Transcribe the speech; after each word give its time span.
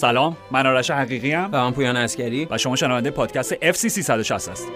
سلام 0.00 0.36
من 0.50 0.66
آرش 0.66 0.90
حقیقی 0.90 1.32
ام. 1.32 1.50
و 1.52 1.56
من 1.56 1.72
پویان 1.72 1.96
اسکری 1.96 2.48
و 2.50 2.58
شما 2.58 2.76
شنونده 2.76 3.10
پادکست 3.10 3.54
FC 3.54 3.88
360 3.88 4.48
هست 4.48 4.68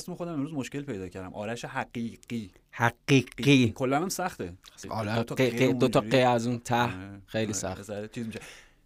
اسم 0.00 0.14
خودم 0.14 0.32
امروز 0.32 0.54
مشکل 0.54 0.82
پیدا 0.82 1.08
کردم. 1.08 1.34
آرش 1.34 1.64
حقیقی. 1.64 2.50
حقیقی. 2.70 3.72
کلا 3.76 3.96
هم 3.96 4.08
سخته. 4.08 4.52
حالا 4.88 5.22
دو 5.72 5.88
تا 5.88 6.00
قی 6.00 6.22
از 6.22 6.46
اون 6.46 6.58
ته 6.58 6.88
خیلی 7.26 7.44
آره، 7.44 7.52
سخت. 7.52 8.12
چیز 8.14 8.26
میشه. 8.26 8.40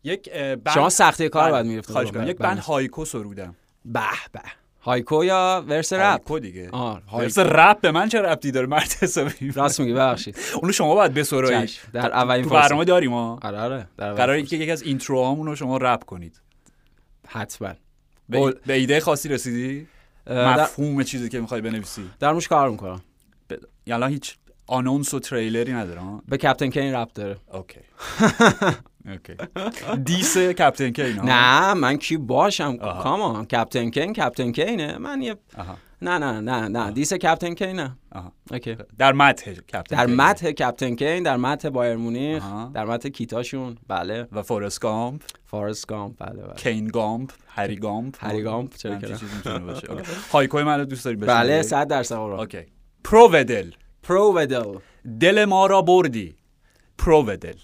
یک 0.04 0.32
بند 0.32 0.68
شما 0.74 0.88
سختی 0.90 1.28
کار 1.28 1.42
بله، 1.42 1.52
باید 1.52 1.66
می‌رفت 1.66 1.90
خواهش 1.90 2.10
کنم 2.10 2.28
یک 2.28 2.36
بند 2.36 2.58
هایکو 2.58 3.04
سرودم 3.04 3.54
به 3.84 4.00
به. 4.32 4.40
هایکو 4.80 5.24
یا 5.24 5.64
verse 5.68 5.92
رپ؟ 5.92 6.00
هایکو 6.02 6.38
دیگه. 6.38 6.68
آه 6.70 7.02
verse 7.14 7.38
رپ 7.38 7.80
به 7.80 7.90
من 7.90 8.08
چه 8.08 8.20
ربطی 8.20 8.50
داره؟ 8.50 8.66
مرد 8.66 8.92
حسابی. 9.00 9.50
راست 9.54 9.80
میگی 9.80 9.92
ببخشید. 9.92 10.38
اونو 10.60 10.72
شما 10.72 10.94
باید 10.94 11.14
بسرایی. 11.14 11.70
در 11.92 12.12
اولین 12.12 12.48
برنامه 12.48 12.84
داریم 12.84 13.12
ها. 13.12 13.38
آره 13.42 13.58
آره 13.58 13.88
قراره 13.96 14.42
که 14.42 14.56
یکی 14.56 14.70
از 14.70 14.82
intro 14.82 15.18
هامون 15.18 15.46
رو 15.46 15.56
شما 15.56 15.76
رپ 15.76 16.04
کنید. 16.04 16.40
حتما. 17.28 17.72
به 18.28 18.74
ایده 18.74 19.00
خاصی 19.00 19.28
رسیدی؟ 19.28 19.86
اه، 20.26 20.56
در, 20.56 20.62
مفهوم 20.62 21.02
چیزی 21.02 21.28
که 21.28 21.40
می‌خوای 21.40 21.60
بنویسی. 21.60 22.10
در 22.20 22.32
موش 22.32 22.48
کار 22.48 22.70
می‌کنم. 22.70 23.00
ب... 23.50 23.54
یعنی 23.86 24.12
هیچ 24.12 24.36
آنونس 24.66 25.14
و 25.14 25.20
تریلری 25.20 25.72
نداره 25.72 26.00
به 26.28 26.36
کپتن 26.36 26.70
کین 26.70 26.94
رپ 26.94 27.12
داره. 27.12 27.36
اوکی. 27.52 27.80
اوکی. 29.10 29.34
دیس 30.04 30.36
کپتن 30.38 30.90
کین 30.90 31.20
نه 31.20 31.74
من 31.74 31.96
کی 31.96 32.16
باشم. 32.16 32.76
کامان 32.76 33.44
کپتن 33.44 33.90
کین 33.90 34.12
کپتن 34.12 34.52
کینه. 34.52 34.98
من 34.98 35.22
یه. 35.22 35.36
نه 36.04 36.18
نه 36.18 36.40
نه 36.40 36.68
نه 36.68 36.90
دیس 36.90 37.12
کپتن 37.12 37.54
کینه 37.54 37.96
آها. 38.12 38.32
اوکی. 38.52 38.76
در 38.98 39.12
متن 39.12 39.54
کپتن 39.54 39.96
در 39.96 40.06
کین. 40.06 40.14
متن 40.16 40.50
کپتن 40.52 40.94
کین 40.94 41.22
در 41.22 41.36
متن 41.36 41.70
بایر 41.70 41.96
مونیخ. 41.96 42.44
در 42.74 42.84
متن 42.84 43.08
کیتاشون. 43.08 43.78
بله. 43.88 44.28
و 44.32 44.42
فورست 44.42 44.80
گامپ 44.80 45.22
فارس 45.46 45.86
گامپ 45.86 46.14
بله 46.18 46.42
بله. 46.42 46.54
کین 46.54 46.88
گامپ 46.88 47.30
هری 47.46 47.76
گامپ. 47.76 48.14
هری 48.24 48.42
گامپ، 48.42 48.74
چرا 48.76 48.94
نه؟ 48.94 49.18
هایکوی 50.32 50.62
منو 50.62 50.84
دوست 50.84 51.04
داری 51.04 51.16
بشنوی؟ 51.16 51.34
بله 51.36 51.62
صد 51.62 51.88
درصد 51.88 52.16
قرار 52.16 52.40
اوکی. 52.40 52.66
پروودل. 53.04 53.70
پرو 54.02 54.34
ودل 54.36 54.78
دل 55.20 55.44
ما 55.44 55.66
را 55.66 55.82
بردی. 55.82 56.36
پروودل. 56.98 57.56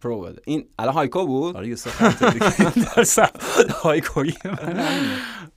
پرو 0.00 0.26
ودل 0.26 0.38
این 0.44 0.68
الان 0.78 0.94
هایکو 0.94 1.26
بود؟ 1.26 1.56
آره 1.56 1.66
دیگه. 1.66 1.76
در 2.86 3.68
هایکوی 3.82 4.34
من. 4.44 4.84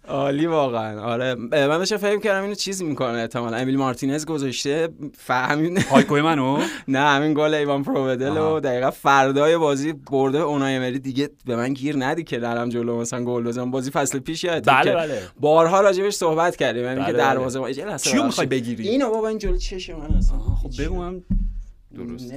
عالی 0.08 0.46
واقعا. 0.46 1.02
آره 1.02 1.36
من 1.36 1.78
داشتم 1.78 1.98
فکر 1.98 2.20
کردم 2.20 2.44
اینو 2.44 2.56
چیزی 2.56 2.86
می‌کنه 2.86 3.18
احتمالاً. 3.18 3.58
امیل 3.58 3.78
مارتینز 3.78 4.26
گذاشته. 4.26 4.90
فهمین 5.18 5.82
هایکوی 5.82 6.22
منو؟ 6.22 6.60
نه 6.88 7.00
همین 7.00 7.34
گل 7.34 7.54
ایوان 7.54 7.84
پروودل. 7.84 8.38
و 8.38 8.60
دقیقا 8.60 8.92
فردای 8.92 9.58
بازی 9.58 9.94
برده 9.94 10.38
اونای 10.38 10.76
امری. 10.76 11.00
دیگه 11.00 11.30
به 11.46 11.56
من 11.56 11.74
گیر 11.74 11.96
ندی 11.98 12.24
که 12.24 12.40
درم 12.40 12.70
جلو 12.70 13.00
مثلا 13.00 13.24
گل 13.24 13.44
بزنم. 13.44 13.72
بازی 13.72 13.92
فصل 13.92 14.20
پیش 14.20 14.44
یادته 14.44 14.72
بله 14.72 14.96
بله. 14.96 15.22
بارها 15.40 15.82
راجبش 15.82 16.14
صحبت 16.14 16.56
کردیم. 16.56 16.84
یعنی 16.84 16.96
که 16.96 17.02
بله، 17.02 17.14
بله. 17.14 17.24
دروازه 17.24 17.60
ما 17.60 17.98
چیو 17.98 18.24
می‌خوای 18.24 18.48
بگیری؟ 18.48 18.88
اینو 18.88 19.10
بابا 19.10 19.28
این 19.28 19.38
جلو 19.38 19.58
چش 19.58 19.90
من 19.90 20.18
اصلا 20.18 20.38
خب 20.40 20.82
بگو 20.82 20.96
من 20.96 21.22
درست. 21.96 22.34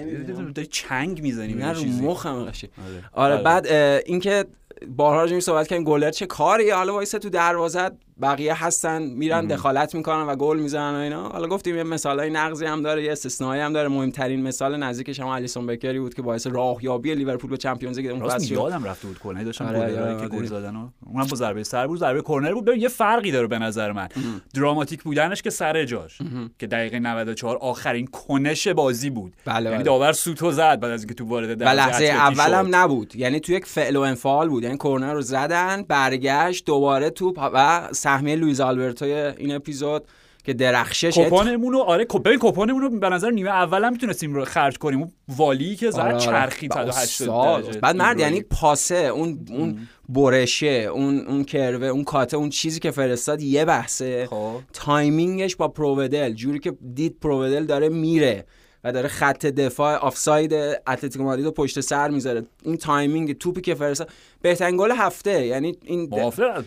داری 0.55 0.69
چنگ 0.71 1.23
می‌زنی 1.23 1.55
نه 1.55 1.73
رو 1.73 1.85
مخم 1.85 2.45
قشنگ 2.45 2.71
آره. 2.87 3.05
آره 3.13 3.35
بله. 3.35 3.43
بعد 3.43 3.67
اینکه 4.07 4.45
بارها 4.97 5.21
راجعش 5.21 5.43
صحبت 5.43 5.69
کردیم 5.69 5.85
گلر 5.85 6.11
چه 6.11 6.27
کاریه 6.27 6.75
حالا 6.75 6.93
وایسه 6.93 7.19
تو 7.19 7.31
دروازه 7.31 7.91
بقیه 8.23 8.65
هستن 8.65 9.03
میرن 9.03 9.47
دخالت 9.47 9.95
می‌کنن 9.95 10.23
و 10.23 10.37
گل 10.37 10.59
می‌زنن 10.59 10.95
و 10.95 10.99
اینا. 10.99 11.29
حالا 11.29 11.49
گفتیم 11.49 11.77
یه 11.77 11.83
مثالای 11.83 12.31
نقضی 12.31 12.67
هم 12.67 12.83
داره 12.83 13.05
یه 13.05 13.13
استثنایی 13.13 13.63
هم 13.63 13.73
داره. 13.73 13.89
مهمترین 13.89 14.43
مثال 14.43 14.77
نزدیکش 14.77 15.21
هم 15.21 15.27
الیسون 15.27 15.67
بکری 15.67 16.01
بود 16.01 16.15
که 16.15 16.23
باعث 16.23 16.47
راهیابی 16.47 17.15
لیورپول 17.15 17.51
به 17.51 17.57
Champions 17.57 17.99
League 17.99 18.11
اون 18.11 18.29
فصل 18.29 18.53
یادم 18.53 18.85
رفته 18.85 19.09
بود 19.09 19.19
کورنر 19.19 19.43
داشتم 19.43 19.65
آره، 19.65 19.79
یادم 19.79 20.21
که 20.21 20.29
گل 20.29 20.35
اومده. 20.35 20.47
زدن 20.47 20.77
اونم 21.07 21.27
با 21.27 21.37
ضربه 21.37 21.65
سر 21.65 21.87
بود. 21.87 21.99
ضربه 21.99 22.23
کورنر 22.23 22.55
بود. 22.55 22.65
ببین 22.65 22.81
یه 22.81 22.89
فرقی 22.89 23.31
داره 23.31 23.47
به 23.47 23.59
نظر 23.59 23.93
من. 23.93 24.09
دراماتیک 24.55 25.03
بودنش 25.03 25.43
که 25.43 25.51
سر 25.51 25.85
جاش. 25.85 26.19
که 26.59 26.67
دقیقه 26.67 26.99
94 26.99 27.57
آخرین 27.57 28.07
کنش 28.07 28.69
بازی 28.69 29.11
بود. 29.11 29.33
بله، 29.45 29.65
یعنی 29.65 29.75
بله. 29.75 29.85
داور 29.85 30.13
سوتو 30.13 30.51
زد 30.51 30.81
بعد 30.81 30.91
از 30.91 31.01
اینکه 31.01 31.15
تو 31.15 31.25
وارد 31.25 31.59
دروازه 31.59 31.77
لحظه 31.77 32.05
اتلتی 32.05 32.19
اول 32.19 32.47
شد. 32.47 32.53
هم 32.53 32.75
نبود. 32.75 33.17
یعنی 33.17 33.41
تو 33.41 33.53
یک 33.53 33.67
فعل 33.67 33.97
و 33.97 34.01
انفعال 34.01 34.49
بود. 34.49 34.63
یعنی 34.63 34.77
کورنر 34.77 35.13
رو 35.13 35.21
زدن 35.21 35.83
برگشت 35.83 36.67
دوباره 36.67 37.11
توپ 37.11 37.51
و 37.53 37.89
سهمیه 38.03 38.37
لوئیز 38.37 38.61
آلبرتو 38.61 39.05
این 39.05 39.55
اپیزود 39.55 40.05
که 40.45 40.53
درخشش 40.53 41.15
کوپانمون 41.15 41.73
رو 41.73 41.79
آره 41.79 42.05
ببین 42.05 42.39
کوپانمون 42.39 42.83
رو 42.83 42.91
به 42.91 43.09
نظر 43.09 43.31
نیمه 43.31 43.51
اول 43.51 43.85
هم 43.85 43.93
می‌تونستیم 43.93 44.35
رو 44.35 44.45
خرج 44.45 44.79
کنیم 44.79 44.99
اون 44.99 45.13
volley 45.37 45.77
که 45.77 45.91
زد 45.91 45.99
آره، 45.99 46.11
آره. 46.11 46.21
چرخی 46.21 46.69
و 46.69 46.73
180 46.73 46.89
استاد. 46.89 47.65
درجه 47.65 47.81
بعد 47.81 47.97
مرد. 47.97 48.21
یعنی 48.21 48.43
پاسه 48.43 48.95
اون 48.97 49.47
اون 49.51 49.79
برشه 50.09 50.67
اون 50.67 51.27
اون 51.27 51.45
curve 51.45 51.80
ه 51.80 51.87
اون 51.87 52.05
cut 52.05 52.29
ه 52.29 52.37
اون 52.37 52.51
چیزی 52.51 52.81
که 52.81 52.91
فرستاد 52.91 53.43
یه 53.43 53.65
بحثه 53.65 54.27
خب 54.27 54.61
timing 54.73 55.36
ش 55.36 55.57
با 55.57 55.69
پروودل 55.69 56.33
جوری 56.33 56.59
که 56.59 56.73
دید 56.95 57.17
پروودل 57.21 57.65
داره 57.65 57.89
میره 57.89 58.45
و 58.85 58.93
داره 58.93 59.09
خط 59.09 59.47
دفاع 59.47 59.97
آفساید 59.97 60.53
اتلتیکو 60.87 61.25
مادرید 61.25 61.45
رو 61.45 61.51
پشت 61.51 61.81
سر 61.81 62.11
می‌ذاره 62.11 62.43
این 62.63 62.77
timing 62.77 63.39
توپی 63.39 63.61
که 63.61 63.75
فرستاد 63.75 64.11
بهترین 64.43 64.77
گل 64.77 64.91
هفته. 64.91 65.47
یعنی 65.47 65.77
این 65.85 66.11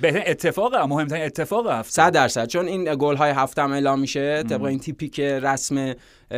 بهترین 0.02 0.24
اتفاق 0.28 0.76
مهمترین 0.76 1.26
اتفاق 1.26 1.68
هفته. 1.68 1.92
صد 1.92 2.14
درصد. 2.14 2.48
چون 2.48 2.66
این 2.68 2.96
گل 2.96 3.16
های 3.16 3.32
هفته 3.32 3.62
هم 3.62 3.72
اعلام 3.72 4.00
میشه 4.00 4.44
طبق 4.44 4.64
این 4.64 4.80
تیپی 4.80 5.10
که 5.10 5.40
رسم 5.40 5.94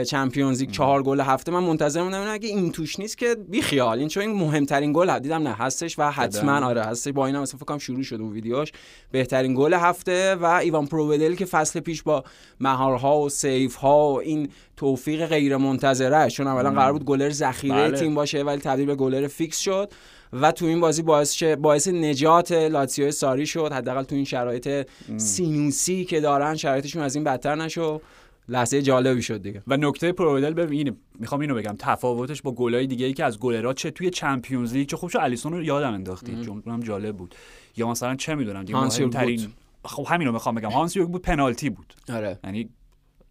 Champions 0.07 0.59
League 0.59 0.71
چهار 0.71 1.03
گل 1.03 1.19
هفته. 1.19 1.51
من 1.51 1.59
منتظر 1.59 2.01
اینم 2.01 2.27
اگه 2.29 2.49
این 2.49 2.71
توش 2.71 2.99
نیست 2.99 3.17
که 3.17 3.35
بی 3.49 3.61
خیال. 3.61 3.99
این 3.99 4.07
چون 4.07 4.23
این 4.23 4.31
مهمترین 4.31 4.93
گل 4.93 5.09
هست. 5.09 5.21
دیدم 5.21 5.43
نه 5.43 5.53
هستش 5.53 5.99
و 5.99 6.11
حتما 6.11 6.67
آره 6.67 6.83
هستش. 6.83 7.13
با 7.13 7.25
اینا 7.25 7.41
مثلا 7.41 7.57
فکر 7.57 7.65
کنم 7.65 7.77
شروع 7.77 8.03
شد 8.03 8.21
اون 8.21 8.31
ویدیوش 8.31 8.71
بهترین 9.11 9.53
گل 9.55 9.73
هفته 9.73 10.35
و 10.35 10.45
ایوان 10.45 10.85
پروودل 10.85 11.35
که 11.35 11.45
فصل 11.45 11.79
پیش 11.79 12.03
با 12.03 12.23
مهارها 12.59 13.19
و 13.19 13.29
save 13.29 13.75
ها 13.75 14.13
و 14.13 14.21
این 14.21 14.49
توفیق 14.77 15.25
غیر 15.25 15.57
منتظره 15.57 16.29
چون 16.29 16.47
اولا 16.47 16.71
قرار 16.71 16.93
بود 16.93 17.05
گلر 17.05 17.29
ذخیره 17.29 17.75
بله. 17.75 17.99
تیم 17.99 18.15
باشه 18.15 18.43
ولی 18.43 18.61
تبدیل 18.61 18.85
به 18.85 18.95
گلر 18.95 19.27
فیکس 19.27 19.59
شد. 19.59 19.91
و 20.33 20.51
تو 20.51 20.65
این 20.65 20.79
بازی 20.79 21.01
باعث 21.01 21.43
باعث 21.43 21.87
نجات 21.87 22.51
لاتسیو 22.51 23.11
ساری 23.11 23.45
شد. 23.45 23.71
حداقل 23.73 24.03
تو 24.03 24.15
این 24.15 24.25
شرایط 24.25 24.87
سینوسی 25.17 26.05
که 26.05 26.21
دارن 26.21 26.55
شرایطشون 26.55 27.01
از 27.01 27.15
این 27.15 27.23
بدتر 27.23 27.55
نشه. 27.55 28.01
لحظه 28.49 28.81
جالبی 28.81 29.21
شد 29.21 29.41
دیگه. 29.41 29.63
و 29.67 29.77
نکته 29.77 30.11
پروودل 30.11 30.53
ببین 30.53 30.97
می‌خوام 31.19 31.41
اینو 31.41 31.55
بگم. 31.55 31.75
تفاوتش 31.79 32.41
با 32.41 32.51
گلای 32.51 32.87
دیگه 32.87 33.05
ای 33.05 33.13
که 33.13 33.25
از 33.25 33.39
گلرا 33.39 33.73
چه 33.73 33.91
توی 33.91 34.09
Champions 34.09 34.73
League 34.73 34.89
چه 34.89 34.97
خوب 34.97 35.09
شو 35.09 35.19
الیسون 35.19 35.53
رو 35.53 35.63
یادم 35.63 35.93
انداختی. 35.93 36.45
چون 36.45 36.63
اونم 36.65 36.79
جالب 36.79 37.17
بود. 37.17 37.35
یا 37.77 37.87
مثلا 37.87 38.15
چه 38.15 38.35
می‌دونم 38.35 38.63
دیگه 38.63 38.79
مهمترین. 38.79 39.47
خب 39.85 40.05
همین 40.09 40.27
رو 40.27 40.33
می‌خوام 40.33 40.55
بگم. 40.55 40.69
هانس 40.69 40.95
یورگ 40.95 41.09
بوت 41.09 41.21
پنالتی 41.21 41.69
بود. 41.69 41.93
آره. 42.09 42.39
یعنی 42.43 42.69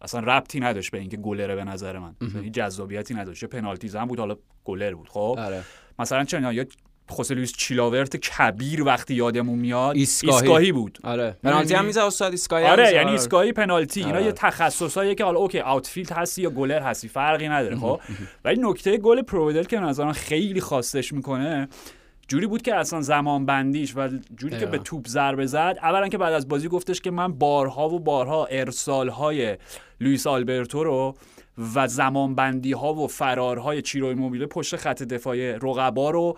اصلا 0.01 0.19
ربطی 0.19 0.59
نداشت 0.59 0.91
به 0.91 0.97
اینکه 0.97 1.17
گلره 1.17 1.55
به 1.55 1.63
نظر 1.63 1.99
من. 1.99 2.15
یعنی 2.35 2.49
جذابیتی 2.49 3.13
نداشت. 3.13 3.45
پنالتی 3.45 3.87
زن 3.87 4.05
بود 4.05 4.19
حالا 4.19 4.35
گلر 4.65 4.93
بود 4.93 5.09
خب؟ 5.09 5.35
آره. 5.39 5.63
مثلا 5.99 6.23
چه 6.23 6.53
یا 6.53 6.65
خوسه 7.09 7.35
لوئیس 7.35 7.53
چیلاورت 7.53 8.15
کبیر 8.15 8.83
وقتی 8.83 9.13
یادمون 9.13 9.59
میاد. 9.59 9.95
ایستگاهی 9.95 10.71
بود 10.71 10.97
آره 11.03 11.35
پنالتی 11.43 11.73
هم 11.73 11.85
میزه 11.85 12.03
استاد 12.03 12.31
ایستگاهی 12.31 12.65
هم 12.65 12.71
آره. 12.71 12.91
یعنی 12.93 13.11
ایستگاهی 13.11 13.51
پنالتی 13.51 13.99
اینا 13.99 14.13
آره. 14.13 14.25
یه 14.25 14.31
تخصصاییه 14.31 15.15
که 15.15 15.23
حالا 15.23 15.39
OK 15.39 15.59
outfield 15.59 16.11
هستی 16.11 16.41
یا 16.41 16.49
گلر 16.49 16.81
هستی 16.81 17.07
فرقی 17.07 17.47
نداره 17.47 17.75
خب 17.75 17.99
ولی 18.45 18.61
نکته 18.61 18.97
گل 18.97 19.21
پروودل 19.21 19.63
که 19.63 19.79
به 19.79 19.85
نظرم 19.85 20.11
خیلی 20.11 20.61
خاصش 20.61 21.13
می‌کنه 21.13 21.67
جوری 22.27 22.47
بود 22.47 22.61
که 22.61 22.75
اصلا 22.75 23.01
زمان 23.01 23.45
بندیش 23.45 23.93
و 23.95 24.07
جوری 24.37 24.51
که 24.51 24.65
دقیقا. 24.65 24.71
به 24.71 24.77
توپ 24.77 25.07
ضربه 25.07 25.45
زد 25.45 25.77
اولا 25.81 26.07
که 26.07 26.17
بعد 26.17 26.33
از 26.33 26.47
بازی 26.47 26.67
گفتش 26.67 27.01
که 27.01 27.11
من 27.11 27.33
بارها 27.33 27.89
و 27.89 27.99
بارها 27.99 28.45
ارسال 28.45 29.09
های 29.09 29.57
لوئیس 30.01 30.27
آلبرتو 30.27 30.83
رو 30.83 31.15
و 31.75 31.87
زمان 31.87 32.35
بندی 32.35 32.71
ها 32.71 32.93
و 32.93 33.07
فرارهای 33.07 33.81
چیروی 33.81 34.13
موبیله 34.13 34.45
پشت 34.45 34.75
خط 34.75 35.03
دفاعی 35.03 35.51
رقبا 35.51 36.09
رو 36.09 36.37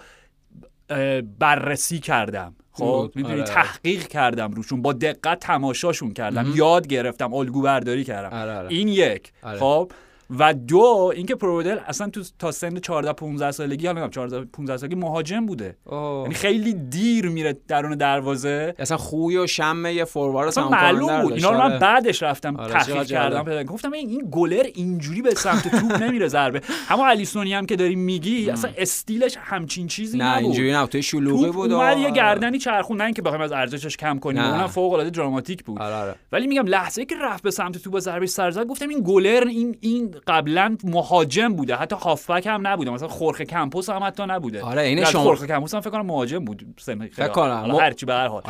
بررسی 1.40 2.00
کردم 2.00 2.56
خب. 2.72 3.12
می‌دونی 3.16 3.36
آره. 3.36 3.44
تحقیق 3.44 4.08
کردم 4.08 4.52
روشون 4.52 4.82
با 4.82 4.94
دقت 4.94 5.40
تماشاشون 5.40 6.14
کردم 6.14 6.52
یاد 6.56 6.88
گرفتم 6.88 7.34
الگو 7.34 7.62
برداری 7.62 8.04
کردم 8.04 8.38
آره، 8.38 8.58
آره. 8.58 8.68
این 8.70 8.88
یک 8.88 9.32
آره. 9.44 9.60
خب 9.60 9.92
و 10.38 10.54
دو 10.54 11.12
اینکه 11.16 11.36
پرودل 11.36 11.78
اصلا 11.88 12.10
تو 12.10 12.24
تا 12.40 12.52
سن 12.52 12.80
14 12.80 13.14
15 13.14 13.52
سالگی 13.52 13.88
حالا 13.88 14.08
14 14.08 14.46
15 14.46 14.78
سالگی 14.78 14.96
مهاجم 14.96 15.46
بوده. 15.46 15.78
یعنی 15.92 16.34
خیلی 16.34 16.74
دیر 16.74 17.30
میره 17.30 17.58
درون 17.68 17.96
دروازه. 17.96 18.76
اصلا 18.80 18.98
خوی 18.98 19.38
و 19.38 19.48
شم 19.48 19.86
یه 19.86 20.06
فوروارد 20.06 20.48
اصلا 20.48 20.70
معلوم 20.70 21.22
بود. 21.22 21.34
اینا 21.34 21.52
رو 21.52 21.58
من 21.58 21.80
بعدش 21.80 22.24
رفتم 22.24 22.56
آره 22.56 22.74
تحقیق 22.74 23.04
کردم. 23.04 23.64
گفتم 23.64 23.92
این 23.92 24.28
گلر 24.32 24.66
اینجوری 24.74 25.22
به 25.22 25.36
سمت 25.36 25.68
توپ 25.68 26.04
نمیره 26.04 26.28
ضربه. 26.28 26.62
اما 26.90 27.08
الیسونی 27.08 27.54
هم 27.54 27.66
که 27.66 27.76
داری 27.76 27.96
میگی 27.96 28.50
اصلا 28.50 28.72
استیلش 28.78 29.38
همچین 29.42 29.88
چیزی 29.88 30.18
نه 30.18 30.26
نبود. 30.26 30.44
اینجوری 30.44 30.72
نه 30.72 30.88
تو 30.88 31.02
شلوغی 31.02 31.52
بود 31.52 31.72
اومد 31.72 31.98
یه 31.98 32.12
گردنی 32.12 32.58
چرخون 32.58 32.98
نه 32.98 33.04
اینکه 33.04 33.22
بخوایم 33.22 33.44
از 33.44 33.52
ارزشش 33.52 33.98
کم 33.98 34.20
کنیم 34.20 34.44
اونم 34.44 34.68
فوق 34.68 34.94
العاده 34.94 35.10
دراماتیک 35.10 35.64
بود. 35.64 35.82
آره 35.82 35.96
آره. 35.96 36.16
ولی 36.32 36.48
میگم 36.48 36.68
لحظه 36.68 37.06
که 37.06 37.16
رفت 37.22 37.44
به 37.44 37.52
سمت 37.52 37.78
توپ 37.78 38.00
ضربه 38.00 38.26
سر 38.26 38.52
زد 38.52 38.66
گفتم 38.66 38.90
این 38.90 39.04
گلر 39.06 39.44
این 39.48 39.78
این 39.82 40.16
قبلا 40.28 40.78
مهاجم 40.84 41.54
بوده. 41.54 41.76
حتی 41.76 41.96
هافبک 41.96 42.48
هم 42.48 42.68
نبوده. 42.68 42.92
مثلا 42.92 43.08
خورخه 43.08 43.46
کمپوس 43.46 43.90
هم 43.90 44.04
حتی 44.04 44.24
نبوده. 44.24 44.62
آره 44.62 44.82
این 44.82 45.06
شما 45.06 45.22
خورخه 45.22 45.48
کمپوس 45.48 45.76
هم 45.76 45.82
فکر 45.82 45.90
کنم 45.90 46.06
مهاجم 46.06 46.46
بود. 46.46 46.76
سن 46.80 47.08
فکر 47.08 47.28
کنم. 47.28 47.76
هر 47.76 47.92
چی 47.92 48.06
به 48.06 48.14
هر 48.14 48.28
حال. 48.28 48.44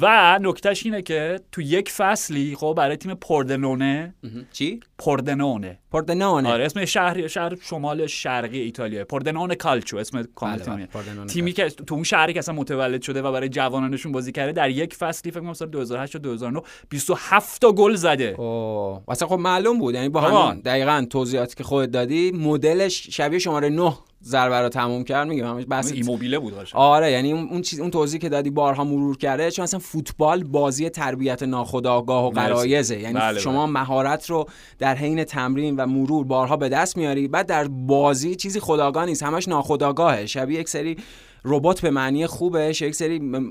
و 0.00 0.38
نکتهش 0.42 0.86
اینه 0.86 1.02
که 1.02 1.40
تو 1.52 1.62
یک 1.62 1.90
فصلی 1.90 2.56
خب 2.56 2.74
برای 2.76 2.96
تیم 2.96 3.14
پوردنونه 3.14 4.14
چی؟ 4.52 4.80
پوردنونه 4.98 5.78
پوردنونه 5.90 6.48
آره 6.48 6.64
اسم 6.64 6.84
شهر 6.84 7.26
شهر 7.26 7.56
شمال 7.60 8.06
شرقی 8.06 8.60
ایتالیا 8.60 9.04
پوردنونه 9.04 9.54
کالچو 9.54 9.96
اسم 9.96 10.22
کامل 10.34 10.58
تیمی 10.58 10.86
تیمی 11.26 11.52
که 11.52 11.68
تو 11.68 11.94
اون 11.94 12.04
شهری 12.04 12.32
که 12.32 12.38
اصلا 12.38 12.54
متولد 12.54 13.02
شده 13.02 13.22
و 13.22 13.32
برای 13.32 13.48
جوانانشون 13.48 14.12
بازی 14.12 14.32
کرده 14.32 14.52
در 14.52 14.70
یک 14.70 14.94
فصلی 14.94 15.30
فکر 15.30 15.40
کنم 15.40 15.52
سال 15.52 15.68
2008 15.68 16.16
و 16.16 16.18
2009 16.18 16.60
27 16.88 17.60
تا 17.60 17.72
گل 17.72 17.94
زده. 17.94 18.34
اوه 18.38 19.02
اصلا 19.08 19.28
خب 19.28 19.38
معلوم 19.38 19.78
بود. 19.78 19.94
یعنی 19.94 20.08
با 20.08 20.20
همین 20.20 20.60
دقیقاً 20.60 21.06
توضیحاتی 21.10 21.54
که 21.56 21.64
خودت 21.64 21.90
دادی 21.90 22.32
مدلش 22.32 23.08
شبیه 23.10 23.38
شماره 23.38 23.68
9 23.68 23.92
ضربه 24.24 24.60
رو 24.60 24.68
تموم 24.68 25.04
کرد 25.04 25.28
میگم 25.28 25.46
همش 25.46 25.64
بس 25.64 25.92
ایموبیله 25.92 26.38
بود 26.38 26.54
باشه 26.54 26.76
آره 26.76 27.12
یعنی 27.12 27.32
اون 27.32 27.62
چیز 27.62 27.80
اون 27.80 27.90
توضیحی 27.90 28.18
که 28.18 28.28
دادی 28.28 28.50
بارها 28.50 28.84
مرور 28.84 29.16
کرده 29.16 29.50
چون 29.50 29.62
اصلا 29.62 29.80
فوتبال 29.80 30.44
بازی 30.44 30.88
تربیت 30.88 31.42
ناخودآگاه 31.42 32.26
و 32.26 32.30
قرایزه 32.30 32.98
یعنی 32.98 33.14
بله 33.14 33.40
شما 33.40 33.66
بله. 33.66 33.72
مهارت 33.72 34.30
رو 34.30 34.46
در 34.78 34.94
حین 34.94 35.24
تمرین 35.24 35.76
و 35.76 35.86
مرور 35.86 36.24
بارها 36.24 36.56
به 36.56 36.68
دست 36.68 36.96
میاری 36.96 37.28
بعد 37.28 37.46
در 37.46 37.68
بازی 37.68 38.34
چیزی 38.34 38.60
خداگاه 38.60 39.06
نیست 39.06 39.22
همش 39.22 39.48
ناخودآگاهه. 39.48 40.26
شبیه 40.26 40.60
یک 40.60 40.68
سری 40.68 40.96
ربات 41.44 41.80
به 41.80 41.90
معنی 41.90 42.26
خوبش 42.26 42.82
یک 42.82 42.94
سری 42.94 43.42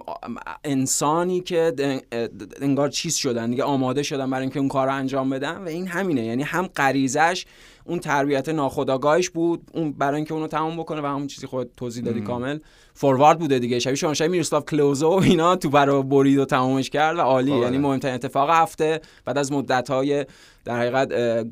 انسانی 0.63 1.42
که 1.42 1.74
انگار 2.62 2.89
چیز 2.89 3.16
شدن 3.16 3.50
دیگه 3.50 3.63
آماده 3.63 4.04
شدن 4.04 4.30
برای 4.30 4.42
اینکه 4.42 4.60
اون 4.60 4.69
کار 4.69 4.88
رو 4.88 4.94
انجام 4.94 5.30
بدن 5.30 5.57
و 5.57 5.68
این 5.68 5.88
همینه. 5.88 6.25
یعنی 6.25 6.44
هم 6.44 6.68
غریزش 6.68 7.45
اون 7.89 8.00
تربیت 8.00 8.50
ناخودآگاهش 8.50 9.30
بود 9.30 9.71
اون 9.74 9.91
برای 9.91 10.15
اینکه 10.15 10.33
اونو 10.33 10.47
تموم 10.47 10.77
بکنه 10.77 11.01
و 11.01 11.06
همون 11.06 11.27
چیزی 11.27 11.47
خود 11.47 11.71
توضیح 11.77 12.03
دادی 12.03 12.21
کامل. 12.21 12.59
فوروارد 12.99 13.39
بوده 13.39 13.59
دیگه. 13.59 13.79
شبیه 13.79 13.95
شما 13.95 14.13
شبیه 14.13 14.31
میروسلاو 14.31 14.63
کلوزو 14.63 15.07
و 15.09 15.19
اینا 15.19 15.55
تو 15.55 15.69
برای 15.69 16.03
برید 16.03 16.39
و 16.39 16.45
تمومش 16.45 16.89
کرد 16.89 17.17
و 17.17 17.21
عالی. 17.21 17.51
آره. 17.51 17.61
یعنی 17.61 17.77
مهمترین 17.77 18.13
اتفاق 18.13 18.49
هفته. 18.49 19.01
بعد 19.25 19.37
از 19.37 19.51
مدت 19.51 19.89
های 19.89 20.25
در 20.65 20.79
حقیقت 20.79 21.09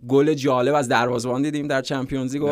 گل 0.07 0.33
جالب 0.33 0.75
از 0.75 0.88
دروازه‌بان 0.88 1.41
دیدیم 1.41 1.67
در 1.67 1.81
چمپیونز 1.81 2.33
لیگ 2.33 2.44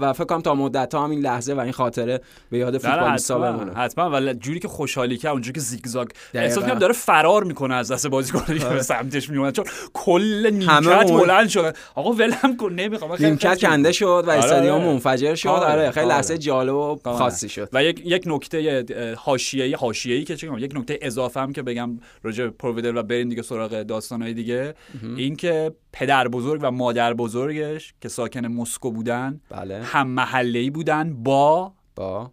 و 0.00 0.12
فکر 0.12 0.24
کنم 0.24 0.40
تا 0.40 0.54
مدت 0.54 0.94
ها 0.94 1.04
هم 1.04 1.10
این 1.10 1.20
لحظه 1.20 1.54
و 1.54 1.60
این 1.60 1.72
خاطره 1.72 2.20
به 2.50 2.58
یاد 2.58 2.78
فوتبالیستا 2.78 3.38
بمونه. 3.38 3.74
حتما. 3.74 4.10
ولی 4.10 4.34
جوری 4.34 4.60
که 4.60 4.68
خوشحالی 4.68 5.16
کرد 5.16 5.32
اونجوری 5.32 5.54
که 5.54 5.60
زیگزاگ. 5.60 6.08
احساس 6.34 6.64
کنم 6.64 6.78
داره 6.78 6.92
فرار 6.92 7.44
می‌کنه 7.44 7.74
از 7.74 7.92
دست 7.92 8.06
بازیکن 8.06 8.58
که 8.58 8.64
به 8.64 8.82
سمتش 8.82 9.30
میومد 9.30 9.54
چون 9.54 9.64
کل 9.92 10.50
نیمکت 10.50 11.12
بلند 11.12 11.48
شد. 11.48 11.76
آقا 11.94 12.12
ولم 12.12 12.56
کن 12.58 12.72
نمی‌خوام. 12.72 13.16
نیمکت 13.20 13.60
کنده 13.60 13.92
شد 13.92 14.24
و 14.26 14.30
استادیوم 14.30 14.84
منفجر 14.84 15.34
شد. 15.34 15.48
آره. 15.48 15.90
خیلی 15.90 16.08
لحظه 16.08 16.38
جالب 16.38 16.74
و 16.74 16.98
خاصی 17.04 17.48
شد. 17.48 17.68
و 17.72 17.84
یک 17.84 18.02
یک 18.04 18.28
نکته 18.40 19.14
حاشیه‌ای 19.18 19.74
حاشیه‌ای 19.74 20.24
که 20.24 20.36
چه 20.36 20.50
یک 20.58 20.72
نکته 20.76 20.98
اضافه 21.02 21.40
هم 21.40 21.52
که 21.52 21.62
بگم 21.62 21.98
راجع 22.22 22.48
پرویدر 22.48 22.96
و 22.96 23.02
برین 23.02 23.28
دیگه 23.28 23.42
سراغ 23.42 23.82
داستانهای 23.82 24.34
دیگه 24.34 24.74
این 25.16 25.36
که 25.36 25.74
پدر 25.92 26.28
بزرگ 26.28 26.60
و 26.62 26.70
مادر 26.70 27.14
بزرگش 27.14 27.94
که 28.00 28.08
ساکن 28.08 28.46
مسکو 28.46 28.90
بودن 28.90 29.40
بله. 29.50 29.82
هم 29.82 30.08
محله 30.08 30.70
بودن 30.70 31.22
با 31.22 31.74
با 31.96 32.32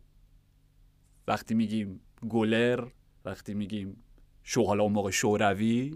وقتی 1.28 1.56
میگیم 1.56 2.00
گلر 2.30 2.84
وقتی 3.26 3.54
میگیم 3.54 4.04
شو 4.44 4.66
حالا 4.66 4.84
اون 4.84 4.94
موقع 4.94 5.12
شوروی 5.12 5.94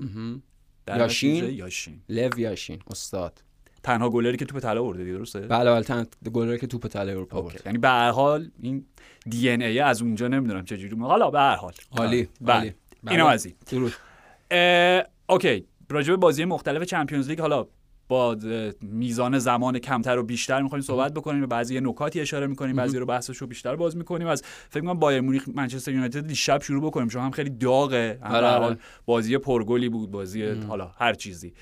یاشین؟ 0.87 1.49
یاشین. 1.49 2.01
لو 2.09 2.39
یاشین 2.39 2.79
استاد. 2.87 3.43
تنها 3.83 4.09
گلری 4.09 4.37
که 4.37 4.45
توپ 4.45 4.59
طلا 4.59 4.83
برده 4.83 5.03
دیگه 5.03 5.17
درسته؟ 5.17 5.39
بله 5.39 5.71
بله 5.71 5.83
تنها 5.83 6.05
گلری 6.33 6.59
که 6.59 6.67
توپ 6.67 6.87
طلا 6.87 7.11
اروپا 7.11 7.41
برد 7.41 7.61
یعنی 7.65 7.77
به 7.77 7.87
هر 7.87 8.11
حال 8.11 8.51
این 8.61 8.85
دی 9.25 9.49
ان 9.49 9.61
ای 9.61 9.79
از 9.79 10.01
اونجا 10.01 10.27
نمی‌دونم 10.27 10.65
چه 10.65 10.77
جوری 10.77 10.95
حالا 10.95 11.31
به 11.31 11.39
هر 11.39 11.55
حال. 11.55 11.73
عالی 11.97 12.27
بله. 12.41 12.75
اینو 13.07 13.25
از 13.25 13.45
این. 13.45 13.55
OK. 15.29 15.65
راجع 15.89 16.13
به 16.13 16.17
بازی 16.17 16.45
مختلف 16.45 16.83
Champions 16.83 17.29
League 17.29 17.39
حالا 17.39 17.67
با 18.07 18.37
میزان 18.81 19.39
زمان 19.39 19.79
کمتر 19.79 20.17
و 20.17 20.23
بیشتر 20.23 20.61
می‌خوایم 20.61 20.81
صحبت 20.81 21.13
بکنیم. 21.13 21.41
به 21.41 21.47
بعضی 21.47 21.79
نکاتی 21.79 22.19
اشاره 22.19 22.47
می‌کنیم 22.47 22.75
بعضی 22.75 22.97
رو 22.97 23.05
بحثش 23.05 23.37
رو 23.37 23.47
بیشتر 23.47 23.75
باز 23.75 23.97
می‌کنیم. 23.97 24.27
از 24.27 24.43
فکر 24.69 24.81
کنم 24.81 24.99
بایرن 24.99 25.21
مونیخ 25.21 25.49
منچستر 25.55 25.91
یونایتد 25.91 26.27
دیشب 26.27 26.61
شروع 26.61 26.83
بکنیم. 26.83 27.07
چون 27.07 27.21
هم 27.21 27.31
خیلی 27.31 27.49
داغه. 27.49 28.19
هم 28.23 28.31
آره. 28.31 28.77
بازی 29.05 29.37
پرگلی 29.37 29.89
بود 29.89 30.11
بازی 30.11 30.43
حالا 30.45 30.91
هر 30.97 31.13
چیزی. 31.13 31.53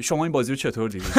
شما 0.00 0.24
این 0.24 0.32
بازی 0.32 0.52
رو 0.52 0.56
چطور 0.56 0.90
دیدید؟ 0.90 1.12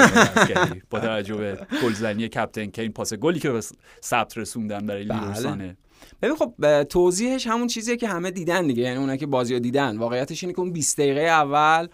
با 0.89 0.99
توجه 0.99 1.35
به 1.35 1.57
گلزنی 1.83 2.29
Captain 2.29 2.65
کین 2.65 2.91
پاس 2.91 3.13
گلی 3.13 3.39
که 3.39 3.59
ثبت 4.03 4.37
رسوندن 4.37 4.85
برای 4.85 5.03
لیورسانه 5.03 5.77
ببین 6.21 6.35
خب 6.35 6.83
توضیحش 6.83 7.47
همون 7.47 7.67
چیزیه 7.67 7.97
که 7.97 8.07
همه 8.07 8.31
دیدن 8.31 8.67
دیگه. 8.67 8.83
یعنی 8.83 8.97
اونایی 8.97 9.19
که 9.19 9.25
بازی 9.25 9.53
رو 9.53 9.59
دیدن. 9.59 9.97
واقعیتش 9.97 10.43
اینه 10.43 10.53
که 10.53 10.59
اون 10.59 10.71
20 10.71 10.97
دقیقه 10.97 11.21
اول 11.21 11.87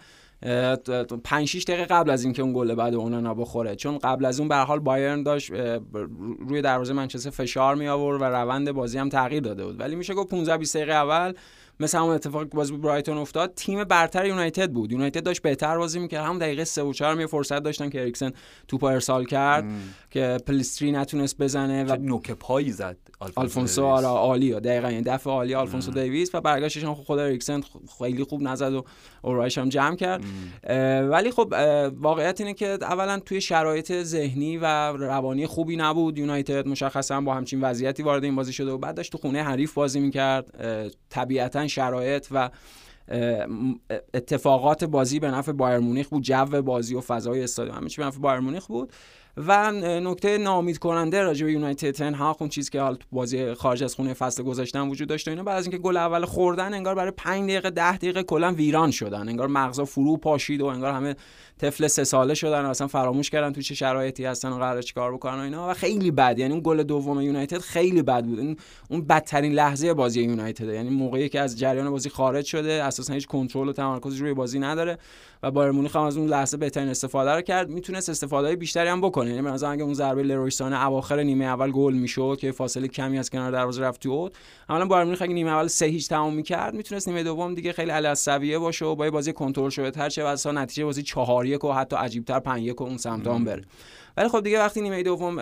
5 1.24 1.48
6 1.48 1.64
دقیقه 1.64 1.84
قبل 1.84 2.10
از 2.10 2.24
اینکه 2.24 2.42
اون 2.42 2.52
گل 2.52 2.74
بعد 2.74 2.94
اونا 2.94 3.34
بخوره. 3.34 3.76
چون 3.76 3.98
قبل 3.98 4.24
از 4.24 4.40
اون 4.40 4.48
به 4.48 4.56
حال 4.56 4.78
بایرن 4.78 5.22
داشت 5.22 5.50
روی 6.48 6.62
دروازه 6.62 6.92
منچستر 6.92 7.30
فشار 7.30 7.74
می 7.74 7.88
آورد 7.88 8.20
و 8.20 8.24
روند 8.24 8.72
بازی 8.72 8.98
هم 8.98 9.08
تغییر 9.08 9.42
داده 9.42 9.64
بود. 9.64 9.80
ولی 9.80 9.96
میشه 9.96 10.14
گفت 10.14 10.28
15 10.28 10.56
20 10.56 10.76
دقیقه 10.76 10.92
اول 10.92 11.32
مثل 11.80 11.98
همون 11.98 12.14
اتفاقی 12.14 12.44
که 12.44 12.56
بازی 12.56 12.76
برایتون 12.76 13.18
افتاد 13.18 13.52
تیم 13.54 13.84
برتر 13.84 14.26
یونایتد 14.26 14.70
بود. 14.70 14.92
یونایتد 14.92 15.22
داشت 15.22 15.42
بهتر 15.42 15.78
بازی 15.78 15.98
می‌کرد. 15.98 16.24
هم 16.24 16.38
دقیقه 16.38 16.64
3 16.64 16.82
و 16.82 16.92
4 16.92 17.14
می 17.14 17.26
فرصت 17.26 17.62
داشتن 17.62 17.90
که 17.90 18.00
اریکسن 18.00 18.32
توپ 18.68 18.84
ارسال 18.84 19.24
کرد 19.24 19.64
که 20.10 20.38
پلیستری 20.46 20.92
نتونست 20.92 21.38
بزنه 21.38 21.84
و 21.84 21.96
نوک 21.96 22.30
پایی 22.30 22.72
زد 22.72 22.96
آلفونسو 23.36 23.84
آره 23.84 24.06
عالی 24.06 24.52
دقیقا 24.60 24.88
این 24.88 25.02
دفعه 25.02 25.32
عالی 25.32 25.54
آلفونسو 25.54 25.90
دیویس 25.90 26.34
و 26.34 26.40
برگشتش 26.40 26.84
هم 26.84 26.94
خود 26.94 27.18
اریکسن 27.18 27.60
خیلی 27.98 28.24
خوب 28.24 28.42
نزد 28.42 28.72
و 28.72 28.84
اورایش 29.22 29.58
هم 29.58 29.68
جمع 29.68 29.96
کرد. 29.96 30.24
ولی 31.10 31.30
خب 31.30 31.54
واقعیت 32.00 32.40
اینه 32.40 32.54
که 32.54 32.66
اولا 32.66 33.18
توی 33.18 33.40
شرایط 33.40 33.92
ذهنی 34.02 34.56
و 34.56 34.66
روانی 34.92 35.46
خوبی 35.46 35.76
نبود. 35.76 36.18
یونایتد 36.18 36.68
مشخصا 36.68 37.20
با 37.20 37.34
همچین 37.34 37.60
وضعیتی 37.60 38.02
وارد 38.02 38.24
این 38.24 38.36
بازی 38.36 38.52
شده 38.52 38.70
و 38.70 38.78
بعد 38.78 38.94
داشت 38.94 39.12
تو 39.12 39.18
خونه 39.18 39.42
حریف 39.42 39.74
بازی 39.74 40.00
می‌کرد. 40.00 40.92
طبیعتا 41.10 41.61
شرایط 41.68 42.26
و 42.30 42.50
اتفاقات 44.14 44.84
بازی 44.84 45.20
به 45.20 45.30
نفع 45.30 45.52
بایر 45.52 45.78
مونیخ 45.78 46.08
بود 46.08 46.22
جو 46.22 46.62
بازی 46.62 46.94
و 46.94 47.00
فضای 47.00 47.44
استادیوم 47.44 47.76
همه 47.76 47.88
چی 47.88 48.00
به 48.00 48.06
نفع 48.06 48.18
بایر 48.18 48.40
مونیخ 48.40 48.66
بود. 48.66 48.92
و 49.36 49.70
نکته 50.00 50.38
نامید 50.38 50.78
کننده 50.78 51.22
راجع 51.22 51.46
به 51.46 51.52
یونایتد 51.52 51.90
تن 51.90 52.14
ها 52.14 52.36
اون 52.40 52.48
چیزی 52.48 52.70
که 52.70 52.80
حال 52.80 52.98
بازی 53.12 53.54
خارج 53.54 53.84
از 53.84 53.94
خونه 53.94 54.14
فصل 54.14 54.42
گذاشتن 54.42 54.88
وجود 54.88 55.08
داشت 55.08 55.28
اینا 55.28 55.42
بعد 55.42 55.56
از 55.56 55.64
اینکه 55.64 55.78
گل 55.78 55.96
اول 55.96 56.24
خوردن 56.24 56.74
انگار 56.74 56.94
برای 56.94 57.10
5 57.10 57.42
دقیقه 57.50 57.70
10 57.70 57.96
دقیقه 57.96 58.22
کلا 58.22 58.52
ویران 58.52 58.90
شدن. 58.90 59.28
انگار 59.28 59.48
مغزا 59.48 59.84
فرو 59.84 60.16
پاشید 60.16 60.60
و 60.60 60.66
انگار 60.66 60.92
همه 60.92 61.16
طفل 61.58 61.86
سه 61.86 62.04
ساله 62.04 62.34
شدن 62.34 62.64
و 62.64 62.68
اصلا 62.68 62.86
فراموش 62.86 63.30
کردن 63.30 63.52
تو 63.52 63.60
چه 63.60 63.74
شرایطی 63.74 64.24
هستن 64.24 64.52
و 64.52 64.58
قرار 64.58 64.82
چیکار 64.82 65.12
بکنن 65.12 65.38
و 65.38 65.40
اینا. 65.40 65.70
و 65.70 65.74
خیلی 65.74 66.10
بد. 66.10 66.38
یعنی 66.38 66.52
اون 66.52 66.62
گل 66.64 66.82
دوم 66.82 67.20
یونایتد 67.20 67.58
خیلی 67.58 68.02
بد 68.02 68.24
بود. 68.24 68.58
اون 68.90 69.04
بدترین 69.04 69.52
لحظه 69.52 69.94
بازی 69.94 70.22
یونایتد 70.22 70.68
یعنی 70.68 70.90
موقعی 70.90 71.28
که 71.28 71.40
از 71.40 71.58
جریان 71.58 71.90
بازی 71.90 72.08
خارج 72.08 72.44
شده 72.44 72.72
اساسا 72.72 73.14
هیچ 73.14 73.26
کنترل 73.26 73.68
و 73.68 73.72
تمرکزی 73.72 74.18
روی 74.18 74.34
بازی 74.34 74.58
نداره. 74.58 74.98
و 75.42 75.50
بایر 75.50 75.70
مونیخ 75.70 75.96
هم 75.96 76.02
از 76.02 76.16
اون 76.16 76.28
لحظه 76.28 76.56
بهترین 76.56 76.88
استفاده 76.88 77.30
رو 77.30 77.40
کرد. 77.40 77.70
می‌تونست 77.70 78.08
استفاده 78.08 78.56
بیشتری 78.56 78.88
هم 78.88 79.00
بکنه. 79.00 79.30
یعنی 79.30 79.40
مثلا 79.40 79.70
اگه 79.70 79.82
اون 79.82 79.94
ضربه 79.94 80.22
لرویسان 80.22 80.72
اواخر 80.72 81.22
نیمه 81.22 81.44
اول 81.44 81.70
گل 81.70 81.94
می‌شد 81.94 82.36
که 82.40 82.52
فاصله 82.52 82.88
کمی 82.88 83.18
از 83.18 83.30
کنار 83.30 83.50
دروازه 83.50 83.82
رفت 83.82 84.00
تو 84.00 84.10
اوت 84.10 84.32
اولا 84.68 84.86
بایر 84.86 85.04
مونیخ 85.04 85.22
اگه 85.22 85.34
نیمه 85.34 85.50
اول 85.50 85.66
سه 85.66 85.86
هیچ 85.86 86.08
تمام 86.08 86.34
می‌کرد 86.34 86.74
می‌تونست 86.74 87.08
نیمه 87.08 87.22
دوم 87.22 87.54
دیگه 87.54 87.72
خیلی 87.72 87.90
علی 87.90 88.14
سویه 88.14 88.58
باشه 88.58 88.84
و 88.84 88.94
با 88.94 89.10
بازی 89.10 89.32
کنترل 89.32 89.70
شده. 89.70 90.00
هر 90.00 90.08
چه 90.08 90.22
واسه 90.22 90.52
نتیجه 90.52 90.84
بازی 90.84 91.02
4 91.02 91.46
1 91.46 91.64
و 91.64 91.72
حتی 91.72 91.96
عجیبتر 91.96 92.40
5 92.40 92.62
1 92.62 92.82
اون 92.82 92.96
سمت 92.96 93.26
هم 93.26 93.44
بره. 93.44 93.62
ولی 94.16 94.28
خب 94.28 94.40
دیگه 94.40 94.58
وقتی 94.58 94.80
نیمه 94.80 95.02
دوم 95.02 95.36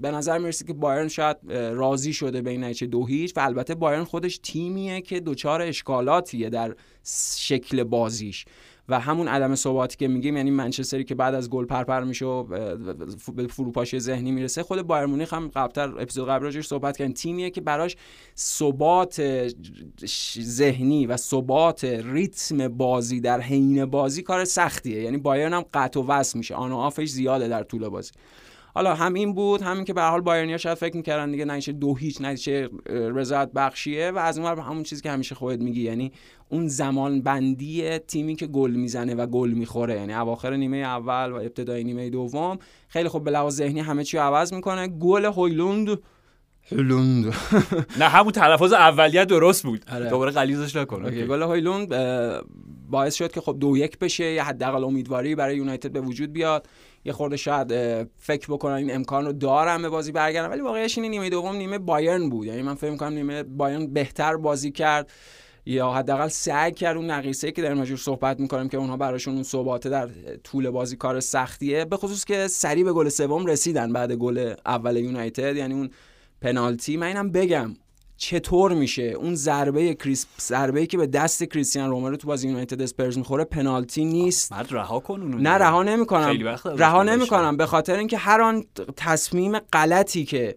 به 0.00 0.10
نظر 0.10 0.38
می‌رسه 0.38 0.64
که 0.64 0.72
بایرن 0.72 1.08
شاید 1.08 1.36
راضی 1.52 2.12
شده 2.12 2.42
بین 2.42 2.64
نتیجه 2.64 2.86
دو 2.86 3.06
هیچ 3.06 3.36
و 3.36 3.40
البته 3.40 3.74
بایرن 3.74 4.04
خودش 4.04 4.38
تیمیه 4.38 5.00
که 5.00 5.20
دوچار 5.20 5.62
اشکالاتیه 5.62 6.50
در 6.50 6.74
شکل 7.36 7.84
بازیش. 7.84 8.44
و 8.88 9.00
همون 9.00 9.28
عدم 9.28 9.54
ثباتی 9.54 9.96
که 9.96 10.08
میگیم 10.08 10.36
یعنی 10.36 10.50
منچستری 10.50 11.04
که 11.04 11.14
بعد 11.14 11.34
از 11.34 11.50
گل 11.50 11.64
پرپر 11.64 12.04
میشه 12.04 12.26
و 12.26 12.42
به 13.36 13.46
فروپاشی 13.46 13.98
ذهنی 13.98 14.32
می‌رسه 14.32 14.62
خود 14.62 14.82
بایر 14.82 15.06
مونیخ 15.06 15.34
هم 15.34 15.48
قبلتر 15.48 15.98
اپیزود 15.98 16.28
قبل 16.28 16.44
راجعش 16.44 16.66
صحبت 16.66 16.96
کردن. 16.96 17.12
تیمیه 17.12 17.50
که 17.50 17.60
براش 17.60 17.96
ثبات 18.36 19.22
ذهنی 20.40 21.06
و 21.06 21.16
ثبات 21.16 21.84
ریتم 21.84 22.68
بازی 22.68 23.20
در 23.20 23.40
حین 23.40 23.84
بازی 23.84 24.22
کار 24.22 24.44
سختیه. 24.44 25.02
یعنی 25.02 25.16
بایرن 25.16 25.52
هم 25.52 25.64
قطع 25.74 26.00
و 26.00 26.06
وصل 26.06 26.38
میشه. 26.38 26.54
آن 26.54 26.72
و 26.72 26.76
آفش 26.76 27.08
زیاده 27.08 27.48
در 27.48 27.62
طول 27.62 27.88
بازی. 27.88 28.12
حالا 28.76 28.94
هم 28.94 29.14
این 29.14 29.32
بود 29.32 29.62
همین 29.62 29.84
که 29.84 29.92
به 29.92 30.02
حال 30.02 30.20
بایرنیا 30.20 30.56
شاید 30.56 30.78
فکر 30.78 30.96
می‌کردن 30.96 31.30
دیگه 31.30 31.44
نتیجه 31.44 31.72
دو 31.72 31.94
هیچ 31.94 32.20
نتیجه 32.20 32.68
رضایت 32.90 33.50
بخشیه 33.52 34.10
و 34.10 34.18
از 34.18 34.38
اون 34.38 34.58
همون 34.58 34.82
چیزی 34.82 35.02
که 35.02 35.10
همیشه 35.10 35.34
خودت 35.34 35.60
میگی 35.60 35.82
یعنی 35.82 36.12
اون 36.48 36.68
زمان 36.68 37.22
بندی 37.22 37.98
تیمی 37.98 38.34
که 38.34 38.46
گل 38.46 38.70
می‌زنه 38.70 39.14
و 39.14 39.26
گل 39.26 39.50
می‌خوره. 39.50 39.94
یعنی 39.94 40.14
اواخر 40.14 40.56
نیمه 40.56 40.76
اول 40.76 41.30
و 41.32 41.34
ابتدای 41.34 41.84
نیمه 41.84 42.10
دوم 42.10 42.58
خیلی 42.88 43.08
خوب 43.08 43.24
به 43.24 43.30
لحاظ 43.30 43.54
ذهنی 43.54 43.80
همه 43.80 44.04
چی 44.04 44.18
عوض 44.18 44.52
می‌کنه. 44.52 44.88
گل 44.88 45.24
هویلوند 45.24 45.98
هویلوند 46.72 47.26
نه 48.00 48.04
همون 48.04 48.32
تلفظ 48.32 48.72
اولیه 48.72 49.24
درست 49.24 49.62
بود. 49.62 49.84
آره. 49.92 50.10
دوباره 50.10 50.30
غلیظش 50.30 50.76
نکن 50.76 51.10
گل 51.10 51.42
هویلوند 51.42 51.94
باعث 52.90 53.14
شد 53.14 53.32
که 53.32 53.40
خب 53.40 53.56
دو 53.60 53.76
یک 53.76 53.98
بشه 53.98 54.24
یه 54.32 54.42
حداقل 54.42 54.84
امیدواری 54.84 55.34
برای 55.34 55.56
یونایتد 55.56 55.92
به 55.92 56.00
وجود 56.00 56.32
بیاد. 56.32 56.68
یه 57.06 57.12
خورده 57.12 57.36
شاید 57.36 57.72
فکر 58.18 58.46
بکنن 58.48 58.72
این 58.72 58.94
امکان 58.94 59.26
رو 59.26 59.32
دارم 59.32 59.82
به 59.82 59.88
بازی 59.88 60.12
برگردم. 60.12 60.50
ولی 60.50 60.60
واقعیش 60.60 60.98
اینه 60.98 61.08
نیمه 61.08 61.30
دوم 61.30 61.56
نیمه 61.56 61.78
بایرن 61.78 62.30
بود. 62.30 62.46
یعنی 62.46 62.62
من 62.62 62.74
فکر 62.74 62.90
می‌کنم 62.90 63.12
نیمه 63.12 63.42
بایرن 63.42 63.86
بهتر 63.86 64.36
بازی 64.36 64.70
کرد 64.70 65.10
یا 65.66 65.90
حداقل 65.90 66.28
سعی 66.28 66.72
کرد 66.72 66.96
اون 66.96 67.10
نقیصه 67.10 67.52
که 67.52 67.62
در 67.62 67.74
مجور 67.74 67.96
صحبت 67.96 68.40
می‌کنم 68.40 68.68
که 68.68 68.76
اونها 68.76 68.96
براشون 68.96 69.34
اون 69.34 69.42
ثباته 69.42 69.88
در 69.88 70.08
طول 70.44 70.70
بازی 70.70 70.96
کار 70.96 71.20
سختیه 71.20 71.84
به 71.84 71.96
خصوص 71.96 72.24
که 72.24 72.48
سریع 72.48 72.84
به 72.84 72.92
گل 72.92 73.08
سوم 73.08 73.46
رسیدن 73.46 73.92
بعد 73.92 74.12
گل 74.12 74.54
اول 74.66 74.96
یونایتد 74.96 75.56
یعنی 75.56 75.74
اون 75.74 75.90
پنالتی. 76.40 76.96
من 76.96 77.06
اینم 77.06 77.30
بگم 77.30 77.74
چطور 78.16 78.74
میشه 78.74 79.02
اون 79.02 79.34
ضربه 79.34 79.94
کریس 79.94 80.26
ضربه 80.40 80.86
که 80.86 80.98
به 80.98 81.06
دست 81.06 81.44
کریستیان 81.44 81.90
رومرو 81.90 82.16
تو 82.16 82.28
بازی 82.28 82.48
یونایتد 82.48 82.82
اسپرز 82.82 83.18
می‌خوره 83.18 83.44
پنالتی 83.44 84.04
نیست. 84.04 84.50
بعد 84.50 84.66
رها 84.70 85.00
کن 85.00 85.20
اونو 85.20 85.38
نه 85.38 85.50
رها 85.50 85.82
نمی‌کنم. 85.82 86.56
رها. 86.64 87.02
نمی‌کنم. 87.02 87.56
به 87.56 87.66
خاطر 87.66 87.98
اینکه 87.98 88.16
هر 88.16 88.40
آن 88.40 88.64
تصمیم 88.96 89.58
غلطی 89.58 90.24
که 90.24 90.56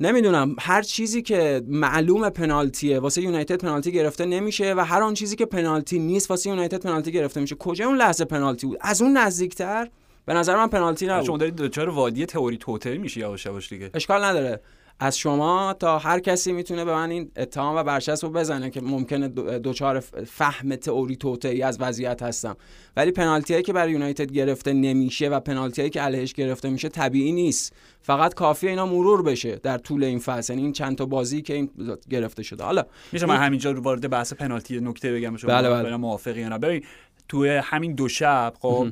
نمی‌دونم. 0.00 0.56
هر 0.60 0.82
چیزی 0.82 1.22
که 1.22 1.62
معلوم 1.66 2.30
پنالتیه 2.30 2.98
واسه 2.98 3.22
یونایتد 3.22 3.60
پنالتی 3.62 3.92
گرفته 3.92 4.24
نمیشه 4.24 4.74
و 4.74 4.80
هر 4.80 5.02
آن 5.02 5.14
چیزی 5.14 5.36
که 5.36 5.46
پنالتی 5.46 5.98
نیست 5.98 6.30
واسه 6.30 6.50
یونایتد 6.50 6.82
پنالتی 6.82 7.12
گرفته 7.12 7.40
میشه. 7.40 7.54
کجا 7.54 7.86
اون 7.86 7.96
لحظه 7.96 8.24
پنالتی 8.24 8.66
بود؟ 8.66 8.78
از 8.80 9.02
اون 9.02 9.16
نزدیکتر؟ 9.16 9.88
به 10.26 10.34
نظر 10.34 10.56
من 10.56 10.68
پنالتی 10.68 11.06
شما 11.06 11.18
نبود. 11.18 11.40
دارید 11.40 11.56
دچار 11.56 11.88
وادی 11.88 12.26
تئوری 12.26 12.56
توتری 12.56 12.98
میشی 12.98 13.20
یواش 13.20 13.46
یواش 13.46 13.68
دیگه. 13.68 13.90
اشکال 13.94 14.24
نداره. 14.24 14.60
از 15.00 15.18
شما 15.18 15.76
تا 15.80 15.98
هر 15.98 16.20
کسی 16.20 16.52
می‌تونه 16.52 16.84
به 16.84 16.94
من 16.94 17.10
این 17.10 17.30
اتهام 17.36 17.76
و 17.76 17.82
برچسب 17.82 18.26
رو 18.26 18.32
بزنه 18.32 18.70
که 18.70 18.80
ممکنه 18.80 19.28
دو- 19.28 19.58
دچار 19.58 20.00
فهم 20.00 20.76
تئوری 20.76 21.16
توطئه‌ای 21.16 21.62
از 21.62 21.80
وضعیت 21.80 22.22
هستم. 22.22 22.56
ولی 22.96 23.10
پنالتی 23.10 23.52
هایی 23.52 23.62
که 23.62 23.72
برای 23.72 23.92
یونایتد 23.92 24.32
گرفته 24.32 24.72
نمیشه 24.72 25.28
و 25.28 25.40
پنالتی 25.40 25.80
هایی 25.80 25.90
که 25.90 26.00
علیهش 26.00 26.32
گرفته 26.32 26.70
میشه 26.70 26.88
طبیعی 26.88 27.32
نیست. 27.32 27.72
فقط 28.02 28.34
کافیه 28.34 28.70
اینا 28.70 28.86
مرور 28.86 29.22
بشه 29.22 29.56
در 29.56 29.78
طول 29.78 30.04
این 30.04 30.18
فصل. 30.18 30.52
یعنی 30.52 30.62
این 30.62 30.72
چند 30.72 30.96
تا 30.96 31.06
بازی 31.06 31.42
که 31.42 31.54
این 31.54 31.70
گرفته 32.10 32.42
شده. 32.42 32.64
حالا 32.64 32.84
میشه 33.12 33.26
من 33.26 33.36
همینجا 33.36 33.70
رو 33.70 33.82
وارد 33.82 34.10
بحث 34.10 34.32
پنالتی 34.32 34.80
نکته 34.80 35.12
بگم 35.12 35.36
شما 35.36 35.50
بله، 35.50 35.70
بله. 35.70 35.96
موافقی 35.96 36.40
یا 36.40 36.48
نه. 36.48 36.58
ببین 36.58 36.84
توی 37.28 37.48
همین 37.48 37.94
دو 37.94 38.08
شب 38.08 38.54
خب. 38.60 38.88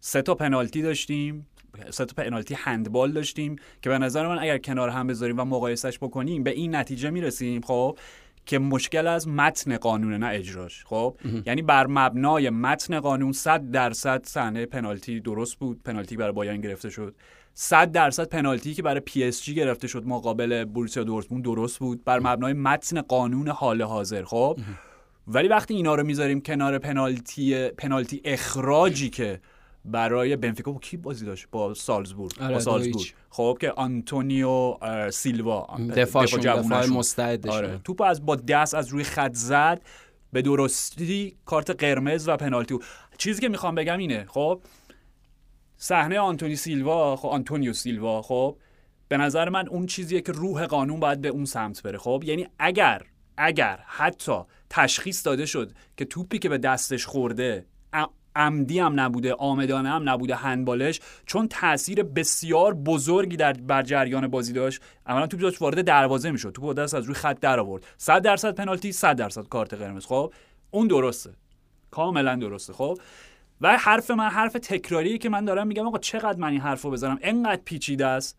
سه 0.00 0.22
تا 0.22 0.34
پنالتی 0.34 0.82
داشتیم. 0.82 1.47
سه 1.90 2.04
تا 2.04 2.22
پنالتی 2.22 2.54
هندبال 2.54 3.12
داشتیم 3.12 3.56
که 3.82 3.90
به 3.90 3.98
نظر 3.98 4.28
من 4.28 4.38
اگر 4.38 4.58
کنار 4.58 4.88
هم 4.88 5.06
بذاریم 5.06 5.38
و 5.38 5.44
مقایسش 5.44 5.98
بکنیم 5.98 6.42
به 6.42 6.50
این 6.50 6.74
نتیجه 6.74 7.10
می‌رسیم 7.10 7.60
خب 7.60 7.98
که 8.46 8.58
مشکل 8.58 9.06
از 9.06 9.28
متن 9.28 9.76
قانون 9.76 10.14
نه 10.14 10.26
اجراش. 10.26 10.84
خب 10.84 11.16
یعنی 11.46 11.62
بر 11.62 11.86
مبنای 11.86 12.50
متن 12.50 13.00
قانون 13.00 13.32
100 13.32 13.70
درصد 13.70 14.26
صحنه 14.26 14.66
پنالتی 14.66 15.20
درست 15.20 15.58
بود 15.58 15.82
پنالتی 15.82 16.16
برای 16.16 16.32
بایرن 16.32 16.60
گرفته 16.60 16.90
شد. 16.90 17.14
100 17.54 17.92
درصد 17.92 18.28
پنالتی 18.28 18.74
که 18.74 18.82
برای 18.82 19.00
پی 19.00 19.24
اس 19.24 19.42
جی 19.42 19.54
گرفته 19.54 19.88
شد 19.88 20.06
مقابل 20.06 20.64
بوروسیا 20.64 21.04
دورتموند 21.04 21.44
درست 21.44 21.78
بود. 21.78 22.04
بر 22.04 22.18
مبنای 22.18 22.52
متن 22.52 23.00
قانون 23.00 23.48
حال 23.48 23.82
حاضر 23.82 24.24
خب. 24.24 24.58
ولی 25.26 25.48
وقتی 25.48 25.74
اینا 25.74 25.94
رو 25.94 26.04
می‌ذاریم 26.04 26.40
کنار 26.40 26.78
پنالتی 26.78 27.68
پنالتی 27.68 28.20
اخراجی 28.24 29.10
که 29.10 29.40
برای 29.84 30.36
بنفیکا. 30.36 30.72
با 30.72 30.78
کی 30.78 30.96
بازی 30.96 31.26
داشت؟ 31.26 31.48
با 31.50 31.74
سالزبورگ. 31.74 32.32
آره، 32.40 32.54
با 32.54 32.60
سالزبورگ. 32.60 33.14
خب 33.30 33.58
که 33.60 33.70
آنتونیو 33.70 34.76
سیلوا 35.10 35.66
دفاع 35.96 36.26
جوونشون. 36.26 36.96
مستعدشون. 36.96 37.54
آره. 37.54 37.80
توپ 37.84 38.02
از 38.02 38.26
با 38.26 38.36
دست 38.36 38.74
از 38.74 38.88
روی 38.88 39.04
خط 39.04 39.34
زد. 39.34 39.82
به 40.32 40.42
درستی 40.42 41.36
کارت 41.44 41.70
قرمز 41.70 42.28
و 42.28 42.36
پنالتی. 42.36 42.74
بود. 42.74 42.84
چیزی 43.18 43.40
که 43.40 43.48
می‌خوام 43.48 43.74
بگم 43.74 43.98
اینه 43.98 44.24
خب 44.28 44.60
صحنه 45.76 46.18
آنتونی 46.18 46.56
سیلوا 46.56 47.16
خب 47.16 47.28
آنتونیو 47.28 47.72
سیلوا 47.72 48.22
خب 48.22 48.56
به 49.08 49.16
نظر 49.16 49.48
من 49.48 49.68
اون 49.68 49.86
چیزیه 49.86 50.20
که 50.20 50.32
روح 50.32 50.66
قانون 50.66 51.00
باید 51.00 51.20
به 51.20 51.28
اون 51.28 51.44
سمت 51.44 51.82
بره. 51.82 51.98
خب 51.98 52.22
یعنی 52.26 52.48
اگر 52.58 53.02
اگر 53.36 53.78
حتی 53.86 54.40
تشخیص 54.70 55.26
داده 55.26 55.46
شد 55.46 55.72
که 55.96 56.04
توپی 56.04 56.38
که 56.38 56.48
به 56.48 56.58
دستش 56.58 57.06
خورده 57.06 57.66
عمدی 58.38 58.78
هم 58.78 59.00
نبوده 59.00 59.34
آمدانه 59.34 59.88
هم 59.88 60.08
نبوده 60.08 60.34
هندبالش 60.34 61.00
چون 61.26 61.48
تاثیر 61.48 62.02
بسیار 62.02 62.74
بزرگی 62.74 63.36
در 63.36 63.52
بر 63.52 63.82
جریان 63.82 64.28
بازی 64.28 64.52
داشت. 64.52 64.82
اولا 65.06 65.26
توپ 65.26 65.40
داشت 65.40 65.62
وارد 65.62 65.84
دروازه 65.84 66.30
می‌شد 66.30 66.52
توپ 66.52 66.74
دست 66.74 66.94
از 66.94 67.04
روی 67.04 67.14
خط 67.14 67.40
در 67.40 67.60
آورد 67.60 67.86
100 67.96 68.22
درصد 68.22 68.54
پنالتی 68.54 68.92
100 68.92 69.16
درصد 69.16 69.48
کارت 69.48 69.74
قرمز. 69.74 70.06
خب 70.06 70.32
اون 70.70 70.86
درسته. 70.86 71.30
کاملا 71.90 72.36
درسته. 72.36 72.72
خب 72.72 72.98
و 73.60 73.76
حرف 73.76 74.10
من 74.10 74.28
حرف 74.28 74.52
تکراریه 74.52 75.18
که 75.18 75.28
من 75.28 75.44
دارم 75.44 75.66
میگم 75.66 75.86
آقا 75.86 75.98
چقدر 75.98 76.38
من 76.38 76.48
این 76.48 76.60
حرفو 76.60 76.90
بزنم؟ 76.90 77.18
انقدر 77.22 77.60
پیچیده 77.64 78.06
است. 78.06 78.38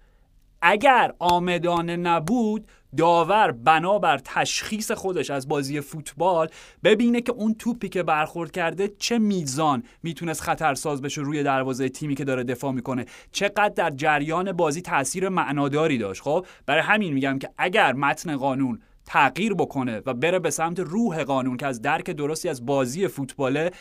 اگر 0.62 1.13
آمدانه 1.20 1.96
نبود 1.96 2.68
داور 2.98 3.51
بنابر 3.51 4.17
تشخیص 4.17 4.91
خودش 4.91 5.29
از 5.29 5.48
بازی 5.48 5.81
فوتبال 5.81 6.48
ببینه 6.84 7.22
که 7.22 7.31
اون 7.31 7.53
توپی 7.53 7.89
که 7.89 8.03
برخورد 8.03 8.51
کرده 8.51 8.88
چه 9.00 9.19
میزان 9.19 9.84
می‌تونست 10.03 10.41
خطرساز 10.41 11.01
بشه 11.01 11.22
روی 11.22 11.43
دروازه 11.43 11.89
تیمی 11.89 12.15
که 12.15 12.24
داره 12.24 12.43
دفاع 12.43 12.72
می‌کنه. 12.72 13.05
چقدر 13.31 13.69
در 13.69 13.89
جریان 13.89 14.51
بازی 14.51 14.81
تاثیر 14.81 15.29
معناداری 15.29 15.98
داشت. 15.98 16.22
خب 16.22 16.46
برای 16.65 16.81
همین 16.81 17.13
میگم 17.13 17.39
که 17.39 17.50
اگر 17.58 17.93
متن 17.93 18.38
قانون 18.38 18.79
تغییر 19.05 19.53
بکنه 19.53 20.01
و 20.05 20.13
بره 20.13 20.39
به 20.39 20.50
سمت 20.50 20.79
روح 20.79 21.24
قانون 21.24 21.58
که 21.58 21.65
از 21.65 21.81
درک 21.81 22.10
درستی 22.10 22.50
از 22.50 22.65
بازی 22.65 23.08
فوتباله 23.08 23.72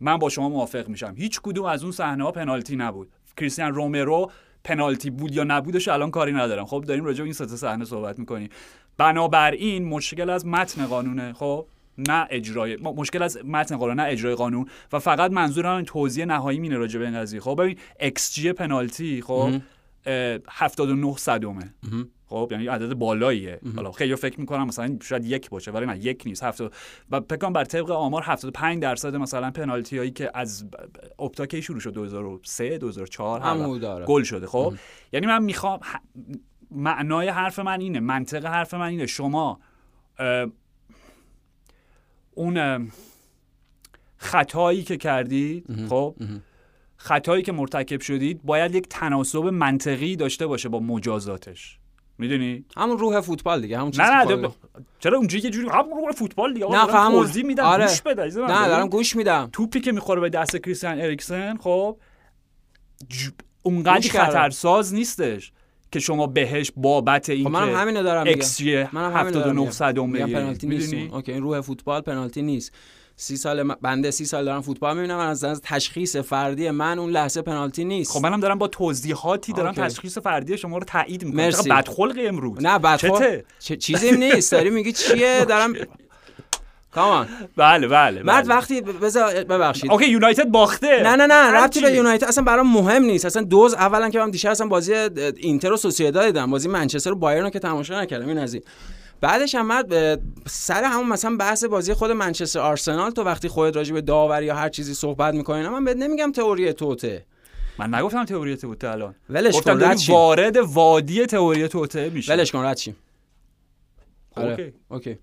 من 0.00 0.16
با 0.16 0.28
شما 0.28 0.48
موافق 0.48 0.88
میشم. 0.88 1.14
هیچ 1.16 1.40
کدوم 1.42 1.64
از 1.64 1.82
اون 1.82 1.92
صحنه 1.92 2.24
ها 2.24 2.32
پنالتی 2.32 2.76
نبود. 2.76 3.08
کریستیان 3.36 3.74
رومرو 3.74 4.30
پنالتی 4.66 5.10
بود 5.10 5.34
یا 5.34 5.44
نبودش 5.44 5.88
الان 5.88 6.10
کاری 6.10 6.32
ندارم. 6.32 6.64
خب 6.64 6.84
داریم 6.88 7.04
راجع 7.04 7.18
به 7.18 7.24
این 7.24 7.32
سه 7.32 7.46
صحنه 7.46 7.84
صحبت 7.84 8.18
می‌کنیم. 8.18 8.48
بنابراین 8.98 9.84
مشکل 9.84 10.30
از 10.30 10.46
متن 10.46 10.86
قانونه 10.86 11.32
خب 11.32 11.66
نه 11.98 12.26
اجرای 12.30 12.76
مشکل 12.76 13.22
از 13.22 13.38
متن 13.44 13.76
قانون 13.76 14.00
نه 14.00 14.02
اجرای 14.02 14.34
قانون. 14.34 14.66
و 14.92 14.98
فقط 14.98 15.30
منظورم 15.30 15.76
این 15.76 15.84
توضیح 15.84 16.24
نهایی 16.24 16.58
مینه 16.58 16.76
راجع 16.76 16.98
به 16.98 17.04
این 17.04 17.20
قضیه. 17.20 17.40
خب 17.40 17.56
ببین 17.60 17.76
جی 18.32 18.52
پنالتی 18.52 19.22
خب 19.22 19.50
79 20.48 21.16
صدومه 21.16 21.74
خب 22.26 22.48
یعنی 22.50 22.66
عدد 22.66 22.94
بالاییه. 22.94 23.60
حالا 23.76 23.92
خیلی 23.92 24.16
فکر 24.16 24.40
می‌کنم 24.40 24.66
مثلا 24.66 24.98
شاید 25.02 25.24
یک 25.24 25.50
باشه 25.50 25.70
ولی 25.70 25.86
نه 25.86 25.98
یک 25.98 26.22
نیست. 26.26 26.42
هفتاد 26.42 26.72
و 27.10 27.20
کنم 27.20 27.52
بر 27.52 27.64
طبق 27.64 27.90
آمار 27.90 28.22
75 28.22 28.82
درصد 28.82 29.16
مثلا 29.16 29.50
پنالتی 29.50 29.98
هایی 29.98 30.10
که 30.10 30.30
از 30.34 30.64
اپتا 31.18 31.46
کی 31.46 31.62
شروع 31.62 31.80
شد 31.80 31.92
2003 31.92 32.78
2004 32.78 33.40
هر 33.40 33.46
همون 33.46 33.70
وقت 33.70 33.80
داره. 33.80 34.04
گل 34.06 34.22
شده. 34.22 34.46
خب 34.46 34.74
یعنی 35.12 35.26
من 35.26 35.42
می‌خوام 35.42 35.80
ح- 35.80 36.36
معنای 36.70 37.28
حرف 37.28 37.58
من 37.58 37.80
اینه 37.80 38.00
منطق 38.00 38.44
حرف 38.46 38.74
من 38.74 38.86
اینه. 38.88 39.06
شما 39.06 39.60
اه، 40.18 40.46
اون 42.34 42.90
خطایی 44.16 44.82
که 44.82 44.96
کردید 44.96 45.86
خب 45.88 46.14
خطایی 46.96 47.42
که 47.42 47.52
مرتکب 47.52 48.00
شدید 48.00 48.40
باید 48.44 48.74
یک 48.74 48.86
تناسب 48.90 49.38
منطقی 49.44 50.16
داشته 50.16 50.46
باشه 50.46 50.68
با 50.68 50.80
مجازاتش 50.80 51.78
می‌دونی 52.18 52.64
همون 52.76 52.98
روح 52.98 53.20
فوتبال 53.20 53.60
دیگه 53.62 53.78
همون 53.78 53.90
چیزی 53.90 54.02
نه 54.02 54.24
نه 54.36 54.48
چرا 55.00 55.18
اونجوری 55.18 55.42
که 55.42 55.50
جوری 55.50 55.68
هم 55.68 55.84
رو 56.06 56.12
فوتبال 56.12 56.54
دیگه 56.54 56.66
نه 56.66 56.78
همون- 56.78 57.22
توضیح 57.26 57.44
میدم 57.44 57.64
آره. 57.64 57.86
گوش 57.86 58.02
بده. 58.02 58.22
نه 58.24 58.68
دارم 58.68 58.88
گوش 58.88 59.16
میدم 59.16 59.48
توپی 59.52 59.80
که 59.80 59.92
می‌خوره 59.92 60.20
به 60.20 60.28
دست 60.28 60.56
کریستیان 60.56 61.00
اریکسن 61.00 61.56
خب 61.56 61.96
ج- 63.12 63.30
اونقدر. 63.62 64.08
خطرساز 64.10 64.94
نیستش 64.94 65.52
که 65.92 66.00
شما 66.00 66.26
بهش 66.26 66.72
بابت 66.76 67.28
این 67.28 67.44
خب 67.44 67.50
منم 67.50 67.74
همینو 67.76 68.02
دارم 68.02 68.22
میگم 68.26 68.88
منم 68.92 69.12
همینو 69.16 69.30
دارم 69.30 69.48
79 69.48 69.60
میگم. 69.60 69.70
صدم 69.70 70.10
میگم 70.10 70.24
بگیری. 70.26 70.40
پنالتی 70.40 70.66
نیست 70.66 70.94
اوکی 70.94 71.32
این 71.32 71.42
روح 71.42 71.60
فوتبال 71.60 72.00
پنالتی 72.00 72.42
نیست 72.42 72.72
سی 73.18 73.36
سال 73.36 73.74
بنده 73.74 74.10
سی 74.10 74.24
سال 74.24 74.44
دارم 74.44 74.60
فوتبال 74.60 74.96
می‌بینم 74.96 75.18
از 75.18 75.44
از 75.44 75.60
تشخیص 75.64 76.16
فردی 76.16 76.70
من 76.70 76.98
اون 76.98 77.10
لحظه 77.10 77.42
پنالتی 77.42 77.84
نیست. 77.84 78.12
خب 78.12 78.22
منم 78.22 78.40
دارم 78.40 78.58
با 78.58 78.68
توضیحاتی 78.68 79.52
دارم 79.52 79.68
OK. 79.68 79.80
تشخیص 79.80 80.18
فردی 80.18 80.58
شما 80.58 80.78
رو 80.78 80.84
تایید 80.84 81.24
می‌کنم. 81.24 81.44
مرسی. 81.44 81.62
چقدر 81.62 81.76
بدخلقی 81.76 82.26
امروز؟ 82.26 82.58
نه 82.62 82.78
بعد 82.78 82.98
چته؟ 82.98 83.44
چه 83.58 83.76
چیزی 83.76 84.12
نیست. 84.12 84.52
داری 84.52 84.70
میگی 84.70 84.92
چیه؟ 84.92 85.44
دارم 85.48 85.74
come 86.90 87.15
on 87.15 87.28
بله 87.56 87.88
بله 87.88 88.22
مرد 88.22 88.44
بله. 88.44 88.54
وقتی 88.54 88.80
بذار 88.80 89.44
ببخشید. 89.44 89.90
OK 89.90 90.06
یونایتد 90.06 90.48
باخته. 90.48 91.02
نه 91.02 91.16
نه 91.16 91.26
نه 91.26 91.34
ربطی 91.34 91.80
چی. 91.80 91.86
به 91.86 91.92
یونایتد 91.92 92.24
اصلا 92.24 92.44
برام 92.44 92.72
مهم 92.72 93.02
نیست. 93.02 93.24
اصلا 93.24 93.42
دوز 93.42 93.74
اولا 93.74 94.10
که 94.10 94.18
من 94.18 94.30
دیشب 94.30 94.50
اصلا 94.50 94.66
بازی 94.66 94.94
اینتر 95.36 95.72
و 95.72 95.76
سوسیداد 95.76 96.26
دیدم. 96.26 96.50
بازی 96.50 96.68
منچستر 96.68 97.12
و 97.12 97.16
بایرن 97.16 97.44
رو 97.44 97.50
که 97.50 97.58
تماشا 97.58 98.02
نکردم. 98.02 98.28
این 98.28 98.38
از 98.38 98.54
این. 98.54 98.62
بعدش 99.20 99.54
هم 99.54 99.66
مرد 99.66 100.20
سر 100.48 100.84
همون 100.84 101.08
مثلا 101.08 101.36
بحث 101.36 101.64
بازی 101.64 101.94
خود 101.94 102.10
منچستر 102.10 102.60
آرسنال 102.60 103.10
تو 103.10 103.22
وقتی 103.22 103.48
خودت 103.48 103.76
راجع 103.76 103.94
به 103.94 104.00
داوری 104.00 104.46
یا 104.46 104.54
هر 104.54 104.68
چیزی 104.68 104.94
صحبت 104.94 105.34
می‌کنی 105.34 105.68
من 105.68 105.84
بهت 105.84 105.96
نمیگم 105.96 106.32
تئوری 106.32 106.72
توطئه. 106.72 107.26
من 107.78 107.94
نگفتم 107.94 108.24
تئوری 108.24 108.56
توطئه 108.56 108.88
الان. 108.88 109.14
ولش 109.30 109.60
کن 109.60 109.82
رد. 109.82 109.98
وارد 110.08 110.56
وادی 110.56 111.26
تئوری 111.26 111.68
توطئه 111.68 112.10
میشه 112.10 112.32
ولش 112.32 112.52
کن 112.52 112.64
رد 112.64 112.76
شیم. 112.76 112.96
آره. 114.36 114.50
OK. 114.50 114.72
OK. 114.88 115.18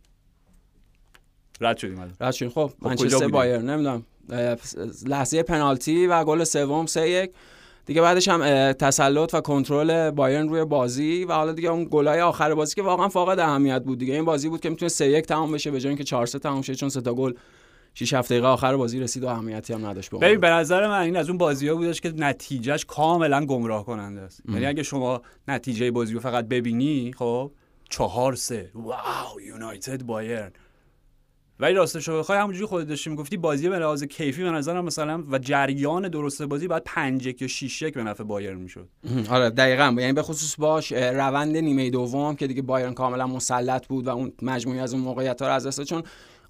رد 1.62 1.78
شدیم 1.78 2.16
رد 2.20 2.32
شیم. 2.32 2.50
خب 2.50 2.72
کجا 2.82 2.90
منچستر؟ 2.90 3.28
بایرن 3.28 3.70
نمی‌دونم. 3.70 4.06
لحظه 5.06 5.44
پنالتی 5.44 6.08
و 6.08 6.24
گل 6.24 6.44
سوم 6.44 6.86
سه 6.86 7.10
یک. 7.10 7.32
دیگه 7.86 8.02
بعدش 8.02 8.28
هم 8.28 8.72
تسلط 8.72 9.34
و 9.34 9.42
کنترل 9.42 10.12
بایرن 10.12 10.50
روی 10.50 10.66
بازی 10.66 11.26
و 11.26 11.34
حالا 11.34 11.52
دیگه 11.52 11.70
اون 11.70 11.88
گلای 11.92 12.22
آخر 12.22 12.54
بازی 12.54 12.76
که 12.76 12.82
واقعا 12.82 13.10
فاقد 13.10 13.40
اهمیت 13.40 13.84
بود 13.84 13.98
دیگه. 13.98 14.14
این 14.14 14.26
بازی 14.26 14.50
بود 14.50 14.62
که 14.62 14.70
می‌تونه 14.70 14.90
3 14.90 15.06
1 15.06 15.26
تمام 15.26 15.52
بشه 15.52 15.72
به 15.72 15.80
جای 15.80 15.90
اینکه 15.90 16.04
4 16.04 16.26
3 16.26 16.40
تمام 16.40 16.62
شه 16.62 16.76
چون 16.76 16.90
سه 16.90 17.02
تا 17.02 17.14
گل 17.14 17.34
6 17.94 18.14
7 18.14 18.30
دقیقه 18.30 18.48
آخر 18.48 18.78
بازی 18.78 19.00
رسید 19.00 19.24
و 19.24 19.28
اهمیتی 19.28 19.74
هم 19.74 19.86
نداشت 19.86 20.12
به 20.12 20.18
ببین 20.18 20.40
به 20.40 20.50
نظر 20.50 20.88
من 20.88 21.02
این 21.02 21.18
از 21.18 21.30
اون 21.30 21.38
بازی 21.38 21.68
ها 21.68 21.76
بودش 21.76 22.02
که 22.02 22.14
نتیجهش 22.18 22.86
کاملا 22.86 23.46
گمراه 23.46 23.86
کننده 23.86 24.22
است. 24.22 24.42
یعنی 24.50 24.66
اگه 24.66 24.84
شما 24.84 25.22
نتیجه 25.48 25.92
بازی 25.92 26.14
رو 26.14 26.20
فقط 26.20 26.48
ببینی 26.48 27.14
خب 27.18 27.52
چهار 27.90 28.36
سه 28.36 28.72
واو 28.76 29.42
یونایتد 29.48 30.04
بایرن. 30.04 30.52
ولی 31.64 31.74
راستش 31.74 32.08
رو 32.08 32.20
بخوای 32.20 32.40
همونجوری 32.40 32.66
خودت 32.66 32.88
داشتی 32.88 33.10
می‌گفتی 33.10 33.38
بازی 33.38 33.70
به 33.70 33.80
لحاظ 33.80 34.04
کیفی 34.04 34.44
به 34.44 34.50
نظرم 34.50 34.86
مثلا 34.86 35.24
و 35.32 35.40
جریان 35.40 36.08
درست 36.08 36.44
بازی 36.44 36.68
بعد 36.68 36.82
5 36.86 37.26
1 37.26 37.42
یا 37.42 37.48
6 37.48 37.82
1 37.82 37.94
به 37.94 38.04
نفع 38.04 38.24
بایرن 38.24 38.58
می‌شد. 38.58 38.88
آره 39.30 39.50
دقیقاً. 39.50 39.96
یعنی 39.98 40.14
به 40.14 40.22
خصوص 40.22 40.56
باش 40.60 40.92
روند 40.92 41.58
نیمه 41.58 41.90
دوم 41.90 42.36
که 42.36 42.48
دیگه 42.48 42.62
بایرن 42.62 42.94
کاملا 42.94 43.28
مسلط 43.28 43.88
بود 43.88 44.08
و 44.08 44.10
اون 44.10 44.34
مجموعی 44.42 44.80
از 44.80 44.94
اون 44.94 45.04
موقعیت 45.04 45.42
ها 45.42 45.48
رو 45.48 45.54
از 45.54 45.68
دست. 45.68 45.84
چون 45.84 46.04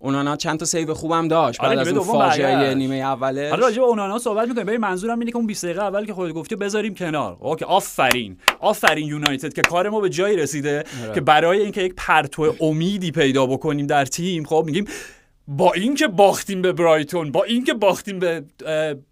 اونانا 0.04 0.36
چند 0.36 0.60
تا 0.60 0.66
save 0.66 0.94
خوبم 0.94 1.28
داشت. 1.28 1.60
آره، 1.60 1.76
بعد 1.76 1.88
از 1.88 1.94
اون 1.94 2.04
فاجعه. 2.04 2.76
نیمه 2.76 2.96
اولش. 2.96 3.50
حالا 3.50 3.66
راجع 3.66 3.78
به 3.78 3.88
اونانا 3.88 4.20
صحبت 4.20 4.48
می‌کنیم. 4.48 4.66
ببین 4.66 4.82
منظورم 4.82 5.20
اینه 5.20 5.32
که 5.32 5.38
اون 5.38 5.48
20 5.48 5.66
دقیقه 5.66 5.84
اول 5.84 6.06
که 6.06 6.14
خودت 6.14 6.34
گفتی 6.34 6.56
بذاریم 6.56 6.94
کنار. 6.94 7.38
OK 7.40 7.66
آفرین. 7.66 8.38
آفرین 8.60 9.08
یونایتد 9.08 9.54
که 9.54 9.62
کار 9.62 9.90
ما 9.90 10.00
به 10.00 10.10
جایی 10.10 10.38
رسیده 10.38 10.84
آره. 11.04 11.14
که 11.14 11.22
برای 11.22 11.62
اینکه 11.62 11.82
یک 11.82 11.94
پرتو 11.98 12.56
امیدی 12.62 13.12
پیدا 13.12 13.46
بکنیم 13.46 13.88
در 13.88 14.06
تیم 14.06 14.44
خب 14.44 14.64
میگیم 14.66 14.86
با 15.48 15.74
اینکه 15.74 16.08
باختیم 16.08 16.62
به 16.62 16.74
برایتون 16.74 17.32
با 17.32 17.44
اینکه 17.44 17.74
باختیم 17.74 18.20
به 18.20 18.44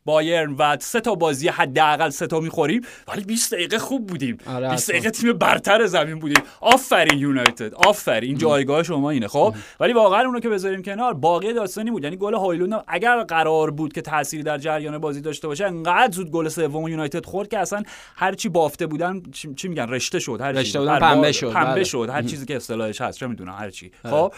بایرن 0.05 0.55
و 0.59 0.77
سه 0.79 1.01
تا 1.01 1.15
بازی 1.15 1.47
حداقل 1.47 2.09
سه 2.09 2.27
تا 2.27 2.39
می‌خوریم 2.39 2.81
ولی 3.07 3.23
20 3.23 3.53
دقیقه 3.53 3.79
خوب 3.79 4.07
بودیم. 4.07 4.38
آره، 4.47 4.69
20 4.69 4.83
حتما. 4.83 5.00
دقیقه 5.00 5.11
تیم 5.11 5.33
برتر 5.33 5.85
زمین 5.85 6.19
بودیم. 6.19 6.43
آفرین 6.61 7.19
یونایتد 7.19 7.73
آفرین. 7.73 8.29
این 8.29 8.38
جایگاه 8.38 8.83
شما 8.83 9.09
اینه 9.09 9.27
خب؟ 9.27 9.55
ولی 9.79 9.93
واقعا 9.93 10.21
اونو 10.21 10.39
که 10.39 10.50
بذاریم 10.50 10.81
کنار 10.81 11.13
باقی 11.13 11.53
داستانی 11.53 11.91
بود. 11.91 12.03
یعنی 12.03 12.17
گل 12.17 12.33
هایلوند 12.33 12.73
هم 12.73 12.83
اگر 12.88 13.23
قرار 13.23 13.71
بود 13.71 13.93
که 13.93 14.01
تأثیری 14.01 14.43
در 14.43 14.57
جریان 14.57 14.97
بازی 14.97 15.21
داشته 15.21 15.47
باشه 15.47 15.65
انقدر 15.65 16.11
زود 16.11 16.31
گل 16.31 16.47
سوم 16.50 16.88
یونایتد 16.88 17.25
خورد 17.25 17.47
که 17.47 17.59
اصلا 17.59 17.83
هر 18.15 18.33
چی 18.33 18.50
بافته 18.50 18.88
بودن 18.88 19.21
چی, 19.55 19.67
میگن؟ 19.67 19.88
رشته 19.88 20.19
شد 20.19 20.41
هر 20.41 20.53
چی. 20.53 20.59
رشته 20.59 20.79
بودن، 20.79 21.00
پنبه 21.00 21.31
شد، 21.31 21.51
پنبه 21.51 21.71
بله. 21.71 21.83
شد. 21.83 22.09
هر 22.11 22.21
چیزی 22.21 22.45
که 22.45 22.55
اصطلاحش 22.55 23.01
هست 23.01 23.19
چه 23.19 23.27
می‌دونم 23.27 23.55
هر 23.59 23.69
چی. 23.69 23.91
خب؟ 24.03 24.33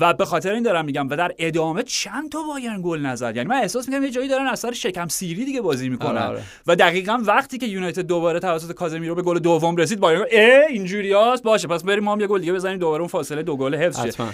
و 0.00 0.14
به 0.14 0.24
خاطر 0.24 0.52
این 0.52 0.62
دارم 0.62 0.84
میگم 0.84 1.08
و 1.08 1.16
در 1.16 1.34
ادامه 1.38 1.82
چند 1.82 2.30
تا 2.30 2.42
بایرن 2.42 2.82
گل 2.82 3.00
نزد. 3.00 3.36
یعنی 3.36 3.48
من 3.48 3.56
احساس 3.56 3.88
می‌کنم 3.88 4.04
یه 4.04 4.10
جایی 4.10 4.28
دارن 4.28 4.46
از 4.46 4.60
سر 4.60 4.72
شکم 4.72 5.08
سیری 5.08 5.44
دیگه 5.44 5.60
بازی 5.60 5.88
می‌کنن. 5.88 6.18
آره، 6.18 6.26
آره. 6.26 6.42
و 6.66 6.76
دقیقا 6.76 7.22
وقتی 7.26 7.58
که 7.58 7.66
یونایتد 7.66 8.02
دوباره 8.02 8.40
توسط 8.40 8.72
کازمیرو 8.72 9.14
به 9.14 9.22
گل 9.22 9.38
دوم 9.38 9.76
رسید 9.76 10.00
بایرن 10.00 10.24
اه 10.30 10.66
اینجوریاست 10.68 11.42
باشه 11.42 11.68
پس 11.68 11.84
بریم 11.84 12.04
ما 12.04 12.12
هم 12.12 12.20
یه 12.20 12.26
گل 12.26 12.40
دیگه 12.40 12.52
بزنیم 12.52 12.78
دوباره 12.78 13.00
اون 13.00 13.08
فاصله 13.08 13.42
دو 13.42 13.56
گل 13.56 13.74
حفظ 13.74 14.06
شه. 14.06 14.24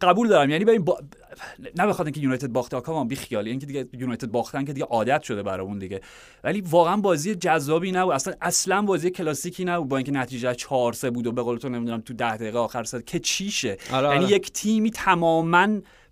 قبول 0.00 0.28
دارم. 0.28 0.50
یعنی 0.50 0.64
ببین 0.64 0.84
با... 0.84 0.98
نه 1.76 1.86
بخاطر 1.86 2.04
اینکه 2.04 2.20
یونایتد 2.20 2.48
باخته 2.48 2.76
آکام 2.76 3.08
بی 3.08 3.16
خیالی 3.16 3.50
اینکه 3.50 3.66
دیگه 3.66 3.88
یونایتد 3.92 4.30
باختن 4.30 4.64
که 4.64 4.72
دیگه 4.72 4.86
عادت 4.86 5.22
شده 5.22 5.42
برامون 5.42 5.78
دیگه. 5.78 6.00
ولی 6.44 6.60
واقعا 6.60 6.96
بازی 6.96 7.34
جذابی 7.34 7.92
نبود. 7.92 8.14
اصلا 8.14 8.34
اصلا 8.40 8.82
بازی 8.82 9.10
کلاسیکی 9.10 9.64
نبود 9.64 9.88
با 9.88 9.96
اینکه 9.96 10.12
نتیجه 10.12 10.54
4 10.54 10.92
3 10.92 11.10
بود 11.10 11.26
و 11.26 11.32
به 11.32 11.42
قول 11.42 11.58
تو 11.58 11.68
نمی‌دونم 11.68 12.00
تو 12.00 12.14
10 12.14 12.36
دقیقه 12.36 12.58
آخر 12.58 12.84
سر. 12.84 13.00
که 13.00 13.18
چیشه؟ 13.18 13.76
آره، 13.92 14.08
یعنی 14.08 14.24
آره. 14.24 14.34
یک 14.34 14.52
تیمی 14.52 14.90
تماما 14.90 15.68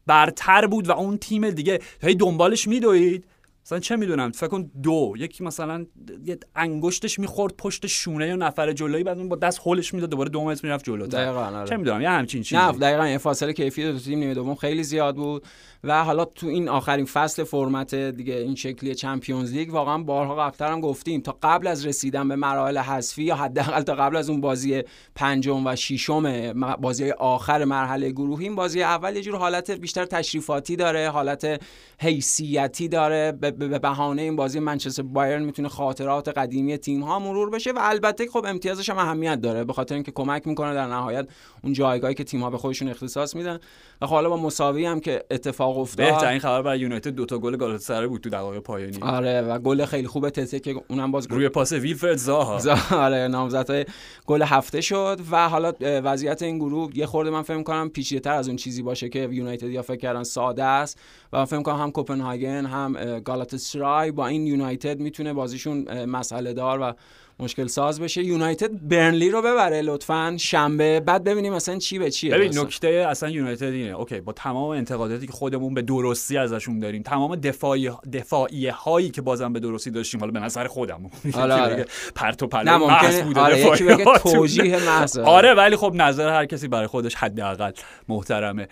برتر 0.07 0.67
بود 0.67 0.89
و 0.89 0.93
اون 0.93 1.19
تیم 1.19 1.51
دیگه 1.51 1.81
هی 2.03 2.15
دنبالش 2.15 2.69
میدوید. 2.69 3.25
مثلا 3.67 3.79
چه 3.79 3.97
می‌دونم 3.97 4.33
فکر 4.33 4.47
کن 4.49 4.71
دو 4.83 5.15
یکی 5.19 5.45
مثلا 5.45 5.87
یه 6.25 6.39
انگشتش 6.57 7.19
می‌خورد 7.19 7.55
پشت 7.57 7.87
شونه 7.87 8.29
یا 8.29 8.37
نفر 8.37 8.73
جلویی 8.73 9.05
بعد 9.05 9.19
اون 9.19 9.29
با 9.29 9.37
دست 9.37 9.61
هولش 9.67 9.95
می‌داد 9.95 10.11
دوباره 10.11 10.31
دو 10.31 10.45
متر 10.45 10.61
می‌رفت 10.67 10.85
جلوتر 10.85 11.25
دقیقاً، 11.25 11.41
آره. 11.45 11.69
چه 11.69 11.77
می‌دونم 11.77 12.01
یه 12.01 12.11
همچین 12.11 12.43
چیزی. 12.43 12.63
نه 12.63 12.73
دقیقا 12.73 13.09
یه 13.09 13.19
فاصله 13.19 13.53
کیفی 13.53 13.93
دو 13.93 13.99
تیم 13.99 14.19
نیمه 14.19 14.35
دوم 14.35 14.55
خیلی 14.55 14.83
زیاد 14.85 15.17
بود. 15.17 15.47
و 15.85 16.05
حالا 16.05 16.25
تو 16.25 16.47
این 16.47 16.69
آخرین 16.69 17.05
فصل 17.05 17.45
فرمت 17.45 17.95
دیگه 17.95 18.35
این 18.35 18.55
شکلی 18.55 18.95
چمپیونز 18.95 19.53
لیگ 19.53 19.73
واقعا 19.73 19.99
بارها 19.99 20.37
قبلتر 20.37 20.73
هم 20.73 20.81
گفتیم 20.81 21.21
تا 21.21 21.39
قبل 21.43 21.67
از 21.67 21.87
رسیدن 21.87 22.29
به 22.29 22.37
مراحل 22.37 22.79
حذفی 22.79 23.23
یا 23.23 23.37
حداقل 23.37 23.83
تا 23.83 23.95
قبل 23.95 24.17
از 24.17 24.31
اون 24.31 24.41
بازی 24.41 24.83
پنجم 25.15 25.67
و 25.67 25.77
ششم 25.77 26.53
بازی 26.77 27.11
آخر 27.11 27.65
مرحله 27.65 28.11
گروهی 28.11 28.45
این 28.47 28.55
بازی 28.55 28.83
اول 28.83 29.17
یه 29.17 29.23
جور 29.23 29.37
حالت 29.37 29.71
بیشتر 29.71 30.05
تشریفاتی 30.05 30.77
داره 30.77 31.11
حالت 31.11 31.63
حیثیتی 32.01 32.89
داره 32.89 33.33
به- 33.33 33.51
به 33.59 33.69
به 33.69 33.79
بهانه 33.79 34.23
این 34.23 34.37
بازی 34.37 34.61
منچستر 34.61 35.03
بایرن 35.03 35.43
می‌تونه 35.43 35.69
خاطرات 35.69 36.29
قدیمی 36.29 36.77
تیم 36.77 37.03
ها 37.03 37.19
مرور 37.19 37.51
بشه 37.51 37.73
و 37.73 37.79
البته 37.83 38.27
خب 38.27 38.45
امتیازش 38.49 38.91
هم 38.91 38.99
اهمیت 38.99 39.41
داره 39.41 39.65
به 39.65 39.73
خاطر 39.73 39.95
اینکه 39.95 40.13
کمک 40.13 40.47
می‌کنه 40.47 40.75
در 40.75 40.87
نهایت 40.87 41.29
اون 41.65 41.73
جایگاهی 41.73 42.15
که 42.15 42.25
تیم 42.25 42.43
ها 42.43 42.51
به 42.51 42.59
خودشون 42.59 42.89
اختصاص 42.89 43.37
میدن. 43.37 43.59
و 44.03 44.07
خب 44.07 44.13
حالا 44.13 44.29
با 44.29 44.37
مساوی 44.37 44.87
هم 44.87 45.01
که 45.01 45.25
اتفاق 45.31 45.79
افتاد. 45.79 46.07
بهترین 46.07 46.39
خبر 46.39 46.63
برای 46.63 46.81
یونایتد 46.81 47.11
دو 47.11 47.27
تا 47.27 47.39
گل 47.39 47.57
گالاتاسرای 47.57 48.07
بود 48.07 48.21
تو 48.21 48.31
دقایق 48.31 48.63
پایانی. 48.63 48.99
آره 49.01 49.41
و 49.41 49.59
گل 49.59 49.85
خیلی 49.85 50.07
خوب 50.07 50.31
تته 50.31 50.61
که 50.61 50.83
اونم 50.89 51.13
باز 51.13 51.27
روی 51.31 51.49
پاس 51.49 51.73
ویلفرد 51.73 52.17
زاها. 52.17 52.61
آره 52.91 53.29
نامزدهای 53.29 53.85
گل 54.27 54.43
هفته 54.43 54.81
شد 54.81 55.21
و 55.31 55.49
حالا 55.49 55.73
وضعیت 55.81 56.43
این 56.43 56.59
گروه 56.59 56.91
یه 56.95 57.07
خورده 57.07 57.31
من 57.31 57.43
فکر 57.43 57.57
می‌کنم 57.57 57.89
پیچیده‌تر 57.89 58.33
از 58.33 58.49
اون 58.49 58.57
چیزی 58.57 58.83
باشه 58.83 59.09
که 59.09 59.29
یونایتد 59.33 59.71
یا 59.71 59.83
فکر 59.83 59.97
کردن 59.97 60.23
ساده 60.23 60.65
است. 60.65 60.99
و 61.33 61.39
من 61.39 61.45
فکر 61.45 61.57
می‌کنم 61.57 61.77
هم 61.77 61.91
کوپنهاگن 61.91 62.67
هم 62.67 62.97
اه، 62.97 63.21
گالاتاسرای 63.43 64.11
با 64.11 64.27
این 64.27 64.47
یونایتد 64.47 65.01
می‌تونه 65.01 65.33
بازیشون 65.33 66.05
مسئله 66.05 66.53
دار 66.53 66.81
و 66.81 66.93
مشکل 67.39 67.67
ساز 67.67 68.01
بشه. 68.01 68.25
یونایتد 68.25 68.89
برنلی 68.89 69.31
رو 69.31 69.43
ببره 69.43 69.83
لطفا 69.83 70.37
شنبه. 70.39 71.01
بعد 71.01 71.25
ببینیم 71.25 71.53
مثلا 71.53 71.79
چی 71.79 71.99
به 71.99 72.11
چیه 72.11 72.35
ببین. 72.35 72.59
نکته 72.59 72.89
اصلا 72.89 73.31
یونایتد 73.31 73.65
اینه. 73.65 73.91
OK 73.91 74.21
با 74.21 74.33
تمام 74.33 74.71
انتقاداتی 74.71 75.27
که 75.27 75.33
خودمون 75.33 75.75
به 75.75 75.83
درستی 75.83 76.37
ازشون 76.39 76.79
داریم 76.79 77.03
تمام 77.03 77.37
دفاعی 77.37 77.91
دفاعیه 78.13 78.73
هایی 78.73 79.11
که 79.11 79.23
بازم 79.23 79.53
به 79.53 79.61
درستی 79.61 79.91
داشتیم 79.91 80.21
حالا 80.21 80.33
به 80.33 80.41
نظر 80.41 80.67
خودمون. 80.67 81.11
آره، 81.35 81.55
آره. 81.55 81.87
پرت 82.15 82.43
و 82.43 82.47
پلا 82.47 82.79
بوده 83.25 83.41
آره 83.41 83.71
بگه 83.71 84.05
هاتون. 84.05 84.33
توجیه 84.33 84.85
محض. 84.85 85.19
آره 85.19 85.55
ولی 85.55 85.77
خب 85.77 85.93
نظر 85.95 86.29
هر 86.29 86.47
کسی 86.47 86.69
برای 86.69 86.87
خودش 86.87 87.15
حداقل 87.15 87.73
محترمه. 88.09 88.69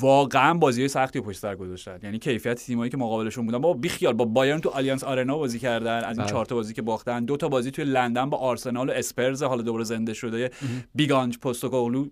واقعا 0.00 0.54
بازی 0.54 0.88
سختی 0.88 1.18
رو 1.18 1.24
پشت 1.24 1.38
سر 1.38 1.56
گذاشتن. 1.56 1.98
یعنی 2.02 2.18
کیفیت 2.18 2.54
تیمایی 2.54 2.90
که 2.90 2.96
مقابلشون 2.96 3.46
بودن. 3.46 3.58
با 3.58 3.72
بیخیال 3.72 4.12
با 4.12 4.24
بایرن 4.24 4.60
تو 4.60 4.68
آلیانس 4.68 5.04
آرنا 5.04 5.38
بازی 5.38 5.58
کردن 5.58 5.96
از 5.96 6.04
این 6.04 6.16
بله. 6.16 6.26
چهار 6.26 6.46
تا 6.46 6.54
بازی 6.54 6.74
که 6.74 6.82
باختن 6.82 7.24
دو 7.24 7.36
تا 7.36 7.48
بازی 7.48 7.70
توی 7.70 7.84
لندن 7.84 8.30
با 8.30 8.38
آرسنال 8.38 8.88
و 8.88 8.92
اسپرز 8.92 9.42
حالا 9.42 9.62
دوباره 9.62 9.84
زنده 9.84 10.14
شده 10.14 10.50
بیگانج 10.94 11.38
پستوکوگلو 11.38 12.06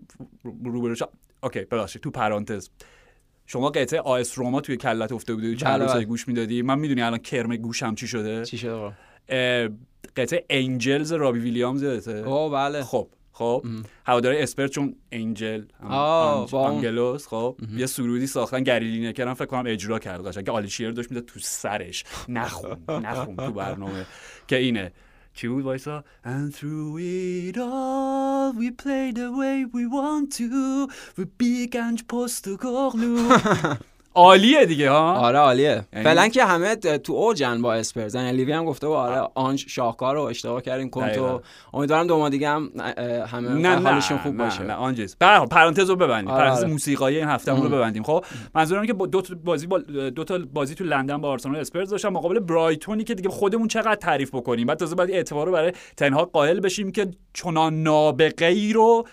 روبروش. 0.44 1.02
اوکی 1.42 1.60
ببخشید 1.60 2.02
تو 2.02 2.10
پرانتز. 2.10 2.68
شما 3.46 3.70
قطعه 3.70 4.00
آیس 4.00 4.38
روما 4.38 4.60
توی 4.60 4.76
کلت 4.76 5.12
افته 5.12 5.34
بودی 5.34 5.56
چند 5.56 5.72
بله، 5.72 5.82
روزه 5.82 5.94
بله. 5.94 6.04
گوش 6.04 6.28
می‌دادی؟ 6.28 6.62
من 6.62 6.78
می‌دونی 6.78 7.02
الان 7.02 7.18
کرم 7.18 7.56
گوشم 7.56 7.94
چی 7.94 8.08
شده؟ 8.08 8.44
چی 8.44 8.58
شد 8.58 8.68
آقا؟ 8.68 8.92
اه، 9.28 9.68
قطعه 10.16 10.44
انجلز 10.50 11.12
رابی 11.12 11.38
ویلیامز. 11.38 11.82
یادته 11.82 12.22
بله. 12.52 12.82
خب. 12.82 13.08
خب 13.36 13.64
هواداره 14.06 14.42
اسپر 14.42 14.66
چون 14.66 14.96
انجل 15.12 15.64
آنج-. 15.82 16.54
آنگلوس 16.54 17.26
خب 17.26 17.56
یه 17.76 17.86
سرودی 17.86 18.26
ساختن 18.26 18.62
گری 18.62 18.90
لینکر 18.90 19.28
هم 19.28 19.34
فکر 19.34 19.46
کنم 19.46 19.64
اجرا 19.66 19.98
کرد 19.98 20.26
قشنگ. 20.26 20.48
آلی 20.48 20.70
شیر 20.70 20.90
داشت 20.90 21.10
می‌داد 21.10 21.24
تو 21.24 21.40
سرش. 21.40 22.04
نخون 22.28 22.76
نخون 22.88 23.36
تو 23.36 23.52
برنامه. 23.52 24.06
که 24.48 24.56
اینه. 24.56 24.92
چی 25.34 25.48
بود 25.48 25.64
وایسا؟ 25.64 26.04
And 26.24 26.54
through 26.54 26.98
it 26.98 27.56
all 27.56 28.52
we 28.60 28.70
play 28.84 29.12
the 29.12 29.30
way 29.40 29.64
we 29.74 29.84
want 29.98 30.26
to. 30.38 30.88
We 31.18 31.24
big 31.42 31.74
and 31.76 32.08
post 32.08 32.48
عالیه 34.14 34.66
دیگه 34.66 34.90
ها؟ 34.90 35.12
آره 35.12 35.38
عالیه. 35.38 35.84
یعنی... 35.92 36.04
فعلا 36.04 36.28
که 36.28 36.44
همه 36.44 36.76
تو 36.76 37.12
اوجن 37.12 37.62
با 37.62 37.74
اسپرز 37.74 38.14
یعنی 38.14 38.32
لیوی 38.32 38.52
هم 38.52 38.64
گفته 38.64 38.86
آره 38.86 39.28
آنج 39.34 39.64
شاهکار 39.68 40.14
رو 40.14 40.22
اشتباه 40.22 40.62
کردین 40.62 40.90
کنتو 40.90 41.40
امیدوارم 41.74 42.06
دو 42.06 42.18
ما 42.18 42.28
دیگه 42.28 42.48
هم 42.48 42.70
همه 43.28 43.48
نه 43.48 43.76
حالشون 43.76 44.18
خوب 44.18 44.36
باشه. 44.36 44.62
نه 44.62 44.72
آنجز 44.72 45.16
به 45.16 45.46
پرانتز 45.50 45.90
رو 45.90 45.96
ببندیم. 45.96 46.30
آره 46.30 46.42
پرانتز 46.42 46.62
آره. 46.62 46.72
موسیقایی 46.72 47.16
این 47.16 47.28
هفته 47.28 47.52
رو 47.52 47.68
ببندیم. 47.68 48.02
خب 48.02 48.24
منظورم 48.54 48.86
که 48.86 48.92
دو 48.92 49.22
تا 49.22 49.34
بازی 49.44 49.66
با 49.66 49.78
دو 50.10 50.24
تا 50.24 50.38
بازی 50.52 50.74
تو 50.74 50.84
لندن 50.84 51.20
با 51.20 51.28
آرسنال 51.28 51.56
اسپرز 51.56 51.90
داشتن 51.90 52.08
مقابل 52.08 52.38
برایتونی 52.38 53.04
که 53.04 53.14
دیگه 53.14 53.28
خودمون 53.28 53.68
چقدر 53.68 53.94
تعریف 53.94 54.34
بکنیم. 54.34 54.66
بعد 54.66 54.78
تازه 54.78 54.94
بعد 54.94 55.10
اعتبار 55.10 55.46
رو 55.46 55.52
برای 55.52 55.72
تنها 55.96 56.24
قائل 56.24 56.60
بشیم 56.60 56.92
که 56.92 57.10
چنان 57.34 57.82
نابغه 57.82 58.46
ای 58.46 58.72
رو 58.72 59.06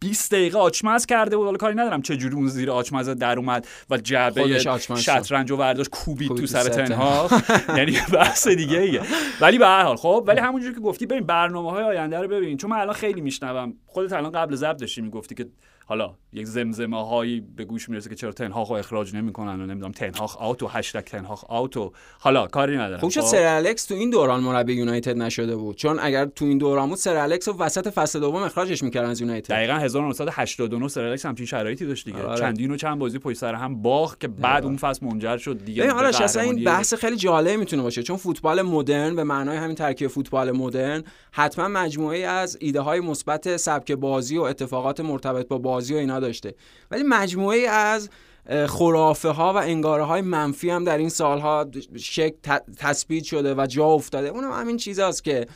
20 0.00 0.32
دقیقه 0.32 0.58
آچمز 0.58 1.06
کرده 1.06 1.36
بود. 1.36 1.46
حالا 1.46 1.56
کاری 1.58 1.74
ندارم 1.74 2.02
چه 2.02 2.16
جوری 2.16 2.34
اون 2.34 2.46
زیر 2.46 2.70
آچمز 2.70 3.08
در 3.08 3.38
اومد 3.38 3.66
و 3.90 3.96
جعبه 3.96 4.58
شطرنج 4.96 5.50
و 5.50 5.56
ورداش 5.56 5.88
کوبید 5.88 6.34
تو 6.34 6.46
سر 6.46 6.62
تنها. 6.62 7.28
یعنی 7.78 7.98
بحث 8.12 8.48
دیگه 8.48 8.78
ایه. 8.78 9.00
ولی 9.40 9.58
به 9.58 9.66
هر 9.66 9.82
حال 9.82 9.96
خب 9.96 10.24
ولی 10.26 10.40
همونجوری 10.40 10.74
که 10.74 10.80
گفتی 10.80 11.06
ببین 11.06 11.26
برنامه 11.26 11.70
های 11.70 11.84
آینده 11.84 12.20
رو 12.20 12.28
ببین 12.28 12.56
چون 12.56 12.70
من 12.70 12.76
الان 12.76 12.94
خیلی 12.94 13.20
میشنوم. 13.20 13.74
خودت 13.86 14.12
الان 14.12 14.32
قبل 14.32 14.54
ضبط 14.54 14.80
داشتی 14.80 15.00
می‌گفتی 15.00 15.34
که 15.34 15.46
حالا 15.86 16.14
یک 16.32 16.46
زمزمه 16.46 17.06
هایی 17.06 17.40
به 17.56 17.64
گوش 17.64 17.88
می‌رسه 17.88 18.08
که 18.10 18.14
چرا 18.14 18.32
تنهاخ 18.32 18.68
رو 18.68 18.76
اخراج 18.76 19.14
نمی‌کنن 19.14 19.60
و 19.60 19.66
نمی‌دونم 19.66 19.92
تنهاخ 19.92 20.36
آوت 20.36 20.62
و 20.62 20.66
هشتگ 20.66 21.00
تنهاخ 21.00 21.44
آوت 21.48 21.76
و 21.76 21.92
حالا 22.18 22.46
کاری 22.46 22.76
ندارم 22.76 23.08
شد 23.08 23.20
خب؟ 23.20 23.26
سر 23.26 23.42
الکس 23.56 23.84
تو 23.84 23.94
این 23.94 24.10
دوران 24.10 24.40
مربی 24.40 24.74
یونایتد 24.74 25.16
نشده 25.16 25.56
بود 25.56 25.76
چون 25.76 25.98
اگر 26.00 26.24
تو 26.24 26.44
این 26.44 26.58
دوران 26.58 26.88
بود 26.88 26.98
سر 26.98 27.16
الکس 27.16 27.48
رو 27.48 27.58
وسط 27.58 27.88
فصل 27.88 28.20
دوم 28.20 28.42
اخراجش 28.42 28.82
می‌کردن 28.82 29.08
از 29.08 29.20
یونایتد 29.20 29.50
دقیقاً 29.50 29.74
1989 29.74 30.88
سر 30.88 31.04
الکس 31.04 31.26
همچین 31.26 31.46
شرایطی 31.46 31.86
داشت 31.86 32.04
دیگه 32.04 32.22
آره. 32.22 32.40
چندین 32.40 32.70
و 32.70 32.76
چند 32.76 32.98
بازی 32.98 33.18
پشت 33.18 33.38
سر 33.38 33.54
هم 33.54 33.82
باخت 33.82 34.20
که 34.20 34.28
بعد 34.28 34.56
آره. 34.56 34.64
اون 34.64 34.76
فصل 34.76 35.06
منجر 35.06 35.36
شد 35.36 35.64
دیگه 35.64 35.92
آره 35.92 36.08
اصلا 36.08 36.42
این 36.42 36.64
بحث 36.64 36.94
خیلی 36.94 37.16
جالب 37.16 37.58
می‌تونه 37.58 37.82
باشه 37.82 38.02
چون 38.02 38.16
فوتبال 38.16 38.62
مدرن 38.62 39.16
به 39.16 39.24
معنای 39.24 39.56
همین 39.56 39.74
ترکیب 39.74 40.08
فوتبال 40.08 40.52
مدرن 40.52 41.04
حتما 41.32 41.68
مجموعه 41.68 42.18
از 42.18 42.56
ایده 42.60 42.80
های 42.80 43.00
مثبت 43.00 43.56
سبک 43.56 43.92
بازی 43.92 44.38
و 44.38 44.42
اتفاقات 44.42 45.00
مرتبط 45.00 45.48
با 45.48 45.58
بازی 45.74 45.94
و 45.94 45.96
اینا 45.96 46.20
داشته. 46.20 46.54
ولی 46.90 47.02
مجموعه 47.02 47.68
از 47.68 48.10
خرافه 48.68 49.28
ها 49.28 49.52
و 49.52 49.56
انگاره 49.56 50.04
های 50.04 50.20
منفی 50.20 50.70
هم 50.70 50.84
در 50.84 50.98
این 50.98 51.08
سالها 51.08 51.66
شک 51.96 52.34
تثبیت 52.78 53.24
شده 53.24 53.54
و 53.54 53.66
جا 53.66 53.86
افتاده. 53.86 54.28
اونم 54.28 54.52
همین 54.52 54.76
چیزاست 54.76 55.24
که 55.24 55.46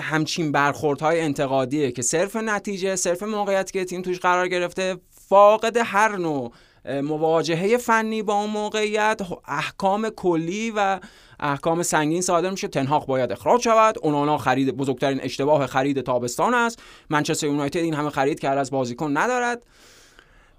همچین 0.00 0.52
برخوردهای 0.52 1.20
انتقادیه 1.20 1.92
که 1.92 2.02
صرف 2.02 2.36
نتیجه 2.36 2.96
صرف 2.96 3.22
موقعیت 3.22 3.70
که 3.70 3.84
تیم 3.84 4.02
توش 4.02 4.20
قرار 4.20 4.48
گرفته 4.48 4.96
فاقد 5.28 5.76
هر 5.76 6.16
نوع 6.16 6.52
مواجهه 6.84 7.76
فنی 7.76 8.22
با 8.22 8.34
اون 8.34 8.50
موقعیت 8.50 9.20
احکام 9.48 10.08
کلی 10.08 10.72
و 10.76 11.00
احکام 11.40 11.82
سنگین 11.82 12.20
صادر 12.20 12.50
میشه. 12.50 12.68
تن 12.68 12.83
هاخ 12.83 13.06
باید 13.06 13.32
اخراج 13.32 13.60
شود. 13.60 13.96
اونانا 14.02 14.38
خرید 14.38 14.76
بزرگترین 14.76 15.20
اشتباه 15.20 15.66
خرید 15.66 16.00
تابستان 16.00 16.54
است. 16.54 16.82
منچستر 17.10 17.46
یونایتد 17.46 17.78
این 17.78 17.94
همه 17.94 18.10
خرید 18.10 18.40
کرد 18.40 18.58
از 18.58 18.70
بازیکن 18.70 19.16
ندارد. 19.16 19.66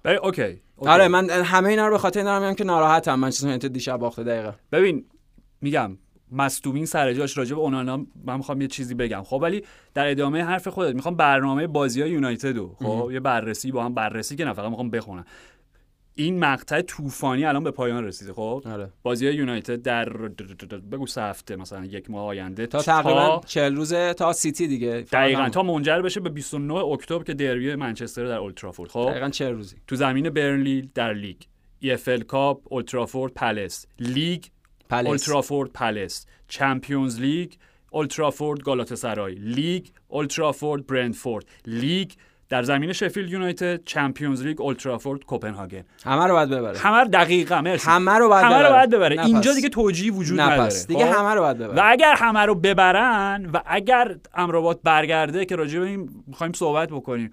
OK. 0.04 0.22
OK. 0.22 0.60
آره 0.76 1.08
من 1.08 1.30
همه 1.30 1.68
اینا 1.68 1.86
رو 1.86 1.92
به 1.92 1.98
خاطر 1.98 2.22
دارم 2.22 2.42
میگم 2.42 2.54
که 2.54 2.64
ناراحتم. 2.64 3.14
منچستر 3.14 3.44
یونایتد 3.44 3.72
دیشب 3.72 3.96
باخته 3.96 4.24
دقیقه 4.24 4.54
ببین 4.72 5.04
میگم 5.60 5.98
مصدومین 6.32 6.86
سر 6.86 7.12
جاش 7.12 7.38
راجع 7.38 7.54
به 7.54 7.60
اونانا 7.60 8.06
من 8.24 8.36
می‌خوام 8.36 8.60
یه 8.60 8.68
چیزی 8.68 8.94
بگم. 8.94 9.22
خب 9.22 9.38
ولی 9.42 9.64
در 9.94 10.10
ادامه 10.10 10.44
حرف 10.44 10.68
خودت 10.68 10.94
می‌خوام 10.94 11.16
برنامه 11.16 11.66
بازی 11.66 12.02
های 12.02 12.10
یونایتد 12.10 12.56
رو 12.56 12.76
خب 12.82 13.10
یه 13.12 13.20
بررسی 13.20 13.72
با 13.72 13.84
هم 13.84 13.94
بررسی 13.94 14.36
که 14.36 14.44
نه 14.44 14.52
فقط 14.52 14.68
می‌خوام 14.68 14.90
بخونم. 14.90 15.24
این 16.16 16.38
مقطع 16.38 16.80
طوفانی 16.80 17.44
الان 17.44 17.64
به 17.64 17.70
پایان 17.70 18.04
رسیده 18.04 18.32
خب؟ 18.32 18.62
آره. 18.66 18.90
بازی 19.02 19.30
یونایتد 19.30 19.82
در 19.82 20.08
بگو 20.92 21.06
سه 21.06 21.22
هفته 21.22 21.56
مثلا 21.56 21.84
یک 21.84 22.10
ماه 22.10 22.26
آینده 22.26 22.66
تا 22.66 22.82
تقریبا 22.82 23.40
40 23.46 23.76
روزه 23.76 24.14
تا 24.14 24.32
سیتی 24.32 24.66
دیگه. 24.66 25.04
دقیقا 25.12 25.48
تا 25.48 25.62
منجر 25.62 26.02
بشه 26.02 26.20
به 26.20 26.28
29 26.28 26.74
اکتبر 26.74 27.24
که 27.24 27.34
دربی 27.34 27.74
منچستر 27.74 28.26
در 28.26 28.36
اولدترافورد 28.36 28.90
خب؟ 28.90 29.10
دقیقاً 29.10 29.28
40 29.28 29.52
روزی. 29.54 29.76
تو 29.86 29.96
زمین 29.96 30.30
برنلی 30.30 30.90
در 30.94 31.12
لیگ. 31.12 31.36
EFL 32.08 32.22
Cup 32.22 32.72
اولدترافورد 32.72 33.32
پالاس. 33.32 33.86
لیگ 33.98 34.44
پالاس. 34.90 35.06
اولدترافورد 35.06 35.70
پالاس. 35.72 36.26
Champions 36.48 37.20
League 37.20 37.52
اولدترافورد 37.90 38.62
گالاتاسرای 38.62 39.34
لیگ 39.34 39.86
اولدترافورد 40.08 40.86
برندفورد. 40.86 41.44
لیگ 41.66 42.10
در 42.48 42.62
زمین 42.62 42.92
شفیلد 42.92 43.30
یونایتد 43.30 43.84
چمپیونز 43.84 44.42
لیگ 44.42 44.60
اولترافورد 44.60 45.24
کوپنهاگن. 45.24 45.84
همه 46.04 46.26
رو 46.26 46.34
باید 46.34 46.50
ببره. 46.50 46.78
همه 46.78 47.04
دقیقا 47.04 47.60
مرسی. 47.60 47.90
همه 47.90 48.12
رو 48.12 48.28
باید 48.28 48.44
همه 48.44 48.62
رو 48.62 48.68
باید 48.68 48.90
ببره. 48.90 49.24
اینجا 49.24 49.54
دیگه 49.54 49.68
توجیه 49.68 50.12
وجود 50.12 50.40
نداره. 50.40 50.84
دیگه 50.88 51.06
خب؟ 51.12 51.18
همه 51.18 51.34
رو 51.34 51.40
باید 51.40 51.58
ببره. 51.58 51.76
و 51.76 51.80
اگر 51.84 52.14
همه 52.16 52.40
رو 52.40 52.54
ببرن 52.54 53.50
و 53.52 53.60
اگر 53.66 54.16
امرابات 54.34 54.80
برگرده 54.84 55.44
که 55.44 55.56
راجع 55.56 55.80
به 55.80 55.86
این 55.86 56.10
می‌خوایم 56.26 56.52
صحبت 56.52 56.88
بکنیم 56.88 57.32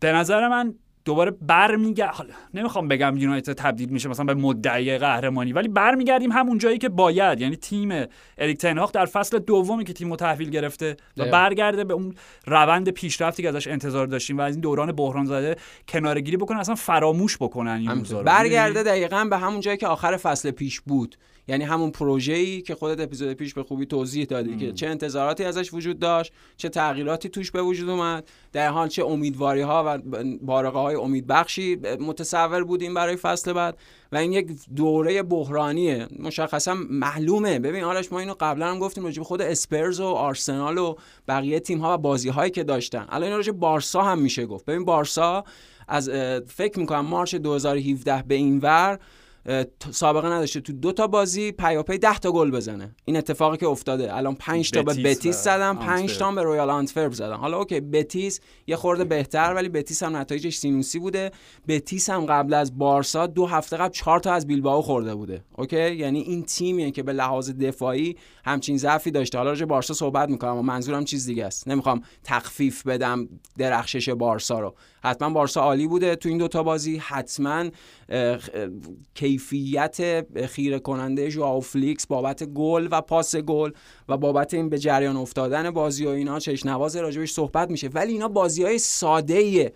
به 0.00 0.12
نظر 0.12 0.48
من 0.48 0.74
دوباره 1.06 1.30
برمیگرد 1.30 2.14
حالا 2.14 2.30
نمی‌خوام 2.54 2.88
بگم 2.88 3.16
یونایتد 3.16 3.52
تبدیل 3.52 3.88
میشه 3.88 4.08
مثلا 4.08 4.24
به 4.24 4.34
مدعی 4.34 4.98
قهرمانی 4.98 5.52
ولی 5.52 5.68
برمیگردیم 5.68 6.32
همون 6.32 6.58
جایی 6.58 6.78
که 6.78 6.88
باید. 6.88 7.40
یعنی 7.40 7.56
تیم 7.56 8.06
اریک 8.38 8.58
تنهاخ 8.58 8.92
در 8.92 9.06
فصل 9.06 9.38
دومی 9.38 9.84
که 9.84 9.92
تیم 9.92 10.16
تحویل 10.16 10.50
گرفته 10.50 10.96
و 11.16 11.30
برگرده 11.30 11.84
به 11.84 11.94
اون 11.94 12.14
روند 12.46 12.90
پیشرفتی 12.90 13.42
که 13.42 13.48
ازش 13.48 13.66
انتظار 13.66 14.06
داشتیم 14.06 14.38
و 14.38 14.40
از 14.40 14.54
این 14.54 14.60
دوران 14.60 14.92
بحران 14.92 15.24
زده 15.24 15.56
کنارگیری 15.88 16.36
بکنن 16.36 16.58
اصلا 16.58 16.74
فراموش 16.74 17.36
بکنن 17.36 17.70
این 17.70 18.22
برگرده 18.22 18.82
دقیقا 18.82 19.24
به 19.30 19.38
همون 19.38 19.60
جایی 19.60 19.76
که 19.76 19.86
آخر 19.86 20.16
فصل 20.16 20.50
پیش 20.50 20.80
بود. 20.80 21.16
یعنی 21.48 21.64
همون 21.64 21.90
پروژه‌ای 21.90 22.62
که 22.62 22.74
خودت 22.74 23.00
اپیزود 23.00 23.32
پیش 23.32 23.54
به 23.54 23.62
خوبی 23.62 23.86
توضیح 23.86 24.24
دادی 24.24 24.56
که 24.56 24.72
چه 24.72 24.86
انتظاراتی 24.86 25.44
ازش 25.44 25.74
وجود 25.74 25.98
داشت 25.98 26.32
چه 26.56 26.68
تغییراتی 26.68 27.28
توش 27.28 27.50
به 27.50 27.62
وجود 27.62 27.88
اومد 27.88 28.28
در 28.52 28.68
حال 28.68 28.88
چه 28.88 29.04
امیدواری 29.04 29.60
ها 29.60 29.84
و 29.86 29.98
بارقه 30.42 30.78
های 30.78 30.94
امیدبخشی 30.94 31.76
متصور 32.00 32.64
بودیم 32.64 32.94
برای 32.94 33.16
فصل 33.16 33.52
بعد. 33.52 33.78
و 34.12 34.16
این 34.16 34.32
یک 34.32 34.46
دوره 34.76 35.22
بحرانیه 35.22 36.08
مشخصا 36.18 36.74
معلومه. 36.90 37.58
ببین 37.58 37.84
آرش 37.84 38.12
ما 38.12 38.20
اینو 38.20 38.34
قبلا 38.40 38.70
هم 38.70 38.78
گفتیم 38.78 39.04
راجع 39.04 39.22
خود 39.22 39.42
اسپرز 39.42 40.00
و 40.00 40.04
آرسنال 40.04 40.78
و 40.78 40.94
بقیه 41.28 41.60
تیم 41.60 41.78
ها 41.78 41.94
و 41.94 41.98
بازی 41.98 42.28
هایی 42.28 42.50
که 42.50 42.64
داشتن. 42.64 43.06
الان 43.08 43.30
راجع 43.30 43.52
بارسا 43.52 44.02
هم 44.02 44.18
میشه 44.18 44.46
گفت. 44.46 44.64
ببین 44.64 44.84
بارسا 44.84 45.44
از 45.88 46.10
فکر 46.46 46.78
می‌کنم 46.78 47.06
March 47.06 47.34
2017 47.34 48.24
به 48.28 48.34
این 48.34 48.58
ور 48.58 48.98
سابقه 49.90 50.28
نداشته. 50.28 50.60
تو 50.60 50.72
دو 50.72 50.92
تا 50.92 51.06
بازی 51.06 51.52
پیاپی 51.52 51.98
10 51.98 52.18
تا 52.18 52.32
گل 52.32 52.50
بزنه. 52.50 52.94
این 53.04 53.16
اتفاقی 53.16 53.56
که 53.56 53.66
افتاده. 53.66 54.16
الان 54.16 54.34
5 54.34 54.70
تا 54.70 54.82
به 54.82 54.94
بتیس 54.94 55.36
زدن 55.44 55.74
5 55.74 56.18
تا 56.18 56.32
به 56.32 56.42
رویال 56.42 56.70
آنتورپ 56.70 57.12
زدن. 57.12 57.34
حالا 57.34 57.58
okay 57.58 57.80
بتیس 57.80 58.40
یه 58.66 58.76
خورده 58.76 59.04
بهتر 59.04 59.54
ولی 59.54 59.68
بتیس 59.68 60.02
هم 60.02 60.16
نتایجش 60.16 60.56
سینوسی 60.56 60.98
بوده. 60.98 61.30
بتیس 61.68 62.10
هم 62.10 62.26
قبل 62.26 62.54
از 62.54 62.78
بارسا 62.78 63.26
دو 63.26 63.46
هفته 63.46 63.76
قبل 63.76 63.92
4 63.92 64.20
تا 64.20 64.32
از 64.32 64.46
بیلبائو 64.46 64.82
خورده 64.82 65.14
بوده. 65.14 65.44
okay؟ 65.56 65.94
یعنی 65.94 66.20
این 66.20 66.42
تیمیه 66.42 66.90
که 66.90 67.02
به 67.02 67.12
لحاظ 67.12 67.50
دفاعی 67.50 68.16
همچین 68.44 68.76
ضعفی 68.76 69.10
داشته. 69.10 69.38
حالا 69.38 69.50
راجع 69.50 69.66
بارسا 69.66 69.94
صحبت 69.94 70.28
می‌کنم 70.28 70.50
اما 70.50 70.62
منظورم 70.62 71.04
چیز 71.04 71.26
دیگه 71.26 71.44
است. 71.44 71.68
نمی‌خوام 71.68 72.00
تخفیف 72.24 72.86
بدم 72.86 73.28
درخشش 73.58 74.08
بارسا 74.08 74.60
رو. 74.60 74.74
حتما 75.06 75.30
بارسا 75.30 75.60
عالی 75.60 75.86
بوده 75.86 76.16
تو 76.16 76.28
این 76.28 76.38
دوتا 76.38 76.62
بازی. 76.62 76.96
حتما 76.96 77.64
کیفیت 79.14 80.26
خیره 80.46 80.78
کننده 80.78 81.28
ژائو 81.28 81.60
فلیکس 81.60 82.06
بابت 82.06 82.44
گل 82.44 82.88
و 82.90 83.00
پاس 83.00 83.36
گل 83.36 83.70
و 84.08 84.16
بابت 84.16 84.54
این 84.54 84.68
به 84.68 84.78
جریان 84.78 85.16
افتادن 85.16 85.70
بازی 85.70 86.06
و 86.06 86.08
اینا 86.08 86.38
چشنواز 86.38 86.96
راجبش 86.96 87.32
صحبت 87.32 87.70
میشه. 87.70 87.88
ولی 87.88 88.12
اینا 88.12 88.28
بازی 88.28 88.62
های 88.62 88.78
ساده 88.78 89.72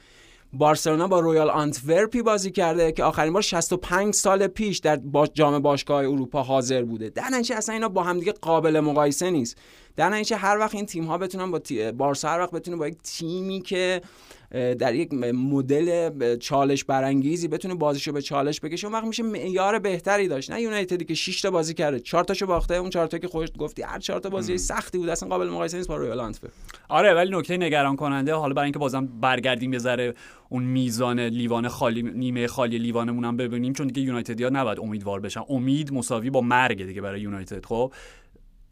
بارسلونا 0.53 1.09
با 1.09 1.21
رویال 1.21 1.51
آنتورپی 1.51 2.23
بازی 2.23 2.51
کرده 2.51 2.93
که 2.93 3.05
آخرین 3.05 3.33
بار 3.33 3.43
65 3.43 4.15
سال 4.15 4.47
پیش 4.47 4.79
در 4.79 5.01
جام 5.35 5.59
باشگاه 5.59 5.99
اروپا 5.99 6.43
حاضر 6.43 6.83
بوده. 6.83 7.09
در 7.09 7.29
نتیجه 7.33 7.57
اصلا 7.57 7.75
اینا 7.75 7.89
با 7.89 8.03
همدیگه 8.03 8.33
قابل 8.33 8.81
مقایسه 8.81 9.31
نیست. 9.31 9.59
در 9.97 10.09
نتیجه 10.09 10.37
هر 10.37 10.59
وقت 10.59 10.75
این 10.75 10.87
تیم 10.87 11.05
ها 11.05 11.19
بتونن 11.19 11.51
با 11.51 11.61
بارسا 11.99 12.29
هر 12.29 12.41
وقت 12.41 12.51
بتونه 12.51 12.77
با 12.77 12.89
یک 12.89 12.97
تیمی 13.03 13.61
که 13.61 14.01
در 14.51 14.95
یک 14.95 15.15
مدل 15.15 16.37
چالش 16.37 16.85
برانگیزی 16.85 17.49
بتونه 17.49 17.75
بازیشو 17.75 18.13
به 18.13 18.23
چالش 18.23 18.61
بکشه. 18.61 18.87
اون 18.87 18.97
وقت 18.97 19.05
میشه 19.05 19.23
معیار 19.23 19.79
بهتری 19.79 20.29
داشت. 20.29 20.51
نه 20.51 20.63
یونایتدی 20.63 21.05
که 21.05 21.15
6 21.15 21.41
تا 21.41 21.51
بازی 21.51 21.75
کرده 21.75 22.01
4 22.01 22.25
تاشو 22.25 22.47
باخته 22.47 22.75
اون 22.75 22.91
4 22.91 23.07
تا 23.07 23.19
که 23.19 23.29
خودت 23.29 23.57
گفتی 23.57 23.83
هر 23.83 23.99
4 23.99 24.21
تا 24.21 24.29
بازی 24.29 24.59
سختی 24.59 24.99
بود 24.99 25.09
اصلا 25.09 25.29
قابل 25.29 25.49
مقایسه 25.49 25.77
نیست 25.77 25.89
با 25.89 25.97
رویال 25.97 26.21
آنتورپ 26.21 26.53
آره 26.89 27.15
ولی 27.15 27.37
نکته 27.37 27.57
نگران 27.57 27.97
کننده 27.97 28.35
حالا 28.35 28.55
برای 28.55 28.67
اینکه 28.67 28.79
بازم 28.79 29.07
برگردیم 29.21 29.73
یه 29.73 29.79
ذره 29.79 30.15
اون 30.49 30.63
میزان 30.63 31.21
لیوان 31.21 31.69
خالی 31.69 32.03
نیمه 32.03 32.47
خالی 32.47 32.79
لیوانمون 32.79 33.25
هم 33.25 33.37
ببینیم 33.37 33.73
چون 33.73 33.87
دیگه 33.87 34.03
یونایتدیا 34.03 34.49
نباید 34.49 34.81
امیدوار 34.81 35.21
بشن. 35.21 35.41
امید 35.49 35.93
مساوی 35.93 36.31
با 36.31 36.41
مرگ 36.41 36.87
دیگه 36.87 37.01
برای 37.01 37.21
یونایتد 37.21 37.67
خب؟ 37.67 37.93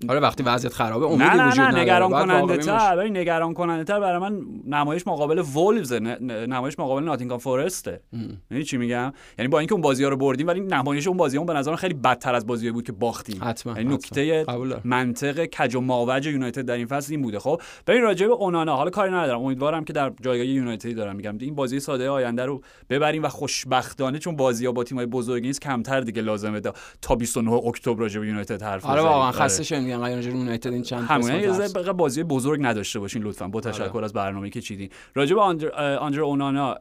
آره 0.08 0.20
وقتی 0.20 0.42
وضعیت 0.42 0.72
خرابه 0.72 1.06
امیدی 1.06 1.24
نه 1.24 1.34
نه 1.34 1.48
وجود 1.48 1.60
نه 1.60 1.80
نگران 1.80 2.10
کننده 2.10 2.56
تر. 2.56 2.96
ولی 2.96 3.10
نگران 3.10 3.54
کننده 3.54 3.84
تر 3.84 4.00
برای 4.00 4.18
من 4.18 4.40
نمایش 4.66 5.06
مقابل 5.06 5.38
وولز 5.38 5.92
نمایش 5.92 6.78
مقابل 6.78 7.04
ناتینگهام 7.04 7.38
فورسته 7.38 8.00
می‌دونی 8.12 8.64
چی 8.64 8.76
میگم؟ 8.76 9.12
یعنی 9.38 9.48
با 9.48 9.58
اینکه 9.58 9.72
اون 9.72 9.82
بازی 9.82 10.04
ها 10.04 10.10
رو 10.10 10.16
بردیم 10.16 10.46
ولی 10.46 10.60
نمایش 10.60 11.06
اون 11.06 11.16
بازی 11.16 11.36
ها 11.36 11.44
به 11.44 11.52
نظر 11.52 11.76
خیلی 11.76 11.94
بدتر 11.94 12.34
از 12.34 12.46
بازی 12.46 12.70
بود 12.70 12.84
که 12.84 12.92
باختیم. 12.92 13.40
حتما 13.44 13.72
یعنی 13.72 13.94
نکته. 13.94 14.44
منطق 14.84 15.44
کج 15.44 15.74
و 15.74 15.80
ماوج 15.80 16.26
یونایتد 16.26 16.62
در 16.62 16.74
این 16.74 16.86
فصل 16.86 17.12
این 17.12 17.22
بوده. 17.22 17.38
خب 17.38 17.60
ببین 17.86 18.02
راجع 18.02 18.26
به 18.26 18.32
اونانا 18.32 18.76
حالا 18.76 18.90
کاری 18.90 19.12
ندارم. 19.12 19.40
امیدوارم 19.40 19.84
که 19.84 19.92
در 19.92 20.12
جایگاه 20.22 20.46
یونایتدی 20.46 20.94
دارم 20.94 21.16
میگم. 21.16 21.38
این 21.40 21.54
بازی 21.54 21.80
ساده 21.80 22.10
آینده 22.10 22.44
رو 22.44 22.60
ببریم 22.90 23.22
و 23.22 23.28
خوشبختانه 23.28 24.18
چون 24.18 24.36
بازی 24.36 24.66
ها 24.66 24.72
با 24.72 24.84
تیم‌های 24.84 25.06
بزرگ 25.06 25.42
نیست 25.42 25.60
کمتر 25.60 26.00
دیگه 26.00 26.22
لازمه 26.22 26.60
تا 27.02 27.14
29 27.14 27.52
اکتبر 27.52 28.00
راجع 28.00 28.20
به 28.20 28.26
یونایتد 28.26 28.62
حرف 28.62 28.86
آره. 28.86 29.02
واقعا 29.02 29.32
خسته 29.32 29.64
راجع 29.96 30.30
به 30.30 30.38
یونایتد 30.38 30.72
این 30.72 30.82
چند 30.82 31.08
قسمت 31.08 31.42
یه 31.42 31.52
ذره 31.52 31.92
بازی 31.92 32.22
بزرگ 32.22 32.60
نداشته 32.62 32.98
باشین 32.98 33.22
لطفا. 33.22 33.48
با 33.48 33.60
تشکر 33.60 33.84
آره. 33.84 34.04
از 34.04 34.12
برنامه‌ای 34.12 34.50
که 34.50 34.60
چیدین. 34.60 34.88
راجع 35.14 35.34
به 35.34 35.40
آندر, 35.40 36.20
اونانا 36.20 36.76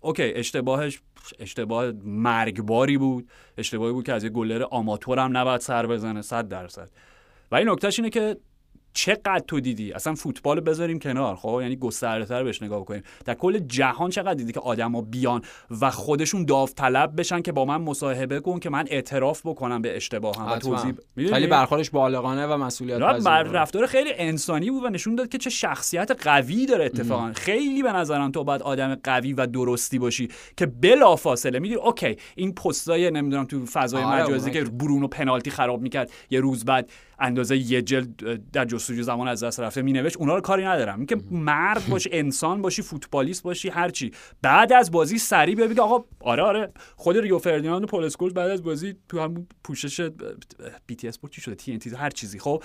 اوکی 0.00 0.22
اشتباهش 0.22 1.00
اشتباه 1.38 1.92
مرگباری 2.04 2.98
بود. 2.98 3.28
اشتباهی 3.58 3.92
بود 3.92 4.06
که 4.06 4.12
از 4.12 4.24
یه 4.24 4.30
گلر 4.30 4.62
آماتور 4.70 5.18
هم 5.18 5.36
نباید 5.36 5.60
سر 5.60 5.86
بزنه 5.86 6.22
100 6.22 6.48
درصد. 6.48 6.90
ولی 7.52 7.64
نکتهش 7.64 7.98
اینه 7.98 8.10
که 8.10 8.36
چقدر 8.94 9.44
تو 9.48 9.60
دیدی 9.60 9.92
اصلا 9.92 10.14
فوتبال 10.14 10.60
بذاریم 10.60 10.98
کنار 10.98 11.36
خب 11.36 11.58
یعنی 11.62 11.76
گسترده‌تر 11.76 12.44
بهش 12.44 12.62
نگاه 12.62 12.84
کنیم 12.84 13.02
در 13.24 13.34
کل 13.34 13.58
جهان 13.58 14.10
چقدر 14.10 14.34
دیدی 14.34 14.52
که 14.52 14.60
آدما 14.60 15.02
بیان 15.02 15.42
و 15.80 15.90
خودشون 15.90 16.44
داوطلب 16.44 17.20
بشن 17.20 17.42
که 17.42 17.52
با 17.52 17.64
من 17.64 17.76
مصاحبه 17.76 18.40
کن 18.40 18.58
که 18.58 18.70
من 18.70 18.84
اعتراف 18.90 19.46
بکنم 19.46 19.82
به 19.82 19.96
اشتباهم 19.96 20.52
و. 20.52 20.58
توضیح؟ 20.58 20.94
خیلی 21.16 21.46
برخوردش 21.46 21.90
بالغانه 21.90 22.46
و 22.46 22.56
مسئولیت 22.56 22.98
پذیر 22.98 23.24
بر. 23.24 23.42
رفتار 23.42 23.86
خیلی 23.86 24.10
انسانی 24.14 24.70
بود 24.70 24.84
و 24.84 24.88
نشون 24.88 25.14
داد 25.14 25.28
که 25.28 25.38
چه 25.38 25.50
شخصیت 25.50 26.26
قوی 26.26 26.66
داره 26.66 26.84
اتفاقا 26.84 27.32
خیلی 27.32 27.82
به 27.82 27.92
نظرم 27.92 28.30
تو 28.30 28.44
باید 28.44 28.62
آدم 28.62 28.94
قوی 28.94 29.32
و 29.32 29.46
درستی 29.46 29.98
باشی 29.98 30.28
که 30.56 30.66
بلا 30.66 31.16
فاصله 31.16 31.58
می‌دونی 31.58 31.80
اوکی 31.80 32.16
این 32.34 32.54
پستای 32.54 33.10
نمی‌دونم 33.10 33.44
تو 33.44 33.66
فضای 33.66 34.02
آره، 34.02 34.22
مجازی 34.24 34.50
که 34.50 34.64
برونو 34.64 35.08
پنالتی 35.08 35.50
خراب 35.50 35.82
می‌کرد 35.82 36.10
یه 36.30 36.40
روز 36.40 36.64
بعد 36.64 36.90
اندازه 37.18 37.56
یه 37.56 37.82
جلد 37.82 38.50
در 38.52 38.64
جستجو 38.84 39.02
زمان 39.02 39.28
از 39.28 39.44
دست 39.44 39.60
رفته 39.60 39.82
مینوشت 39.82 40.16
اونا 40.16 40.34
رو 40.34 40.40
کاری 40.40 40.64
ندارم. 40.64 40.96
اینکه 40.96 41.16
مرد 41.30 41.88
باشی 41.90 42.08
انسان 42.12 42.62
باشی 42.62 42.82
فوتبالیست 42.82 43.42
باشی 43.42 43.68
هرچی 43.68 44.10
بعد 44.42 44.72
از 44.72 44.90
بازی 44.90 45.18
سریع 45.18 45.54
بگی 45.54 45.80
آقا 45.80 46.04
آره 46.20 46.42
آره. 46.42 46.72
خود 46.96 47.18
ریو 47.18 47.38
فردیناند 47.38 47.84
و 47.84 47.86
پول 47.86 48.32
بعد 48.32 48.50
از 48.50 48.62
بازی 48.62 48.94
تو 49.08 49.20
همون 49.20 49.46
پوشش 49.64 50.10
BT 50.86 51.08
Sport 51.08 51.18
چی 51.30 51.40
شده؟ 51.40 51.54
TNT 51.54 51.90
هر 51.90 52.10
چیزی. 52.10 52.38
خب 52.38 52.62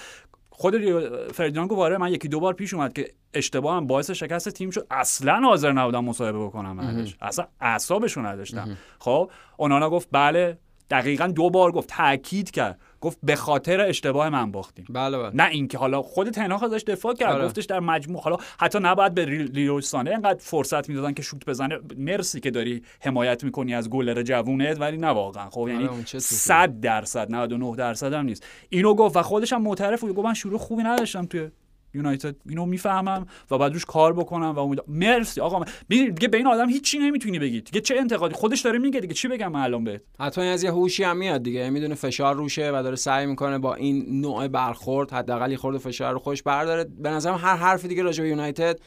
خود 0.49 0.75
ریو 0.75 1.27
فردیناند 1.31 1.69
گفت 1.69 1.79
آره 1.79 1.97
من 1.97 2.13
یکی 2.13 2.27
دو 2.27 2.39
بار 2.39 2.53
پیش 2.53 2.73
اومد 2.73 2.93
که 2.93 3.13
اشتباهم 3.33 3.87
باعث 3.87 4.11
شکست 4.11 4.49
تیم 4.49 4.69
شد. 4.69 4.87
اصلا 4.91 5.39
حاضر 5.39 5.71
نبودم 5.71 6.05
مصاحبه 6.05 6.39
بکنم 6.39 6.77
بعدش. 6.77 7.15
اصلا 7.21 7.47
اعصابشو 7.61 8.21
نداشتم. 8.21 8.77
خب 8.99 9.31
اونانا 9.57 9.89
گفت 9.89 10.07
بله 10.11 10.57
دقیقا 10.89 11.27
دو 11.27 11.49
بار 11.49 11.71
گفت 11.71 11.89
تاکید 11.89 12.51
کرد. 12.51 12.79
گفت 13.01 13.17
به 13.23 13.35
خاطر 13.35 13.81
اشتباه 13.81 14.29
من 14.29 14.51
باختیم. 14.51 14.85
بله 14.89 15.17
بله. 15.17 15.31
نه 15.33 15.49
اینکه 15.49 15.77
حالا 15.77 16.01
خود 16.01 16.29
تنهاخ 16.29 16.63
ازش 16.63 16.83
دفاع 16.87 17.13
کرد. 17.13 17.35
آره. 17.35 17.45
گفتش 17.45 17.65
در 17.65 17.79
مجموع 17.79 18.21
حالا 18.21 18.37
حتی 18.59 18.79
نباید 18.81 19.13
به 19.13 19.25
ری- 19.25 19.43
لیرو 19.43 19.81
سانه 19.81 20.11
انقدر 20.11 20.39
فرصت 20.39 20.89
می‌دادن 20.89 21.13
که 21.13 21.21
شوت 21.23 21.45
بزنه. 21.45 21.79
مرسی 21.97 22.39
که 22.39 22.51
داری 22.51 22.83
حمایت 22.99 23.43
می‌کنی 23.43 23.75
از 23.75 23.89
گلر 23.89 24.21
جوونت 24.21 24.81
ولی 24.81 24.97
نه 24.97 25.07
واقعا. 25.07 25.49
خب 25.49 25.67
یعنی 25.67 25.87
چه 25.87 25.89
توپی. 26.03 26.19
100 26.19 26.79
درصد 26.79 27.31
99 27.31 27.75
درصد 27.75 28.13
هم 28.13 28.25
نیست. 28.25 28.45
اینو 28.69 28.93
گفت 28.93 29.17
و 29.17 29.21
خودش 29.21 29.53
هم 29.53 29.61
معترف 29.61 30.01
بود. 30.01 30.15
گفت 30.15 30.25
من 30.25 30.33
شروع 30.33 30.57
خوبی 30.59 30.83
نداشتم 30.83 31.25
توی 31.25 31.49
یونایتد 31.93 32.35
اینو 32.49 32.65
می‌فهمم 32.65 33.25
و 33.51 33.57
بعد 33.57 33.73
روش 33.73 33.85
کار 33.85 34.13
بکنم 34.13 34.51
و 34.55 34.59
امید 34.59 34.79
مرسی. 34.87 35.41
آقا 35.41 35.59
من- 35.59 35.65
دیگه 35.87 36.27
به 36.27 36.37
این 36.37 36.47
آدم 36.47 36.69
هیچی 36.69 36.99
نمی‌تونی 36.99 37.39
بگی. 37.39 37.61
دیگه 37.61 37.81
چه 37.81 37.95
انتقادی؟ 37.97 38.35
خودش 38.35 38.61
داره 38.61 38.79
میگه 38.79 38.99
دیگه. 38.99 39.13
چی 39.13 39.27
بگم 39.27 39.55
الان 39.55 39.83
بهت؟ 39.83 40.01
حتما 40.19 40.43
از 40.43 40.63
یه 40.63 40.71
هوشی 40.71 41.03
هم 41.03 41.17
میاد 41.17 41.43
دیگه. 41.43 41.69
می‌دونه 41.69 41.95
فشار 41.95 42.35
روشه 42.35 42.71
و 42.71 42.83
داره 42.83 42.95
سعی 42.95 43.25
می‌کنه 43.25 43.57
با 43.57 43.75
این 43.75 44.21
نوع 44.21 44.47
برخورد 44.47 45.11
حداقل 45.11 45.51
یه 45.51 45.57
خورده 45.57 45.77
فشار 45.79 46.13
رو 46.13 46.19
خودش 46.19 46.43
برداره. 46.43 46.83
به 46.99 47.09
نظرم 47.09 47.35
هر 47.35 47.55
حرفی 47.55 47.87
دیگه 47.87 48.03
راجع 48.03 48.23
به 48.23 48.29
یونایتد 48.29 48.79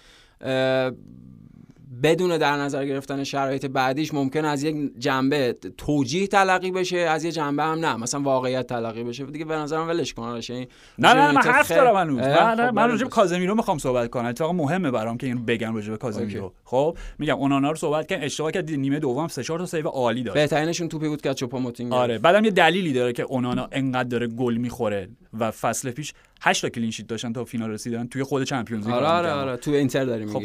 بدون 2.03 2.39
در 2.39 2.57
نظر 2.57 2.87
گرفتن 2.87 3.25
شرایط 3.25 3.67
بعدیش 3.67 4.15
ممکن 4.15 4.45
از 4.45 4.63
یک 4.63 4.77
جنبه 4.99 5.57
توجیه 5.79 6.27
تلقی 6.27 6.71
بشه 6.71 6.97
از 6.97 7.25
یه 7.25 7.33
جنبه 7.33 7.63
هم 7.63 7.79
نه. 7.79 7.97
مثلا 7.97 8.21
واقعیت 8.21 8.67
تلقی 8.67 9.05
بشه. 9.05 9.25
دیگه 9.25 9.45
به 9.45 9.55
نظرم 9.55 9.89
ولش 9.89 10.15
کن. 10.15 10.41
نه 10.53 10.67
نه 10.99 11.33
من 11.33 11.43
حرف 11.43 11.73
دارم 11.73 11.97
هنوز. 11.97 12.19
نه 12.19 12.57
خب 12.57 12.75
من 12.75 12.89
راجع 12.89 12.99
به 12.99 13.09
بس. 13.09 13.15
کازمیرو 13.15 13.55
می‌خوام 13.55 13.79
صحبت 13.79 14.11
کنم. 14.11 14.25
اتفاقا 14.25 14.53
مهمه 14.53 14.91
برام 14.91 15.19
که 15.19 15.27
اینو 15.27 15.41
بگم 15.41 15.75
راجع 15.75 15.91
به 15.91 15.97
کازمیرو. 15.97 16.53
خب 16.65 16.99
میگم 17.19 17.37
اونانا 17.37 17.71
رو 17.71 17.77
صحبت 17.77 18.07
کردن 18.07 18.25
اشتباه 18.25 18.53
کرد. 18.53 18.71
نیمه 18.71 18.99
دوم 18.99 19.29
سه 19.29 19.43
چهار 19.43 19.59
تا 19.59 19.67
save 19.67 19.88
عالی 19.89 20.23
داشت. 20.23 20.35
بهترینشون 20.35 20.89
توپی 20.89 21.09
بود 21.09 21.21
که 21.21 21.35
چوپاموتینگ. 21.35 21.93
آره 21.93 22.19
بعدم 22.19 22.45
یه 22.45 22.51
دلیلی 22.51 22.93
داره 22.93 23.13
که 23.13 23.23
اونانا 23.23 23.69
انقدر 23.73 24.09
داره 24.09 24.27
گل 24.27 24.57
می‌خوره 24.57 25.09
و 25.39 25.51
فصل 25.51 25.91
پیش 25.91 26.13
8 26.45 26.63
تا 26.63 26.69
clean 26.69 26.91
sheet 26.91 27.07
داشتن 27.07 27.33
تا 27.33 27.45
فینال 27.45 27.71
رسیدن 27.71 28.07
توی 28.07 28.23
خود 28.23 28.43
Champions 28.43 28.87
League 28.87 28.95
آره 28.95 29.07
آره. 29.07 29.31
آره 29.31 29.57
تو 29.57 29.71
اینتر 29.71 30.05
داری 30.05 30.27
خب 30.27 30.43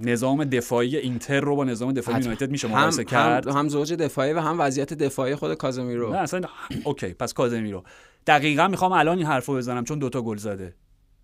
نظام 0.00 0.44
دفاعی 0.44 0.96
اینتر 0.96 1.40
رو 1.40 1.56
با 1.56 1.64
نظام 1.64 1.92
دفاعی. 1.92 2.20
یونایتد 2.20 2.50
میشه 2.50 2.68
مقایسه 2.68 3.04
کرد. 3.04 3.48
هم, 3.48 3.56
هم 3.56 3.68
زوج 3.68 3.92
دفاعی 3.92 4.32
و 4.32 4.40
هم 4.40 4.60
وضعیت 4.60 4.94
دفاعی 4.94 5.34
خود 5.34 5.54
کازمیرو. 5.54 6.12
نه 6.12 6.18
اصلا 6.18 6.40
okay 6.84 7.08
پس 7.08 7.32
کازمیرو. 7.32 7.84
دقیقا 8.26 8.68
می‌خوام 8.68 8.92
الان 8.92 9.18
این 9.18 9.26
حرفو 9.26 9.54
بزنم 9.54 9.84
چون 9.84 9.98
دوتا 9.98 10.22
گل 10.22 10.36
زده. 10.36 10.74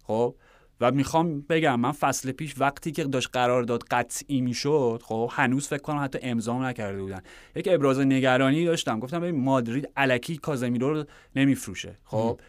خب 0.05 0.35
و 0.81 0.91
می‌خوام 0.91 1.41
بگم 1.41 1.81
من 1.81 1.93
فصل 1.93 2.33
پیش 2.33 2.55
وقتی 2.59 2.93
که 2.93 3.05
داشت 3.05 3.29
قرارداد 3.33 3.83
قطعی 3.91 4.41
می‌شد 4.41 5.03
خب 5.05 5.31
هنوز 5.33 5.69
فکر 5.69 5.83
کنم 5.83 6.05
حتی 6.05 6.19
امضا 6.23 6.69
نکرده 6.69 7.03
بودن. 7.03 7.21
یک 7.57 7.69
ابراز 7.73 7.99
نگرانی 7.99 8.65
داشتم. 8.65 9.01
گفتم 9.01 9.21
ببین 9.21 9.41
مادرید 9.41 9.89
الکی 9.97 10.37
کازمیرو 10.37 10.95
رو 10.95 11.05
نمیفروشه. 11.37 11.97
خب 12.05 12.41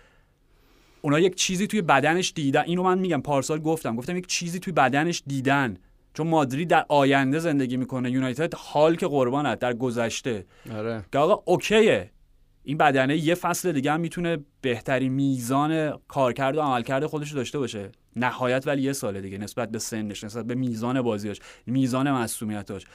اونا 1.01 1.19
یک 1.19 1.35
چیزی 1.35 1.67
توی 1.67 1.81
بدنش 1.81 2.33
دیدن. 2.35 2.63
اینو 2.65 2.83
من 2.83 2.99
میگم 2.99 3.21
پارسال 3.21 3.59
گفتم. 3.59 3.95
گفتم 3.95 4.17
یک 4.17 4.27
چیزی 4.27 4.59
توی 4.59 4.73
بدنش 4.73 5.23
دیدن. 5.27 5.77
چون 6.13 6.27
مادرید 6.27 6.67
در 6.67 6.85
آینده 6.89 7.39
زندگی 7.39 7.77
می‌کنه. 7.77 8.11
یونایتد 8.11 8.53
حال 8.53 8.95
که 8.95 9.07
قربانت 9.07 9.59
در 9.59 9.73
گذشته. 9.73 10.45
آره. 10.73 11.05
که 11.11 11.17
آقا 11.17 11.43
اوکیه. 11.45 12.11
این 12.63 12.77
بدنه 12.77 13.17
یه 13.17 13.35
فصل 13.35 13.71
دیگه 13.71 13.91
هم 13.91 13.99
می‌تونه 13.99 14.37
بهترین 14.61 15.11
میزان 15.11 15.99
کارکرد 16.07 16.57
و 16.57 16.61
عملکرد 16.61 17.05
خودش 17.05 17.29
رو 17.29 17.35
داشته 17.35 17.59
باشه. 17.59 17.91
نهایت 18.15 18.67
ولی 18.67 18.81
یه 18.81 18.93
سال 18.93 19.21
دیگه 19.21 19.37
نسبت 19.37 19.71
به 19.71 19.79
سنش 19.79 20.23
نسبت 20.23 20.45
به 20.45 20.55
میزان 20.55 21.01
بازیاش 21.01 21.39
میزان 21.65 22.11
مسئولیتاش 22.11 22.85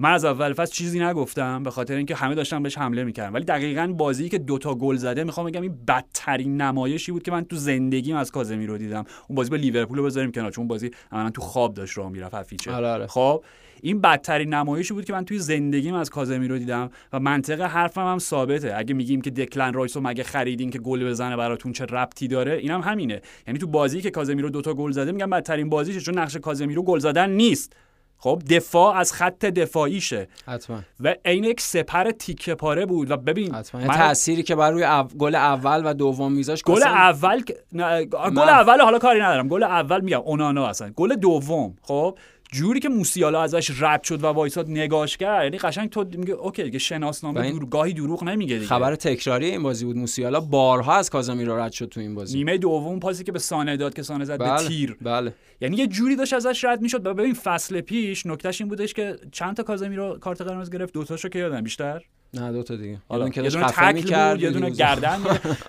من 0.00 0.12
از 0.12 0.24
اول 0.24 0.52
فصل 0.52 0.72
چیزی 0.72 1.00
نگفتم 1.00 1.62
به 1.62 1.70
خاطر 1.70 1.94
اینکه 1.94 2.14
همه 2.14 2.34
داشتن 2.34 2.62
بهش 2.62 2.78
حمله 2.78 3.04
می‌کردن. 3.04 3.32
ولی 3.32 3.44
دقیقا 3.44 3.86
بازی 3.86 4.28
که 4.28 4.38
دوتا 4.38 4.74
گل 4.74 4.96
زده 4.96 5.24
می‌خوام 5.24 5.46
بگم 5.46 5.62
این 5.62 5.78
بدترین 5.88 6.60
نمایشی 6.60 7.12
بود 7.12 7.22
که 7.22 7.30
من 7.30 7.44
تو 7.44 7.56
زندگیم 7.56 8.16
از 8.16 8.30
کازمیرو 8.30 8.78
دیدم. 8.78 9.04
اون 9.28 9.36
بازی 9.36 9.50
با 9.50 9.56
لیورپول 9.56 9.98
رو 9.98 10.04
بذاریم 10.04 10.32
کنار 10.32 10.50
چون 10.50 10.68
بازی 10.68 10.90
عملاً 11.12 11.30
تو 11.30 11.40
خواب 11.40 11.74
داشت 11.74 11.98
راه 11.98 12.10
می‌رفت 12.10 12.34
هفیچه 12.34 12.72
آره 12.72 12.88
آره. 12.88 13.06
خب 13.06 13.44
این 13.82 14.00
بدترین 14.00 14.54
نمایشی 14.54 14.94
بود 14.94 15.04
که 15.04 15.12
من 15.12 15.24
توی 15.24 15.38
زندگیم 15.38 15.94
از 15.94 16.10
کازمیرو 16.10 16.58
دیدم 16.58 16.90
و 17.12 17.20
منطق 17.20 17.60
حرفم 17.60 18.12
هم 18.12 18.18
ثابته. 18.18 18.74
اگه 18.76 18.94
میگیم 18.94 19.20
که 19.20 19.30
دکلن 19.30 19.72
رایس 19.72 19.96
رو 19.96 20.02
مگه 20.06 20.22
خریدین 20.22 20.70
که 20.70 20.78
گل 20.78 21.04
بزنه 21.08 21.36
براتون 21.36 21.72
چه 21.72 21.84
ربطی 21.84 22.28
داره 22.28 22.52
اینم 22.52 22.80
هم 22.80 22.90
همینه. 22.90 23.20
یعنی 23.46 23.58
تو 23.58 23.66
بازی 23.66 24.00
که 24.00 24.10
کازمیرو 24.10 24.50
دوتا 24.50 24.74
گل 24.74 24.90
زده 24.90 25.12
میگم 25.12 25.30
بدترین 25.30 25.68
بازیشه 25.68 26.00
چون 26.00 26.18
نقش 26.18 26.36
کازمیرو 26.36 26.82
گل 26.82 26.98
زدن 26.98 27.30
نیست. 27.30 27.72
خب 28.20 28.42
دفاع 28.50 28.96
از 28.96 29.12
خط 29.12 29.44
دفاعیشه. 29.44 30.28
حتما. 30.46 30.80
و 31.00 31.14
عین 31.24 31.44
یک 31.44 31.60
سپر 31.60 32.10
تیکه 32.10 32.54
پاره 32.54 32.86
بود. 32.86 33.10
و 33.10 33.16
ببین 33.16 33.54
حتما. 33.54 33.80
من- 33.80 33.86
تأثیری 33.94 34.42
که 34.42 34.54
بر 34.54 34.70
روی 34.70 34.84
او... 34.84 35.02
گل 35.18 35.34
اول 35.34 35.82
و 35.90 35.94
دوم 35.94 36.32
میذاش 36.32 36.62
گل 36.62 36.76
اصلا- 36.76 36.88
اول 36.92 37.42
نه، 37.72 38.04
گل 38.04 38.38
اول 38.38 38.80
حالا 38.80 38.98
کاری 38.98 39.20
ندارم. 39.20 39.48
گل 39.48 39.62
اول 39.62 40.00
میگم 40.00 40.20
اونانا 40.20 40.66
اصلا. 40.66 40.90
گل 40.96 41.14
دوم 41.14 41.76
خب؟ 41.82 42.18
جوری 42.52 42.80
که 42.80 42.88
موسیالا 42.88 43.42
ازش 43.42 43.82
رد 43.82 44.02
شد 44.02 44.24
و 44.24 44.26
وایساد 44.26 44.70
نگاش 44.70 45.16
کرد 45.16 45.44
یعنی 45.44 45.58
قشنگ 45.58 45.90
تو 45.90 46.04
میگه 46.12 46.32
اوکی 46.32 46.62
دیگه 46.62 46.78
شناسنامه 46.78 47.50
دور... 47.50 47.64
گاهی 47.66 47.92
دروغ 47.92 48.24
نمیگه 48.24 48.54
دیگه. 48.54 48.66
خبر 48.66 48.94
تکراری 48.94 49.46
این 49.46 49.62
بازی 49.62 49.84
بود 49.84 49.96
موسیالا 49.96 50.40
بارها 50.40 50.96
از 50.96 51.10
کازمیرو 51.10 51.58
رد 51.58 51.72
شد 51.72 51.88
تو 51.88 52.00
این 52.00 52.14
بازی. 52.14 52.38
نیمه 52.38 52.58
دوم 52.58 53.00
پاسی 53.00 53.24
که 53.24 53.32
به 53.32 53.38
سانه 53.38 53.76
داد 53.76 53.94
که 53.94 54.02
سانه 54.02 54.24
زد 54.24 54.38
به 54.38 54.44
بله 54.44 54.68
تیر. 54.68 54.96
بله. 55.00 55.34
یعنی 55.60 55.76
یه 55.76 55.86
جوری 55.86 56.16
داشت 56.16 56.32
ازش 56.32 56.64
رد 56.64 56.80
می‌شد. 56.80 57.06
و 57.06 57.14
ببین 57.14 57.34
فصل 57.34 57.80
پیش 57.80 58.26
نکتهش 58.26 58.60
این 58.60 58.68
بودش 58.68 58.94
که 58.94 59.16
چند 59.32 59.56
تا 59.56 59.62
کازمیرو 59.62 60.18
کارت 60.18 60.42
قرمز 60.42 60.70
گرفت؟ 60.70 60.94
دو 60.94 61.04
تاشو 61.04 61.28
که 61.28 61.38
یادم 61.38 61.60
بیشتر. 61.60 62.02
نه 62.34 62.52
دو 62.52 62.62
تا 62.62 62.76
دیگه 62.76 62.98
حالا 63.08 63.28
یه 63.28 63.50
دونه 63.50 63.66
تکل 63.66 64.30
بود 64.30 64.42
یه 64.42 64.50
دونه 64.50 64.70
گردن. 64.70 65.18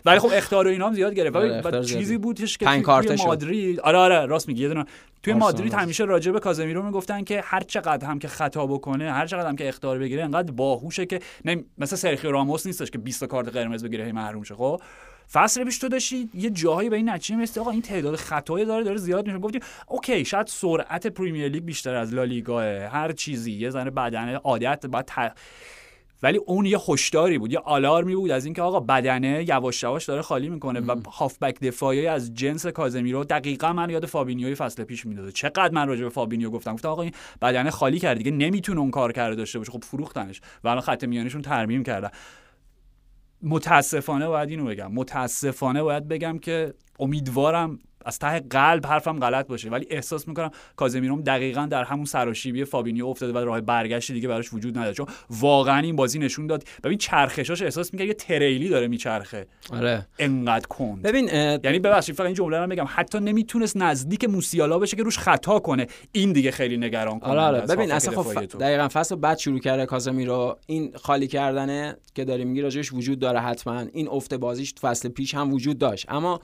ولی 0.06 0.19
خب 0.19 0.30
اختار 0.34 0.67
و 0.67 0.69
اینا 0.69 0.88
هم 0.88 0.93
زیاد 0.93 1.13
گرفت 1.13 1.36
آره، 1.36 1.62
ولی 1.62 1.62
زیاد 1.62 1.84
چیزی 1.86 2.17
بود. 2.17 2.38
بودش 2.38 2.58
که 2.58 2.65
توی-. 2.65 3.15
مادرید 3.26 3.80
آره 3.80 3.98
آره 3.98 4.26
راست 4.26 4.48
میگی 4.48 4.62
یه 4.62 4.67
دونه 4.67 4.86
توی 5.24 5.34
مادرید. 5.34 5.74
همیشه 5.74 6.04
راجع 6.04 6.32
به 6.32 6.39
کازمیرو 6.39 6.84
می‌گفتن 6.84 7.24
که 7.24 7.41
هر 7.45 7.60
چقدر 7.60 8.08
هم 8.08 8.19
که 8.19 8.28
خطا 8.28 8.67
بکنه 8.67 9.12
هر 9.12 9.28
چقدر 9.28 9.48
هم 9.48 9.56
که 9.56 9.67
اخطار 9.67 9.99
بگیره 10.00 10.24
انقدر 10.24 10.52
باهوشه 10.52 11.06
که 11.06 11.19
نه 11.45 11.63
مثلا 11.78 11.98
سرخیو 11.98 12.32
راموس 12.32 12.65
نیستش 12.65 12.91
که 12.91 12.98
20 12.98 13.19
تا 13.19 13.28
کارت 13.28 13.50
قرمز 13.50 13.84
بگیره 13.84 14.06
هی 14.06 14.12
محروم 14.12 14.43
شه 14.43 14.56
خب 14.56 14.82
فصل 15.32 15.63
پیش 15.63 15.78
تو 15.78 15.89
داشتی 15.89 16.30
یه 16.34 16.50
جاهایی 16.50 16.89
به 16.89 16.95
این 16.95 17.10
نتیجه 17.10 17.36
می‌رسی 17.36 17.60
آقا 17.60 17.72
این 17.72 17.82
تعداد 17.82 18.15
خطایی 18.15 18.65
داره 18.65 18.84
داره 18.84 18.98
زیاد 18.98 19.28
میشه 19.28 19.39
گفتی 19.39 19.60
okay 19.88 20.25
شاید 20.26 20.48
سرعت 20.48 21.08
Premier 21.08 21.47
League 21.47 21.63
بیشتر 21.63 21.95
از 21.95 22.13
لالیگا 22.13 22.62
هر 22.62 23.12
چیزی 23.12 23.52
یه 23.52 23.69
ذره 23.69 23.91
بدنه 23.91 24.36
عادت 24.36 24.86
بعد. 24.86 25.36
ولی 26.23 26.38
اون 26.38 26.65
یه 26.65 26.79
هشداری 26.89 27.38
بود 27.38 27.51
یه 27.51 27.60
آلارمی 27.60 28.15
بود 28.15 28.32
از 28.32 28.45
اینکه 28.45 28.62
آقا 28.62 28.79
بدنه 28.79 29.45
یواش 29.47 29.84
یواش 29.84 30.05
داره 30.05 30.21
خالی 30.21 30.49
می‌کنه 30.49 30.79
و 30.79 30.95
هافبک 31.10 31.60
دفاعی 31.60 32.08
از 32.08 32.34
جنس 32.34 32.65
کازمیرو 32.65 33.23
دقیقا 33.23 33.73
من 33.73 33.89
یاد 33.89 34.05
فابینیوی 34.05 34.55
فصل 34.55 34.84
پیش 34.84 35.05
می‌داده. 35.05 35.32
چقدر 35.32 35.71
من 35.71 35.88
راجع 35.88 36.03
به 36.03 36.10
فابینیو 36.10 36.49
گفتم؟ 36.49 36.73
گفتم 36.73 36.89
آقا 36.89 37.01
این 37.01 37.12
بدنه 37.41 37.71
خالی 37.71 37.99
کرد 37.99 38.17
دیگه 38.17 38.32
نمی‌تونه 38.32 38.79
اون 38.79 38.91
کار 38.91 39.12
کرده 39.12 39.36
داشته 39.36 39.60
باشه. 39.60 39.71
خب 39.71 39.84
فروختنش. 39.84 40.41
و 40.63 40.67
الان 40.67 40.82
خط 40.82 41.03
میانشون 41.03 41.41
ترمیم 41.41 41.84
کردن 41.84 42.10
متاسفانه 43.43 44.27
باید 44.27 44.49
اینو 44.49 44.65
بگم. 44.65 44.91
متاسفانه 44.91 45.84
باید 45.84 46.08
بگم 46.08 46.39
که 46.39 46.73
امیدوارم 46.99 47.79
از 48.05 48.19
ته 48.19 48.39
قلب 48.39 48.85
حرفم 48.85 49.19
غلط 49.19 49.47
باشه. 49.47 49.69
ولی 49.69 49.88
احساس 49.89 50.27
می‌کنم 50.27 50.51
کازمیروم 50.75 51.21
دقیقا 51.21 51.65
در 51.65 51.83
همون 51.83 52.05
سراشیبی 52.05 52.65
فابینیو 52.65 53.05
افتاده 53.05 53.33
و 53.33 53.38
راه 53.38 53.62
برگشت 53.62 54.12
دیگه 54.12 54.27
براش 54.27 54.53
وجود 54.53 54.77
نداره 54.77 54.93
چون 54.93 55.05
واقعا 55.29 55.79
این 55.79 55.95
بازی 55.95 56.19
نشون 56.19 56.47
داد. 56.47 56.63
ببین 56.83 56.97
چرخشاش 56.97 57.62
احساس 57.62 57.93
می‌کنه 57.93 58.07
یه 58.07 58.13
تریلی 58.13 58.69
داره 58.69 58.88
میچرخه. 58.88 59.47
آره. 59.73 60.07
انقدر 60.19 60.67
کن 60.67 61.01
ببین 61.01 61.27
یعنی 61.63 61.79
ببخشید 61.79 62.15
فقط 62.15 62.25
این 62.25 62.35
جمله 62.35 62.59
رو 62.59 62.67
بگم. 62.67 62.85
حتی 62.88 63.19
نمی‌تونست 63.19 63.77
نزدیک 63.77 64.23
موسیالا 64.23 64.79
بشه 64.79 64.97
که 64.97 65.03
روش 65.03 65.17
خطا 65.17 65.59
کنه. 65.59 65.88
این 66.12 66.33
دیگه 66.33 66.51
خیلی 66.51 66.77
نگران 66.77 67.19
کنه 67.19 67.29
آره 67.29 67.41
آره. 67.41 67.62
ببین 67.62 67.91
اصلا 67.91 68.23
خب 68.23 68.45
دقیقا 68.45 68.88
فصل 68.88 69.15
بعد 69.15 69.38
شروع 69.38 69.59
کرده 69.59 69.85
کازمیرو 69.85 70.57
این 70.65 70.93
خالی 70.95 71.27
کردنه 71.27 71.97
که 72.15 72.25
داره 72.25 72.43
میگی 72.43 72.62
راجعش 72.62 72.93
وجود 72.93 73.19
داره 73.19 73.39
حتما. 73.39 73.79
این 73.93 74.07
افت 74.07 74.33
بازیش 74.33 74.73
فصل 74.81 75.09
پیش 75.09 75.35
هم 75.35 75.53
وجود 75.53 75.77
داشت. 75.77 76.05
اما 76.09 76.39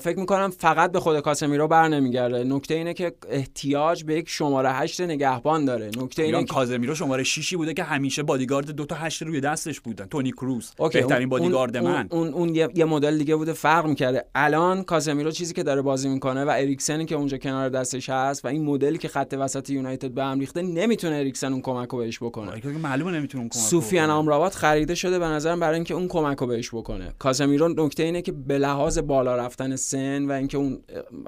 فکر 0.00 0.18
می‌کنم 0.18 0.50
فقط 0.50 0.92
به 0.92 1.00
خود 1.00 1.20
کاسمیرو 1.20 1.68
بر 1.68 1.88
نمیگرده. 1.88 2.44
نکته 2.44 2.74
اینه 2.74 2.94
که 2.94 3.12
احتیاج 3.28 4.04
به 4.04 4.14
یک 4.14 4.28
شماره 4.28 4.72
هشت 4.72 5.00
نگهبان 5.00 5.64
داره. 5.64 5.90
نکته 5.96 6.22
اینه 6.22 6.44
که 6.44 6.54
کازمیرو 6.54 6.94
شماره 6.94 7.22
شیشی 7.22 7.56
بوده 7.56 7.74
که 7.74 7.82
همیشه 7.82 8.22
بادیگارد 8.22 8.70
دو 8.70 8.86
تا 8.86 8.96
هشت 8.96 9.22
روی 9.22 9.40
دستش 9.40 9.80
بودن. 9.80 10.06
تونی 10.06 10.32
کروز 10.32 10.72
بهترین 10.92 11.28
بادیگارد 11.28 11.76
اون 11.76 11.90
من. 11.90 12.08
اون, 12.10 12.28
اون, 12.28 12.54
یه, 12.54 12.68
یه 12.74 12.84
مدل 12.84 13.18
دیگه 13.18 13.36
بوده 13.36 13.52
فرق 13.52 13.86
می‌کرده. 13.86 14.24
الان 14.34 14.82
کازمیرو 14.82 15.30
چیزی 15.30 15.54
که 15.54 15.62
داره 15.62 15.82
بازی 15.82 16.08
می‌کنه 16.08 16.44
و 16.44 16.48
اریکسن 16.48 17.04
که 17.04 17.14
اونجا 17.14 17.38
کنار 17.38 17.68
دستش 17.68 18.10
هست 18.10 18.44
و 18.44 18.48
این 18.48 18.64
مدلی 18.64 18.98
که 18.98 19.08
خط 19.08 19.34
وسط 19.38 19.70
یونایتد 19.70 20.10
به 20.10 20.24
هم 20.24 20.40
ریخته 20.40 20.62
نمی‌تونه 20.62 21.16
اریکسن 21.16 21.52
اون 21.52 21.62
کمکو 21.62 21.96
بهش 21.96 22.18
بکنه. 22.22 22.52
معلومه 22.82 23.12
نمی‌تونه 23.12 23.42
اون 23.42 23.48
کمک 23.48 23.62
سوفیان 23.62 24.10
آمرابات 24.10 24.54
خریده 24.54 24.94
شده 24.94 25.18
به 25.18 25.26
نظرم 25.26 25.60
برای 25.60 25.74
اینکه 25.74 25.94
اون 25.94 26.08
کمکو 26.08 26.46
بهش 26.46 26.68
بکنه. 26.68 27.14
کازمیرو 27.18 27.68
نکته 27.68 28.02
اینه 28.02 28.22
که 28.22 28.32
به 28.32 28.58
لحاظ 28.58 28.98
بالا 28.98 29.36
رفتن 29.60 29.76
سن 29.76 30.24
و 30.24 30.32
اینکه 30.32 30.58
اون 30.58 30.78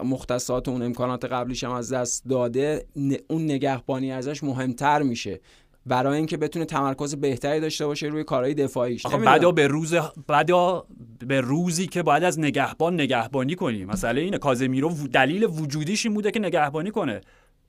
مختصات 0.04 0.68
و 0.68 0.70
اون 0.70 0.82
امکانات 0.82 1.24
قبلیش 1.24 1.64
هم 1.64 1.70
از 1.70 1.92
دست 1.92 2.24
داده 2.28 2.86
اون 3.28 3.44
نگهبانی 3.44 4.12
ازش 4.12 4.44
مهمتر 4.44 5.02
میشه. 5.02 5.40
برای 5.86 6.16
اینکه 6.16 6.36
بتونه 6.36 6.64
تمرکز 6.64 7.14
بهتری 7.14 7.60
داشته 7.60 7.86
باشه 7.86 8.06
روی 8.06 8.24
کارهای 8.24 8.54
دفاعیش. 8.54 9.06
بعدا 9.06 9.52
به 9.52 9.66
روز 9.66 9.94
بعدا 10.26 10.86
به 11.26 11.40
روزی 11.40 11.86
که 11.86 12.02
باید 12.02 12.24
از 12.24 12.38
نگهبان 12.38 12.94
نگهبانی 12.94 13.54
کنی 13.54 13.84
مثلا 13.84 14.20
اینه. 14.20 14.38
کازمیرو 14.38 14.94
دلیل 15.12 15.44
وجودیش 15.44 16.06
این 16.06 16.14
بوده 16.14 16.30
که 16.30 16.40
نگهبانی 16.40 16.90
کنه. 16.90 17.20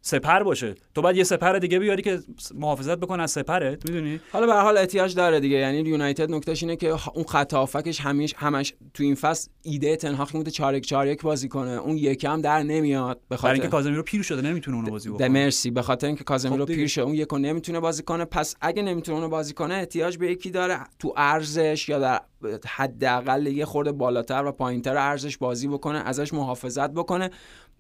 سپر 0.04 0.44
باشه. 0.44 0.76
تو 0.96 1.02
باید 1.02 1.18
یه 1.18 1.24
سپر 1.24 1.60
دیگه 1.60 1.80
بیاری 1.80 2.02
که 2.02 2.20
محافظت 2.56 2.98
بکنه 2.98 3.24
از 3.24 3.32
سپرت 3.32 3.90
می‌دونی؟ 3.90 4.20
حالا 4.32 4.46
به 4.46 4.54
حال 4.54 4.78
احتیاج 4.78 5.16
داره 5.16 5.40
دیگه. 5.40 5.58
یعنی 5.58 5.78
یونایتد 5.78 6.32
نکتهش 6.32 6.64
اینه 6.64 6.76
که 6.76 7.10
اون 7.14 7.26
خط 7.26 7.54
هافکش 7.54 8.02
همیش 8.02 8.34
همش 8.38 8.74
تو 8.94 9.04
این 9.04 9.16
فصل 9.16 9.50
ایده 9.62 9.96
تنهاخ 9.96 10.32
بوده 10.32 10.52
4 10.52 10.76
1 10.76 10.86
4 10.86 11.08
1 11.08 11.22
بازی 11.22 11.48
کنه. 11.48 11.72
اون 11.72 11.98
یکم 11.98 12.42
در 12.42 12.64
نمیاد 12.64 13.22
به 13.30 13.38
خاطر 13.38 13.54
اینکه 13.54 13.68
کازمیرو 13.68 14.04
پیر 14.04 14.22
شده 14.22 14.42
نمی‌تونه 14.42 14.78
اونو 14.78 14.92
بازی 14.92 15.10
بکنه. 15.10 15.28
مرسی. 15.28 15.72
به 15.72 15.82
خاطر 15.82 16.08
اینکه 16.08 16.24
کازمیرو 16.24 16.66
خب 16.66 16.74
پیر 16.74 16.88
شده 16.88 17.04
اون 17.04 17.16
یکو 17.16 17.38
نمی‌تونه 17.38 17.80
بازی 17.80 18.04
کنه. 18.04 18.26
پس 18.26 18.56
اگه 18.62 18.82
نمی‌تونه 18.82 19.18
اونو 19.18 19.30
بازی 19.30 19.54
کنه 19.54 19.74
احتیاج 19.74 20.18
به 20.18 20.32
یکی 20.32 20.50
داره. 20.50 20.80
تو 21.00 21.14
ارزش 21.18 21.90
یا 21.90 22.00
در 22.00 22.22
حداقل 22.68 23.48
یه 23.48 23.66
خورده 23.66 23.92
بالاتر 23.92 24.46
و 24.46 24.52
پایینتر 24.52 24.98
ارزش 24.98 25.38
بازی 25.38 25.68
بکنه 25.68 26.00
ازش 26.00 26.34
محافظت 26.34 26.92
بکنه. 26.92 27.30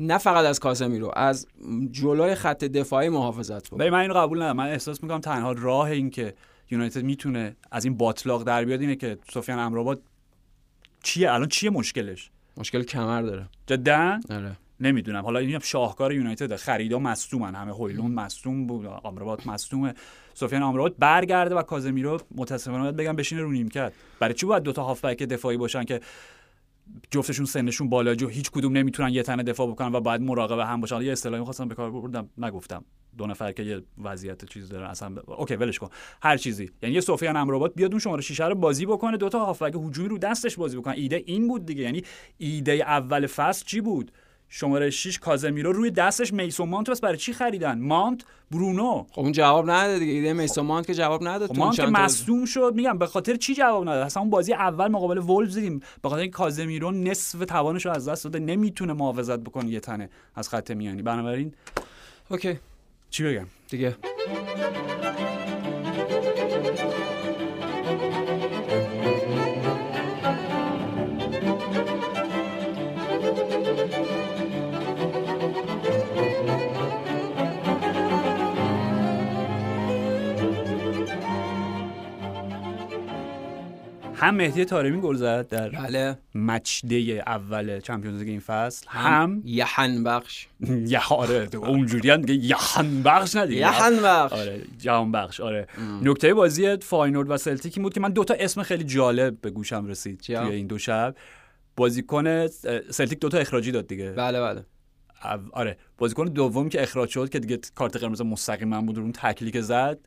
نه 0.01 0.17
فقط 0.17 0.45
از 0.45 0.59
کاسمیرو 0.59 1.11
از 1.15 1.47
جلوی 1.91 2.35
خط 2.35 2.63
دفاعی 2.63 3.09
محافظت 3.09 3.67
کنه 3.67 3.89
من 3.89 3.99
اینو 3.99 4.13
قبول 4.13 4.37
ندارم. 4.37 4.55
من 4.57 4.67
احساس 4.67 5.03
می‌کنم 5.03 5.19
تنها 5.19 5.51
راه 5.51 5.91
این 5.91 6.09
که 6.09 6.33
یونایتد 6.71 7.03
می‌تونه 7.03 7.55
از 7.71 7.85
این 7.85 7.97
باطلاق 7.97 8.43
در 8.43 8.65
بیاد 8.65 8.81
اینه 8.81 8.95
که 8.95 9.17
سفیان 9.33 9.59
امراباد 9.59 10.01
چیه؟ 11.03 11.31
الان 11.31 11.47
چیه 11.47 11.69
مشکلش؟ 11.69 12.31
مشکل 12.57 12.83
کمر 12.83 13.21
داره. 13.21 13.45
جدا؟ 13.67 14.19
آره. 14.29 14.57
نمی‌دونم. 14.79 15.23
حالا 15.23 15.39
این 15.39 15.59
شاهکار 15.59 16.13
یونایتد 16.13 16.55
خریدا 16.55 16.99
مصدومن. 16.99 17.55
همه 17.55 17.71
هویلون 17.71 18.11
مصدوم 18.11 18.67
بود 18.67 18.85
آمرابات 18.85 19.47
مصدومه. 19.47 19.93
سفیان 20.33 20.63
آمرابات 20.63 20.93
برگرده 20.99 21.55
و 21.55 21.61
کازمیرو 21.61 22.19
متاسفانه 22.35 22.79
باید 22.79 22.95
بگم 22.95 23.15
بشینه 23.15 23.41
رو 23.41 23.51
نیمکت. 23.51 23.93
برای 24.19 24.33
چی 24.33 24.45
باید 24.45 24.63
دو 24.63 24.71
تا 24.71 24.83
هافبک 24.83 25.23
دفاعی 25.23 25.57
باشن 25.57 25.83
که 25.83 26.01
جفتشون 27.11 27.45
سنشون 27.45 27.89
بالا 27.89 28.15
جو 28.15 28.27
هیچ 28.27 28.51
کدوم 28.51 28.77
نمی‌تونن 28.77 29.09
یه 29.09 29.23
تنه 29.23 29.43
دفاع 29.43 29.67
بکنن 29.67 29.95
و 29.95 29.99
باید 29.99 30.21
مراقب 30.21 30.59
هم 30.59 30.81
باشن. 30.81 31.01
یه 31.01 31.11
اصطلاحی 31.11 31.43
خواستم 31.43 31.67
به 31.67 31.75
کار 31.75 31.91
بردم 31.91 32.29
نگفتم. 32.37 32.85
دو 33.17 33.27
نفر 33.27 33.51
که 33.51 33.63
یه 33.63 33.81
وضعیت 34.03 34.45
چیز 34.45 34.69
دارن 34.69 34.89
اصلا 34.89 35.09
ب... 35.09 35.29
اوکی 35.31 35.55
ولش 35.55 35.79
کن. 35.79 35.89
هر 36.21 36.37
چیزی. 36.37 36.69
یعنی 36.81 36.95
یه 36.95 37.01
سفیان 37.01 37.35
امرابات 37.35 37.75
بیاد 37.75 37.91
اون 37.91 37.99
شماره 37.99 38.21
شیشه 38.21 38.47
رو 38.47 38.55
بازی 38.55 38.85
بکنه 38.85 39.17
دو 39.17 39.29
تا 39.29 39.45
هافبک 39.45 39.75
هجومی 39.75 40.09
رو 40.09 40.17
دستش 40.17 40.55
بازی 40.55 40.77
بکنه 40.77 40.93
ایده 40.93 41.23
این 41.25 41.47
بود 41.47 41.65
دیگه. 41.65 41.83
یعنی 41.83 42.03
ایده 42.37 42.71
اول 42.71 43.27
فصل 43.27 43.65
چی 43.65 43.81
بود؟ 43.81 44.11
شماره 44.53 44.89
6 44.89 45.19
کازمیرو 45.19 45.71
روی 45.71 45.91
دستش 45.91 46.33
میسون 46.33 46.69
مانت 46.69 46.89
بس 46.89 47.01
برای 47.01 47.17
چی 47.17 47.33
خریدن؟ 47.33 47.79
مانت 47.79 48.21
برونو. 48.51 49.05
خب 49.11 49.21
اون 49.21 49.31
جواب 49.31 49.71
نداد 49.71 49.99
دیگه. 49.99 50.13
ایده 50.13 50.33
میسون 50.33 50.65
مانت 50.65 50.87
که 50.87 50.93
جواب 50.93 51.27
نداد. 51.27 51.49
خب 51.49 51.57
مانت 51.57 51.79
مصدوم 51.79 52.45
شد. 52.45 52.73
میگم 52.75 52.97
به 52.97 53.05
خاطر 53.05 53.35
چی 53.35 53.53
جواب 53.53 53.89
نداد؟ 53.89 54.05
اصلا 54.05 54.21
اون 54.21 54.29
بازی 54.29 54.53
اول 54.53 54.87
مقابل 54.87 55.17
وولفز 55.17 55.55
دیدیم. 55.55 55.79
به 56.01 56.09
خاطر 56.09 56.21
اینکه 56.21 56.37
کازمیرو 56.37 56.91
نصف 56.91 57.45
توانش 57.45 57.85
رو 57.85 57.91
از 57.91 58.07
دست 58.07 58.23
داده 58.23 58.39
نمی‌تونه 58.39 58.93
محافظت 58.93 59.39
بکنه 59.39 59.69
یه 59.69 59.79
تنه 59.79 60.09
از 60.35 60.49
خط 60.49 60.71
میانی. 60.71 61.01
بنابراین 61.01 61.53
اوکی. 62.29 62.59
چی 63.09 63.23
بگم؟ 63.23 63.47
دیگه. 63.69 63.95
هم 84.21 84.35
مهدی 84.35 84.65
تارمی 84.65 85.01
گل 85.01 85.15
زد 85.15 85.47
در 85.47 85.69
بله. 85.69 86.17
مچ 86.35 86.85
دی 86.85 87.19
اول 87.19 87.79
چمپیونز 87.79 88.19
لیگ 88.19 88.29
این 88.29 88.39
فصل. 88.39 88.85
هم 88.89 89.41
یحن 89.45 90.03
بخش. 90.03 90.47
یه 90.87 90.99
آره 91.09 91.49
اونجوری 91.55 92.09
هم 92.09 92.21
دیگه 92.21 92.45
یحن 92.45 93.03
بخش 93.03 93.35
نه 93.35 93.45
دیگه. 93.45 93.59
یحن 93.59 94.01
بخش. 94.03 94.33
آره 94.33 94.61
جهان 94.77 95.11
بخش 95.11 95.39
آره. 95.39 95.67
نکته 96.01 96.33
بازی 96.33 96.77
فاینورد 96.77 97.29
و 97.29 97.37
سلتیک 97.37 97.79
بود 97.79 97.93
که 97.93 97.99
من 97.99 98.09
دوتا 98.09 98.33
اسم 98.39 98.63
خیلی 98.63 98.83
جالب 98.83 99.41
به 99.41 99.49
گوشم 99.49 99.85
رسید 99.85 100.19
توی 100.19 100.35
این 100.35 100.67
دو 100.67 100.77
شب. 100.77 101.15
بازیکن 101.75 102.47
سلتیک 102.89 103.19
دوتا 103.19 103.37
اخراجی 103.37 103.71
داد 103.71 103.87
دیگه. 103.87 104.11
بله 104.11 104.41
بله. 104.41 104.65
آره. 105.51 105.77
بازیکن 105.97 106.25
دوم 106.25 106.69
که 106.69 106.81
اخراج 106.83 107.09
شد 107.09 107.29
که 107.29 107.39
دیگه 107.39 107.59
کارت 107.75 107.97
قرمز 107.97 108.21
مستقیم 108.21 108.85
بود 108.85 108.99
اون 108.99 109.11
تکلی 109.11 109.43
که 109.43 109.61
زد 109.61 109.99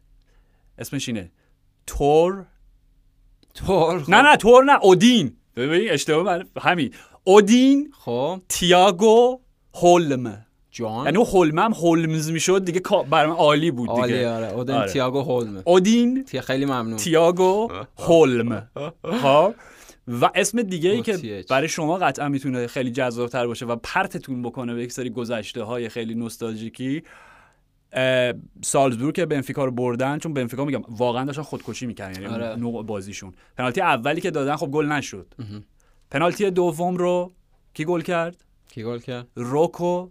اسمش 0.79 1.09
اینه. 1.09 1.31
تور 1.87 2.47
تور؟ 3.55 4.05
نه 4.09 4.23
نه 4.23 4.37
تور 4.37 4.65
نه 4.65 4.79
اودین. 4.83 5.37
ببین 5.57 5.91
اشتباه 5.91 6.23
من 6.25 6.45
همین. 6.61 6.91
اودین 7.25 7.93
خب. 8.05 8.41
تییاگو 8.49 9.41
هولم. 9.75 10.47
جان. 10.71 11.05
یعنی 11.05 11.19
هولم 11.19 11.59
هم 11.59 11.73
هولمز 11.73 12.31
می‌شد 12.31 12.65
دیگه 12.65 12.81
برای 13.11 13.31
من 13.31 13.37
عالی 13.37 13.71
بود 13.71 13.89
دیگه. 13.89 14.01
عالی 14.01 14.25
آره. 14.25 14.47
اودین 14.47 14.75
آره. 14.75 14.93
تییاگو 14.93 15.23
هولم. 15.23 15.63
اودین 15.65 16.25
تی 16.25 16.41
خیلی 16.41 16.65
ممنون. 16.65 16.97
تییاگو 16.97 17.71
هولم. 17.99 18.69
خب. 19.23 19.55
و 20.09 20.31
اسم 20.35 20.63
دیگه 20.63 20.91
ای 20.91 21.03
که 21.03 21.45
برای 21.51 21.69
شما 21.69 21.97
قطعا 21.97 22.29
می‌تونه 22.29 22.67
خیلی 22.67 22.91
جذابتر 22.91 23.47
باشه 23.47 23.67
و 23.67 23.77
پرتتون 23.77 24.43
بکنه 24.43 24.75
به 24.75 24.83
یک 24.83 24.93
سری 24.93 25.11
گذشته 25.11 25.63
های 25.63 25.89
خیلی 25.89 26.15
نوستالژیکی 26.15 27.03
سالزبورگ 28.63 29.15
که 29.15 29.27
بنفیکا 29.27 29.65
رو 29.65 29.71
بردن 29.71 30.19
چون 30.19 30.35
بنفیکا 30.35 30.65
میگم 30.65 30.83
واقعا 30.89 31.25
داشتن 31.25 31.43
خودکشی 31.43 31.87
می‌کردن 31.87 32.23
یعنی 32.23 32.35
آره. 32.35 32.57
نوع 32.57 32.85
بازیشون. 32.87 33.33
پنالتی 33.57 33.81
اولی 33.81 34.21
که 34.21 34.31
دادن 34.31 34.57
خب 34.57 34.71
گل 34.71 34.87
نشد. 34.87 35.35
پنالتی 36.11 36.51
دوم 36.51 36.97
رو 36.97 37.33
کی 37.75 37.85
گل 37.85 38.01
کرد؟ 38.01 38.45
کی 38.69 38.83
گل 38.83 38.99
کرد؟ 38.99 39.29
روکو 39.35 40.09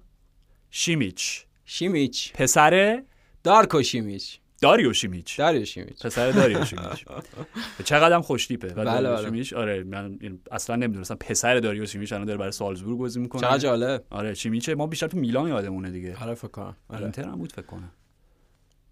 شیمیچ. 0.69 1.45
شیمیچ. 1.65 2.33
پسر 2.33 3.03
دارکو 3.43 3.83
شیمیچ. 3.83 4.39
داریو 4.63 4.93
شیمیچ 4.93 5.37
داریو 5.37 5.65
شیمیچ 5.65 6.05
پسر 6.05 6.31
داریو 6.31 6.65
شیمیچ 6.65 7.05
چقدر 7.89 8.15
هم 8.15 8.21
خوشتیپه 8.21 8.67
بله، 8.67 8.83
داریو 8.83 9.15
بله. 9.15 9.23
شیمیچ 9.25 9.53
آره 9.53 9.83
من 9.83 10.19
اصلا 10.51 10.75
نمی‌دونستم. 10.75 11.15
پسر 11.15 11.59
داریو 11.59 11.85
شیمیچ 11.85 12.13
الان 12.13 12.25
داره 12.25 12.37
برای 12.37 12.51
سالزبورگ 12.51 12.97
بازی 12.97 13.19
می‌کنه. 13.19 13.41
چقدر 13.41 13.57
جالب. 13.57 14.03
آره 14.09 14.33
شیمیچ 14.33 14.69
ما 14.69 14.87
بیشتر 14.87 15.07
تو 15.07 15.17
میلان 15.17 15.47
یادمونه 15.47 15.91
دیگه. 15.91 16.17
آره 16.21 16.33
فکر 16.33 16.47
کنم. 16.47 16.75
آره. 16.89 17.01
اینتر 17.01 17.23
هم 17.23 17.35
بود 17.35 17.51
فکر 17.51 17.65
کنم. 17.65 17.91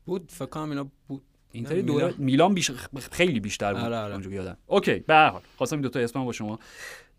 بود 0.06 0.32
فکر 0.32 0.46
کنم 0.46 0.70
اینا 0.70 0.92
بود. 1.08 1.24
اینتر 1.52 1.82
دوره 1.82 2.14
میلان. 2.18 2.54
بیش... 2.54 2.72
خیلی 3.12 3.40
بیشتر 3.40 3.74
بود 3.74 3.84
آره، 3.84 3.98
آره. 3.98 4.14
اونجوری 4.14 4.36
یادم. 4.36 4.58
اوکی 4.68 5.00
به 5.00 5.14
هر 5.14 5.30
حال. 5.30 5.42
خواستم 5.58 5.76
این 5.76 5.82
دو 5.82 5.90
تا 5.90 6.00
اسمم 6.00 6.26
با 6.26 6.32
شما 6.32 6.60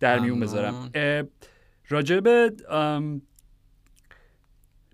در 0.00 0.18
میون. 0.18 0.40
بذارم. 0.40 0.90
ام، 2.70 3.22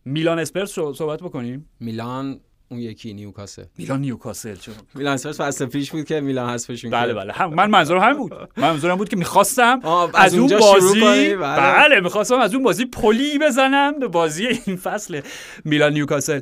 میلان 0.04 0.38
اسپرز 0.38 0.72
صحبت 0.72 1.22
بکنیم. 1.22 1.68
میلان 1.80 2.40
اون 2.70 2.80
یکی 2.80 3.14
نیوکاسل 3.14 3.64
میلان 3.78 4.00
نیوکاسل 4.00 4.54
چرا 4.54 4.74
میلان 4.94 5.14
اسپرز 5.14 5.40
فصل 5.40 5.66
پیش 5.66 5.90
بود 5.90 6.04
که 6.04 6.20
میلان 6.20 6.50
حذفشون 6.50 6.90
بله 6.90 7.14
کرد. 7.14 7.22
بله 7.24 7.32
هم 7.32 7.54
من 7.54 7.70
منظورم 7.70 8.02
همین 8.02 8.16
بود 8.16 8.32
من 8.32 8.48
منظورم 8.70 8.96
بود 8.96 9.08
که 9.08 9.16
می‌خواستم 9.16 9.80
آه، 9.82 10.10
از, 10.14 10.34
اون 10.34 10.58
بازی؟ 10.60 11.00
بله, 11.00 11.36
بله. 11.36 12.00
می‌خواستم 12.00 12.38
از 12.38 12.54
اون 12.54 12.62
بازی 12.62 12.84
پلی 12.84 13.38
بزنم 13.38 13.98
به 13.98 14.08
بازی 14.08 14.46
این 14.46 14.76
فصل 14.76 15.20
میلان 15.64 15.92
نیوکاسل 15.92 16.40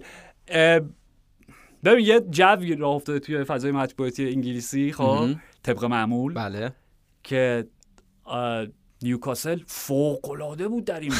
ببین 1.84 2.06
یه 2.06 2.20
جوی 2.30 2.74
راه 2.76 2.94
افتاده 2.94 3.18
توی 3.18 3.44
فضای 3.44 3.72
مطبوعاتی 3.72 4.28
انگلیسی 4.28 4.92
خب. 4.92 5.28
طبق 5.62 5.84
معمول 5.84 6.34
بله 6.34 6.72
که 7.22 7.66
نیوکاسل 9.02 9.60
فوق 9.66 10.30
العاده 10.30 10.68
بود 10.68 10.84
در 10.84 11.00
این 11.00 11.12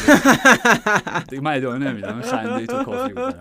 دیگه 1.31 1.43
من 1.43 1.57
ادامه 1.57 1.79
نمیدم. 1.79 2.23
خنده 2.23 2.67
تو 2.67 2.85
کافی 2.85 3.13
بود. 3.15 3.35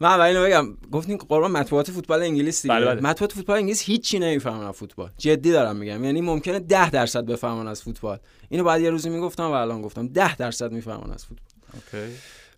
من 0.00 0.08
اول 0.08 0.20
اینو 0.20 0.44
بگم 0.44 0.76
گفتین 0.92 1.16
قربان 1.16 1.50
مطبوعات 1.50 1.90
فوتبال 1.90 2.22
انگلیس 2.22 2.62
دیگه. 2.62 2.74
بله، 2.74 2.86
بله. 2.86 3.00
مطبوعات 3.00 3.32
فوتبال 3.32 3.56
انگلیس 3.56 3.82
هیچی 3.82 4.18
نمی‌فهمن 4.18 4.66
از 4.66 4.74
فوتبال. 4.74 5.10
جدی 5.18 5.52
دارم 5.52 5.76
میگم. 5.76 6.04
یعنی 6.04 6.20
ممکنه 6.20 6.58
10 6.58 6.90
درصد 6.90 7.24
بفهمن 7.24 7.68
از 7.68 7.82
فوتبال. 7.82 8.18
اینو 8.48 8.64
بعد 8.64 8.80
یه 8.80 8.90
روزی 8.90 9.10
می‌گفتم 9.10 9.44
و 9.44 9.52
الان 9.52 9.82
گفتم 9.82 10.08
10 10.08 10.36
درصد 10.36 10.72
می‌فهمن 10.72 11.12
از 11.12 11.26
فوتبال. 11.26 11.48
okay. 11.74 12.12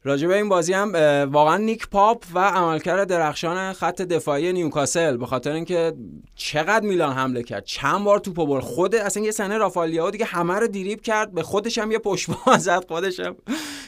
راجع 0.04 0.28
به 0.28 0.36
این 0.36 0.48
بازی 0.48 0.72
هم 0.72 0.92
واقعا 1.32 1.56
نیک 1.56 1.88
پاپ 1.88 2.24
و 2.34 2.38
عملکرد 2.38 3.08
درخشان 3.08 3.72
خط 3.72 4.02
دفاعی 4.02 4.52
نیوکاسل. 4.52 5.16
به 5.16 5.26
خاطر 5.26 5.52
اینکه 5.52 5.92
چقدر 6.34 6.86
میلان 6.86 7.12
حمله 7.12 7.42
کرد 7.42 7.64
چند 7.64 8.04
بار 8.04 8.18
توپو 8.18 8.46
برد. 8.46 8.62
خود 8.62 8.94
اصلا 8.94 9.22
یه 9.22 9.30
سنه 9.30 9.58
رافالیا 9.58 10.10
دیگه 10.10 10.24
همه 10.24 10.54
رو 10.54 10.66
دیریب 10.66 11.00
کرد. 11.00 11.32
به 11.32 11.42
خودش 11.42 11.78
هم 11.78 11.92
یه 11.92 11.98
پشتبان 11.98 12.58
زد 12.66 12.84
خودش 12.88 13.20
هم. 13.20 13.36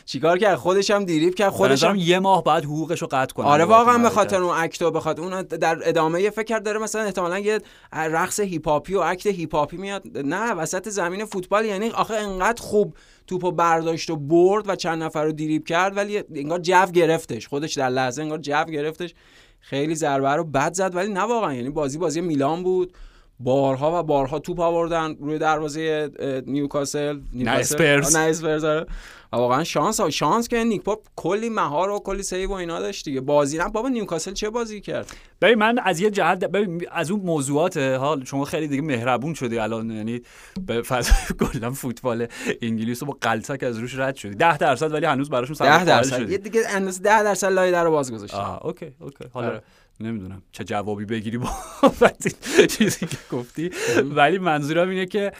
چیکار 0.05 0.39
کرد؟ 0.39 0.55
خودش 0.57 0.91
هم 0.91 1.05
دیریب 1.05 1.35
کرد 1.35 1.51
خودش 1.51 1.85
هم 1.85 1.97
یه 1.97 2.19
ماه 2.19 2.45
بعد 2.45 2.65
حقوقش 2.65 3.03
رو 3.03 3.09
قطع 3.11 3.35
کنه 3.35 3.47
آره 3.47 3.65
واقعا 3.65 3.99
به 3.99 4.11
خاطر 4.11 4.43
اون 4.43 4.57
اکتو 4.59 4.91
بخاطر 4.91 5.23
اون 5.23 5.43
در 5.43 5.89
ادامه 5.89 6.23
یه 6.23 6.31
فکر 6.31 6.59
داره 6.59 6.79
مثلا 6.79 7.03
احتمالاً 7.03 7.39
یه 7.39 7.61
رقص 7.93 8.41
هیپاپی 8.41 8.95
و 8.95 9.01
اکت 9.01 9.27
هیپاپی 9.27 9.77
میاد. 9.77 10.19
نه 10.19 10.53
وسط 10.53 10.89
زمین 10.89 11.25
فوتبال 11.25 11.65
یعنی 11.65 11.91
آخه 11.91 12.15
انقدر 12.15 12.63
خوب 12.63 12.97
توپو 13.27 13.51
برداشت 13.51 14.11
و 14.11 14.17
برد 14.17 14.69
و 14.69 14.77
چند 14.77 15.03
نفر 15.03 15.25
رو 15.25 15.33
دیریب 15.33 15.65
کرد 15.65 15.97
ولی 15.97 16.23
انگار 16.35 16.59
جو 16.59 16.87
گرفتش. 16.87 17.49
خودش 17.49 17.75
در 17.75 17.89
لحظه 17.89 18.23
انگار 18.23 18.39
جو 18.39 18.65
گرفتش. 18.65 19.15
خیلی 19.61 19.95
ضربه 19.95 20.29
رو 20.29 20.45
بد 20.45 20.73
زد 20.73 20.95
ولی 20.95 21.13
نه 21.13 21.21
واقعا. 21.21 21.55
یعنی 21.55 21.71
بازی 21.71 21.99
بازی 21.99 22.21
میلان 22.21 22.63
بود. 22.63 22.93
بارها 23.41 24.01
و 24.01 24.03
بارها 24.03 24.39
توپ 24.39 24.61
آوردن 24.61 25.17
روی 25.21 25.39
دروازه 25.39 26.11
نیوکاسل 26.47 27.21
نیوکاسل. 27.33 28.17
نه 28.17 28.19
اسپرز 28.19 28.65
آره. 28.65 28.87
و 29.33 29.37
واقعا 29.37 29.65
شانس 29.65 30.01
ها. 30.01 30.11
شانس 30.11 30.49
که 30.49 30.65
نیک 30.65 30.83
پاپ 30.83 31.07
کلی 31.17 31.49
مهار 31.49 31.91
و 31.91 31.99
کلی 31.99 32.23
سیو 32.23 32.51
و 32.51 32.53
اینا 32.53 32.81
داشت 32.81 33.05
دیگه 33.05 33.21
بازی 33.21 33.59
نه 33.59 33.69
بابا 33.69 33.89
نیوکاسل 33.89 34.33
چه 34.33 34.51
بازی 34.51 34.81
کرد 34.81 35.17
ببین 35.41 35.55
من 35.55 35.79
از 35.79 36.01
یه 36.01 36.11
جهت 36.11 36.45
ببین 36.45 36.87
از 36.93 37.11
اون 37.11 37.21
موضوعات 37.21 37.77
حال 37.77 38.25
شما 38.25 38.45
خیلی 38.45 38.69
دیگه 38.69 38.83
مهربون 38.83 39.35
شدی 39.35 39.59
الان 39.59 39.91
یعنی 39.91 40.23
به 40.67 40.83
فضای 40.83 41.15
کلا 41.53 41.71
فوتبال 41.71 42.27
انگلیس 42.63 43.03
رو 43.03 43.09
با 43.09 43.19
قلتک 43.21 43.63
از 43.63 43.79
روش 43.79 43.99
رد 43.99 44.17
شدی 44.17 44.35
10 44.35 44.57
درصد 44.57 44.93
ولی 44.93 45.07
هنوز 45.07 45.31
براشون 45.31 45.55
سبب 45.55 45.67
10 45.69 45.75
قائل 45.75 45.87
درصد. 45.87 46.31
یه 46.31 46.39
دیگه 46.39 46.63
اندازه 46.69 47.03
10 47.03 47.23
درصد 47.23 47.53
لای 47.53 47.73
در 47.73 47.85
رو 47.85 47.91
باز 47.91 48.13
گذاشت 48.13 48.35
اوکی 48.35 48.93
اوکی 49.01 49.25
حالا 49.33 49.47
آره. 49.47 49.63
نمی‌دونم 50.01 50.43
چه 50.53 50.65
جوابی 50.65 51.05
بگیری 51.05 51.39
این 51.39 52.67
چیزی 52.79 53.07
که 53.07 53.17
گفتی. 53.33 53.71
ولی 54.05 54.39
منظورم 54.39 54.89
اینه 54.89 55.07
که 55.07 55.33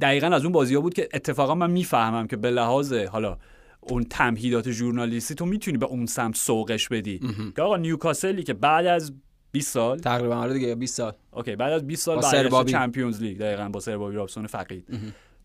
دقیقا 0.00 0.26
از 0.26 0.44
اون 0.44 0.52
بازی 0.52 0.74
ها 0.74 0.80
بود 0.80 0.94
که 0.94 1.08
اتفاقا 1.14 1.54
من 1.54 1.70
می‌فهمم 1.70 2.26
که 2.26 2.36
به 2.36 2.50
لحاظ 2.50 2.92
حالا 2.92 3.38
اون 3.80 4.04
تمهیدات 4.04 4.70
ژورنالیستی 4.70 5.34
تو 5.34 5.46
می‌تونی 5.46 5.78
به 5.78 5.86
اون 5.86 6.06
سمت 6.06 6.36
سوقش 6.36 6.88
بدی. 6.88 7.20
که 7.56 7.62
آقا 7.62 7.76
نیوکاسلی 7.76 8.42
که 8.42 8.54
بعد 8.54 8.86
از 8.86 9.12
20 9.52 9.72
سال 9.72 9.98
تقریبا 9.98 10.36
آره 10.36 10.52
دیگه 10.52 10.74
20 10.74 10.96
سال. 10.96 11.12
اوکی 11.30 11.56
بعد 11.56 11.72
از 11.72 11.86
20 11.86 12.02
سال 12.02 12.16
با 12.16 12.22
برگشت 12.22 12.42
سربابی. 12.42 12.72
Champions 12.72 13.22
League 13.22 13.38
دقیقاً 13.38 13.68
با 13.68 13.80
سربابی 13.80 14.16
رابسون 14.16 14.46
فقید. 14.46 14.88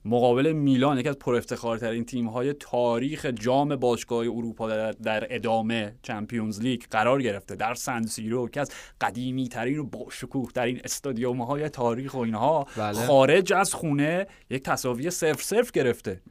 مقابل 0.06 0.52
میلان 0.52 1.00
یکی 1.00 1.10
از 1.10 1.20
پرافتخارترین 1.20 2.06
تیم 2.06 2.28
های 2.28 2.54
تاریخ 2.54 3.26
جام 3.26 3.76
باشگاه 3.76 4.20
اروپا 4.20 4.70
در, 4.70 4.92
در 4.92 5.28
ادامه 5.30 5.96
Champions 6.02 6.62
League 6.62 6.82
قرار 6.92 7.22
گرفته 7.22 7.56
در 7.56 7.74
سن 7.74 8.02
سیرو 8.02 8.48
که 8.48 8.62
از 8.62 8.72
قدیمی 9.02 9.50
ترین 9.50 9.80
و 9.80 9.84
باشکوه 9.84 10.52
ترین 10.52 10.82
استادیوم 10.84 11.42
های 11.42 11.70
تاریخ 11.70 12.14
و 12.14 12.18
اینها 12.18 12.68
بله. 12.78 12.94
خارج 12.94 13.54
از 13.54 13.74
خونه 13.74 14.28
یک 14.50 14.64
تساوی 14.64 15.10
صفر 15.10 15.42
صفر 15.44 15.72
گرفته. 15.74 16.22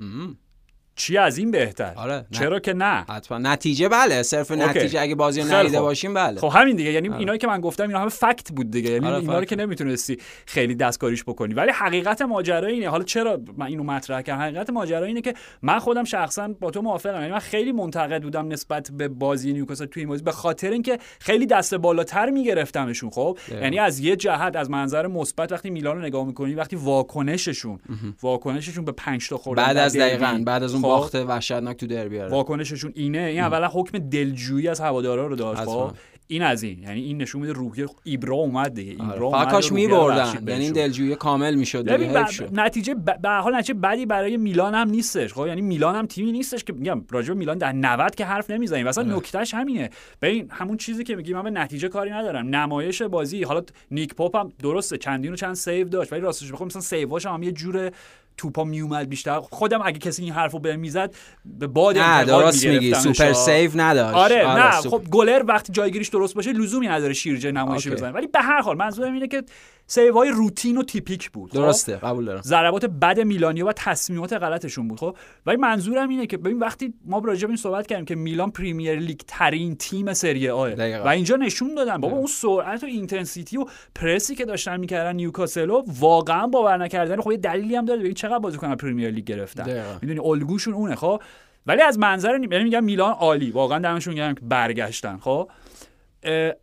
چی 0.96 1.16
از 1.16 1.38
این 1.38 1.50
بهتر؟ 1.50 1.92
آره،. 1.96 2.26
چرا 2.30 2.60
که 2.60 2.72
نه؟ 2.72 3.04
حتما. 3.08 3.38
نتیجه 3.38 3.88
بله 3.88 4.22
صرف 4.22 4.50
اوکی. 4.50 4.64
نتیجه 4.64 5.00
اگه 5.00 5.14
بازی 5.14 5.40
رو 5.40 5.52
ندیده. 5.52 5.80
باشیم 5.80 6.14
بله. 6.14 6.40
خب 6.40 6.50
همین 6.54 6.76
دیگه 6.76 6.92
یعنی 6.92 7.14
اینایی 7.14 7.38
که 7.38 7.46
من 7.46 7.60
گفتم 7.60 7.86
اینا 7.86 8.00
همه 8.00 8.08
فکت 8.08 8.52
بود 8.52 8.70
دیگه. 8.70 8.90
یعنی 8.90 9.06
آره، 9.06 9.16
اینا 9.16 9.38
رو. 9.38 9.44
که 9.44 9.56
نمی‌تونستی 9.56 10.18
خیلی 10.46 10.74
دستکاریش 10.74 11.24
بکنی. 11.24 11.54
ولی 11.54 11.70
حقیقت 11.70 12.22
ماجرا 12.22 12.68
اینه. 12.68 12.88
حالا 12.88 13.04
چرا 13.04 13.40
من 13.56 13.66
اینو 13.66 13.82
مطرح 13.82 14.22
کردم؟ 14.22 14.42
حقیقت 14.42 14.70
ماجرا 14.70 15.06
اینه 15.06 15.20
که 15.20 15.34
من 15.62 15.78
خودم 15.78 16.04
شخصا 16.04 16.48
با 16.60 16.70
تو 16.70 16.82
موافقم. 16.82 17.20
یعنی 17.20 17.32
من 17.32 17.38
خیلی 17.38 17.72
منتقد 17.72 18.22
بودم 18.22 18.48
نسبت 18.52 18.90
به 18.90 19.08
بازی 19.08 19.52
نیوکاسل 19.52 19.86
توی 19.86 20.00
این 20.00 20.08
بازی 20.08 20.22
به 20.22 20.32
خاطر 20.32 20.70
اینکه 20.70 20.98
خیلی 21.20 21.46
دست 21.46 21.74
بالاتر 21.74 22.30
میگرفتمشون 22.30 23.10
خب؟ 23.10 23.38
دقیقاً. 23.46 23.64
یعنی 23.64 23.78
از 23.78 23.98
یه 23.98 24.16
جهت 24.16 24.56
از 24.56 24.70
منظر 24.70 25.06
مثبت 25.06 25.52
وقتی 25.52 25.70
میلان 25.70 25.96
رو 25.96 26.02
نگاه 26.02 26.26
می‌کنی 26.26 26.54
وقتی 26.54 26.76
واکنششون 26.76 27.78
واکنششون 28.22 28.84
به 28.84 28.92
5 28.92 29.28
تا 29.28 29.36
خوردن 29.38 29.62
بعد 29.62 29.76
از 29.76 29.96
دقیقاً 29.96 30.42
بعد 30.46 30.62
از 30.62 30.72
اون 30.72 30.81
باخت 30.82 31.14
وحشتناک 31.14 31.76
تو 31.76 31.86
دربی 31.86 32.20
آره. 32.20 32.30
واکنششون 32.30 32.92
اینه. 32.94 33.18
این 33.18 33.40
اولا 33.40 33.68
حکم 33.68 33.98
دلجویی 33.98 34.68
از 34.68 34.80
هوادارا 34.80 35.26
رو 35.26 35.36
داشت 35.36 35.60
حتما. 35.60 35.88
خب. 35.88 35.96
این 36.26 36.42
از 36.42 36.62
این. 36.62 36.82
یعنی 36.82 37.00
این 37.00 37.22
نشون 37.22 37.40
میده 37.40 37.52
روحیه 37.52 37.86
ایبرا 38.04 38.36
اومد 38.36 38.74
دیگه. 38.74 39.02
آره. 39.02 39.12
ایبرا 39.12 39.30
فقط 39.30 39.40
اومد 39.40 39.52
کاش 39.52 39.66
و 39.66 39.68
روحیه 39.68 39.88
رو 39.88 39.94
میبردن. 40.02 40.48
یعنی 40.48 40.64
این. 40.64 40.72
دلجویی 40.72 41.14
کامل 41.14 41.54
می‌شد 41.54 41.84
ببین 41.84 42.12
ب-. 42.12 42.26
نتیجه 42.52 42.94
به 42.94 43.28
هر 43.28 43.40
حال 43.40 43.54
نتیجه 43.54 43.74
بدی 43.74 44.06
برای 44.06 44.36
میلان 44.36 44.74
هم 44.74 44.90
نیستش 44.90 45.32
خب. 45.32 45.46
یعنی 45.46 45.60
میلان 45.60 45.96
هم 45.96 46.06
تیمی 46.06 46.32
نیستش 46.32 46.64
که 46.64 46.72
میگم 46.72 47.04
راجع 47.10 47.28
به 47.28 47.34
میلان 47.34 47.58
در 47.58 47.72
90 47.72 48.14
که 48.14 48.24
حرف 48.24 48.50
نمی‌زنیم. 48.50 48.88
مثلا 48.88 49.04
آره. 49.04 49.16
نکتهش 49.16 49.54
همینه. 49.54 49.90
ببین 50.22 50.48
همون 50.50 50.76
چیزی 50.76 51.04
که 51.04 51.16
میگی 51.16 51.34
من 51.34 51.42
به 51.42 51.50
نتیجه 51.50 51.88
کاری 51.88 52.10
ندارم. 52.10 52.56
نمایش 52.56 53.02
بازی. 53.02 53.42
حالا 53.42 53.62
نیک 53.90 54.14
پاپ 54.14 54.36
هم 54.36 54.52
درسته. 54.62 54.98
چندین 54.98 55.32
و 55.32 55.36
چند 55.36 55.54
سیو 55.54 55.88
داشت 55.88 56.12
ولی 56.12 56.20
راستش 56.20 56.52
بخوام 56.52 56.66
مثلا 56.66 56.82
save 56.82 57.11
اش 57.11 57.26
هم 57.26 57.42
یه 57.42 57.52
جور 57.52 57.90
توپا 58.36 58.64
میومد 58.64 59.08
بیشتر. 59.08 59.40
خودم 59.40 59.80
اگه 59.84 59.98
کسی 59.98 60.22
این 60.22 60.32
حرفو 60.32 60.58
بهم 60.58 60.80
می‌زد 60.80 61.14
به 61.44 61.66
باد 61.66 61.98
انتقاد 61.98 62.42
درست 62.44 62.66
میگی. 62.66 62.94
super 62.94 63.32
save 63.32 63.70
نداشت. 63.74 64.16
آره, 64.16 64.56
نه 64.56 64.80
su- 64.80 64.88
خب 64.88 65.02
گلر 65.10 65.42
وقتی 65.48 65.72
جایگیریش 65.72 66.08
درست 66.08 66.34
باشه 66.34 66.52
لزومی 66.52 66.88
نداره 66.88 67.12
شیرجه 67.12 67.52
نمایشی. 67.52 67.90
بزنه. 67.90 68.10
ولی 68.10 68.26
به 68.26 68.40
هر 68.40 68.60
حال 68.60 68.76
منظورم 68.76 69.12
اینه 69.12 69.28
که 69.28 69.42
save 69.86 70.14
های 70.14 70.28
روتین 70.30 70.76
و 70.76 70.82
typical 70.82 71.30
بود 71.30 71.50
خب؟ 71.50 71.56
درسته 71.56 71.96
قبول 71.96 72.24
دارم. 72.24 72.40
ضربات 72.42 72.84
بد 72.84 73.20
میلانیا 73.20 73.66
و 73.66 73.72
تصمیمات 73.72 74.32
غلطشون 74.32 74.88
بود 74.88 75.00
خب؟ 75.00 75.16
ولی 75.46 75.56
منظورم 75.56 76.08
اینه 76.08 76.26
که 76.26 76.36
ببین 76.36 76.58
وقتی 76.58 76.94
ما 77.04 77.18
راجع 77.18 77.46
به 77.46 77.50
این 77.50 77.56
صحبت 77.56 77.86
کردیم 77.86 78.04
که 78.04 78.14
میلان 78.14 78.50
پریمیر 78.50 78.98
لیگ 78.98 79.20
ترین 79.26 79.76
تیم 79.76 80.14
سری 80.14 80.48
آ. 80.48 80.68
و 81.04 81.08
اینجا 81.08 81.36
نشون 81.36 81.74
دادن 81.74 81.96
بابا 81.96 82.16
اون 82.16 82.26
سرعت 82.26 82.82
و 82.82 82.86
intensity 82.86 83.56
و 83.58 83.64
پرسی 83.94 84.34
که 84.34 84.44
داشتن 84.44 84.80
می‌کردن 84.80 85.16
نیوکاسلو 85.16 85.82
واقعا 86.00 86.46
باور 86.46 86.76
نکردن 86.76 87.20
خب 87.20 87.30
یه 87.30 87.36
دلیلی 87.36 87.76
هم 87.76 87.84
داره. 87.84 88.12
چقدر 88.22 88.38
بازیکن 88.38 88.74
پریمیر 88.74 89.10
لیگ 89.10 89.24
گرفتن. 89.24 89.98
می‌دونی 90.02 90.20
الگوشون 90.20 90.74
اونه 90.74 90.94
خب؟ 90.94 91.22
ولی 91.66 91.82
از 91.82 91.98
منظر 91.98 92.38
نی- 92.38 92.48
یعنی 92.50 92.64
میگم 92.64 92.84
میلان 92.84 93.12
عالی. 93.12 93.50
واقعا 93.50 93.78
دمشون 93.78 94.14
گرم 94.14 94.34
که 94.34 94.40
برگشتن 94.40 95.16
خب؟ 95.16 95.50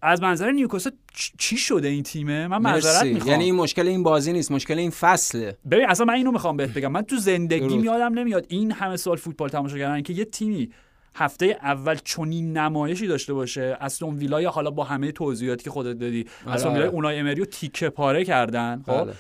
از 0.01 0.21
منظر 0.21 0.51
نیوکاسل 0.51 0.89
چی 1.37 1.57
شده 1.57 1.87
این 1.87 2.03
تیمه؟ 2.03 2.47
من 2.47 2.57
معذرت. 2.57 3.03
می‌خوام. 3.03 3.31
یعنی 3.31 3.43
این 3.43 3.55
مشکل 3.55 3.87
این 3.87 4.03
بازی 4.03 4.33
نیست 4.33 4.51
مشکل 4.51 4.79
این 4.79 4.89
فصله. 4.89 5.57
ببین 5.71 5.89
اصلا 5.89 6.05
من 6.05 6.13
اینو 6.13 6.31
می‌خوام 6.31 6.57
بهت 6.57 6.73
بگم. 6.73 6.91
من 6.91 7.01
تو 7.01 7.17
زندگی 7.17 7.59
درست. 7.59 7.85
یادم 7.85 8.19
نمیاد 8.19 8.45
این 8.49 8.71
همه 8.71 8.97
سال 8.97 9.17
فوتبال 9.17 9.49
تماشا 9.49 9.77
کردن 9.77 10.01
که 10.01 10.13
یه 10.13 10.25
تیمی 10.25 10.69
هفته 11.19 11.57
اول 11.63 11.95
چنین 12.03 12.57
نمایشی 12.57 13.07
داشته 13.07 13.33
باشه. 13.33 13.77
استون 13.81 14.15
ویلا 14.15 14.41
یا 14.41 14.49
حالا 14.49 14.71
با 14.71 14.83
همه 14.83 15.11
توضیحاتی 15.11 15.63
که 15.63 15.69
خودت 15.69 15.97
دادی. 15.99 16.25
استون 16.47 16.73
ویلا 16.73 16.89
اونای 16.89 17.19
امری 17.19 17.35
رو 17.35 17.45
تیکه 17.45 17.89
پاره 17.89 18.25
کردن 18.25 18.83
خب؟ 18.85 18.91
بله، 18.91 19.03
بله. 19.03 19.13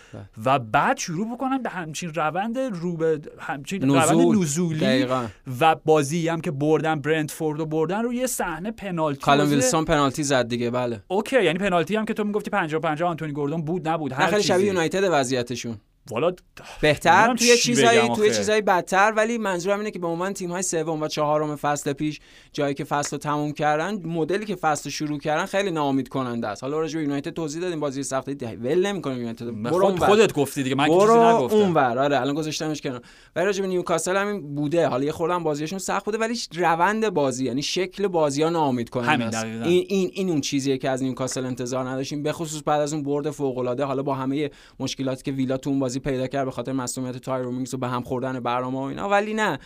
و 0.45 0.59
بعد 0.59 0.97
شروع 0.97 1.33
بکنن 1.35 1.57
به 1.61 1.69
همچین 1.69 2.13
روند 2.13 2.57
رو 2.57 2.97
به 2.97 3.19
همچین 3.39 3.85
نزول. 3.85 4.23
روند 4.23 4.41
نزولی 4.43 4.79
دقیقاً. 4.79 5.25
و 5.59 5.75
بازی 5.75 6.27
هم 6.27 6.41
که 6.41 6.51
بردن 6.51 6.99
برنتفورد 7.01 7.59
رو 7.59 7.65
بردن 7.65 8.01
رو 8.03 8.13
یه 8.13 8.27
صحنه 8.27 8.71
پنالتی. 8.71 9.25
بازی- 9.25 9.49
ویلسون 9.49 9.85
پنالتی 9.85 10.23
زد 10.23 10.47
دیگه 10.47 10.69
بله. 10.69 11.01
اوکی 11.07 11.43
یعنی 11.43 11.59
پنالتی 11.59 11.95
هم 11.95 12.05
که 12.05 12.13
تو 12.13 12.23
می‌گفتی 12.23 12.49
50 12.49 12.81
50 12.81 13.09
آنتونی 13.09 13.31
گوردون 13.31 13.61
بود 13.61 13.87
نبود. 13.87 14.11
هر 14.13 14.27
خیلی 14.27 14.43
شبیه 14.43 14.65
یونایتد 14.65 15.03
وضعیتشون. 15.11 15.77
والا 16.11 16.33
بهتر 16.81 17.35
توی 17.35 17.47
چی 17.47 17.57
چیزایی 17.57 17.99
بگم 17.99 18.15
توی 18.15 18.27
آخه. 18.27 18.37
چیزایی 18.37 18.61
بدتر 18.61 19.13
ولی 19.17 19.37
منظورم 19.37 19.79
اینه 19.79 19.91
که 19.91 19.99
به 19.99 20.07
عنوان 20.07 20.33
تیم 20.33 20.51
های 20.51 20.61
سوم 20.61 21.01
و 21.01 21.07
چهارم 21.07 21.55
فصل 21.55 21.93
پیش 21.93 22.19
جایی 22.53 22.73
که 22.73 22.83
فصل 22.83 23.11
رو 23.11 23.17
تموم 23.17 23.51
کردن 23.51 24.07
مدلی 24.07 24.45
که 24.45 24.55
فصل 24.55 24.83
رو 24.83 24.91
شروع 24.91 25.19
کردن 25.19 25.45
خیلی 25.45 25.71
ناامید 25.71 26.07
کننده 26.07 26.47
است. 26.47 26.63
حالا 26.63 26.79
راجع 26.79 26.97
به 26.97 27.03
یونایتد 27.03 27.33
توضیح 27.33 27.61
دادیم 27.61 27.79
بازی 27.79 28.03
سختی 28.03 28.35
ده 28.35 28.57
ول 28.61 28.85
نمی‌کنه 28.85 29.15
یونایتد. 29.15 29.45
برو 29.45 29.89
خود. 29.89 29.99
خودت 29.99 30.33
گفتی 30.33 30.63
دیگه 30.63 30.75
من 30.75 30.85
چیزی 30.85 30.97
نگفتم. 30.99 31.55
اونور. 31.55 31.99
آره 31.99 32.21
الان 32.21 32.35
گذاشتمش 32.35 32.81
کنار. 32.81 33.01
ولی 33.35 33.45
راجع 33.45 33.61
به 33.61 33.67
نیوکاسل 33.67 34.17
هم 34.17 34.27
این 34.27 34.55
بوده. 34.55 34.87
حالا 34.87 35.03
یه 35.03 35.11
خوردم 35.11 35.43
بازیشون 35.43 35.79
سخت 35.79 36.05
بوده 36.05 36.17
ولی 36.17 36.39
روند 36.55 37.09
بازی 37.09 37.45
یعنی 37.45 37.61
شکل 37.61 38.07
بازی 38.07 38.43
ها 38.43 38.49
ناامید 38.49 38.89
کننده 38.89 39.25
است. 39.25 39.45
این 39.45 39.85
این 39.89 40.11
این 40.13 40.29
اون 40.29 40.41
چیزیه 40.41 40.77
که 40.77 40.89
از 40.89 41.03
نیوکاسل 41.03 41.45
انتظار 41.45 41.89
نداشتیم 41.89 42.23
به 42.23 42.31
خصوص 42.31 42.61
بعد 42.65 42.81
از 42.81 42.93
اون 42.93 43.03
برد 43.03 43.29
فوق 43.29 43.57
العاده 43.57 43.83
حالا 43.83 44.03
با 44.03 44.13
همه 44.13 44.49
مشکلاتی 44.79 45.23
که 45.23 45.31
ویلا 45.31 45.57
تو 45.57 45.69
اون 45.69 45.79
بازی 45.79 45.98
پیدا 45.99 46.27
کرد 46.27 46.45
به 46.45 46.51
خاطر 46.51 46.71
مصدومیت 46.71 47.17
تایرون 47.17 47.51
مینگز 47.51 47.73
و 47.73 47.77
به 47.77 47.87
هم 47.87 48.03
خوردن 48.03 48.39
برنامه 48.39 48.77
و 48.77 48.81
اینا 48.81 49.09
ولی 49.09 49.33
نه. 49.33 49.59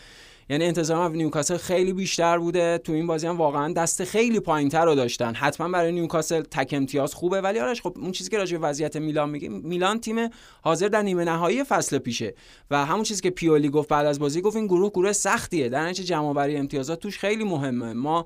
یعنی 0.49 0.65
انتظارم 0.65 1.01
از 1.01 1.11
نیوکاسل 1.11 1.57
خیلی 1.57 1.93
بیشتر 1.93 2.37
بوده. 2.37 2.77
تو 2.77 2.91
این 2.93 3.07
بازی 3.07 3.27
هم 3.27 3.37
واقعا 3.37 3.73
دست 3.73 4.03
خیلی 4.03 4.39
پایینتر 4.39 4.85
رو 4.85 4.95
داشتن. 4.95 5.33
حتما 5.33 5.69
برای 5.69 5.91
نیوکاسل 5.91 6.41
تک 6.41 6.73
امتیاز 6.77 7.13
خوبه 7.13 7.41
ولی 7.41 7.59
آرش 7.59 7.81
خب 7.81 7.97
اون 7.97 8.11
چیزی 8.11 8.29
که 8.29 8.37
راجع 8.37 8.57
به 8.57 8.67
وضعیت 8.67 8.95
میلان 8.95 9.29
میگیم 9.29 9.51
میلان 9.53 9.99
تیم 9.99 10.29
حاضر 10.61 10.87
در 10.87 11.01
نیمه 11.01 11.23
نهایی 11.23 11.63
فصل 11.63 11.97
پیشه. 11.97 12.33
و 12.71 12.85
همون 12.85 13.03
چیزی 13.03 13.21
که 13.21 13.29
پیولی 13.29 13.69
گفت 13.69 13.89
بعد 13.89 14.05
از 14.05 14.19
بازی 14.19 14.41
گفت 14.41 14.55
این 14.55 14.67
گروه 14.67 14.89
گروه 14.89 15.11
سختیه. 15.11 15.69
در 15.69 15.85
نتیجه 15.85 16.03
جمع 16.03 16.33
بری 16.33 16.57
امتیازات 16.57 16.99
توش 16.99 17.19
خیلی 17.19 17.43
مهمه. 17.43 17.93
ما 17.93 18.25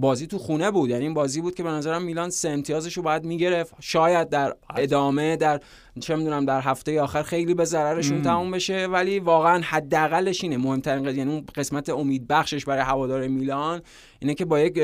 بازی 0.00 0.26
تو 0.26 0.38
خونه 0.38 0.70
بود. 0.70 0.90
یعنی 0.90 1.02
این 1.02 1.14
بازی 1.14 1.40
بود 1.40 1.54
که 1.54 1.62
به 1.62 1.70
نظرم 1.70 2.02
میلان 2.02 2.30
سه 2.30 2.48
امتیازش 2.48 2.96
رو 2.96 3.02
باید 3.02 3.24
می‌گرفت. 3.24 3.74
شاید 3.80 4.28
در 4.28 4.54
ادامه 4.76 5.36
در 5.36 5.60
چه 6.00 6.16
می‌دونم 6.16 6.44
در 6.44 6.60
هفته 6.60 7.00
آخر 7.00 7.22
خیلی 7.22 7.54
به 7.54 7.64
ضررشون 7.64 8.22
تموم 8.22 8.50
بشه 8.50 8.86
ولی 8.86 9.18
واقعا 9.18 9.60
حداقلش 9.64 10.44
اینه. 10.44 10.56
مهمترین 10.56 11.04
قضیه 11.04 11.18
یعنی 11.18 11.32
اون 11.32 11.44
قسمت 11.54 11.88
امید 11.88 12.28
بخشش 12.28 12.64
برای 12.64 12.82
هوادار 12.82 13.26
میلان 13.26 13.82
اینه 14.18 14.34
که 14.34 14.44
با 14.44 14.60
یک 14.60 14.80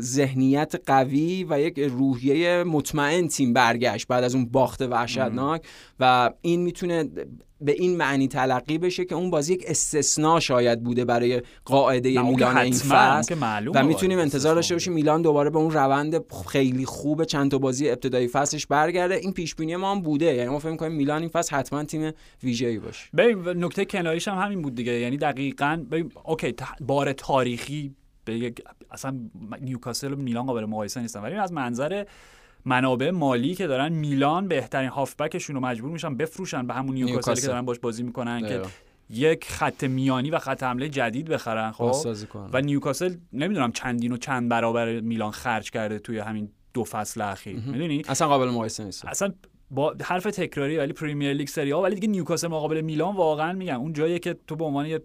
ذهنیت 0.00 0.74
قوی 0.86 1.46
و 1.50 1.60
یک 1.60 1.78
روحیه 1.78 2.64
مطمئن 2.64 3.28
تیم 3.28 3.52
برگشت 3.52 4.06
بعد 4.06 4.24
از 4.24 4.34
اون 4.34 4.46
باخت 4.46 4.82
وحشتناک 4.82 5.62
و 6.00 6.30
این 6.40 6.62
می‌تونه 6.62 7.04
به 7.60 7.72
این 7.72 7.96
معنی 7.96 8.28
تلقی 8.28 8.78
بشه 8.78 9.04
که 9.04 9.14
اون 9.14 9.30
بازی 9.30 9.54
یک 9.54 9.64
استثناء 9.66 10.40
شاید 10.40 10.82
بوده 10.82 11.04
برای 11.04 11.42
قاعده 11.64 12.22
میلان 12.22 12.56
این 12.56 12.72
فصل. 12.72 13.34
و 13.74 13.84
می‌تونیم 13.84 14.18
انتظار 14.18 14.54
داشته 14.54 14.74
باشیم 14.74 14.92
میلان 14.92 15.22
دوباره 15.22 15.50
به 15.50 15.58
اون 15.58 15.70
روند 15.70 16.24
خیلی 16.48 16.84
خوب 16.84 17.24
چند 17.24 17.50
تا 17.50 17.58
بازی 17.58 17.90
ابتدایی 17.90 18.28
فصلش 18.28 18.66
برگرده. 18.66 19.14
این 19.14 19.32
پیش 19.32 19.54
بینی 19.54 19.76
ما 19.76 19.90
هم 19.90 20.00
بوده. 20.02 20.27
یعنی 20.34 20.50
ما 20.50 20.58
فکر 20.58 20.70
می‌کنیم 20.70 20.92
میلان 20.92 21.20
این 21.20 21.30
فصل 21.30 21.56
حتما 21.56 21.84
تیم 21.84 22.12
ویژه‌ای 22.42 22.78
باشه. 22.78 23.08
ببین 23.16 23.64
نکته 23.64 23.84
کناریش 23.84 24.28
هم 24.28 24.38
همین 24.38 24.62
بود 24.62 24.74
دیگه. 24.74 24.92
یعنی 24.92 25.16
دقیقاً 25.16 25.84
ببین 25.90 26.12
اوکی 26.24 26.54
بار 26.80 27.12
تاریخی 27.12 27.94
به 28.24 28.38
یک 28.38 28.62
اصلا 28.90 29.18
نیوکاسل 29.60 30.12
و 30.12 30.16
میلان 30.16 30.46
قابل 30.46 30.64
مقایسه 30.64 31.00
نیستن. 31.00 31.20
ولی 31.20 31.34
از 31.34 31.52
منظر 31.52 32.04
منابع 32.64 33.10
مالی 33.10 33.54
که 33.54 33.66
دارن 33.66 33.92
میلان 33.92 34.48
بهترین 34.48 34.88
هافبکشون 34.88 35.56
رو 35.56 35.62
مجبور 35.62 35.90
میشن 35.90 36.16
بفروشن 36.16 36.66
به 36.66 36.74
همون 36.74 36.94
نیوکاسل. 36.94 37.34
که 37.34 37.46
دارن 37.46 37.62
باش 37.62 37.78
بازی 37.78 38.02
می‌کنن 38.02 38.48
که. 38.48 38.62
یک 39.10 39.44
خط 39.44 39.84
میانی 39.84 40.30
و 40.30 40.38
خط 40.38 40.62
حمله 40.62 40.88
جدید 40.88 41.28
بخرن 41.28 41.72
خب. 41.72 41.94
و 42.52 42.60
نیوکاسل 42.60 43.14
نمی‌دونم 43.32 43.72
چندین 43.72 44.12
و 44.12 44.16
چند 44.16 44.48
برابر 44.48 45.00
میلان 45.00 45.30
خرج 45.30 45.70
کرده 45.70 45.98
توی 45.98 46.18
همین 46.18 46.50
دو 46.74 46.84
فصل 46.84 47.20
اخیر. 47.20 47.56
می‌دونی؟ 47.56 48.02
اصلا 48.08 48.28
قابل 48.28 48.48
مقایسه 48.48 48.84
نیست. 48.84 49.04
اصلا 49.04 49.32
با 49.70 49.94
حرف 50.04 50.24
تکراری 50.24 50.76
ولی 50.76 50.92
پریمیر 50.92 51.32
لیگ 51.32 51.48
سری 51.48 51.70
آ 51.70 51.82
ولی 51.82 51.94
دیگه 51.94 52.08
نیوکاسل 52.08 52.48
مقابل 52.48 52.80
میلان 52.80 53.16
واقعا 53.16 53.52
میگم 53.52 53.80
اون 53.80 53.92
جاییه 53.92 54.18
که 54.18 54.36
تو 54.46 54.56
به 54.56 54.64
عنوان 54.64 54.86
یه 54.86 55.02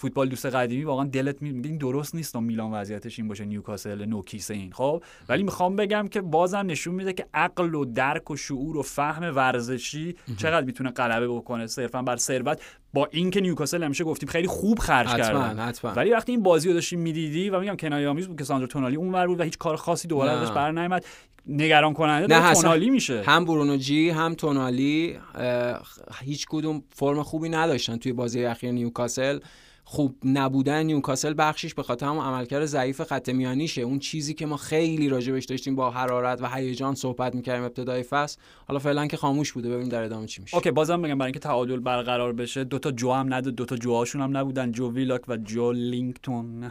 فوتبال 0.00 0.28
دوست 0.28 0.46
قدیمی 0.46 0.84
واقعا 0.84 1.04
دلت 1.04 1.42
می- 1.42 1.52
میگه 1.52 1.68
این 1.68 1.78
درست 1.78 2.14
نیست 2.14 2.36
و 2.36 2.40
میلان 2.40 2.72
وضعیتش 2.72 3.18
این 3.18 3.28
باشه 3.28 3.44
نیوکاسل 3.44 4.04
نوکیسه 4.04 4.54
این. 4.54 4.72
خب؟ 4.72 5.02
ولی 5.28 5.42
می‌خوام 5.42 5.76
بگم 5.76 6.08
که 6.08 6.20
بازم 6.20 6.64
نشون 6.66 6.94
میده 6.94 7.12
که 7.12 7.26
عقل 7.34 7.74
و 7.74 7.84
درک 7.84 8.30
و 8.30 8.36
شعور 8.36 8.76
و 8.76 8.82
فهم 8.82 9.36
ورزشی 9.36 10.14
چقدر 10.36 10.66
می‌تونه 10.66 10.90
غلبه 10.90 11.28
بکنه. 11.28 11.66
صرفا 11.66 12.02
بر 12.02 12.16
ثروت. 12.16 12.60
با 12.92 13.08
اینکه 13.10 13.40
نیوکاسل 13.40 13.82
همیشه 13.82 14.04
گفتیم 14.04 14.28
خیلی 14.28 14.46
خوب 14.46 14.78
خرج 14.78 15.08
کردن. 15.08 15.72
ولی 15.96 16.10
وقتی 16.10 16.32
این 16.32 16.42
بازی 16.42 16.68
رو 16.68 16.74
داشتیم 16.74 17.00
می‌دیدی 17.00 17.50
و 17.50 17.60
میگم 17.60 17.76
کنایه 17.76 18.08
آمیز 18.08 18.28
بود 18.28 18.38
که 18.38 18.44
ساندرو 18.44 18.66
تونالی 18.66 18.96
اونور 18.96 19.26
بود 19.26 19.40
و 19.40 19.42
هیچ 19.42 19.58
کار 19.58 19.76
خاصی 19.76 20.08
دوباره. 20.08 20.30
ازش 20.30 20.50
بر 20.50 20.70
نیامد 20.70 21.04
نگران 21.46 21.92
کننده 21.92 22.40
نه، 22.40 22.54
تونالی 22.54 22.90
میشه. 22.90 23.22
هم 23.22 23.44
برونو 23.44 23.76
جی 23.76 24.10
هم 24.10 24.34
تونالی 24.34 25.18
هیچ 26.22 26.46
کدوم 26.48 26.82
فرم 26.92 27.22
خوبی 27.22 27.48
نداشتن 27.48 27.96
توی 27.96 28.12
بازی 28.12 28.44
اخیر 28.44 28.70
نیوکاسل. 28.70 29.38
خوب 29.92 30.16
نبودن 30.24 30.82
نیوکاسل 30.82 31.34
بخشش 31.38 31.74
به 31.74 31.82
خاطر 31.82 32.06
همون 32.06 32.24
عملکرد 32.24 32.64
ضعیف 32.64 33.02
خط 33.02 33.28
میانیشه. 33.28 33.82
اون 33.82 33.98
چیزی 33.98 34.34
که 34.34 34.46
ما 34.46 34.56
خیلی 34.56 35.08
راجبش 35.08 35.44
داشتیم 35.44 35.76
با 35.76 35.90
حرارت 35.90 36.42
و 36.42 36.48
هیجان 36.48 36.94
صحبت 36.94 37.34
می‌کردیم 37.34 37.64
ابتدای 37.64 38.02
فصل. 38.02 38.38
حالا 38.68 38.78
فعلا 38.80 39.06
که 39.06 39.16
خاموش 39.16 39.52
بوده. 39.52 39.68
ببینیم 39.68 39.88
در 39.88 40.02
ادامه 40.02 40.26
چی 40.26 40.42
میشه. 40.42 40.56
اوکی 40.56 40.70
بازم 40.70 41.02
بگم 41.02 41.18
برای 41.18 41.26
اینکه 41.26 41.38
تعادل 41.38 41.80
برقرار 41.80 42.32
بشه 42.32 42.64
دوتا 42.64 42.90
جو 42.90 43.12
هم 43.12 43.34
نداشت 43.34 43.54
دوتا 43.54 43.76
جوهاشون 43.76 44.20
هم 44.22 44.36
نبودن. 44.36 44.72
جو 44.72 44.92
ویلاک 44.92 45.22
و 45.28 45.36
جوئلینتون. 45.36 46.64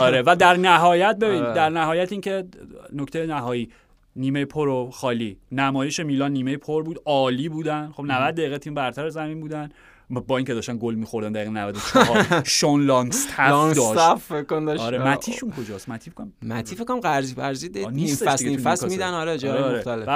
آره 0.00 0.22
و 0.26 0.36
در 0.36 0.56
نهایت 0.56 1.16
ببین. 1.18 1.52
در 1.52 1.68
نهایت 1.68 2.12
اینکه 2.12 2.44
نکته 2.92 3.26
نهایی 3.26 3.70
نیمه 4.16 4.44
پر 4.44 4.68
و 4.68 4.90
خالی. 4.90 5.36
نمایش 5.52 6.00
میلان 6.00 6.32
نیمه 6.32 6.56
پر 6.56 6.82
بود 6.82 6.98
عالی 7.04 7.48
بودن. 7.48 7.92
خب 7.92 8.04
90 8.06 8.34
دقیقه 8.34 8.58
تیم 8.58 8.74
برتر 8.74 9.08
زمین 9.08 9.40
بودن. 9.40 9.68
با 10.10 10.36
اینکه 10.36 10.54
داشتن 10.54 10.78
گل 10.80 10.94
میخوردن 10.94 11.32
دقیقه 11.32 11.50
94 11.50 12.42
شون 12.46 12.82
لانگستاف 12.82 14.32
داشت. 14.32 14.82
آره 14.82 14.98
متیشون 15.08 15.50
کجاست؟ 15.50 15.88
متی 15.88 16.10
فکر 16.10 16.16
کنم 16.18 16.32
متی 16.42 16.74
فکر 16.76 16.84
کنم 16.84 17.00
قرضی 17.00 17.34
برزی 17.34 17.70
نیستش 17.92 18.28
فصل 18.28 18.48
نیم 18.48 18.58
فصل. 18.58 18.88
میدن. 18.88 19.10
آره 19.14 19.38
جای 19.38 19.50
آره، 19.58 19.78
مختلف. 19.78 20.08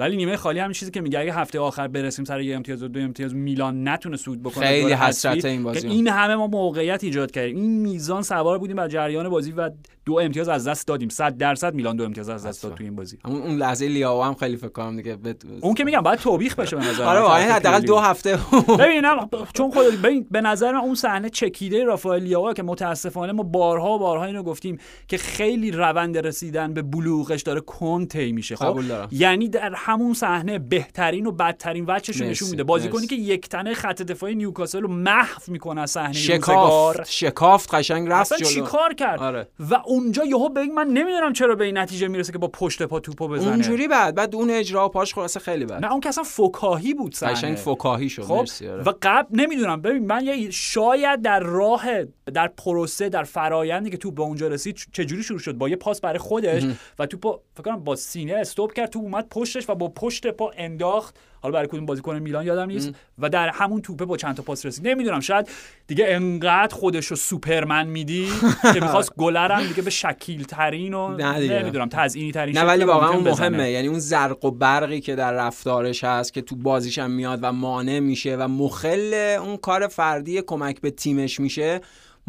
ولی 0.00 0.16
نیمه 0.16 0.36
خالی 0.36 0.58
همین 0.58 0.72
چیزی 0.72 0.90
که 0.90 1.00
میگه 1.00 1.18
اگه 1.18 1.34
هفته 1.34 1.60
آخر 1.60 1.88
برسیم 1.88 2.24
سر 2.24 2.40
یه 2.40 2.56
امتیاز 2.56 2.82
و 2.82 2.88
دو 2.88 3.00
امتیاز 3.00 3.34
میلان 3.34 3.88
نتونه 3.88 4.16
سود 4.16 4.42
بکنه 4.42 4.66
خیلی 4.66 4.92
حسرت 4.92 5.44
این 5.44 5.62
بازی. 5.62 5.88
این 5.88 6.08
همه 6.08 6.34
ما 6.34 6.46
موقعیت 6.46 7.04
ایجاد 7.04 7.30
کردیم. 7.30 7.56
این 7.56 7.70
میزان 7.70 8.22
سوار 8.22 8.58
بودیم 8.58 8.76
بر 8.76 8.88
جریان 8.88 9.28
بازی 9.28 9.52
و 9.52 9.70
دو 10.04 10.18
امتیاز 10.18 10.48
از 10.48 10.68
دست 10.68 10.86
دادیم. 10.86 11.08
100 11.08 11.36
درصد 11.36 11.74
میلان 11.74 11.96
دو 11.96 12.04
امتیاز 12.04 12.28
از 12.28 12.46
دست 12.46 12.62
داد. 12.62 12.74
تو 12.74 12.84
این 12.84 12.96
بازی. 12.96 13.18
اون 13.24 13.42
اون 13.42 13.56
لحظه 13.56 13.88
لیاو 13.88 14.22
هم 14.22 14.34
خیلی 14.34 14.56
فکر 14.56 14.68
کنم 14.68 14.96
دیگه 14.96 15.16
بت... 15.16 15.36
اون 15.60 15.74
که 15.74 15.84
میگم 15.84 16.00
باید 16.00 16.18
توبیخ 16.18 16.54
بشه 16.54 16.76
به 16.76 16.84
نظر 16.84 17.04
آره 17.04 17.52
حداقل 17.52 17.80
دو 17.80 17.98
هفته. 17.98 18.38
ببینم 18.78 19.28
چون 19.54 19.70
خود 19.70 20.02
ببین 20.02 20.26
به 20.30 20.40
نظر 20.40 20.72
من 20.72 20.78
اون 20.78 20.94
صحنه 20.94 21.30
چکیده 21.30 21.84
رافائل 21.84 22.22
لیاو 22.22 22.52
که 22.52 22.62
متاسفانه 22.62 23.32
ما 23.32 23.42
بارها 23.42 23.94
و 23.94 23.98
بارها 23.98 24.24
اینو 24.24 24.42
گفتیم 24.42 24.78
که 25.08 25.18
خیلی 25.18 25.70
روند 25.70 26.18
رسیدن 26.18 26.74
به 26.74 26.82
بلوغش 26.82 27.42
داره 27.42 27.60
کنتی 27.60 28.32
میشه 28.32 28.56
خب. 28.56 28.80
یعنی 29.10 29.48
در 29.48 29.74
همون 29.90 30.14
صحنه 30.14 30.58
بهترین 30.58 31.26
و 31.26 31.32
بدترین 31.32 31.84
وجهش 31.88 32.20
نشون 32.20 32.48
میده. 32.48 32.64
بازیکنی. 32.64 33.06
که 33.06 33.16
یک 33.16 33.48
تنه 33.48 33.74
خط 33.74 34.02
دفاعی 34.02 34.34
نیوکاسل 34.34 34.80
رو 34.80 34.88
محو 34.88 35.40
می‌کنه 35.48 35.80
از 35.80 35.90
صحنه 35.90 36.12
شکافت 36.12 37.10
شکافت 37.10 37.74
قشنگ 37.74 38.08
رفت 38.08 38.32
اصلا 38.32 38.38
جلو. 38.38 38.48
چیکار 38.48 38.94
کرد؟ 38.94 39.20
آره. 39.20 39.48
و 39.70 39.74
اونجا 39.84 40.24
یهو 40.24 40.48
بگی 40.48 40.70
من 40.70 40.86
نمی‌دونم 40.86 41.32
چرا 41.32 41.54
به 41.54 41.64
این 41.64 41.78
نتیجه 41.78 42.08
می‌رسه 42.08 42.32
که 42.32 42.38
با 42.38 42.48
پشت 42.48 42.82
پا 42.82 43.00
توپو 43.00 43.28
بزنه. 43.28 43.50
اونجوری 43.50 43.88
بعد 43.88 44.14
بعد 44.14 44.34
اون 44.34 44.50
اجرا 44.50 44.88
پاش 44.88 45.14
خلاصه 45.14 45.40
خیلی 45.40 45.64
بد. 45.64 45.84
نه 45.84 45.90
اون 45.90 46.00
که 46.00 46.08
اصلا 46.08 46.24
فکاهی 46.24 46.94
بود 46.94 47.14
صحنه. 47.14 47.32
قشنگ 47.32 47.56
فکاهی 47.56 48.08
شد 48.08 48.22
خب 48.22 48.34
مرسی 48.34 48.68
آره. 48.68 48.82
و 48.82 48.92
قبل 49.02 49.40
نمی‌دونم 49.40 49.82
ببین 49.82 50.06
من 50.06 50.24
یه 50.24 50.50
شاید 50.50 51.22
در 51.22 51.40
راه 51.40 51.84
در 52.30 52.48
پروسه 52.48 53.08
در 53.08 53.24
فرایندی 53.24 53.90
که 53.90 53.96
تو 53.96 54.10
به 54.10 54.22
اونجا 54.22 54.48
رسید 54.48 54.78
چجوری 54.92 55.22
شروع 55.22 55.38
شد؟ 55.38 55.52
با 55.52 55.68
یه 55.68 55.76
پاس 55.76 56.00
برای 56.00 56.18
خودش 56.18 56.62
و 56.98 57.06
تو 57.06 57.16
پا 57.16 57.40
فکر 57.54 57.62
کنم 57.62 57.84
با 57.84 57.96
سینه 57.96 58.34
استوب 58.34 58.72
کرد 58.72 58.90
تو 58.90 58.98
اومد 58.98 59.26
پشتش 59.30 59.68
و 59.68 59.74
با 59.74 59.88
پشت 59.88 60.26
پا 60.26 60.50
انداخت. 60.56 61.16
حالا 61.42 61.52
برای 61.52 61.66
کدوم 61.66 61.86
بازیکن 61.86 62.18
میلان 62.18 62.46
یادم 62.46 62.66
نیست. 62.66 62.90
و 63.18 63.28
در 63.28 63.48
همون 63.48 63.82
توپه 63.82 64.04
با 64.04 64.16
چند 64.16 64.36
تا 64.36 64.42
پاس 64.42 64.66
رسید. 64.66 64.88
نمی‌دونم 64.88 65.20
شاید 65.20 65.48
دیگه 65.86 66.04
انقدر 66.08 66.74
خودش 66.74 67.06
رو 67.06 67.16
سوپرمن 67.16 67.86
میدی 67.86 68.28
که 68.74 68.80
می‌خواست 68.80 69.12
گلرم 69.16 69.66
دیگه 69.66 69.82
به 69.82 69.90
شکیل 69.90 70.44
ترین 70.44 70.94
و. 70.94 71.16
نمی‌دونم 71.58 71.88
تزیینی 71.88 72.32
ترین 72.32 72.58
نه 72.58 72.64
ولی 72.64 72.84
واقعا 72.84 73.10
اون. 73.10 73.28
مهمه. 73.28 73.70
یعنی 73.70 73.88
اون 73.88 73.98
زرق 73.98 74.44
و 74.44 74.50
برقی 74.50 75.00
که 75.00 75.14
در 75.14 75.32
رفتارش 75.32 76.04
هست 76.04 76.32
که 76.32 76.42
تو 76.42 76.56
بازیش 76.56 76.98
هم 76.98 77.10
میاد 77.10 77.38
و 77.42 77.52
مانع 77.52 77.98
میشه 77.98 78.36
و 78.36 78.48
مخل 78.48 79.36
اون 79.42 79.56
کار 79.56 79.88
فردی 79.88 80.42
کمک 80.42 80.80
به 80.80 80.90
تیمش 80.90 81.40
میشه 81.40 81.80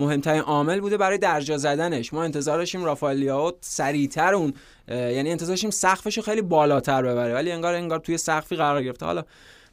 مهمترین 0.01 0.41
عامل 0.41 0.79
بوده 0.79 0.97
برای 0.97 1.17
درجا 1.17 1.57
زدنش. 1.57 2.13
ما 2.13 2.23
انتظار 2.23 2.57
داشتیم 2.57 2.83
رافائل 2.83 3.17
لیاو 3.17 3.51
سریعتر 3.61 4.33
اون 4.33 4.53
یعنی 4.87 5.31
انتظار 5.31 5.49
داشتیم 5.49 5.69
سقفش 5.69 6.17
رو 6.17 6.23
خیلی 6.23 6.41
بالاتر 6.41 7.01
ببره. 7.01 7.33
ولی 7.33 7.51
انگار 7.51 7.73
انگار 7.73 7.99
توی 7.99 8.17
سقفی 8.17 8.55
قرار 8.55 8.83
گرفته. 8.83 9.05
حالا 9.05 9.23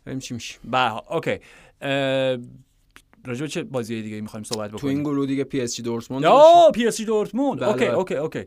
ببینیم 0.07 0.21
چی 0.21 0.35
میشه. 0.35 0.59
بله 0.65 1.13
اوکی. 1.13 1.39
راجع 3.25 3.47
چه 3.47 3.63
بازی 3.63 4.03
دیگه 4.03 4.21
می‌خوایم 4.21 4.45
صحبت 4.45 4.69
بکنیم؟ 4.69 4.81
تو 4.81 4.87
این 4.87 5.03
گروه 5.03 5.27
دیگه 5.27 5.45
پی 5.45 5.61
اس 5.61 5.77
جی 5.77 5.83
دورتموند 5.83 6.25
اوه 6.25 6.71
پی 6.75 6.87
اس 6.87 6.97
جی 6.97 7.05
دورتموند. 7.05 7.61
بله، 7.61 7.69
اوکی 7.69 7.85
بله. 7.85 7.95
اوکی 7.95 8.15
اوکی. 8.15 8.45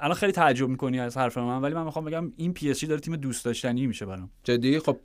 الان 0.00 0.14
خیلی 0.14 0.32
تعجب 0.32 0.68
می‌کنی 0.68 1.00
از 1.00 1.16
حرف 1.16 1.38
من 1.38 1.60
ولی 1.60 1.74
من 1.74 1.84
می‌خوام 1.84 2.04
بگم 2.04 2.32
این 2.36 2.52
پی 2.52 2.70
اس 2.70 2.75
جی 2.75 2.84
داره 2.84 3.00
تیم 3.00 3.16
دوست 3.16 3.44
داشتنی 3.44 3.86
میشه 3.86 4.06
برام. 4.06 4.30
جدی؟ 4.44 4.78
خب 4.78 4.96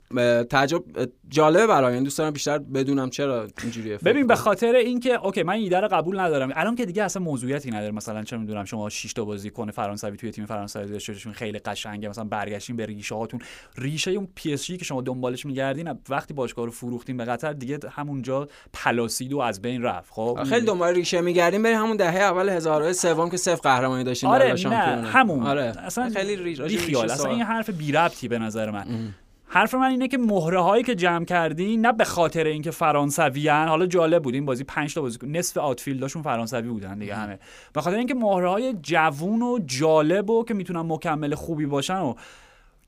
تعجب 0.42 0.82
جالبه 1.28 1.66
برای 1.66 1.94
این 1.94 2.02
دوست 2.02 2.18
دارم 2.18 2.30
بیشتر 2.30 2.58
بدونم 2.58 3.10
چرا 3.10 3.48
اینجوریه 3.62 3.96
ببین 3.96 4.26
به. 4.26 4.34
خاطر 4.34 4.74
اینکه 4.74 5.14
اوکی 5.26 5.42
من 5.42 5.54
ایده 5.54 5.80
رو 5.80 5.88
قبول 5.88 6.20
ندارم. 6.20 6.52
الان 6.54 6.76
که 6.76 6.86
دیگه 6.86 7.02
اصلا 7.02 7.22
موضوعیتی 7.22 7.70
نداره. 7.70 7.90
مثلا 7.90 8.22
چه 8.22 8.36
می‌دونم 8.36 8.64
شما 8.64 8.88
6 8.88 9.12
تا 9.12 9.24
بازیکن 9.24 9.70
فرانسوی 9.70 10.16
توی 10.16 10.30
تیم 10.30 10.46
فرانسوی 10.46 10.86
داشته 10.86 11.12
باشین 11.12 11.32
خیلی 11.32 11.58
قشنگه. 11.58 12.08
مثلا 12.08 12.24
برگشتین 12.24 12.76
به 12.76 12.86
ریشه 12.86 13.14
هاتون. 13.14 13.40
ریشه 13.78 14.10
اون 14.10 14.28
پی 14.34 14.52
اس 14.52 14.57
جی 14.57 14.66
که 14.66 14.84
شما 14.84 15.00
دنبالش 15.00 15.46
میگردین 15.46 15.94
وقتی 16.08 16.34
باشگاه 16.34 16.64
رو 16.64 16.70
فروختین 16.70 17.16
به 17.16 17.24
قطر 17.24 17.52
دیگه 17.52 17.78
همونجا 17.90 18.48
پلاسید 18.72 19.32
و 19.32 19.38
از 19.38 19.62
بین 19.62 19.82
رفت. 19.82 20.12
خب؟ 20.12 20.42
خیلی 20.44 20.66
دنبال 20.66 20.94
ریشه 20.94 21.20
میگردیم 21.20 21.62
بریم 21.62 21.78
همون 21.78 21.96
دهه 21.96 22.16
اول 22.16 22.48
هزار 22.48 22.92
سوم 22.92 23.30
که 23.30 23.36
صفر 23.36 23.60
قهرمانی 23.62 24.04
داشتیم 24.04 24.30
در 24.30 24.36
آره. 24.36 24.50
همون. 24.88 25.46
آره. 25.46 25.72
اصلا 25.78 26.10
خیلی 26.10 26.36
ری... 26.36 26.54
راجع 26.54 26.76
بی 26.76 26.82
خیال. 26.82 27.10
اصلا. 27.10 27.30
این 27.30 27.42
حرف 27.42 27.70
بی 27.70 27.92
ربطی 27.92 28.28
به 28.28 28.38
نظر 28.38 28.70
من. 28.70 28.86
حرف 29.46 29.74
من 29.74 29.90
اینه 29.90 30.08
که 30.08 30.18
مهره 30.18 30.60
هایی 30.60 30.84
که 30.84 30.94
جمع 30.94 31.24
کردین 31.24 31.86
نه 31.86 31.92
به 31.92 32.04
خاطر 32.04 32.44
اینکه 32.44 32.70
فرانسوی 32.70 33.48
ان 33.48 33.68
حالا 33.68 33.86
جالب 33.86 34.22
بود 34.22 34.34
این 34.34 34.44
بازی 34.44 34.64
5 34.64 34.94
تا 34.94 35.00
بازی 35.00 35.18
نصف 35.22 35.56
outfield 35.56 36.00
اشون 36.00 36.22
فرانسوی 36.22 36.68
بودن 36.68 36.98
دیگه 36.98 37.14
همه. 37.14 37.38
به 37.72 37.80
خاطر 37.80 37.96
اینکه 37.96 38.14
مهره 38.14 38.50
های 38.50 38.74
جوون 38.82 39.42
و 39.42 39.58
جالب 39.66 40.30
و 40.30 40.44
که 40.44 40.54
می‌تونن 40.54 40.80
مکمل 40.80 41.34
خوبی 41.34 41.66
باشن 41.66 41.98
و 41.98 42.14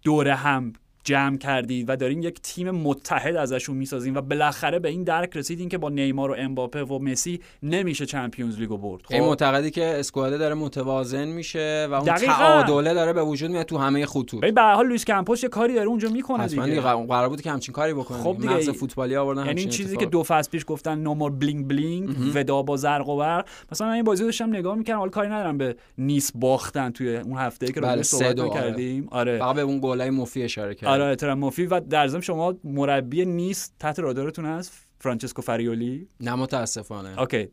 دور 0.03 0.29
هم 0.29 0.73
جمع 1.05 1.39
کردید 1.39 1.91
و 1.91 1.97
دارین 1.97 2.23
یک 2.23 2.41
تیم 2.43 2.71
متحد 2.71 3.37
ازشون 3.37 3.77
می‌سازین 3.77 4.17
و 4.17 4.21
بالاخره 4.21 4.79
به 4.79 4.89
این 4.89 5.05
درک 5.05 5.37
رسیدین 5.37 5.69
که 5.69 5.79
با 5.79 5.89
نیمار 5.89 6.31
و 6.31 6.35
امباپه 6.39 6.85
و 6.85 6.99
مسی 6.99 7.41
نمیشه 7.63 8.07
Champions 8.07 8.59
League 8.59 8.76
و 8.76 8.79
برد. 8.79 9.03
این 9.11 9.21
خب 9.21 9.27
معتقدی 9.29 9.71
که 9.71 9.85
squad 9.85 10.30
ه 10.30 10.39
داره 10.39 10.55
متوازن 10.55 11.25
میشه 11.25 11.89
و 11.91 11.95
اون 11.95 12.05
دقیقاً. 12.05 12.33
تعادله 12.33 12.95
داره 12.95 13.13
به 13.13 13.23
وجود 13.23 13.51
میاد 13.51 13.67
تو 13.67 13.79
همه 13.79 14.07
خطوط. 14.07 14.45
به 14.45 14.61
هر 14.63 14.75
حال 14.75 14.87
لوئیس 14.87 15.05
کامپوس 15.05 15.43
یه 15.43 15.49
کاری 15.49 15.75
داره 15.75 15.89
اونجا 15.89 16.09
می‌کنه 16.09 16.47
دیگه. 16.47 16.81
قرار 16.81 17.29
بود 17.29 17.41
که 17.41 17.51
همچین 17.51 17.73
کاری 17.73 17.95
بکنه 17.95 18.19
خب 18.19 18.37
دیگه. 18.41 18.55
مغز 18.55 18.69
فوتبالی 18.69 19.17
آوردن 19.17 19.47
یعنی 19.47 19.61
این 19.61 19.71
چیزی 19.71 19.97
که. 19.97 20.07
دو 20.07 20.23
فصل 20.23 20.51
پیش 20.51 20.65
گفتن 20.67 20.99
no 20.99 21.09
more 21.09 21.31
bling 21.31 21.69
bling 21.69 22.17
ودا 22.35 22.63
با 22.63 22.77
زرق 22.77 23.09
و 23.09 23.17
برق. 23.17 23.47
مثلا 23.73 23.87
من 23.87 23.93
این 23.93 24.05
بازی 24.05 24.23
رو 24.23 24.29
داشتم 24.29 24.49
نگاه 24.49 24.75
می‌کردم 24.75 24.99
حالا 24.99 25.11
کاری 25.11 25.29
ندارم 25.29 25.59
به 25.59 25.77
نیس 25.99 26.33
باختن 26.35 26.91
توی 26.91 27.17
اون 27.17 27.39
هفته 27.39 27.67
که 27.67 27.81
بله، 27.81 27.91
راجع 27.91 28.03
سه 28.03 28.17
صحبت 28.17 28.41
آره. 28.41 28.51
کردیم 28.51 29.09
آره. 29.11 29.39
فقط 29.39 29.57
به 29.57 29.63
اون 29.63 29.81
گلای 29.83 30.11
موفی 30.11 30.43
اشاره 30.43 30.75
کرد 30.75 30.89
آره. 30.95 31.11
احترام 31.11 31.39
موفی. 31.39 31.67
و 31.67 31.81
در 31.81 32.07
ضمن 32.07 32.21
شما 32.21 32.55
مربی 32.65 33.25
نیس 33.25 33.73
تحت 33.79 33.99
رادارتون 33.99 34.47
هست 34.47 34.73
فرانچسکو 34.99 35.43
فاریولی؟ 35.43 36.09
نه 36.21 36.35
متاسفانه. 36.35 37.21
اوکی. 37.21 37.49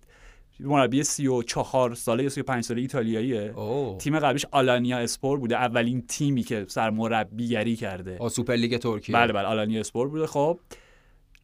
مربی 0.60 1.04
34 1.04 1.96
ساله 1.96 2.24
یا 2.24 2.30
35 2.30 2.64
ساله 2.64 2.82
ایتالیاییه. 2.82 3.54
اوه. 3.56 3.98
تیم 3.98 4.20
قبلیش 4.20 4.46
آلانیا 4.52 4.98
اسپور 4.98 5.40
بوده 5.40 5.56
اولین 5.56 6.02
تیمی 6.08 6.44
که 6.44 6.66
سرمربیگری 6.68 7.76
کرده. 7.76 8.18
آه، 8.20 8.30
سوپر 8.30 8.54
لیگ 8.54 8.78
ترکیه. 8.78 9.16
بله 9.16 9.34
بله 9.34 9.48
آلانی 9.48 9.80
اسپور 9.80 10.08
بوده. 10.08 10.28
خب 10.28 10.60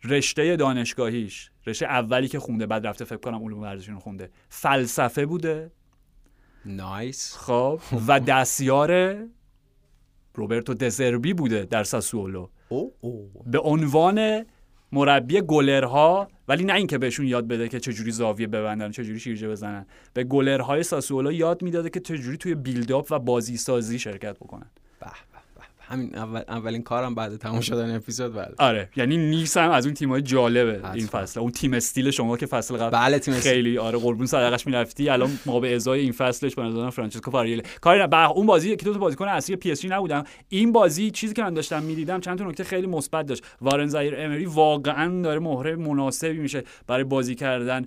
رشته 0.04 0.56
دانشگاهیش 0.56 1.52
رشته 1.68 1.86
اولی 1.86 2.28
که 2.28 2.40
خونده 2.40 2.66
بعد 2.66 2.88
رفته 2.88 3.06
فکر 3.06 3.18
کنم 3.18 3.44
علوم 3.44 3.60
ورزشی 3.60 3.92
رو 3.92 4.00
خونده. 4.00 4.30
فلسفه 4.50 5.26
بوده. 5.26 5.72
nice 6.66 7.36
خب 7.38 7.80
و 8.08 8.20
دستیار 8.20 9.18
روبرتو 10.38 10.74
دزربی 10.74 11.34
بوده 11.34 11.66
در 11.66 11.84
ساسولو. 11.84 12.48
او 12.70 12.94
او 13.02 13.32
به 13.46 13.60
عنوان 13.60 14.46
مربی 14.92 15.42
گلرها 15.42 16.28
ولی 16.48 16.64
نه 16.64 16.74
اینکه 16.74 16.98
بهشون 16.98 17.28
یاد 17.28 17.48
بده 17.48 17.70
که 17.70 17.80
چجوری 17.80 18.12
زاویه 18.12 18.48
ببندن 18.48 18.92
چجوری 18.92 19.20
شیرجه 19.20 19.50
بزنن. 19.50 19.86
به 20.14 20.24
گلرهای 20.24 20.84
ساسولو 20.84 21.32
یاد 21.32 21.62
می‌داده 21.62 21.90
که 21.90 22.00
چجوری 22.00 22.38
توی 22.38 22.56
build-up 22.56 23.08
و 23.12 23.20
بازی 23.20 23.58
سازی 23.58 24.00
شرکت 24.00 24.36
بکنن. 24.36 24.70
همین 25.90 26.16
اول 26.16 26.42
اولین 26.48 26.84
کارم 26.84 27.16
بعد 27.16 27.38
تموم 27.38 27.62
شدن 27.62 27.96
اپیزود 27.96 28.34
بله. 28.36 28.54
آره. 28.60 28.90
یعنی 28.96 29.18
نیس 29.18 29.58
هم 29.58 29.72
از 29.72 29.86
اون 29.86 29.94
تیمای 29.94 30.22
جالبه 30.22 30.78
حتما. 30.80 30.92
این 30.92 31.08
فصل. 31.08 31.40
اون 31.40 31.52
تیم 31.52 31.74
استیل 31.74 32.12
شما 32.12 32.38
که 32.38 32.46
فصل 32.46 32.78
قبل 32.78 32.90
بله 32.90 33.20
تیم 33.20 33.34
خیلی 33.34 33.50
خیلی 33.56 33.78
آره 33.78 34.00
قربون 34.00 34.26
صدقش 34.26 34.66
می‌رفتی. 34.68 35.10
الان 35.10 35.40
ما 35.46 35.60
به 35.60 35.76
ازای 35.76 36.00
این 36.00 36.12
فصلش 36.12 36.56
به 36.56 36.62
نظرم 36.62 36.90
فرانچسکو 36.90 37.32
فاریولی 37.32 37.62
کاری 37.82 38.00
نه 38.00 38.08
بح- 38.08 38.32
اون 38.36 38.46
بازی 38.46 38.76
که 38.76 38.86
دو 38.86 38.94
تا 38.94 39.00
بازیکن 39.00 39.28
اصلی 39.28 39.56
پی 39.56 39.72
اس 39.72 39.82
جی 39.82 39.88
نبودن 39.88 40.24
این 40.50 40.72
بازی 40.72 41.12
چیزی 41.12 41.34
که 41.34 41.44
من 41.44 41.54
داشتم 41.54 41.84
می‌دیدم 41.84 42.20
چند 42.20 42.38
تا 42.38 42.46
نکته 42.46 42.64
خیلی 42.64 42.88
مثبت 42.88 43.26
داشت. 43.26 43.44
وارن 43.62 43.88
زایر 43.88 44.16
امری 44.18 44.46
واقعا 44.46 45.22
داره 45.22 45.40
مهره 45.40 45.76
مناسبی 45.76 46.38
میشه 46.38 46.64
برای 46.88 47.04
بازی 47.04 47.36
کردن. 47.36 47.86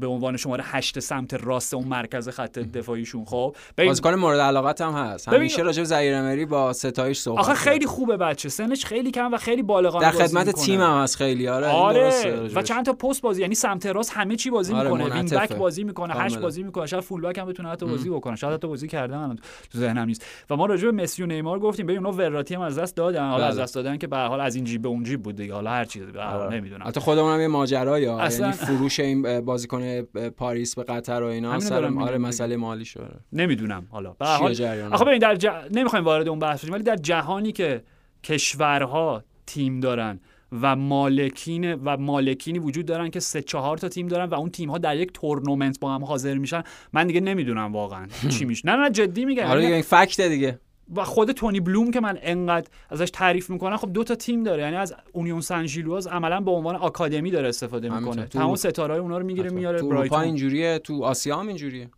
به 0.00 0.06
عنوان 0.06 0.36
شماره 0.36 0.64
هشت 0.66 0.98
سمت 0.98 1.34
راست 1.34 1.74
اون 1.74 1.88
مرکز 1.88 2.28
خط 2.28 2.58
دفاعیشون. 2.58 3.24
خب 3.24 3.56
ببین 3.78 3.90
بازیکن 3.90 4.14
مورد 4.14 4.40
علاقت 4.40 4.80
هم 4.80 4.92
هست. 4.92 5.28
همیشه 5.28 5.62
راجع 5.62 5.84
امری 6.18 6.46
با 6.46 6.72
ستایش 6.72 7.18
صحبت 7.18 7.38
آخه. 7.38 7.54
خیلی 7.54 7.86
خوبه 7.86 8.16
بچه. 8.16 8.48
سنش 8.48 8.84
خیلی 8.84 9.10
کم 9.10 9.34
و 9.34 9.36
خیلی 9.36 9.62
بالغانه 9.62 10.04
در 10.04 10.10
خدمت. 10.10 10.50
تیم 10.50 10.80
هم 10.80 11.02
هست 11.02 11.16
خیلی. 11.16 11.48
آره 11.48 11.66
آره. 11.66 12.48
و 12.54 12.62
چند 12.62 12.84
تا 12.84 12.92
پست 12.92 13.22
بازی 13.22 13.40
یعنی 13.40 13.54
سمت 13.54 13.86
راست 13.86 14.12
همه 14.12 14.36
چی 14.36 14.50
بازی 14.50 14.74
آره، 14.74 14.90
می‌کنه. 14.90 15.14
وینگ. 15.14 15.34
بک 15.34 15.52
بازی 15.52 15.84
می‌کنه 15.84 16.14
کاملا. 16.14 16.40
بازی 16.40 16.62
می‌کنه. 16.62 16.86
شاید 16.86 17.02
فول 17.02 17.20
بک 17.20 17.38
هم 17.38 17.46
بتونه 17.46 17.68
حتی 17.68 17.86
بازی 17.86 18.10
بکنه. 18.10 18.36
شاید 18.36 18.54
حتی 18.54 18.68
بازی 18.68 18.88
کرده 18.88 19.18
من 19.18 19.36
تو 19.72 19.78
ذهنم 19.78 20.04
نیست. 20.04 20.24
و 20.50 20.56
ما 20.56 20.66
راجع 20.66 20.90
به 20.90 21.02
مسی 21.02 21.22
و 21.22 21.26
نیمار 21.26 21.58
گفتیم. 21.58 21.86
ببین 21.86 22.06
اونا 22.06 22.18
وراتی 22.18 22.54
هم 22.54 22.60
از 22.60 22.78
دست 22.78 22.96
دادن. 22.96 23.28
حالا 23.30 23.46
از 23.46 23.54
بله. 23.54 23.62
دست 23.62 23.74
دادن 23.74 23.98
که 23.98 24.06
به 24.06 24.16
حال 24.16 24.40
از 24.40 24.54
این 24.54 24.64
جیب 24.64 24.82
به 24.82 24.88
اون 24.88 25.02
جیب 25.02 25.22
بود 25.22 25.36
دیگه. 25.36 25.54
حالا 25.54 25.70
هر 25.70 25.84
چیزی 25.84 26.12
به 26.12 26.22
حال 26.22 26.54
نمی‌دونم. 26.54 26.82
البته 26.82 27.00
خودمون 27.00 27.34
هم 27.34 27.40
یه 27.40 27.48
ماجرا 27.48 27.98
یا 27.98 28.18
اصلا- 28.18 28.46
یعنی 28.46 28.58
فروش 28.58 29.00
این 29.00 29.40
بازیکن 29.40 29.77
پاریس 30.36 30.74
به 30.74 30.82
قطر 30.82 31.22
و 31.22 31.26
اینا 31.26 31.60
سر 31.60 31.84
آره 31.84 32.18
مسئله 32.18 32.56
مالی 32.56 32.84
شده 32.84 33.08
نمی‌دونم. 33.32 33.86
حالا 33.90 34.12
به 34.12 34.26
حال 34.26 34.62
آخه 34.92 35.04
ببین 35.04 35.18
در 35.18 35.34
ج... 35.34 35.46
نمی‌خوایم 35.70 36.04
وارد 36.04 36.28
اون 36.28 36.38
بحث 36.38 36.60
بشیم 36.60 36.74
ولی 36.74 36.82
در 36.82 36.96
جهانی 36.96 37.52
که 37.52 37.82
کشورها 38.24 39.24
تیم 39.46 39.80
دارن 39.80 40.20
و 40.62 40.76
مالکین 40.76 41.74
و 41.74 41.96
مالکینی 41.96 42.58
وجود 42.58 42.86
دارن 42.86 43.10
که 43.10 43.20
سه 43.20 43.42
چهار 43.42 43.78
تا 43.78 43.88
تیم 43.88 44.08
دارن 44.08 44.24
و 44.24 44.34
اون 44.34 44.50
تیم 44.50 44.70
ها 44.70 44.78
در 44.78 44.96
یک 44.96 45.12
تورنمنت 45.12 45.80
با 45.80 45.94
هم 45.94 46.04
حاضر 46.04 46.34
میشن 46.34 46.62
من 46.92 47.06
دیگه 47.06 47.20
نمی‌دونم 47.20 47.72
واقعا 47.72 48.06
چی 48.28 48.44
میشه. 48.50 48.68
نه 48.68 48.76
نه 48.76 48.90
جدی 48.90 49.24
میگم. 49.24 49.44
آره 49.44 49.50
یعنی 49.50 49.62
دیگه 49.62 49.74
این 49.74 49.82
fact 49.82 50.20
دیگه. 50.20 50.60
و 50.96 51.04
خود 51.04 51.32
تونی 51.32 51.60
بلوم 51.60 51.90
که 51.90 52.00
من 52.00 52.18
انقدر 52.22 52.68
ازش 52.90 53.10
تعریف 53.10 53.50
می‌کنم 53.50 53.76
خب 53.76 53.92
دو 53.92 54.04
تا 54.04 54.14
تیم 54.14 54.42
داره. 54.42 54.62
یعنی 54.62 54.76
از 54.76 54.94
اونیون 55.12 55.40
سن 55.40 55.66
ژیلواز 55.66 56.06
عملا 56.06 56.40
به 56.40 56.50
عنوان 56.50 56.76
آکادمی 56.76 57.30
داره 57.30 57.48
استفاده. 57.48 57.88
می‌کنه. 57.88 58.22
تو 58.22 58.38
تمام 58.38 58.56
ستاره 58.56 58.92
های 58.94 59.00
اونا 59.00 59.18
رو 59.18 59.26
می‌گیره 59.26 59.50
میاره 59.50 59.80
تو 59.80 59.86
اروپا 59.86 60.20
اینجوریه 60.20 60.78
تو 60.78 61.04
آسیا 61.04 61.36
هم 61.36 61.48
اینجوریه. 61.48 61.90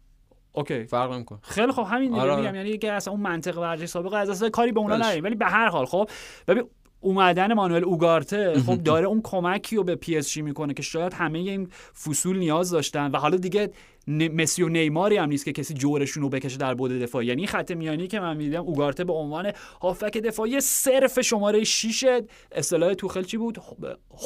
اوکی. 0.52 0.84
فرق 0.84 1.12
نمی‌کنه. 1.12 1.38
خیلی 1.42 1.72
خب 1.72 1.86
همین 1.90 2.08
دیگه 2.08 2.20
آره، 2.20 2.32
آره. 2.32 2.42
میگم. 2.42 2.54
یعنی 2.54 2.78
که 2.78 2.92
اصلا 2.92 3.12
اون 3.12 3.22
منطق 3.22 3.58
ورزش 3.58 3.86
سابقه 3.86 4.16
از 4.16 4.30
اصلا 4.30 4.50
کاری 4.50 4.72
به 4.72 4.80
اونا. 4.80 4.96
نداریم. 4.96 5.24
ولی 5.24 5.34
به 5.34 5.46
هر 5.46 5.68
حال 5.68 5.86
خب 5.86 6.10
ببین 6.48 6.64
اومدن 7.00 7.52
مانوئل 7.52 7.84
اوگارته 7.84 8.54
خب 8.66 8.76
داره 8.82 9.06
اون 9.06 9.20
کمکی 9.24 9.76
رو 9.76 9.84
به 9.84 9.96
پی 9.96 10.16
اس 10.16 10.30
جی 10.30 10.42
می‌کنه 10.42 10.74
که 10.74 10.82
شاید 10.82 11.14
همه 11.14 11.38
این 11.38 11.68
فصول 12.04 12.38
نیاز 12.38 12.70
داشتن. 12.70 13.10
و 13.10 13.16
حالا 13.16 13.36
دیگه 13.36 13.70
مسی 14.06 14.62
و 14.62 14.68
نیماری 14.68 15.16
هم 15.16 15.28
نیست 15.28 15.44
که 15.44 15.52
کسی 15.52 15.74
جورشون 15.74 16.22
رو 16.22 16.28
بکشه 16.28 16.56
در 16.56 16.74
بعد 16.74 16.90
دفاعی. 16.90 17.26
یعنی 17.26 17.40
این 17.40 17.48
خط 17.48 17.70
میانی 17.70 18.06
که 18.06 18.20
من 18.20 18.36
می‌دیدم 18.36 18.62
اوگارته 18.62 19.04
به 19.04 19.12
عنوان 19.12 19.52
هافبک 19.82 20.18
دفاعی 20.18 20.60
صرف 20.60 21.20
شماره 21.20 21.64
6 21.64 22.20
اصطلاح 22.52 22.94
توخل 22.94 23.22
چی 23.22 23.36
بود؟ 23.36 23.58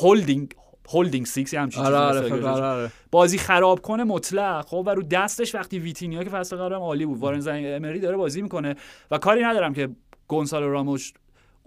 holding 0.03 0.51
holding 0.89 1.27
six 1.27 1.55
همچین 1.55 1.83
آره 1.83 1.97
آره 1.97 2.29
کردش. 2.29 2.45
آره 2.45 2.65
آره. 2.65 2.91
بازی 3.11 3.39
خراب 3.39 3.81
کنه 3.81 4.05
مطلق. 4.05 4.67
خب 4.67 4.83
و 4.87 4.91
رو 4.91 5.03
دستش 5.03 5.55
وقتی 5.55 5.79
ویتینیا 5.79 6.25
که 6.25 6.31
فصل 6.31 6.57
قبلم 6.57 6.81
عالی 6.81 7.07
بود. 7.07 7.19
وارن 7.19 7.43
امری 7.49 8.01
داره 8.01 8.17
بازی 8.17 8.43
می‌کنه. 8.43 8.77
و 9.11 9.19
کاری 9.19 9.43
ندارم 9.43 9.75
که 9.75 9.89
گونسالو 10.29 10.71
راموش 10.71 11.13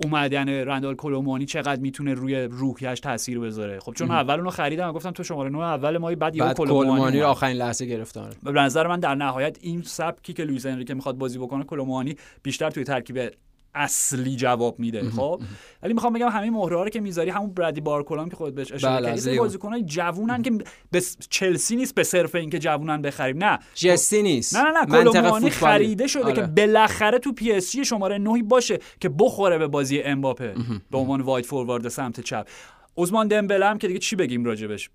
اومدن 0.03 0.49
رندال 0.49 0.95
کلومانی 0.95 1.45
چقدر 1.45 1.81
می‌تونه 1.81 2.13
روی 2.13 2.43
روحیش 2.43 2.99
تاثیر 2.99 3.39
بذاره. 3.39 3.79
خب 3.79 3.93
چون 3.93 4.11
اول 4.11 4.35
اونو 4.35 4.49
خریدم 4.49 4.89
و 4.89 4.93
گفتم 4.93 5.11
تو 5.11 5.23
شماره 5.23 5.49
9 5.49 5.59
اول 5.59 5.97
مایی 5.97 6.15
بعد 6.15 6.35
یهو 6.35 6.45
بعد 6.45 6.57
کلومانی 6.57 7.19
رو. 7.19 7.27
آخرین 7.27 7.57
لحظه 7.57 7.85
گرفتن 7.85 8.29
به 8.43 8.51
نظر 8.51 8.87
من 8.87 8.99
در 8.99 9.15
نهایت 9.15 9.57
این 9.61 9.81
سبکی 9.81 10.33
که 10.33 10.43
لوئیس 10.43 10.65
انریکه 10.65 10.93
می‌خواد 10.93 11.17
بازی 11.17 11.39
بکنه 11.39 11.63
کلومانی 11.63 12.15
بیشتر 12.43 12.69
توی 12.69 12.83
ترکیب 12.83 13.19
اصلی 13.77 14.35
جواب 14.35 14.79
میده 14.79 15.09
خب؟ 15.09 15.41
ولی 15.83 15.93
می‌خوام 15.93 16.13
بگم 16.13 16.29
همین 16.29 16.53
مهره 16.53 16.83
رو 16.83 16.89
که 16.89 16.99
می‌ذاری 16.99 17.29
همون 17.29 17.53
بردلی 17.53 17.81
بارکولام 17.81 18.29
که 18.29 18.35
خودت 18.35 18.55
بهش 18.55 18.71
اشاره 18.71 18.95
بله، 18.95 19.07
کردی 19.09 19.29
لیون. 19.29 19.43
بازیکنای 19.43 19.83
جوونن 19.83 20.41
که 20.41 20.51
به 20.91 21.01
چلسی 21.29 21.75
نیست 21.75 21.95
به 21.95 22.03
صرف 22.03 22.35
اینکه 22.35 22.59
جوونن 22.59 23.01
بخریم 23.01 23.43
نه. 23.43 23.59
جستی 23.73 24.21
نیست. 24.21 24.55
نه 24.55 24.63
نه 24.63 24.79
نه 24.79 25.03
کلومانی. 25.03 25.49
خریده 25.49 26.07
شده 26.07 26.23
آره. 26.23 26.33
که 26.33 26.41
بالاخره 26.41 27.19
تو 27.19 27.33
پی 27.33 27.51
اس 27.51 27.71
جی 27.71 27.85
شماره 27.85 28.17
نهی 28.17 28.41
باشه 28.41 28.79
که 28.99 29.09
بخوره 29.09 29.57
به 29.57 29.67
بازی 29.67 30.01
امباپه 30.01 30.55
به 30.91 30.97
عنوان 30.97 31.21
wide 31.21 31.45
forward 31.45 31.87
سمت 31.87 32.19
چپ. 32.19 32.47
عثمان 32.97 33.27
دمبله 33.27 33.65
هم 33.65 33.77
که 33.77 33.87
دیگه 33.87 33.99
چی 33.99 34.15
بگیم 34.15 34.45
راجبش؟ 34.45 34.89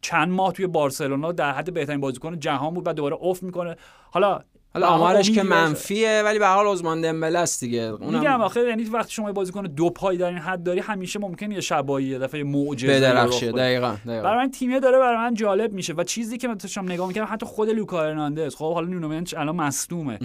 چند 0.00 0.28
ماه 0.28 0.52
توی 0.52 0.66
بارسلونا 0.66 1.32
در 1.32 1.52
حد 1.52 1.74
بهترین 1.74 2.00
بازیکن 2.00 2.38
جهان 2.38 2.74
بود 2.74 2.88
و 2.88 2.92
دوباره 2.92 3.18
افت 3.20 3.42
می‌کنه. 3.42 3.76
حالا 4.10 4.40
حالا 4.74 4.86
آمارش 4.86 5.30
که 5.30 5.42
منفیه 5.42 6.22
ولی 6.24 6.38
به 6.38 6.46
حال 6.46 6.66
عثمان 6.66 7.00
دمبله 7.00 7.38
است 7.38 7.60
دیگه. 7.60 7.82
اونم 7.82 8.18
میگم 8.18 8.40
آخه 8.40 8.60
یعنی 8.68 8.84
وقتی 8.84 9.12
شما 9.12 9.32
بازیکن 9.32 9.62
دو 9.62 9.90
پای 9.90 10.16
در 10.16 10.26
این 10.26 10.38
حد 10.38 10.62
داری 10.62 10.80
همیشه 10.80 11.18
ممکنه 11.18 11.54
یه 11.54 11.60
شبایی 11.60 12.06
یه 12.06 12.18
دفعه 12.18 12.42
معجزه 12.42 12.92
بدرخشه 12.92 13.52
دقیقاً 13.52 13.96
دقیقاً. 14.06 14.22
برای 14.22 14.38
من 14.44 14.50
تیمیه 14.50 14.80
داره 14.80 14.98
برای 14.98 15.16
من 15.16 15.34
جالب 15.34 15.72
میشه. 15.72 15.92
و 15.92 16.04
چیزی 16.04 16.38
که 16.38 16.48
من 16.48 16.54
داشتم 16.54 16.84
نگاه 16.84 17.08
می‌کردم 17.08 17.32
حتی 17.32 17.46
خود 17.46 17.68
لوکا 17.68 18.00
هرناندز. 18.00 18.54
خب 18.54 18.74
حالا 18.74 18.86
نونو 18.86 19.24
الان 19.36 19.56
مصدومه. 19.56 20.18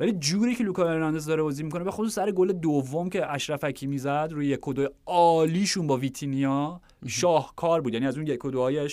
ولی 0.00 0.12
جوری 0.12 0.54
که 0.54 0.64
لوکا 0.64 0.88
هرناندز 0.88 1.26
داره 1.26 1.42
بازی 1.42 1.62
می‌کنه 1.62 1.84
به 1.84 1.90
خصوص 1.90 2.14
سر 2.14 2.30
گل 2.30 2.52
دوم 2.52 3.10
که 3.10 3.32
اشرف 3.32 3.64
حکیمی 3.64 3.98
زد 3.98 4.28
روی 4.32 4.46
یک 4.46 4.68
و 4.68 4.72
دو 4.72 4.88
عالیشون 5.06 5.86
با 5.86 5.96
ویتینیا. 5.96 6.80
شاهکار 7.06 7.80
بود. 7.80 7.94
یعنی 7.94 8.06
از 8.06 8.16
اون 8.16 8.26
یک 8.26 8.44
و 8.44 8.50
دوهای 8.50 8.88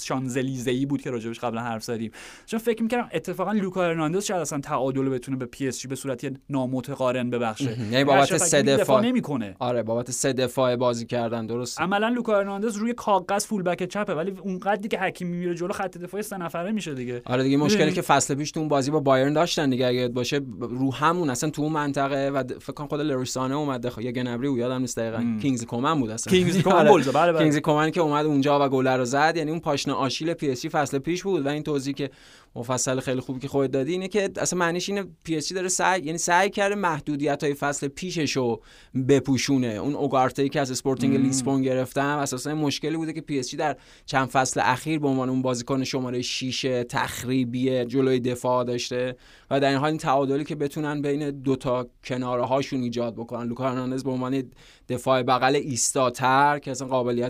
شانزلیزه 0.00 0.70
ای 0.70 0.86
بود 0.86 1.02
که 1.02 1.10
راجبش 1.10 1.40
قبلا 1.40 1.60
حرف 1.60 1.84
زدیم. 1.84 2.10
چون 2.46 2.60
فکر 2.60 2.82
می‌کردم 2.82 3.08
اتفاقا 3.12 3.52
لوکا 3.52 3.82
هرناندز 3.82 4.24
شاید 4.24 4.40
اصلا 4.40 4.60
تعادل 4.60 5.08
بتونه 5.08 5.36
به 5.36 5.46
پی 5.46 5.68
اس 5.68 5.78
جی 5.78 5.88
به 5.88 5.94
صورت 5.94 6.32
نامتقارن 6.50 7.30
ببخشه. 7.30 7.76
یعنی 7.92 8.04
بابت 8.04 8.36
سه 8.36 8.62
دفاع. 8.62 9.02
نمی‌کنه. 9.02 9.56
آره 9.58 9.82
بابت 9.82 10.10
سه 10.10 10.32
دفاع 10.32 10.76
بازی 10.76 11.06
کردن 11.06 11.46
درست. 11.46 11.80
عملا 11.80 12.08
لوکا 12.08 12.36
هرناندز 12.36 12.76
روی 12.76 12.94
کاغذ 12.94 13.46
فول 13.46 13.62
بک 13.62 13.84
چپه 13.84 14.14
ولی 14.14 14.34
اون 14.42 14.58
قدری 14.58 14.88
که 14.88 14.98
حکیمی 14.98 15.36
میره 15.36 15.54
جلو 15.54 15.72
خط 15.72 15.98
دفاعی 15.98 16.22
سه 16.22 16.36
نفره 16.36 16.72
میشه 16.72 16.94
دیگه. 16.94 17.22
آره 17.24 17.42
دیگه 17.42 17.56
مشکلی 17.56 17.92
که 17.92 18.02
فصل 18.02 18.34
پیش 18.34 18.50
تو 18.50 18.60
اون 18.60 18.68
بازی 18.68 18.90
با 18.90 19.00
بایرن 19.00 19.32
داشتن 19.32 19.70
دیگه 19.70 19.86
اگه 19.86 20.08
باشه 20.08 20.40
رو 20.60 20.94
همون 20.94 21.30
اصلا 21.30 21.50
تو 21.50 21.62
اون 21.62 21.72
منطقه 21.72 22.30
و 22.30 22.42
فکر 22.60 22.72
کنم 22.72 22.86
خود 22.86 23.00
لروی 23.00 23.31
سانه 23.31 23.54
اومد 23.54 23.92
یه 24.00 24.12
گنبری 24.12 24.48
و 24.48 24.58
یادم 24.58 24.80
نیست 24.80 24.98
دقیقاً 24.98 25.38
کینگزلی 25.42 25.64
کومن 25.64 26.00
بود 26.00 26.10
اصلا. 26.10 26.30
کینگزلی 26.30 26.62
کومن 26.62 26.84
بله 27.14 27.37
بله 27.38 27.44
کینگزلی 27.44 27.62
کومن 27.62 27.90
که 27.90 28.00
اومد 28.00 28.26
اونجا 28.26 28.66
و 28.66 28.68
گل 28.68 28.88
رو 28.88 29.04
زد 29.04 29.32
یعنی 29.36 29.50
اون 29.50 29.60
پاشنه 29.60 29.94
آشیل 29.94 30.34
پی 30.34 30.50
اس 30.50 30.66
فصل 30.66 30.98
پیش 30.98 31.22
بود 31.22 31.46
و 31.46 31.48
این 31.48 31.62
توضیح 31.62 31.94
که 31.94 32.10
مفصل 32.54 33.00
خیلی 33.00 33.20
خوبی 33.20 33.40
که 33.40 33.48
خودت 33.48 33.70
دادی 33.70 33.92
اینه 33.92 34.08
که 34.08 34.30
اصلا 34.36 34.58
معنیش 34.58 34.88
اینه 34.88 35.04
پی 35.24 35.36
اس 35.36 35.52
داره 35.52 35.68
سعی 35.68 36.00
یعنی 36.00 36.18
سعی 36.18 36.50
کرده 36.50 36.74
محدودیت 36.74 37.44
های 37.44 37.54
فصل 37.54 37.88
پیشش 37.88 38.36
رو 38.36 38.62
بپوشونه. 39.08 39.66
اون 39.66 39.94
اوگارته 39.94 40.48
که 40.48 40.60
از 40.60 40.70
اسپورتینگ 40.70 41.16
لیسبون 41.16 41.62
گرفتم 41.62 42.18
اساسا 42.18 42.54
مشکلی 42.54 42.96
بوده 42.96 43.12
که 43.12 43.20
پی 43.20 43.38
اس 43.38 43.54
در 43.54 43.76
چند 44.06 44.28
فصل 44.28 44.60
اخیر 44.64 44.98
به 44.98 45.08
عنوان 45.08 45.28
اون 45.28 45.42
بازیکن 45.42 45.84
شماره 45.84 46.22
6 46.22 46.84
تخریبی 46.88 47.84
جلوی 47.84 48.20
دفاع 48.20 48.64
داشته 48.64 49.16
و 49.50 49.60
در 49.60 49.68
این 49.68 49.78
حال 49.78 49.88
این 49.88 49.98
تعادلی 49.98 50.44
که 50.44 50.54
بتونن 50.54 51.02
بین 51.02 51.30
دو 51.30 51.56
تا 51.56 51.86
کناره 52.04 52.44
هاشون 52.44 52.80
ایجاد 52.80 53.14
بکنن. 53.14 53.48
لوکا 53.48 53.86
به 54.04 54.10
عنوان 54.10 54.42
دفاع 54.88 55.22
بغل 55.22 55.56
ایستاتر 55.56 56.58
که 56.58 56.70
اصلا 56.70 56.88
قابلیت 56.88 57.27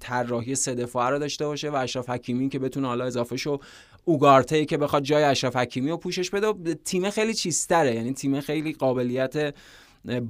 طراحی 0.00 0.54
سه 0.54 0.74
دفاعه 0.74 1.10
رو 1.10 1.18
داشته 1.18 1.46
باشه 1.46 1.70
و 1.70 1.74
اشرف 1.74 2.10
حکیمی 2.10 2.48
که 2.48 2.58
بتونه 2.58 2.88
حالا 2.88 3.04
اضافه 3.04 3.36
شو 3.36 3.58
اوگارته 4.04 4.64
که 4.64 4.76
بخواد 4.76 5.02
جای 5.02 5.24
اشرف 5.24 5.56
حکیمی 5.56 5.90
رو 5.90 5.96
پوشش 5.96 6.30
بده 6.30 6.74
تیم 6.74 7.10
خیلی 7.10 7.34
چیزتره 7.34 7.94
یعنی 7.94 8.12
تیم 8.12 8.40
خیلی 8.40 8.72
قابلیت 8.72 9.54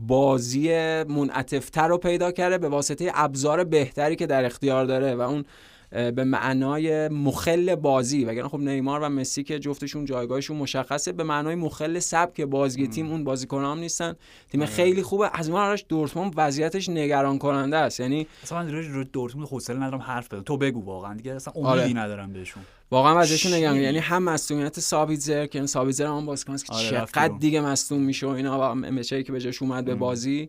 بازی 0.07 0.69
منعطفتر 1.03 1.89
رو 1.89 1.99
پیدا 1.99 2.33
کرده 2.33 2.59
به 2.59 2.69
واسطه 2.69 3.11
ابزار 3.15 3.65
بهتری 3.65 4.17
که 4.17 4.27
در 4.27 4.45
اختیار 4.45 4.85
داره 4.85 5.15
و 5.15 5.21
اون 5.21 5.45
به 5.91 6.25
معنای 6.25 7.09
مخل 7.09 7.75
بازی. 7.75 8.25
وگرنه 8.25 8.49
خب 8.49 8.59
نیمار 8.59 9.01
و 9.01 9.09
مسی 9.09 9.43
که 9.43 9.59
جفتشون 9.59 10.05
جایگاهشون 10.05 10.57
مشخصه 10.57 11.13
به 11.13 11.25
معنای 11.25 11.55
مخل 11.55 11.99
سبک 11.99 12.41
بازی 12.41 12.89
تیم 12.89 13.11
اون 13.11 13.25
بازیکنام 13.25 13.79
نیستن. 13.79 14.17
تیم 14.51 14.61
آره. 14.63 14.71
خیلی 14.71 15.03
خوبه. 15.03 15.31
از 15.33 15.51
ما 15.51 15.63
آرش 15.63 15.85
دورتموند 15.89 16.33
وضعیتش 16.37 16.89
نگران 16.89 17.39
کننده 17.39 17.77
است. 17.77 18.01
یعنی 18.01 18.27
اصلا 18.43 18.63
من 18.63 18.75
رو 18.75 19.05
دورتموند 19.05 19.49
حوصله 19.49 19.77
ندارم 19.77 20.01
حرف 20.01 20.29
بزنم. 20.29 20.43
تو 20.43 20.57
بگو 20.57 20.85
واقعا. 20.85 21.15
دیگه 21.15 21.35
اصلا 21.35 21.53
امیدی 21.57 21.69
آره. 21.69 21.93
ندارم 21.93 22.33
بهشون. 22.33 22.63
واقعا 22.91 23.19
وضعیتشون 23.19 23.55
نگران. 23.55 23.77
یعنی 23.77 23.99
هم 23.99 24.23
مصونیت 24.23 24.81
سابیتزر 24.81 25.47
که 25.47 25.67
سابیتزر 25.67 26.07
هم 26.07 26.27
بازیکن 26.27 26.57
که 26.57 26.73
آره 26.73 26.91
چقدر 26.91 27.35
دیگه 27.41 27.61
مصدوم 27.61 28.01
میشه 28.01 28.27
و 28.27 28.31
اینا 28.31 28.75
و 28.75 29.03
که 29.03 29.33
به 29.33 29.41
جاش 29.41 29.63
اومد 29.63 29.85
به 29.85 29.95
بازی. 29.95 30.49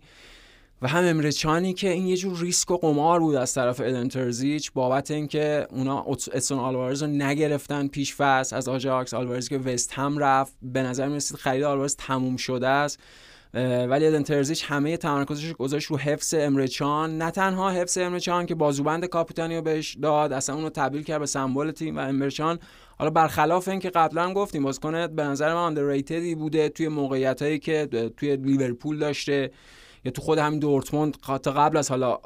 و 0.82 0.88
هم 0.88 1.04
امرچانی 1.04 1.74
که 1.74 1.90
این 1.90 2.08
یه 2.08 2.18
جور 2.18 2.40
ریسک 2.40 2.72
و 2.72 2.78
قمار 2.78 3.20
بود 3.20 3.36
از 3.36 3.54
طرف 3.54 3.82
ادن 3.86 4.08
بابت 4.74 5.12
اینکه 5.12 5.68
اونا 5.70 6.04
اتسون 6.08 6.60
آلوارز 6.60 7.04
رو 7.04 7.08
نگرفتن 7.08 7.88
پیش 7.88 8.16
فصل. 8.16 8.56
از 8.56 8.68
آجاکس 8.68 9.14
آلوارز 9.14 9.50
که 9.50 9.58
وست 9.58 9.94
هم 9.94 10.18
رفت. 10.18 10.54
به 10.62 10.84
نظر 10.84 11.08
می 11.08 11.16
رسید 11.16 11.38
خرید 11.38 11.64
آلوارز 11.64 11.96
تموم 11.96 12.38
شده 12.38 12.68
است. 12.68 13.00
ولی 13.90 14.08
ادن 14.08 14.24
ترزیچ 14.24 14.66
همه 14.68 14.98
تمرکزش 14.98 15.54
گذاشت 15.54 15.88
رو 15.88 15.98
حفظ 15.98 16.34
امرچان. 16.34 17.18
نه 17.18 17.32
تنها 17.32 17.72
حفظ 17.72 17.98
امرچان 17.98 18.46
که 18.46 18.56
بازوبند 18.56 19.06
کاپیتانی 19.06 19.56
رو 19.56 19.62
بهش 19.62 19.98
داد 20.02 20.34
اصلا 20.34 20.56
اونو 20.56 20.70
تبدیل 20.70 21.04
کرد 21.04 21.20
به 21.20 21.26
سمبل 21.26 21.72
تیم 21.72 21.98
و 21.98 22.00
امرچان. 22.00 22.60
حالا 22.98 23.12
برخلاف 23.12 23.68
اینکه 23.68 23.90
قبلا 23.90 24.34
گفتیم 24.34 24.64
بازیکن 24.64 25.08
به 25.08 25.24
نظر 25.24 25.54
من 25.54 25.60
آندرریتدی 25.60 26.36
بوده 26.36 26.70
توی 26.70 26.88
موقعیت 26.88 27.42
هایی 27.42 27.60
که 27.60 27.88
توی 28.18 28.36
لیورپول 28.36 29.00
داشته. 29.00 29.52
یا 30.06 30.12
تو 30.12 30.22
خود 30.22 30.38
همین 30.38 30.60
دورتموند 30.60 31.14
تا 31.14 31.52
قبل 31.52 31.78
از 31.78 31.90
حالا 31.90 32.20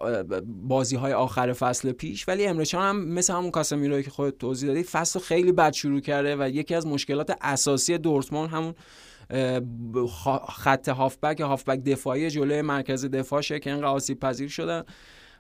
بازی 0.46 0.96
های 0.96 1.14
آخر 1.14 1.54
فصل 1.54 1.92
پیش 1.92 2.28
ولی 2.28 2.48
امرچان 2.48 2.82
هم 2.82 3.06
مثل 3.06 3.34
همون 3.34 3.52
کاسمیروی 3.52 4.04
که 4.04 4.10
خود 4.10 4.38
توضیح 4.38 4.70
دادی 4.70 4.84
فصل 4.84 5.20
خیلی 5.20 5.52
بد 5.52 5.74
شروع 5.74 6.00
کرده 6.00 6.36
و 6.40 6.50
یکی 6.50 6.76
از 6.76 6.88
مشکلات 6.88 7.38
اساسی 7.42 7.98
دورتموند 7.98 8.50
همون 8.50 8.74
خط 10.50 10.90
هافبک 10.90 11.40
هافبک 11.40 11.84
دفاعی 11.84 12.30
جلوی 12.30 12.62
مرکز 12.62 13.06
دفاعشه 13.06 13.60
که 13.60 13.70
اینقدر 13.70 13.86
آسیب 13.86 14.20
پذیر 14.20 14.50
شدن. 14.50 14.84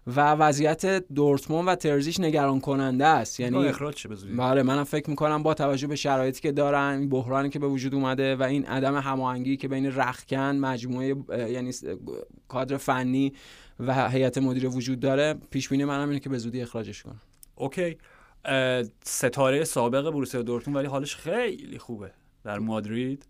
و 0.07 0.31
وضعیت 0.31 0.85
دورتموند 0.85 1.67
و 1.67 1.75
ترزیش 1.75 2.19
نگران 2.19 2.59
کننده 2.59 3.05
است 3.05 3.39
یعنی 3.39 3.67
اخراج 3.67 4.07
بله 4.37 4.63
منم 4.63 4.83
فکر 4.83 5.09
می‌کنم 5.09 5.43
با 5.43 5.53
توجه 5.53 5.87
به 5.87 5.95
شرایطی 5.95 6.41
که 6.41 6.51
دارن 6.51 7.09
بحرانی 7.09 7.49
که 7.49 7.59
به 7.59 7.67
وجود 7.67 7.95
اومده 7.95 8.35
و 8.35 8.43
این 8.43 8.65
عدم 8.65 8.95
هماهنگی 8.95 9.57
که 9.57 9.67
بین 9.67 9.85
رخکن 9.95 10.55
مجموعه 10.55 11.15
یعنی 11.51 11.71
کادر 12.47 12.77
فنی 12.77 13.33
و 13.79 14.09
هیئت 14.09 14.37
مدیره 14.37 14.69
وجود 14.69 14.99
داره 14.99 15.35
پیش 15.49 15.69
بینی 15.69 15.85
منم 15.85 16.07
اینه 16.07 16.19
که 16.19 16.29
به 16.29 16.37
زودی 16.37 16.61
اخراجش 16.61 17.03
کنم. 17.03 17.21
اوکی. 17.55 17.97
ستاره 19.03 19.63
سابق 19.63 20.09
بروسیا 20.09 20.41
دورتموند 20.41 20.77
ولی 20.77 20.87
حالش 20.87 21.15
خیلی 21.15 21.77
خوبه. 21.77 22.11
در 22.43 22.59
مادرید 22.59 23.25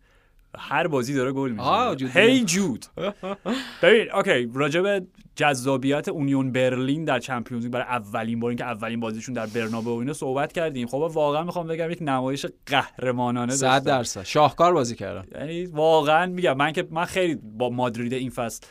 هر 0.60 0.88
بازی 0.88 1.14
داره 1.14 1.32
گل 1.32 1.52
می‌زنه. 1.52 1.68
هی 2.14 2.44
جود. 2.46 2.86
ببین 3.84 4.12
اوکی 4.12 4.52
راجب 4.54 5.06
جذابیت 5.36 6.08
اونیون 6.10 6.52
برلین 6.52 7.06
در 7.06 7.20
چمپیونز 7.20 7.66
برای 7.68 7.86
اولین 7.86 8.40
بار 8.40 8.50
اینکه 8.50 8.66
اولین 8.66 9.00
بازیشون 9.00 9.34
در 9.34 9.46
برنابه 9.46 9.90
و 9.90 9.94
اینا 9.94 10.14
صحبت 10.14 10.54
کردیم. 10.54 10.88
خب 10.88 11.12
واقعا 11.14 11.44
می‌خوام 11.44 11.68
بگم 11.68 11.92
یک 11.92 12.02
نمایش 12.02 12.46
قهرمانانه 12.66 13.54
100 13.54 13.84
درصد. 13.84 14.24
شاهکار 14.24 14.74
بازی 14.74 14.96
کردن. 14.96 15.40
یعنی 15.40 15.66
واقعا 15.66 16.26
میگم 16.26 16.58
من 16.58 16.72
که 16.72 16.88
من 16.92 17.06
خیلی 17.06 17.36
با 17.36 17.70
مادرید 17.70 18.14
این 18.14 18.30
فصل 18.30 18.62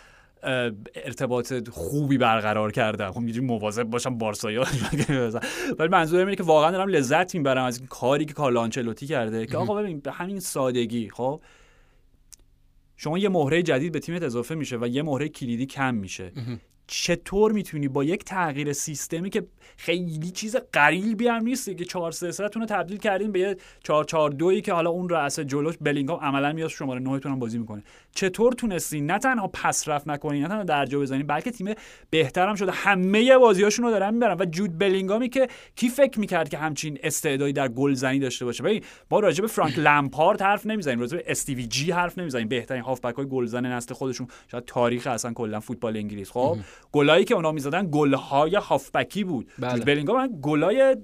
ارتباط 0.94 1.68
خوبی 1.68 2.18
برقرار 2.18 2.72
کردم. 2.72 3.10
خب 3.10 3.18
اینجوری 3.18 3.46
مواظب 3.46 3.82
باشم 3.82 4.18
بارسایا 4.18 4.64
ولی 5.78 5.88
منظورم 5.88 6.26
اینه 6.26 6.36
که 6.36 6.42
واقعا 6.42 6.70
دارم 6.70 6.88
لذت 6.88 7.34
می‌برم 7.34 7.64
از 7.64 7.78
این 7.78 7.86
کاری 7.86 8.24
که 8.24 8.34
کارلو 8.34 8.68
کرده 8.94 9.46
که 9.46 9.58
آقا 9.64 9.74
ببین 9.74 10.00
به 10.00 10.12
همین 10.12 10.40
سادگی 10.40 11.10
خب؟ 11.10 11.40
شما 12.96 13.18
یه 13.18 13.28
مهره 13.28 13.62
جدید 13.62 13.92
به 13.92 14.00
تیمت 14.00 14.22
اضافه 14.22 14.54
میشه 14.54 14.78
و 14.80 14.86
یه 14.86 15.02
مهره 15.02 15.28
کلیدی 15.28 15.66
کم 15.66 15.94
میشه. 15.94 16.32
چطور 16.86 17.52
می‌تونی 17.52 17.88
با 17.88 18.04
یک 18.04 18.24
تغییر 18.24 18.72
سیستمی 18.72 19.30
که 19.30 19.46
خیلی 19.76 20.30
چیز 20.30 20.56
قریبی 20.72 21.28
هم 21.28 21.42
نیست 21.42 21.76
که 21.76 21.84
4 21.84 22.12
3 22.12 22.32
3 22.32 22.44
رو 22.44 22.66
تبدیل 22.66 22.96
کردین 22.96 23.32
به 23.32 23.40
یه 23.40 23.56
4 23.84 24.04
4 24.04 24.30
2 24.30 24.60
که 24.60 24.72
حالا 24.72 24.90
اون 24.90 25.08
رأس 25.08 25.40
جلوش 25.40 25.74
بلینگام 25.80 26.20
عملا 26.20 26.52
میاد 26.52 26.68
شماره 26.68 27.00
9 27.00 27.18
تون 27.20 27.38
بازی 27.38 27.58
می‌کنه. 27.58 27.82
چطور 28.14 28.52
تونستین 28.52 29.10
نه 29.10 29.18
تنها 29.18 29.50
پس 29.52 29.88
رفت 29.88 30.08
نکنین 30.08 30.42
نه 30.42 30.48
تنها 30.48 30.62
درجا 30.62 31.00
بزنین 31.00 31.26
بلکه 31.26 31.50
تیم 31.50 31.74
بهترم 32.10 32.54
شده 32.54 32.72
همه 32.72 33.38
بازیاشون 33.38 33.84
رو 33.84 33.90
دارن 33.90 34.14
می‌برن. 34.14 34.36
و 34.40 34.44
جود 34.44 34.78
بلینگامی 34.78 35.28
که 35.28 35.48
کی 35.76 35.88
فکر 35.88 36.20
می‌کرد 36.20 36.48
که 36.48 36.58
همچین 36.58 36.98
استعدادی 37.02 37.52
در 37.52 37.68
گلزنی 37.68 38.18
داشته 38.18 38.44
باشه؟ 38.44 38.62
ببین 38.62 38.82
ما 39.10 39.20
راجع 39.20 39.42
به 39.42 39.48
فرانک 39.48 39.78
لمپارد 39.78 40.42
حرف 40.42 40.66
نمی‌زنیم 40.66 41.00
راجع 41.00 41.16
به 41.16 41.24
استیوی 41.26 41.66
جی 41.66 41.90
حرف 41.90 42.18
نمی‌زنیم. 42.18 42.48
بهترین 42.48 42.82
هافبک 42.82 43.14
های 43.14 43.26
گلزن 43.26 43.66
نسل 43.66 43.94
خودشون. 43.94 44.28
شاید 44.50 44.64
تاریخ 44.64 45.06
اصلا 45.06 45.32
کلا 45.32 45.60
فوتبال 45.60 45.96
انگلیس. 45.96 46.30
خب؟ 46.30 46.58
گلایی 46.92 47.24
که 47.24 47.34
اونا 47.34 47.52
می‌زدن 47.52 47.88
گلهای 47.90 48.56
هافبکی 48.56 49.24
بود. 49.24 49.52
بله. 49.58 49.84
بلینگام 49.84 50.26
گلای 50.26 50.96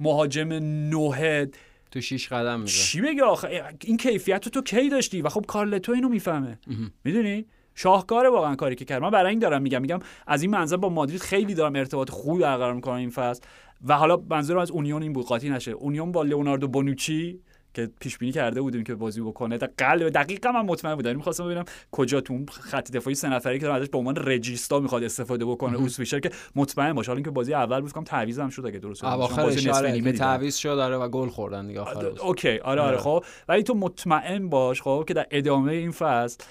مهاجم 0.00 0.52
نوه 0.88 1.46
تو 1.90 2.00
شیش 2.00 2.28
قدم 2.28 2.60
میزه 2.60 2.72
چی 2.72 3.00
بگی 3.00 3.20
آخه؟ 3.20 3.64
این 3.84 3.96
کیفیت 3.96 4.48
تو 4.48 4.62
کی 4.62 4.88
داشتی؟ 4.88 5.22
و 5.22 5.28
خب 5.28 5.44
کارلتو 5.48 5.92
اینو 5.92 6.08
می‌فهمه. 6.08 6.58
می‌دونی؟ 7.04 7.46
شاهکاره 7.74 8.28
واقعا 8.28 8.56
کاری 8.56 8.74
که 8.74 8.84
کرد. 8.84 9.02
من 9.02 9.10
برای 9.10 9.30
این 9.30 9.38
دارم 9.38 9.62
میگم. 9.62 9.82
میگم 9.82 9.98
از 10.26 10.42
این 10.42 10.50
منظر 10.50 10.76
با 10.76 10.88
مادرید 10.88 11.20
خیلی 11.20 11.54
دارم 11.54 11.76
ارتباط 11.76 12.10
خوبی 12.10 12.42
برقرار 12.42 12.74
می‌کنم 12.74 12.94
این 12.94 13.10
فصل. 13.10 13.42
و 13.86 13.96
حالا 13.96 14.22
منظورم 14.30 14.60
از 14.60 14.70
اونیون 14.70 15.02
این 15.02 15.12
بود. 15.12 15.26
قاطی 15.26 15.50
نشه. 15.50 15.70
اونیون 15.70 16.12
با 16.12 16.22
لئوناردو 16.22 16.68
بونوچی 16.68 17.40
که 17.74 17.90
پیش 18.00 18.18
بینی 18.18 18.32
کرده 18.32 18.60
بودیم 18.60 18.84
که 18.84 18.94
بازی 18.94 19.20
بکنه. 19.20 19.58
قلب 19.58 20.08
دقیقا 20.08 20.52
من 20.52 20.60
مطمئن 20.60 20.94
بودم. 20.94 21.16
می‌خواستم 21.16 21.44
ببینم 21.44 21.64
کجا 21.90 22.20
تو 22.20 22.32
اون 22.32 22.46
خط 22.46 22.92
دفاعی 22.92 23.14
سه 23.14 23.28
نفری 23.28 23.58
که 23.58 23.72
ازش 23.72 23.88
به 23.88 23.98
عنوان 23.98 24.16
رجیستا 24.16 24.80
می‌خواد 24.80 25.04
استفاده 25.04 25.44
بکنه. 25.44 25.76
اوسویشر 25.76 26.20
که 26.20 26.30
مطمئن 26.56 26.92
باشه. 26.92 27.06
حالا 27.10 27.16
اینکه 27.16 27.30
بازی 27.30 27.54
اول 27.54 27.80
بود 27.80 27.90
تعویض 27.90 28.38
هم 28.38 28.48
شد 28.48 28.66
اگه 28.66 28.78
درست 28.78 29.04
بازی 29.04 30.12
تعویض 30.12 30.56
شد 30.56 30.76
داره 30.76 30.96
و 30.96 31.08
گل 31.08 31.28
خوردن 31.28 31.66
دیگه 31.66 31.80
آخر 31.80 32.06
اوکی. 32.06 32.48
آره 32.48 32.60
آره, 32.60 32.80
آره. 32.80 32.96
خب. 32.96 33.24
ولی 33.48 33.62
تو 33.62 33.74
مطمئن 33.74 34.48
باش 34.48 34.82
خب 34.82 35.04
که 35.08 35.14
در 35.14 35.26
ادامه 35.30 35.72
این 35.72 35.90
فصل 35.90 36.44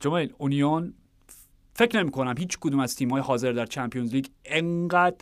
چون 0.00 0.30
اونیون 0.38 0.94
فکر 1.74 1.98
نمی 1.98 2.10
کنم 2.10 2.34
هیچ 2.38 2.58
کدوم 2.60 2.80
از 2.80 2.96
تیم 2.96 3.10
های 3.10 3.22
حاضر 3.22 3.52
در 3.52 3.66
چمپیونز 3.66 4.14
لیگ 4.14 4.26
انقدر 4.44 5.16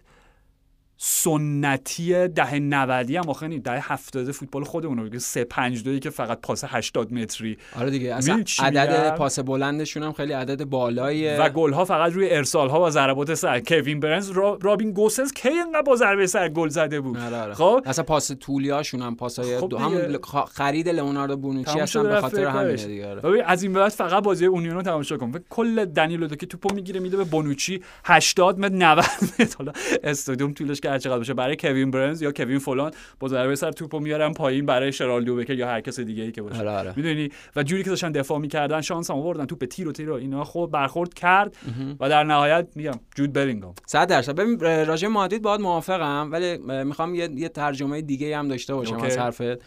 سنتی 0.99 2.29
دهه 2.29 2.59
90 2.59 3.11
هم 3.11 3.29
آخه 3.29 3.59
دهه 3.59 3.93
70 3.93 4.31
فوتبال 4.31 4.65
خودمون 4.65 4.99
رو 4.99 5.19
3 5.19 5.45
5 5.45 5.85
2 5.85 5.99
که 5.99 6.11
فقط 6.11 6.41
پاس 6.41 6.65
80 6.67 7.13
متری. 7.13 7.59
آره 7.77 7.91
دیگه 7.91 8.15
اصلا 8.15 8.45
عدد 8.59 9.15
پاس 9.15 9.39
بلندشون 9.39 10.03
هم 10.03 10.13
خیلی 10.13 10.33
عدد 10.33 10.65
بالاییه. 10.65 11.37
و 11.41 11.49
گل 11.49 11.73
ها 11.73 11.85
فقط 11.85 12.13
روی 12.13 12.31
ارسال 12.31 12.69
ها 12.69 12.87
و 12.87 12.91
ضربات 12.91 13.35
سر. 13.35 13.61
کوین 13.61 14.01
برنز 14.01 14.31
را... 14.31 14.59
رابین 14.63 14.93
گوسنس 14.93 15.33
کی 15.33 15.49
انقدر 15.49 15.83
با 15.83 15.97
ضربه 15.97 16.27
سر 16.27 16.49
گل 16.49 16.69
زده 16.69 17.01
بود؟ 17.01 17.19
آره 17.19 17.37
آره. 17.37 17.55
خب؟ 17.55 17.83
اصلا 17.87 18.05
پاس 18.05 18.33
طولی 18.41 18.71
هاشون 18.71 19.03
هم 19.03 19.17
پاسای 19.17 19.59
خب 19.59 19.69
دو 19.69 19.79
هم 19.79 20.19
خرید 20.53 20.89
لئوناردو 20.89 21.37
بونوچی 21.37 21.81
اصلا 21.81 22.03
به 22.03 22.21
خاطر 22.21 22.45
همین 22.45 22.77
دیگه 22.77 23.11
آره. 23.11 23.45
از 23.47 23.63
این 23.63 23.73
بعد 23.73 23.89
فقط 23.89 24.23
بازی 24.23 24.47
اونیونو 24.47 24.83
تماشا 24.83 25.17
کن. 25.17 25.33
کل 25.51 25.85
دنیلو 25.85 26.29
که 26.29 26.47
توپو 26.47 26.75
می‌گیره 26.75 27.01
میده 27.01 27.17
به 27.17 27.25
بونوچی 27.25 27.83
80 28.05 28.59
متر 28.59 28.75
90 28.75 29.05
متر. 29.39 29.57
حالا 29.59 29.73
استادیوم 30.05 30.53
طولش 30.53 30.81
که 30.87 30.93
هر 30.93 30.99
چقدر 30.99 31.19
باشه 31.19 31.35
برای 31.35 31.57
کوین 31.57 31.91
برنز 31.91 32.23
یا 32.23 32.33
کوین 32.33 32.59
فلان 32.59 32.93
با 33.21 33.29
ضربه 33.29 33.55
سر 33.57 33.73
توپو 33.73 34.01
میارن 34.01 34.33
پایین 34.33 34.67
برای 34.67 34.93
شرالدو 34.93 35.37
بکر 35.37 35.55
یا 35.55 35.69
هر 35.69 35.81
کس 35.81 36.01
دیگه 36.01 36.23
ای 36.23 36.33
که 36.33 36.43
باشه. 36.43 36.61
آره 36.61 36.71
آره. 36.71 36.93
می‌دونی؟ 36.97 37.29
و 37.57 37.63
جوری 37.63 37.83
که 37.83 37.91
داشتن 37.91 38.13
دفاع 38.13 38.39
می‌کردن 38.39 38.81
شانس 38.81 39.11
هم 39.11 39.17
آوردن. 39.17 39.47
توپ 39.47 39.65
تیر 39.65 39.89
و 39.89 39.93
تیر 39.93 40.11
و 40.11 40.15
اینا 40.15 40.45
خود 40.45 40.71
برخورد 40.71 41.15
کرد 41.15 41.57
و 42.01 42.09
در 42.09 42.25
نهایت 42.25 42.69
میگم 42.75 43.01
جود 43.15 43.33
بلینگام. 43.33 43.75
100 43.87 44.09
درصد. 44.09 44.35
ببین 44.35 44.61
راجع 44.61 45.09
مادرید 45.09 45.43
باید 45.43 45.61
موافقم 45.61 46.29
ولی 46.33 46.59
می‌خوام 46.85 47.15
یه, 47.15 47.29
یه 47.35 47.49
ترجمه 47.49 48.03
دیگه 48.03 48.39
هم 48.39 48.49
داشته 48.49 48.75
باشم 48.75 48.97
از 48.97 49.19
حرفت. 49.19 49.59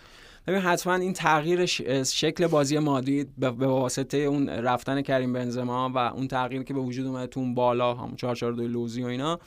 ببین 0.47 0.61
حتما 0.61 0.95
این 0.95 1.13
تغییر 1.13 1.65
شکل 2.03 2.47
بازی 2.47 2.79
مادرید 2.79 3.29
به 3.37 3.49
واسطه 3.49 4.17
اون 4.17 4.49
رفتن 4.49 5.01
کریم 5.01 5.33
بنزما 5.33 5.91
و 5.95 5.97
اون 5.97 6.27
تغییری 6.27 6.63
که 6.63 6.73
به 6.73 6.79
وجود 6.79 7.05
اومده 7.05 7.27
تو 7.27 7.53
بالا 7.53 7.93
هم 7.93 8.15
442 8.15 8.67
لوزی 8.67 9.03
و 9.03 9.05
اینا 9.05 9.39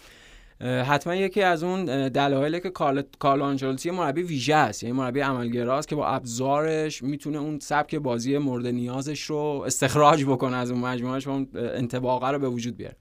حتما 0.62 1.14
یکی 1.14 1.42
از 1.42 1.62
اون 1.62 2.08
دلایلی 2.08 2.60
که 2.60 2.70
کارل 3.18 3.42
آنجلوتی 3.42 3.90
مربی 3.90 4.22
ویژه 4.22 4.54
است 4.54 4.82
یعنی 4.82 4.96
مربی 4.96 5.20
عملگراست 5.20 5.88
که 5.88 5.96
با 5.96 6.06
ابزارش 6.06 7.02
می‌تونه 7.02 7.38
اون 7.38 7.58
سبک 7.58 7.94
بازی 7.94 8.38
مورد 8.38 8.66
نیازش 8.66 9.22
رو 9.22 9.62
استخراج 9.66 10.24
بکنه 10.24 10.56
از 10.56 10.70
اون 10.70 10.80
مجموعهش 10.80 11.26
و 11.26 11.30
اون 11.30 11.48
انطباقه 11.54 12.30
رو 12.30 12.38
به 12.38 12.48
وجود 12.48 12.76
بیاره. 12.76 12.96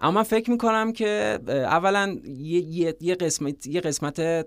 اما 0.00 0.22
فکر 0.22 0.50
می‌کنم 0.50 0.92
که 0.92 1.38
اولا 1.48 2.16
یه, 2.38 2.94
یه 3.00 3.14
قسمت 3.14 3.66
یه 3.66 3.80
قسمت 3.80 4.46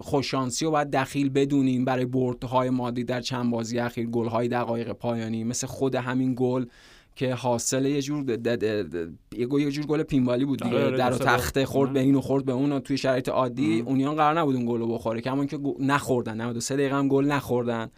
خوششانسی 0.00 0.64
رو 0.64 0.70
باید 0.70 0.90
دخیل 0.90 1.28
بدونیم 1.28 1.84
برای 1.84 2.04
بردهای 2.04 2.70
مادی 2.70 3.04
در 3.04 3.20
چند 3.20 3.50
بازی 3.50 3.78
اخیر 3.78 4.06
گل‌های 4.06 4.48
دقایق 4.48 4.92
پایانی 4.92 5.44
مثل 5.44 5.66
خود 5.66 5.94
همین 5.94 6.34
گل. 6.38 6.64
که 7.16 7.34
حاصل 7.34 7.86
یه 7.86 8.02
جور 8.02 8.30
یه 9.36 9.70
جور 9.70 9.86
گل 9.86 10.02
پینبالی 10.02 10.44
بود 10.44 10.62
دیگه. 10.62 10.84
آره، 10.84 10.96
در 10.96 11.12
و 11.12 11.18
تخته 11.18 11.66
خورد 11.66 11.92
به 11.92 12.00
این 12.00 12.14
و 12.14 12.20
خورد 12.20 12.44
به 12.44 12.52
اون 12.52 12.80
توی 12.80 12.98
شرایط 12.98 13.28
عادی 13.28 13.80
اونیان 13.80 14.14
قرار 14.16 14.38
نبود 14.38 14.56
اون 14.56 14.66
گل 14.66 14.78
رو 14.78 14.86
بخوره 14.86 15.20
که 15.20 15.30
همون 15.30 15.46
که 15.46 15.58
نخوردن. 15.80 16.40
93 16.40 16.74
دقیقه 16.74 16.96
هم 16.96 17.08
گل 17.08 17.24
نخوردن. 17.24 17.90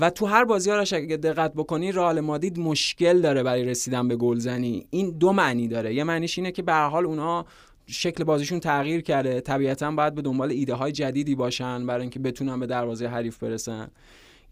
و 0.00 0.10
تو 0.10 0.26
هر 0.26 0.44
بازی 0.44 0.70
ها 0.70 0.78
اگه 0.92 1.16
دقت 1.16 1.54
بکنی 1.54 1.92
رئال 1.92 2.20
مادید 2.20 2.58
مشکل 2.58 3.20
داره 3.20 3.42
برای 3.42 3.64
رسیدن 3.64 4.08
به 4.08 4.16
گلزنی. 4.16 4.86
این 4.90 5.10
دو 5.10 5.32
معنی 5.32 5.68
داره. 5.68 5.94
یه 5.94 6.04
معنیش 6.04 6.38
اینه 6.38 6.52
که 6.52 6.62
به 6.62 6.74
حال 6.74 7.06
اونها 7.06 7.46
شکل 7.86 8.24
بازیشون 8.24 8.60
تغییر 8.60 9.00
کرده. 9.00 9.40
طبیعتا 9.40 9.90
باید 9.90 10.14
به 10.14 10.22
دنبال 10.22 10.50
ایده 10.50 10.74
های 10.74 10.92
جدیدی 10.92 11.34
باشن 11.34 11.86
برای 11.86 12.00
اینکه 12.00 12.18
بتونن 12.18 12.60
به 12.60 12.66
دروازه 12.66 13.06
حریف 13.06 13.38
برسن. 13.38 13.88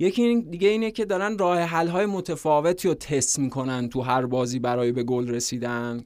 یکی 0.03 0.23
این 0.23 0.41
دیگه 0.51 0.69
اینه 0.69 0.91
که 0.91 1.05
دارن 1.05 1.39
راه 1.39 1.59
حل 1.59 1.89
های 1.89 2.07
متفاوتی 2.07 2.89
رو 2.89 2.95
تست 2.95 3.39
می‌کنن 3.39 3.89
تو 3.89 4.01
هر 4.01 4.27
بازی 4.27 4.59
برای 4.59 4.93
به 4.93 5.03
گل 5.03 5.29
رسیدن 5.29 6.01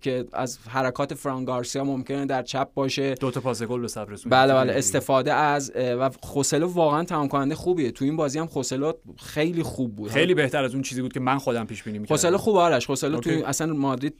که 0.00 0.24
از 0.32 0.58
حرکات 0.68 1.14
فران 1.14 1.44
گارسیا 1.44 1.84
ممکنه 1.84 2.26
در 2.26 2.42
چپ 2.42 2.68
باشه. 2.74 3.14
دو 3.14 3.30
تا 3.30 3.40
پاس 3.40 3.62
گل 3.62 3.80
به 3.80 3.88
صبر 3.88 4.16
بله 4.26 4.54
بله 4.54 4.72
استفاده 4.72 5.32
از 5.32 5.72
و 5.76 6.10
خوسلو 6.22 6.66
واقعا 6.66 7.04
تمام 7.04 7.28
کننده 7.28 7.54
خوبیه. 7.54 7.90
تو 7.90 8.04
این 8.04 8.16
بازی 8.16 8.38
هم 8.38 8.46
خوسلو 8.46 8.92
خیلی 9.16 9.62
خوب 9.62 9.96
بود. 9.96 10.10
خیلی 10.10 10.34
بهتر 10.34 10.64
از 10.64 10.74
اون 10.74 10.82
چیزی 10.82 11.02
بود 11.02 11.12
که 11.12 11.20
من 11.20 11.38
خودم 11.38 11.66
پیش 11.66 11.82
بینی 11.82 11.98
می‌کردم. 11.98 12.16
خوسلو 12.16 12.38
خوب 12.38 12.56
آرش. 12.56 12.86
خوسلو 12.86 13.20
تو 13.20 13.30
اصلا 13.46 13.72
مادرید 13.72 14.14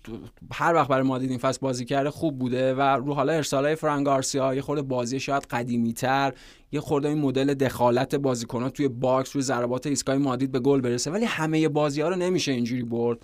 هر 0.53 0.75
وقت 0.75 0.89
برای 0.89 1.03
مادرید 1.03 1.31
این 1.31 1.39
فصل 1.39 1.59
بازی 1.61 1.85
کرده 1.85 2.11
خوب 2.11 2.39
بوده 2.39 2.75
و 2.75 2.81
رو 2.81 3.15
حالا 3.15 3.33
ارسالای 3.33 3.75
فران 3.75 4.05
گارسیا 4.05 4.55
یه 4.55 4.61
خورده 4.61 4.83
بازی 4.83 5.21
شاید 5.21 5.43
قدیمی‌تر 5.51 6.33
یه 6.73 6.81
خورده 6.81 7.09
این 7.09 7.19
مدل 7.19 7.55
دخالت 7.55 8.15
بازیکنان 8.15 8.71
توی 8.71 8.89
box 8.89 9.37
روی 9.37 9.43
ضربات 9.43 9.87
ایستگاه 9.87 10.17
مادرید 10.17 10.53
به 10.53 10.61
گل 10.61 10.81
برسه. 10.81 11.11
ولی 11.11 11.25
همه 11.25 11.69
بازی 11.69 12.01
ها 12.01 12.09
رو 12.09 12.17
نمیشه 12.17 12.53
اینجوری 12.53 12.83
برد. 12.83 13.19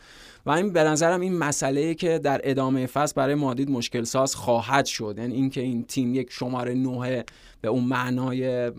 و 0.47 0.51
این 0.51 0.73
به 0.73 0.85
نظرم 0.85 1.21
این 1.21 1.39
مسئله 1.39 1.95
که 1.95 2.19
در 2.19 2.41
ادامه 2.45 2.87
فصل 2.87 3.13
برای 3.17 3.35
مادرید 3.35 3.71
مشکل 3.71 4.05
ساز 4.05 4.35
خواهد 4.35 4.87
شد. 4.87 5.15
یعنی 5.19 5.35
اینکه 5.35 5.61
این 5.61 5.85
تیم 5.85 6.15
یک 6.15 6.27
شماره 6.31 6.75
9 6.75 7.25
به 7.65 7.71
اون 7.71 7.85
معنای 7.85 8.73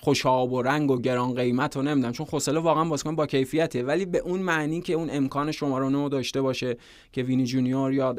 خوش 0.00 0.37
آب 0.37 0.52
و 0.52 0.62
رنگ 0.62 0.90
و 0.90 1.00
گران 1.00 1.34
قیمت 1.34 1.76
و 1.76 1.82
نمی‌دونم. 1.82 2.12
چون 2.12 2.26
خوسلو 2.26 2.60
واقعا 2.60 2.84
بازیکن 2.84 3.16
با 3.16 3.26
کیفیته. 3.26 3.82
ولی 3.82 4.04
به 4.04 4.18
اون 4.18 4.40
معنی 4.40 4.80
که 4.80 4.92
اون 4.92 5.08
امکان 5.12 5.52
شماره 5.52 5.88
9 5.88 6.08
داشته 6.08 6.40
باشه 6.40 6.76
که 7.12 7.22
وینی 7.22 7.44
جونیور 7.44 7.92
یا 7.92 8.14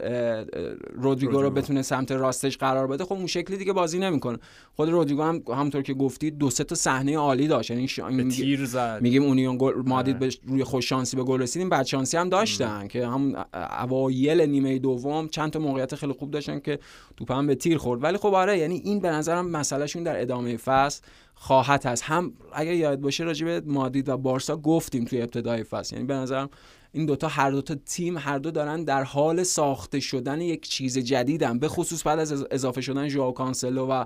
رودریگو 0.96 1.42
رو 1.42 1.50
بتونه 1.50 1.82
سمت 1.82 2.12
راستش 2.12 2.58
قرار 2.58 2.88
بده 2.88 3.06
خب 3.06 3.14
اون 3.14 3.28
شکلی 3.28 3.58
دیگه 3.58 3.74
بازی 3.74 4.00
نمی‌کنه. 4.00 4.38
خود 4.76 4.90
رودریگو 4.90 5.24
هم 5.24 5.44
همونطور 5.48 5.82
که 5.82 5.94
گفتی 5.94 6.32
دو 6.32 6.50
سه 6.50 6.64
تا 6.64 6.76
صحنه 6.76 7.18
عالی 7.18 7.48
داشت. 7.48 7.72
یعنی 7.72 7.88
ش... 7.88 8.00
تیر 8.32 8.66
زد. 8.66 9.00
میگیم 9.02 9.24
اونیون 9.24 9.58
گل 9.58 9.74
مادید 9.86 10.20
به 10.20 10.30
روی 10.48 10.64
خوش 10.64 10.90
شانسی 10.90 11.18
به 11.18 11.24
گل 11.24 11.42
رسیدیم 11.42 11.70
بعد 11.70 11.86
شانسی 11.86 12.18
هم 12.18 12.30
داشتن 12.30 12.88
که 12.88 13.08
هم 13.08 13.46
اوایل 13.82 14.42
نیمه 14.42 14.80
دوم 14.80 15.28
چند 15.28 15.52
تا 15.52 15.60
موقعیت 15.60 15.96
خیلی 15.96 16.14
خوب 16.14 16.32
داشتن 16.32 16.60
که 16.60 16.80
توپ 17.18 17.32
هم 17.32 17.48
به 17.48 17.56
تیر 17.56 17.78
خورد. 17.78 18.04
ولی 18.04 18.18
خب 18.18 18.34
آره 18.34 18.58
یعنی 18.58 18.76
این 18.76 19.00
به 19.00 19.10
نظرم 19.42 19.46
مسئلهشون 19.46 20.04
در 20.04 20.22
ادامه 20.22 20.58
فصل 20.58 21.02
خواهد 21.36 21.86
هست. 21.86 22.04
هم 22.04 22.34
اگر 22.54 22.74
یاد 22.74 23.02
باشه 23.02 23.24
راجع 23.24 23.46
به 23.46 23.62
و 24.10 24.18
بارسا 24.18 24.58
گفتیم 24.58 25.06
توی 25.06 25.22
ابتدای 25.22 25.64
فصل. 25.64 25.96
یعنی 25.96 26.08
به 26.08 26.14
نظرم 26.14 26.50
این 26.98 27.06
دوتا 27.06 27.28
هر 27.28 27.52
دوتا 27.52 27.76
تیم 27.86 28.18
هر 28.18 28.38
دو 28.38 28.52
دارن 28.52 28.84
در 28.84 29.04
حال 29.04 29.44
ساخته 29.44 30.00
شدن 30.00 30.42
یک 30.42 30.68
چیز 30.70 30.98
جدیدن. 30.98 31.60
به 31.60 31.68
خصوص 31.68 32.08
بعد 32.08 32.20
از 32.20 32.46
اضافه 32.52 32.82
شدن 32.82 33.08
ژائو 33.08 33.32
کانسلو 33.32 33.88
و 33.88 34.04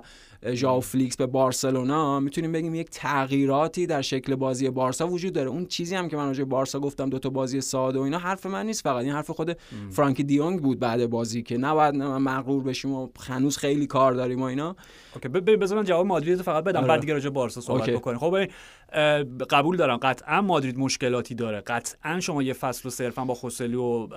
ژائو 0.52 0.80
فلیکس 0.80 1.16
به 1.16 1.26
بارسلونا 1.26 2.20
می‌تونیم 2.20 2.52
بگیم 2.52 2.74
یک 2.74 2.88
تغییراتی 2.90 3.86
در 3.86 4.02
شکل 4.02 4.34
بازی 4.34 4.70
بارسا 4.70 5.08
وجود 5.08 5.32
داره. 5.32 5.48
اون 5.48 5.66
چیزی 5.66 5.94
هم 5.94 6.08
که 6.08 6.16
من 6.16 6.26
راجع 6.26 6.44
بارسا 6.44 6.80
گفتم 6.80 7.10
دوتا 7.10 7.30
بازی 7.30 7.60
ساده 7.60 7.98
و 7.98 8.02
اینا 8.02 8.18
حرف 8.18 8.46
من 8.46 8.66
نیست 8.66 8.82
فقط. 8.82 9.04
این 9.04 9.12
حرف 9.12 9.30
خود 9.30 9.56
فرانکی 9.90 10.22
دیونگ 10.22 10.60
بود 10.60 10.78
بعد 10.78 11.06
بازی 11.10 11.42
که. 11.42 11.56
نباید 11.56 11.94
مغرور 11.94 12.62
بشیم 12.62 12.92
و 12.92 13.08
هنوز 13.26 13.56
خیلی 13.56 13.86
کار 13.86 14.12
داریم 14.12 14.40
و 14.40 14.44
اینا. 14.44 14.76
اوکی 15.14 15.28
ببین 15.28 15.74
من 15.74 15.84
جواب 15.84 16.06
مادرید 16.06 16.42
فقط 16.42 16.64
بدم. 16.64 16.78
آره. 16.78 16.88
بعد 16.88 17.00
دیگه 17.00 17.12
راجع 17.12 17.30
بارسا 17.30 17.60
صحبت 17.60 17.90
بکنیم. 17.90 18.18
خب 18.18 18.36
قبول 19.50 19.76
دارم. 19.76 19.96
قطعا 19.96 20.40
مادرید 20.40 20.78
مشکلاتی 20.78 21.34
داره. 21.34 21.60
قطعا 21.60 22.20
شما 22.20 22.42
یه 22.42 22.52
فصل 22.52 22.82
رو 22.84 22.90
صرفا 22.90 23.24
با 23.24 23.34
خوسلی 23.34 23.74
و 23.74 24.08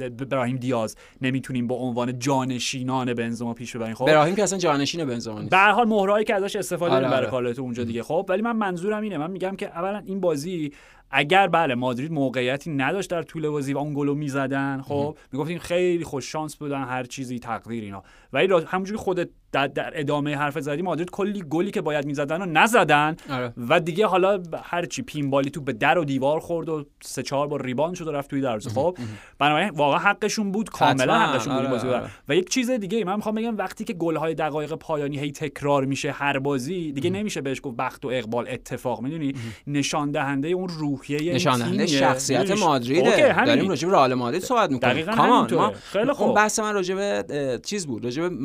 ابراهیم 0.00 0.56
دیاز 0.56 0.96
نمی‌تونیم 1.20 1.66
با 1.66 1.74
عنوان 1.74 2.18
جانشینان 2.18 3.14
بنزما 3.14 3.54
پیش 3.54 3.76
ببریم. 3.76 3.94
خب؟ 3.94 4.02
ابراهیم 4.02 4.34
که 4.34 4.42
اصلا 4.42 4.58
جانشین 4.58 5.04
بنزما 5.04 5.38
نیست. 5.38 5.50
به 5.50 5.56
هر 5.56 5.70
حال 5.70 5.88
مهرایی 5.88 6.24
که 6.24 6.34
ازش 6.34 6.56
استفاده 6.56 6.94
آره 6.94 7.08
برای 7.08 7.30
کالتو 7.30 7.62
اونجا 7.62 7.84
دیگه. 7.84 8.02
خب 8.02 8.26
ولی 8.28 8.42
من 8.42 8.56
منظورم 8.56 9.02
اینه. 9.02 9.18
من 9.18 9.30
میگم 9.30 9.56
که 9.56 9.66
اولا 9.66 10.02
این 10.06 10.20
بازی 10.20 10.72
اگر 11.10 11.46
بله 11.46 11.74
مادرید 11.74 12.12
موقعیتی 12.12 12.70
نداشت 12.70 13.10
در 13.10 13.22
طول 13.22 13.48
بازی 13.48 13.72
و 13.74 13.78
اون 13.78 13.94
گلو 13.94 14.14
می‌زدن. 14.14 14.82
خب 14.82 15.16
می‌گفتیم 15.32 15.58
خیلی 15.58 16.04
خوش 16.04 16.32
شانس 16.32 16.56
بودن 16.56 16.84
هر 16.84 17.04
چیزی 17.04 17.38
تقدیر 17.38 17.84
اینا. 17.84 18.02
ولی 18.32 18.52
همونجوری 18.66 18.98
خودت 18.98 19.28
در, 19.52 19.66
در 19.66 20.00
ادامه 20.00 20.36
حرف 20.36 20.60
زدی 20.60 20.82
مادرید 20.82 21.10
کلی 21.10 21.44
گلی 21.50 21.70
که 21.70 21.80
باید 21.80 22.06
می‌زدن 22.06 22.42
و 22.42 22.46
نزدن. 22.46 23.16
آره. 23.30 23.52
و 23.56 23.80
دیگه 23.80 24.06
حالا 24.06 24.42
هر 24.62 24.84
چی 24.84 25.02
بالی 25.22 25.50
تو 25.50 25.60
به 25.60 25.72
در 25.72 25.98
و 25.98 26.04
دیوار 26.04 26.40
خورد 26.40 26.68
و 26.68 26.84
سه 27.02 27.22
چهار 27.22 27.46
بار 27.46 27.62
ریبان 27.62 27.94
شد 27.94 28.08
و 28.08 28.12
رفت 28.12 28.30
توی 28.30 28.40
دروازه. 28.40 28.70
خب 28.70 28.98
بنابراین 29.38 29.68
واقعا 29.68 29.98
حقشون 29.98 30.52
بود 30.52 30.70
کاملا 30.70 31.18
حقشون 31.18 31.54
بود 31.54 31.62
آره، 31.62 31.70
بازی 31.70 31.88
آره. 31.88 32.10
و 32.28 32.36
یک 32.36 32.48
چیز 32.50 32.70
دیگه 32.70 33.04
من 33.04 33.16
می‌خوام 33.16 33.34
بگم 33.34 33.56
وقتی 33.56 33.84
که 33.84 33.92
گل 33.92 34.16
های 34.16 34.34
دقایق 34.34 34.74
پایانی 34.74 35.18
هی 35.18 35.32
تکرار 35.32 35.84
میشه 35.84 36.10
هر 36.10 36.38
بازی 36.38 36.92
دیگه 36.92 37.10
نمیشه 37.10 37.40
بهش 37.40 37.60
گفت 37.62 37.76
بخت 37.76 38.04
و 38.04 38.08
اقبال 38.08 38.48
اتفاق. 38.48 39.00
می‌دونی؟ 39.00 39.34
نشان 39.66 40.10
دهنده 40.10 40.48
اون 40.48 40.68
روح 40.68 40.95
روحیه 40.96 41.34
نشاننده 41.34 41.86
شخصیت 41.86 42.50
مادریده 42.50 43.44
داریم 43.46 43.68
راجع 43.68 43.88
به 43.88 43.94
رئال 43.94 44.14
مادرید 44.14 44.42
صحبت 44.42 44.70
می‌کنیم. 44.70 45.06
کامان 45.06 45.72
خیلی 45.72 46.12
خوب. 46.12 46.26
اون 46.26 46.34
بحث 46.34 46.58
من 46.58 46.74
راجع 46.74 46.94
به 46.94 47.60
چیز 47.64 47.86
بود 47.86 48.04
راجع 48.04 48.22
به 48.22 48.36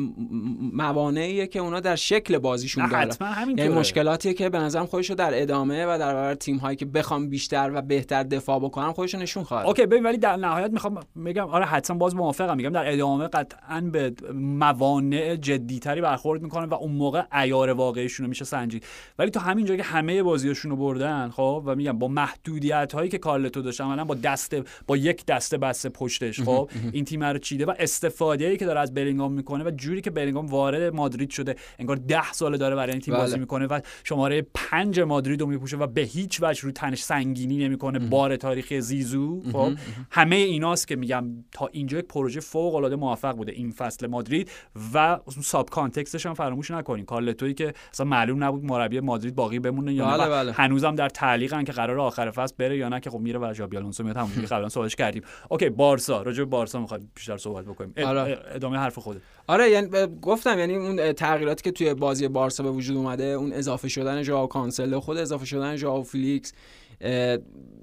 موانعیه 0.72 1.46
که 1.46 1.58
اونا 1.58 1.80
در 1.80 1.96
شکل 1.96 2.38
بازیشون 2.38 2.88
دارن. 2.88 3.10
یعنی 3.56 3.68
مشکلاتیه 3.68 4.34
که 4.34 4.48
به 4.48 4.58
نظرم 4.58 4.86
خودشو 4.86 5.14
در 5.14 5.42
ادامه 5.42 5.86
و 5.86 5.98
در 5.98 6.14
برابر 6.14 6.34
تیم 6.34 6.56
هایی 6.56 6.76
که 6.76 6.84
بخوام 6.84 7.28
بیشتر 7.28 7.70
و 7.74 7.82
بهتر 7.82 8.22
دفاع 8.22 8.58
بکنن 8.58 8.92
خودشو 8.92 9.18
نشون 9.18 9.44
خواهد 9.44 9.66
اوکی 9.66 9.86
ببین 9.86 10.02
ولی 10.02 10.18
در 10.18 10.36
نهایت 10.36 10.70
می‌خوام 10.70 11.00
میگم 11.14 11.48
آره 11.48 11.64
حتما 11.64 11.96
باز 11.96 12.16
موافقم. 12.16 12.56
میگم 12.56 12.70
در 12.70 12.92
ادامه 12.92 13.28
قطعا 13.28 13.80
به 13.80 14.12
موانع 14.34 15.36
جدیتری 15.36 16.00
برخورد 16.00 16.42
می‌کنن 16.42 16.68
و 16.68 16.74
اون 16.74 16.92
موقع 16.92 17.22
عیار 17.32 17.70
واقعیشون 17.70 18.24
رو 18.24 18.28
میشه 18.28 18.44
سنجید. 18.44 18.84
ولی 19.18 19.30
تو 19.30 19.40
همین 19.40 19.66
جایی 19.66 19.78
که 19.78 19.84
همه 19.84 20.22
بازیاشون 20.22 20.70
رو 20.70 20.76
بردن 20.76 21.30
خب 21.30 21.62
و 21.66 21.74
میگم 21.74 21.98
با 21.98 22.08
محدودیت 22.48 22.92
هایی 22.94 23.10
که 23.10 23.18
کارلتو 23.18 23.62
داشتن 23.62 23.84
مثلا 23.84 24.04
با 24.04 24.14
دست 24.14 24.56
با 24.86 24.96
یک 24.96 25.26
دسته 25.26 25.58
بسته 25.58 25.88
پشتش 25.88 26.40
خب؟ 26.40 26.70
این 26.92 27.04
تیم 27.04 27.24
رو 27.24 27.38
چیده 27.38 27.66
و 27.66 27.74
استفاده 27.78 28.44
ای 28.44 28.56
که 28.56 28.66
داره 28.66 28.80
از 28.80 28.94
برینگام 28.94 29.32
می‌کنه 29.32 29.64
و 29.64 29.70
جوری 29.70 30.00
که 30.00 30.10
برینگام 30.10 30.46
وارد 30.46 30.94
مادرید 30.94 31.30
شده 31.30 31.56
انگار 31.78 31.96
ده 31.96 32.32
ساله 32.32 32.56
داره 32.56 32.76
برای 32.76 32.92
این 32.92 33.00
تیم 33.00 33.14
بله. 33.14 33.22
بازی 33.22 33.38
می‌کنه 33.38 33.66
و 33.66 33.80
شماره 34.04 34.46
پنج 34.54 35.00
مادرید 35.00 35.40
رو 35.40 35.46
میپوشه 35.46 35.76
و 35.76 35.86
به 35.86 36.00
هیچ 36.00 36.38
وجه 36.42 36.62
روی 36.62 36.72
تنش 36.72 37.02
سنگینی 37.02 37.58
نمی‌کنه. 37.58 37.98
بار 37.98 38.36
تاریخی 38.36 38.80
زیزو 38.80 39.42
خب؟ 39.52 39.72
همه 40.10 40.36
ایناست 40.36 40.88
که 40.88 40.96
میگم 40.96 41.24
تا 41.52 41.66
اینجا 41.66 41.98
یک 41.98 42.04
پروژه 42.04 42.40
فوق 42.40 42.74
العاده 42.74 42.96
موفق 42.96 43.36
بوده 43.36 43.52
این 43.52 43.70
فصل 43.70 44.06
مادرید 44.06 44.50
و 44.94 45.18
ساب 45.42 45.70
کانتکستش 45.70 46.26
هم 46.26 46.34
فراموش 46.34 46.70
نکنیم 46.70 47.04
کارلتوی 47.04 47.54
که 47.54 47.74
اصلا 47.92 48.06
معلوم 48.06 48.44
نبود 48.44 48.64
مربی 48.64 49.00
مادرید 49.00 49.34
باقی 49.34 49.58
بمونه 49.58 49.94
یا 49.94 50.06
بله 50.06 50.28
بله. 50.28 50.52
هنوزم 50.52 50.94
در 50.94 51.08
تعلیقن 51.08 51.64
که 51.64 51.72
قرار 51.72 52.00
آخر 52.00 52.31
فصل 52.32 52.54
بره 52.58 52.76
یا 52.76 52.88
نه 52.88 53.00
که 53.00 53.10
خب 53.10 53.18
میره 53.18 53.38
و 53.38 53.54
ژابی 53.54 53.76
آلونسو 53.76 54.04
میاد. 54.04 54.16
همونجوری 54.16 54.46
قبلا 54.46 54.68
صحبتش 54.68 54.96
کردیم. 54.96 55.22
اوکی 55.48 55.70
بارسا. 55.70 56.22
راجع 56.22 56.44
به 56.44 56.50
بارسا 56.50 56.80
می‌خواد 56.80 57.02
بیشتر 57.14 57.36
صحبت 57.36 57.64
بکنیم. 57.64 57.94
آره. 57.96 58.38
ادامه 58.54 58.78
حرف 58.78 58.98
خود 58.98 59.22
آره 59.46 59.70
یعنی 59.70 59.88
گفتم 60.22 60.58
یعنی 60.58 60.76
اون 60.76 61.12
تغییراتی 61.12 61.62
که 61.62 61.70
توی 61.70 61.94
بازی 61.94 62.28
بارسا 62.28 62.62
به 62.62 62.70
وجود 62.70 62.96
اومده 62.96 63.24
اون 63.24 63.52
اضافه 63.52 63.88
شدن 63.88 64.22
ژائو 64.22 64.46
کانسلو 64.46 65.00
خود 65.00 65.16
اضافه 65.16 65.44
شدن 65.44 65.76
ژائو 65.76 66.02
فیلیکس 66.02 66.52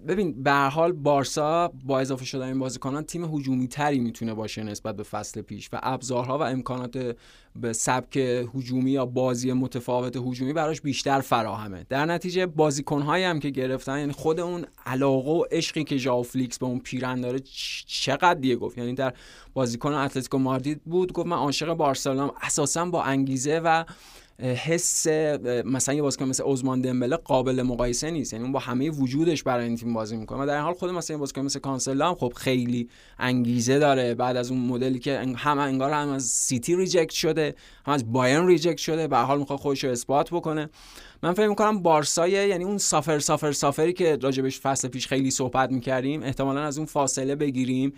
ببین 0.08 0.44
به 0.44 0.52
حال 0.52 0.92
بارسا 0.92 1.72
با 1.84 2.00
اضافه 2.00 2.26
شدن 2.26 2.48
این 2.48 2.60
بازیکنان 2.60 3.04
تیم 3.04 3.36
هجومی 3.36 3.68
تری 3.68 4.00
می‌تونه 4.00 4.34
باشه 4.34 4.64
نسبت 4.64 4.96
به 4.96 5.04
فصل 5.04 5.42
پیش 5.42 5.70
و 5.74 5.80
ابزارها 5.84 6.38
و 6.38 6.42
امکانات 6.42 7.16
به 7.56 7.74
سبک 7.74 8.18
هجومی 8.56 8.92
یا 8.92 9.06
بازی 9.06 9.54
متفاوت 9.54 10.18
هجومی 10.18 10.54
براش 10.54 10.82
بیشتر 10.82 11.22
فراهمه. 11.22 11.86
در 11.90 12.06
نتیجه 12.06 12.46
بازیکنهایی 12.46 13.24
هم 13.24 13.40
که 13.40 13.50
گرفتن 13.50 14.00
یعنی 14.00 14.12
خود 14.12 14.40
اون 14.40 14.66
علاقه 14.86 15.32
و 15.32 15.44
عشقی 15.52 15.84
که 15.84 15.98
ژائو 15.98 16.24
فلیکس 16.24 16.60
به 16.60 16.66
اون 16.66 16.80
پیرهن 16.80 17.22
داره 17.22 17.40
چقدر 17.88 18.40
دیگه 18.40 18.56
گفت. 18.56 18.78
یعنی 18.78 18.94
در 18.94 19.14
بازیکن 19.54 19.94
اتلتیکو 19.94 20.38
مادرید 20.38 20.84
بود 20.84 21.14
گفت 21.14 21.28
من 21.28 21.38
عاشق 21.50 21.74
بارسلونام 21.74 22.32
اساسا 22.42 22.86
با 22.86 23.04
انگیزه 23.04 23.60
و 23.60 23.86
حس 24.40 25.08
مثلا 25.66 25.96
یه 25.96 26.02
بازیکن 26.02 26.26
مثل 26.26 26.44
عثمان 26.44 26.82
دمبله 26.82 27.16
قابل 27.16 27.62
مقایسه 27.62 28.12
نیست. 28.12 28.34
یعنی 28.34 28.44
اون 28.44 28.52
با 28.52 28.60
همه 28.60 28.90
وجودش 28.90 29.44
برای 29.44 29.66
این 29.66 29.76
تیم 29.76 29.94
بازی 29.94 30.18
می‌کنه. 30.18 30.44
و 30.44 30.46
در 30.46 30.54
این 30.54 30.64
حال 30.64 30.74
خود 30.74 30.90
مثلا 30.90 31.18
بازیکن 31.18 31.42
مثل 31.42 31.60
کانسلو 31.60 32.10
هم 32.10 32.16
خب 32.16 32.34
خیلی 32.36 32.90
انگیزه 33.20 33.80
داره. 33.80 34.16
بعد 34.16 34.38
از 34.38 34.52
اون 34.52 34.60
مدلی 34.60 35.00
که 35.00 35.20
هم 35.36 35.60
انگار 35.60 35.92
هم 35.92 36.10
از 36.10 36.24
سیتی 36.24 36.76
reject 36.76 37.12
شده 37.12 37.56
هم 37.86 37.94
از 37.94 38.12
بایرن 38.12 38.48
reject 38.48 38.78
شده 38.78 39.08
به 39.08 39.18
حال 39.18 39.40
می‌خواد 39.40 39.60
خودش 39.60 39.84
رو 39.84 39.92
اثبات 39.92 40.30
بکنه. 40.30 40.70
من 41.24 41.34
فکر 41.34 41.48
می‌کنم 41.48 41.84
بارسای 41.84 42.32
یعنی 42.32 42.64
اون 42.64 42.78
suffer 42.78 43.20
suffer 43.20 43.52
suffer 43.52 43.88
ی 43.88 43.94
که 43.94 44.18
راجبش 44.22 44.60
فصل 44.60 44.88
پیش 44.88 45.08
خیلی 45.08 45.32
صحبت 45.32 45.72
می‌کردیم 45.72 46.24
احتمالا 46.24 46.62
از 46.62 46.78
اون 46.78 46.88
فاصله 46.88 47.36
بگیریم. 47.36 47.94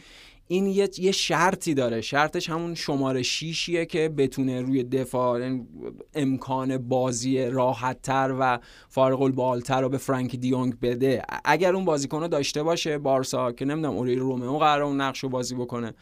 این 0.51 0.67
یه, 0.67 0.89
یه 0.97 1.11
شرطی 1.11 1.73
داره. 1.73 2.01
شرطش 2.01 2.49
همون 2.49 2.75
شماره 2.75 3.21
شیشیه 3.21 3.85
که 3.85 4.09
بتونه 4.09 4.61
روی 4.61 4.83
دفاع 4.83 5.39
یعنی 5.39 5.67
امکان 6.13 6.77
بازی 6.77 7.45
راحتتر 7.45 8.35
و 8.39 8.59
فارغ 8.89 9.21
البالتر 9.21 9.81
رو 9.81 9.89
به 9.89 9.97
فرانک 9.97 10.35
دیونگ 10.35 10.79
بده. 10.79 11.23
اگر 11.45 11.75
اون 11.75 11.85
بازیکن 11.85 12.27
داشته 12.27 12.63
باشه 12.63 12.97
بارسا 12.97 13.51
که 13.51 13.65
نمی‌دونم 13.65 13.93
اوری 13.93 14.15
رومئو 14.15 14.57
قرار 14.57 14.83
اون 14.83 15.01
نقش 15.01 15.19
رو 15.19 15.29
بازی 15.29 15.55
بکنه. 15.55 15.93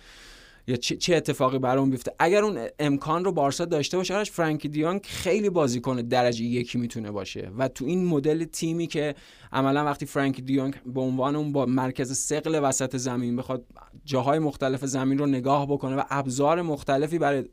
یا 0.70 0.76
چه 0.76 1.16
اتفاقی 1.16 1.60
برام 1.60 1.90
بیفته. 1.90 2.12
اگر 2.20 2.44
اون 2.44 2.68
امکان 2.80 3.26
رو 3.26 3.32
بارسا 3.32 3.66
داشته 3.66 3.98
باشه 3.98 4.16
آرش 4.16 4.32
فرانکی 4.32 4.68
دیونگ 4.68 5.02
خیلی 5.04 5.50
بازیکن 5.50 5.96
درجه 5.96 6.44
یکی 6.44 6.78
می‌تونه 6.78 7.12
باشه. 7.12 7.52
و 7.58 7.68
تو 7.68 7.86
این 7.86 8.06
مدل 8.06 8.44
تیمی 8.44 8.88
که 8.88 9.16
عملا 9.52 9.86
وقتی 9.86 10.06
فرانکی 10.06 10.42
دیونگ 10.42 10.76
به 10.86 11.02
عنوان 11.02 11.36
اون 11.36 11.52
با 11.52 11.66
مرکز 11.66 12.18
سقل 12.18 12.60
وسط 12.64 12.98
زمین 12.98 13.36
بخواد 13.36 13.66
جاهای 14.06 14.40
مختلف 14.40 14.86
زمین 14.86 15.18
رو 15.18 15.26
نگاه 15.26 15.68
بکنه 15.68 15.96
و 15.96 16.04
ابزار 16.10 16.62
مختلفی 16.62 17.20
برای 17.20 17.44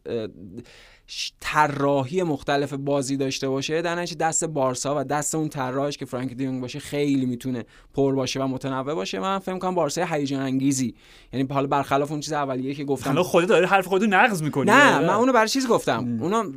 طراحی 1.40 2.22
مختلف 2.22 2.72
بازی 2.72 3.16
داشته 3.16 3.48
باشه 3.48 3.82
در 3.82 4.04
دست 4.04 4.44
بارسا 4.44 5.00
و 5.00 5.04
دست 5.04 5.34
اون 5.34 5.48
طراحش 5.48 5.96
که 5.96 6.04
فرانک 6.04 6.32
دیونگ 6.32 6.60
باشه 6.60 6.78
خیلی 6.78 7.26
می‌تونه 7.26 7.64
پر 7.94 8.14
باشه 8.14 8.42
و 8.42 8.46
متنوع 8.46 8.94
باشه. 8.94 9.18
من 9.18 9.38
فکر 9.38 9.58
کنم 9.58 9.74
بارسا 9.74 10.04
هیجان 10.04 10.40
انگیزی. 10.40 10.94
یعنی 11.32 11.48
حالا 11.50 11.66
برخلاف 11.66 12.10
اون 12.10 12.20
چیز 12.20 12.32
اولیه 12.32 12.74
که 12.74 12.84
گفتم. 12.84 13.10
حالا 13.10 13.22
خودت 13.22 13.48
داری 13.48 13.66
حرف 13.66 13.86
خودت 13.86 14.08
نقض 14.08 14.42
می‌کنی. 14.42 14.70
نه 14.70 14.98
من 14.98 15.10
اونو 15.10 15.32
برای 15.32 15.48
چیز 15.48 15.68
گفتم. 15.68 16.18
اونو 16.20 16.52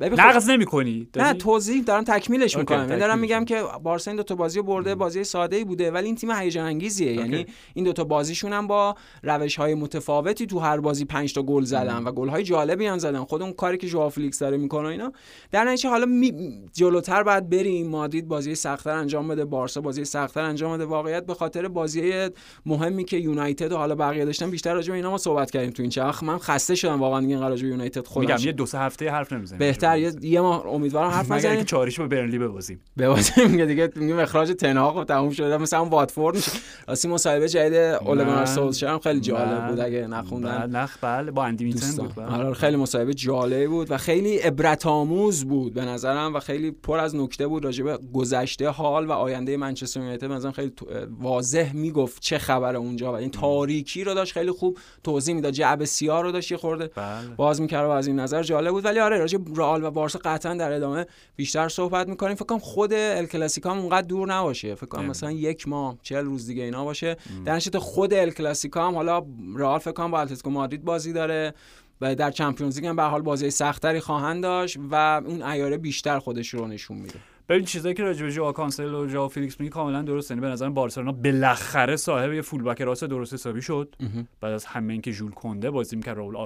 نقض 0.00 0.50
نمی‌کنی. 0.50 1.08
نه 1.16 1.32
توضیح 1.32 1.82
دارم 1.82 2.04
تکمیلش 2.04 2.56
می‌کنم. 2.56 2.86
من 2.86 2.98
دارم 2.98 3.18
میگم 3.18 3.44
که 3.44 3.62
بارسا 3.82 4.10
این 4.10 4.16
دو 4.16 4.22
تا 4.22 4.34
بازی 4.34 4.62
برده 4.62 4.94
بازی 4.94 5.24
ساده 5.24 5.56
ای 5.56 5.64
بوده 5.64 5.90
ولی 5.90 6.06
این 6.06 6.14
تیم 6.14 6.30
هیجان 6.30 6.66
انگیزیه 6.66 7.12
یعنی 7.12 7.46
این 7.74 7.84
دو 7.84 7.92
تا 7.92 8.04
بازیشون 8.04 8.52
هم 8.52 8.66
با 8.66 8.94
روش 9.22 9.56
های 9.56 9.74
متفاوتی 9.74 10.46
تو 10.46 10.58
هر 10.58 10.80
بازی 10.80 11.04
5 11.04 11.34
تا 11.34 11.42
گل 11.42 11.64
زدن 11.64 12.04
و 12.04 12.12
گل 12.12 12.28
های 12.28 12.42
جالبی 12.42 12.86
هم 12.86 12.98
زدن. 12.98 13.24
خود 13.24 13.42
اون 13.42 13.52
کاری 13.52 13.78
که 13.78 13.86
ژائو 13.86 14.08
فلیکس 14.08 14.38
داره 14.38 14.56
می‌کنه 14.56 14.88
اینا. 14.88 15.12
در 15.50 15.64
نتیجه 15.64 15.88
حالا 15.88 16.06
می... 16.06 16.32
جلوتر 16.72 17.22
بعد 17.22 17.50
بریم. 17.50 17.88
مادرید 17.88 18.28
بازی 18.28 18.54
سختتر 18.54 18.90
انجام 18.90 19.28
بده 19.28 19.44
بارسا 19.44 19.80
بازی 19.80 20.04
سختتر 20.04 20.40
انجام 20.40 20.76
بده. 20.76 20.84
واقعیت 20.84 21.26
به 21.26 21.34
خاطر 21.34 21.68
بازی 21.68 22.28
مهمی 22.66 23.04
که 23.04 23.16
یونایتد 23.16 23.72
و 23.72 23.76
حالا 23.76 23.94
بقیه 23.94 24.24
داشتن 24.24 24.50
بیشتر 24.50 24.74
راجع 24.74 24.90
به 24.90 24.96
اینا 24.96 25.10
ما 25.10 25.18
صحبت 25.18 25.50
کردیم 25.50 25.70
تو 25.70 25.82
این 25.82 25.90
چرخ 25.90 26.22
من 26.22 26.38
خسته 26.38 26.74
شدم. 26.74 27.00
واقعا 27.00 27.18
این 27.18 27.40
راجع 27.40 27.62
به 27.62 27.68
یونایتد 27.68 28.06
خودم 28.06 28.34
میگم 28.34 28.46
یه 28.46 28.52
دو 28.52 28.66
سه 28.66 28.78
هفته 28.78 29.10
حرف 29.10 29.32
نمی‌زنیم. 29.32 29.58
بهتر. 29.94 30.24
یه 30.24 30.40
ما 30.40 30.62
امیدوارم 30.62 31.10
حرف 31.10 31.30
نزنیم 31.30 31.58
که 31.58 31.64
چاریشو 31.64 32.02
به 32.02 32.16
برنلی 32.16 32.38
ببازیم. 32.38 32.80
ببازیم. 32.98 33.50
میگه 33.50 33.66
دیگه 33.66 33.90
میگه 33.96 34.18
اخراج 34.18 34.52
تنهاق 34.52 35.04
تموم 35.04 35.30
شده. 35.30 35.56
مثلا 35.56 35.84
واتفورد 35.84 36.36
میشه. 36.36 36.52
راستی 36.88 37.08
مصاحبه 37.08 37.48
جدید 37.48 37.74
اولگانار 37.74 38.46
سولشر 38.46 38.86
هم 38.86 38.98
خیلی 38.98 39.20
جالب 39.20 39.68
بود. 39.68 39.80
اگه 39.80 40.06
نخوندن. 40.06 40.70
نخ 40.70 40.96
بله. 41.00 41.30
با 41.30 41.44
اندی 41.44 41.64
میتن 41.64 41.96
بود 41.96 42.14
بله. 42.14 42.26
آره 42.26 42.54
خیلی 42.54 42.76
مصاحبه 42.76 43.14
جالب 43.14 43.70
بود 43.70 43.90
و 43.90 43.96
خیلی 43.96 44.38
عبرت 44.38 44.86
آموز 44.86 45.44
بود 45.44 45.74
به 45.74 45.84
نظرم 45.84 46.34
و 46.34 46.40
خیلی 46.40 46.70
پر 46.70 46.98
از 46.98 47.16
نکته 47.16 47.46
بود 47.46 47.64
راجع 47.64 47.84
به 47.84 47.98
گذشته 48.14 48.68
حال 48.68 49.06
و 49.06 49.12
آینده 49.12 49.56
منچستر 49.56 50.00
یونایتد. 50.00 50.32
مثلا 50.32 50.52
خیلی 50.52 50.72
واضح 51.20 51.72
می‌گفت 51.72 52.22
چه 52.22 52.38
خبر 52.38 52.76
اونجا 52.76 53.12
و 53.12 53.14
این 53.14 53.30
تاریکی 53.30 54.04
رو 54.04 54.14
داشت. 54.14 54.32
خیلی 54.32 54.50
خوب 54.50 54.78
توضیح 55.04 55.34
می‌داد. 55.34 55.52
جعبه 55.52 55.84
سیاه 55.84 56.22
رو 56.22 56.32
داشت 56.32 56.50
یه 56.50 56.56
خورده 56.56 56.90
بله. 56.96 57.34
باز 57.36 57.60
می‌کرد 57.60 57.86
و 57.86 57.90
از 57.90 58.06
این 58.06 58.20
نظر 58.20 58.42
جالب 58.42 58.70
بود. 58.70 58.84
ولی 58.84 58.98
آره 58.98 59.18
راجع 59.18 59.38
رئال 59.76 59.88
و 59.88 59.90
بارسا 59.90 60.20
قطعا 60.24 60.54
در 60.54 60.72
ادامه 60.72 61.06
بیشتر 61.36 61.68
صحبت 61.68 62.08
می‌کنیم. 62.08 62.34
فکر 62.34 62.44
کنم 62.44 62.58
خود 62.58 62.92
ال 62.92 63.26
کلاسیکو 63.26 63.68
هم 63.70 63.78
اونقدر 63.78 64.06
دور 64.06 64.28
نباشه. 64.28 64.74
فکر 64.74 64.86
کنم 64.86 65.04
مثلا 65.04 65.32
یک 65.32 65.68
ماه 65.68 65.96
چهل 66.02 66.24
روز 66.24 66.46
دیگه 66.46 66.62
اینا 66.62 66.84
باشه. 66.84 67.16
در 67.44 67.60
خود 67.78 68.14
ال 68.14 68.30
کلاسیکو 68.30 68.80
هم 68.80 68.94
حالا 68.94 69.26
رئال 69.56 69.78
فکر 69.78 69.92
کنم 69.92 70.10
با 70.10 70.20
اتلتیکو 70.20 70.50
مادرید 70.50 70.84
بازی 70.84 71.12
داره 71.12 71.54
و 72.00 72.14
در 72.14 72.30
Champions 72.30 72.76
League 72.76 72.86
هم 72.86 72.96
به 72.96 73.02
حال 73.02 73.22
بازی 73.22 73.50
سخت‌تری 73.50 74.00
خواهند 74.00 74.42
داشت 74.42 74.76
و 74.90 75.22
اون 75.26 75.42
عیاره 75.42 75.76
بیشتر 75.76 76.18
خودش 76.18 76.48
رو 76.48 76.66
نشون 76.66 76.96
میده. 76.96 77.18
ببین 77.48 77.64
چیزایی 77.64 77.94
که 77.94 78.02
راجع 78.02 78.24
به 78.24 78.30
ژائو 78.30 78.52
کانسلو 78.52 78.94
و 78.94 79.08
ژائو 79.08 79.28
فلیکس 79.28 79.60
میگه 79.60 79.70
کاملا 79.70 80.02
درسته. 80.02 80.34
یعنی 80.34 80.40
به 80.40 80.52
نظر 80.52 80.68
بارسلونا 80.68 81.12
بالاخره 81.12 81.96
صاحب 81.96 82.32
یه 82.32 82.42
فولبک 82.42 82.82
راست 82.82 83.04
درست 83.04 83.34
حسابی 83.34 83.62
شد. 83.62 83.94
بعد 84.40 84.52
از 84.52 84.64
همه 84.64 84.92
اینکه 84.92 85.10
ژول 85.10 85.30
کونده 85.30 85.70
بازی 85.70 85.96
می‌کرد 85.96 86.16
راول 86.16 86.36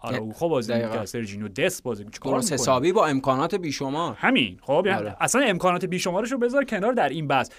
آراوخو 0.00 0.48
بازی 0.48 0.74
می‌کرد 0.74 1.04
سرجینیو 1.04 1.48
دست 1.48 1.82
بازی 1.82 2.04
می‌کرد. 2.04 2.22
درست 2.22 2.52
حسابی 2.52 2.92
با 2.92 3.06
امکانات 3.06 3.54
بیشمار. 3.54 4.14
همین. 4.18 4.58
خب 4.62 4.82
یعنی 4.86 4.98
آره. 4.98 5.16
اصلا 5.20 5.42
امکانات 5.42 5.84
بیشمارش 5.84 6.32
رو 6.32 6.38
بذار 6.38 6.64
کنار 6.64 6.92
در 6.92 7.08
این 7.08 7.26
بحث. 7.26 7.50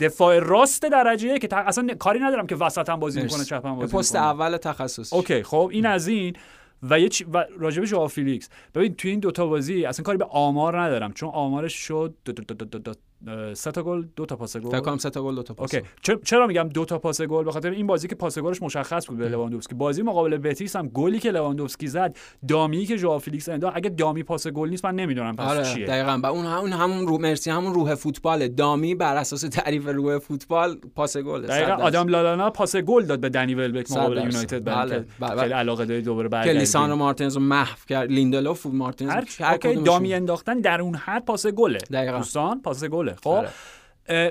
دفاع 0.00 0.38
راست 0.38 0.82
درجه 0.82 1.38
که 1.38 1.48
اصلا 1.56 1.88
کاری 1.98 2.20
ندارم 2.20 2.46
که 2.46 2.56
وسط 2.56 2.88
هم 2.88 3.00
بازی 3.00 3.22
می‌کنه 3.22 3.44
چپ 3.44 3.66
هم 3.66 3.74
بازی 3.74 3.96
پست 3.96 4.16
اول 4.16 4.56
تخصص 4.56 5.12
okay 5.12 5.42
خب 5.42 5.70
این 5.72 5.86
از 5.86 6.08
این. 6.08 6.36
و 6.82 7.00
یه 7.00 7.08
چی... 7.08 7.24
و 7.24 7.44
راجب 7.58 7.84
فیلیکس 8.08 8.48
ببین 8.74 8.94
توی 8.94 9.10
این 9.10 9.20
دوتا 9.20 9.46
بازی 9.46 9.84
اصلا 9.84 10.02
کاری 10.02 10.18
به 10.18 10.24
آمار 10.24 10.80
ندارم 10.80 11.12
چون 11.12 11.28
آمارش 11.28 11.74
شد 11.74 12.14
سه 13.54 13.70
تا 13.70 13.82
گل 13.82 14.04
دو 14.16 14.26
تا 14.26 14.36
پاس 14.36 14.56
گل. 14.56 14.70
فکر 14.70 14.80
کنم 14.80 14.98
سه 14.98 15.10
تا 15.10 15.22
گل 15.22 15.34
دو 15.34 15.42
تا 15.42 15.54
پاس 15.54 15.74
okay. 15.74 16.18
چرا 16.24 16.46
میگم 16.46 16.68
دو 16.68 16.84
تا 16.84 16.98
پاس 16.98 17.22
گل؟ 17.22 17.44
به 17.44 17.52
خاطر 17.52 17.70
این 17.70 17.86
بازی 17.86 18.08
که 18.08 18.14
پاس 18.14 18.38
گلش 18.38 18.62
مشخص 18.62 19.06
بود 19.06 19.18
به 19.18 19.28
لواندوفسکی. 19.28 19.74
بازی 19.74 20.02
مقابل 20.02 20.36
بتیس 20.36 20.76
هم 20.76 20.88
گلی 20.88 21.18
که 21.18 21.30
لواندوفسکی 21.30 21.86
زد 21.86 22.16
dummy 22.48 22.86
که 22.86 22.96
ژائو 22.96 23.18
فیلیکس 23.18 23.48
انداخت 23.48 23.76
اگه 23.76 23.90
dummy 23.90 24.22
پاس 24.22 24.46
گل 24.46 24.68
نیست 24.68 24.84
من 24.84 24.94
نمی‌دونم 24.94 25.36
پس 25.36 25.48
آره 25.50 25.64
چیه. 25.64 25.86
دقیقاً. 25.86 26.20
و 26.22 26.26
اون 26.26 26.44
همون 26.46 26.72
همون 26.72 27.06
رو 27.06 27.18
مرسی 27.18 27.50
همون 27.50 27.74
روح 27.74 27.94
فوتبال 27.94 28.48
dummy 28.48 28.94
بر 28.94 29.16
اساس 29.16 29.40
تعریف 29.40 29.88
روح 29.88 30.18
فوتبال 30.18 30.76
پاس 30.94 31.16
گل 31.16 31.46
دقیقاً. 31.46 31.72
آدام 31.72 32.08
لالانا 32.08 32.50
پاس 32.50 32.76
گل 32.76 33.06
داد 33.06 33.20
به 33.20 33.28
دنی 33.28 33.54
ولبک 33.54 33.90
مقابل. 33.92 34.16
یونایتد 34.16 34.64
بله،. 34.64 35.04
خیلی 35.40 35.52
علاقه 35.52 35.84
داری 35.84 36.02
دوباره 36.02 36.28
که 36.28 36.32
برگردی 36.32 36.58
لیساندرو 36.58 36.96
مارتینز 36.96 37.36
رو 37.36 37.42
محو 37.42 37.76
کرد. 37.88 38.10
لیندلوف 38.10 38.66
مارتینز 38.66 39.10
هر. 39.40 39.56
dummy 39.84 40.14
انداختن 40.14 40.60
در 40.60 40.80
اون 40.80 40.94
حد 40.94 41.24
پاس 41.24 41.46
گله. 41.46 41.78
دقیقاً. 41.78 42.16
دوستان 42.16 42.62
پاس 42.62 42.84
گله. 42.84 43.09
خب 43.14 43.28
آره. 43.28 43.50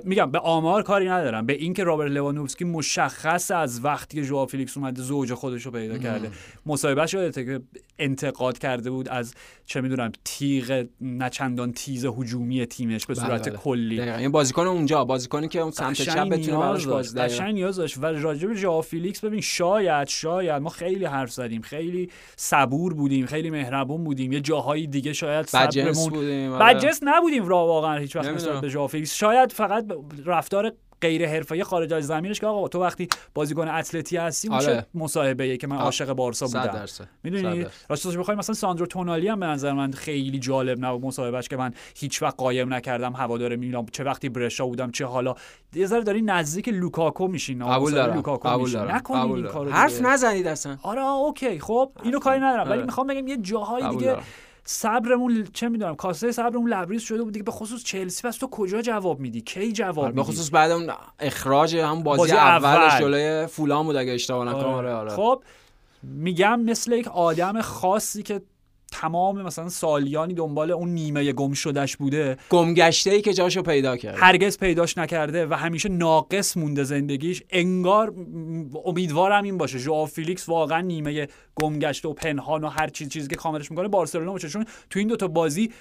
میگم 0.03 0.31
به 0.31 0.39
آمار 0.39 0.83
کاری 0.83 1.09
ندارم. 1.09 1.45
به 1.45 1.53
اینکه 1.53 1.83
رابرت 1.83 2.11
لواندوفسکی 2.11 2.65
مشخص 2.65 3.51
از 3.51 3.85
وقتی 3.85 4.17
که 4.17 4.23
ژائو 4.23 4.45
فیلیکس 4.45 4.77
اومده 4.77 5.01
زوج 5.01 5.33
خودش 5.33 5.65
رو 5.65 5.71
پیدا 5.71 5.97
کرده. 5.97 6.31
مصاحبهش 6.65 7.13
یادته 7.13 7.45
که 7.45 7.59
انتقاد 7.99 8.57
کرده 8.57 8.89
بود 8.89 9.09
از 9.09 9.33
چه 9.65 9.81
می‌دونم 9.81 10.11
تیغ 10.25 10.85
نچندان 11.01 11.71
تیز 11.71 12.05
هجومی 12.05 12.65
تیمش 12.65 13.05
به 13.05 13.13
بله، 13.13 13.25
صورت 13.25 13.49
بله. 13.49 13.57
کلی. 13.57 13.97
دقیقاً. 13.97 14.17
این 14.17 14.31
بازیکن 14.31 14.67
اونجا 14.67 15.05
بازیکنی 15.05 15.47
که 15.47 15.59
اون 15.59 15.71
سمت 15.71 15.93
چپ 15.93 16.29
بتونه 16.29 16.57
براش. 16.57 16.87
قشنگ 16.87 17.53
نیاز 17.53 17.75
داشت. 17.75 17.97
و 17.97 18.05
راجع 18.05 18.47
به 18.47 18.81
فیلیکس 18.81 19.25
ببین 19.25 19.41
شاید 19.41 20.07
شاید 20.07 20.61
ما 20.61 20.69
خیلی 20.69 21.05
حرف 21.05 21.31
زدیم 21.31 21.61
خیلی 21.61 22.09
صبور 22.35 22.93
بودیم 22.93 23.25
خیلی 23.25 23.49
مهربون 23.49 24.03
بودیم. 24.03 24.31
یه 24.31 24.41
جاهایی 24.41 24.87
دیگه 24.87 25.13
شاید 25.13 25.45
صبرمون 25.45 26.09
بودیم 26.09 26.51
آره. 26.51 26.91
نبودیم 27.03 27.47
را 27.47 27.57
واقعا 27.57 27.97
هیچ 27.97 28.15
وقت 28.15 28.61
به 28.61 28.69
ژائو 28.69 28.87
فیلیکس. 28.87 29.13
شاید 29.15 29.51
فقط 29.59 29.85
رفتار 30.25 30.71
غیر 31.01 31.27
حرفه‌ای 31.27 31.63
خارج 31.63 31.93
از 31.93 32.07
زمینش 32.07 32.39
که 32.39 32.47
آقا 32.47 32.67
تو 32.67 32.81
وقتی 32.81 33.07
بازیکن 33.33 33.67
اتلتی 33.67 34.17
هستی 34.17 34.49
آره. 34.49 34.57
میشه 34.57 34.85
مصاحبه 34.93 35.57
که 35.57 35.67
من. 35.67 35.77
عاشق 35.77 36.13
بارسا 36.13 36.45
بودم 36.45 36.85
می‌دونی. 37.23 37.65
راستش 37.89 38.17
بخوایم 38.17 38.37
مثلا 38.39 38.55
ساندرو 38.55 38.85
تونالی 38.85 39.27
هم 39.27 39.39
به 39.39 39.45
نظر 39.45 39.73
من 39.73 39.91
خیلی 39.91 40.39
جالب 40.39 40.85
نبود 40.85 41.05
مصاحبهش 41.05 41.47
که 41.47 41.57
من 41.57 41.73
هیچ 41.95 42.21
وقت 42.21 42.35
قایم 42.37 42.73
نکردم 42.73 43.13
هوادار 43.13 43.55
میلان 43.55 43.85
چه 43.91 44.03
وقتی 44.03 44.29
برشا 44.29 44.65
بودم 44.65 44.91
چه 44.91 45.05
حالا 45.05 45.35
یه 45.75 45.85
ذره 45.85 46.03
داری 46.03 46.21
نزدیک 46.21 46.69
لوکاکو 46.69 47.27
میشین 47.27 47.65
قبول 47.65 47.91
دارم 47.91 48.15
لوکاکو 48.15 48.49
قبول 48.49 48.61
میشین 48.61 48.79
دارم 48.79 48.95
نکنین 48.95 49.21
قبول 49.21 49.39
این. 49.39 49.47
کارو 49.47 49.71
حرف. 49.71 50.01
نزنید 50.01 50.47
اصلا 50.47 50.77
آره 50.83 51.01
okay 51.01 51.59
خب 51.59 51.91
اینو 52.03 52.19
کاری 52.19 52.39
ندارم 52.39 52.65
ولی 52.65 52.73
آره. 52.73 52.85
می‌خوام 52.85 53.07
بگم 53.07 53.27
یه 53.27 53.37
جاهای 53.37 53.89
دیگه 53.89 54.05
دارم. 54.05 54.23
صبرمون 54.71 55.47
چه 55.53 55.69
می‌دونم 55.69 55.95
کاسه 55.95 56.31
صبرمون 56.31 56.73
لبریز 56.73 57.01
شده 57.01 57.23
بود 57.23 57.33
دیگه. 57.33 57.43
به 57.43 57.51
خصوص 57.51 57.83
چلسی 57.83 58.27
پس 58.27 58.37
تو 58.37 58.47
کجا 58.47 58.81
جواب 58.81 59.19
میدی؟ 59.19 59.41
کی 59.41 59.71
جواب 59.71 59.99
آره، 59.99 60.07
میدی؟ 60.07 60.15
به 60.15 60.23
خصوص 60.23 60.49
بعد 60.53 60.71
اون 60.71 60.91
اخراج 61.19 61.75
هم 61.75 62.03
بازی, 62.03 62.17
بازی 62.17 62.31
اولش 62.33 62.93
اول. 62.93 62.99
جلوی 62.99 63.47
فولان 63.47 63.85
بود 63.85 63.95
اگه 63.95 64.11
اشتباه 64.11 64.45
نکنم. 64.45 64.63
آره 64.63 64.93
آره. 64.93 65.09
خب 65.09 65.43
میگم 66.03 66.59
مثل 66.59 66.91
یک 66.91 67.07
آدم 67.07 67.61
خاصی 67.61 68.23
که 68.23 68.41
تمام 68.89 69.41
مثلا 69.41 69.69
سالیانی 69.69 70.33
دنبال 70.33 70.71
اون 70.71 70.89
نیمه 70.89 71.33
گم 71.33 71.53
شدش 71.53 71.97
بوده. 71.97 72.37
گمگشته 72.49 73.11
ای 73.11 73.21
که 73.21 73.33
جاشو 73.33 73.61
پیدا 73.61 73.97
کرد. 73.97 74.15
هرگز 74.17 74.57
پیداش 74.57 74.97
نکرده 74.97 75.47
و 75.47 75.53
همیشه 75.53 75.89
ناقص 75.89 76.57
مونده 76.57 76.83
زندگیش. 76.83 77.43
انگار 77.49 78.13
امیدوارم 78.85 79.43
این 79.43 79.57
باشه. 79.57 79.77
ژائو 79.77 80.05
فیلیکس 80.05 80.49
واقعا 80.49 80.81
نیمه 80.81 81.27
گمگشته 81.55 82.09
و 82.09 82.13
پنهان 82.13 82.63
و 82.63 82.67
هر 82.67 82.87
چیز 82.87 83.09
چیزی 83.09 83.27
که 83.27 83.35
کاملش 83.35 83.71
می‌کنه 83.71 83.87
بارسلونا 83.87 84.31
باشه 84.31 84.49
چون 84.49 84.65
تو 84.89 84.99
این 84.99 85.07
دوتا 85.07 85.27
بازی 85.27 85.71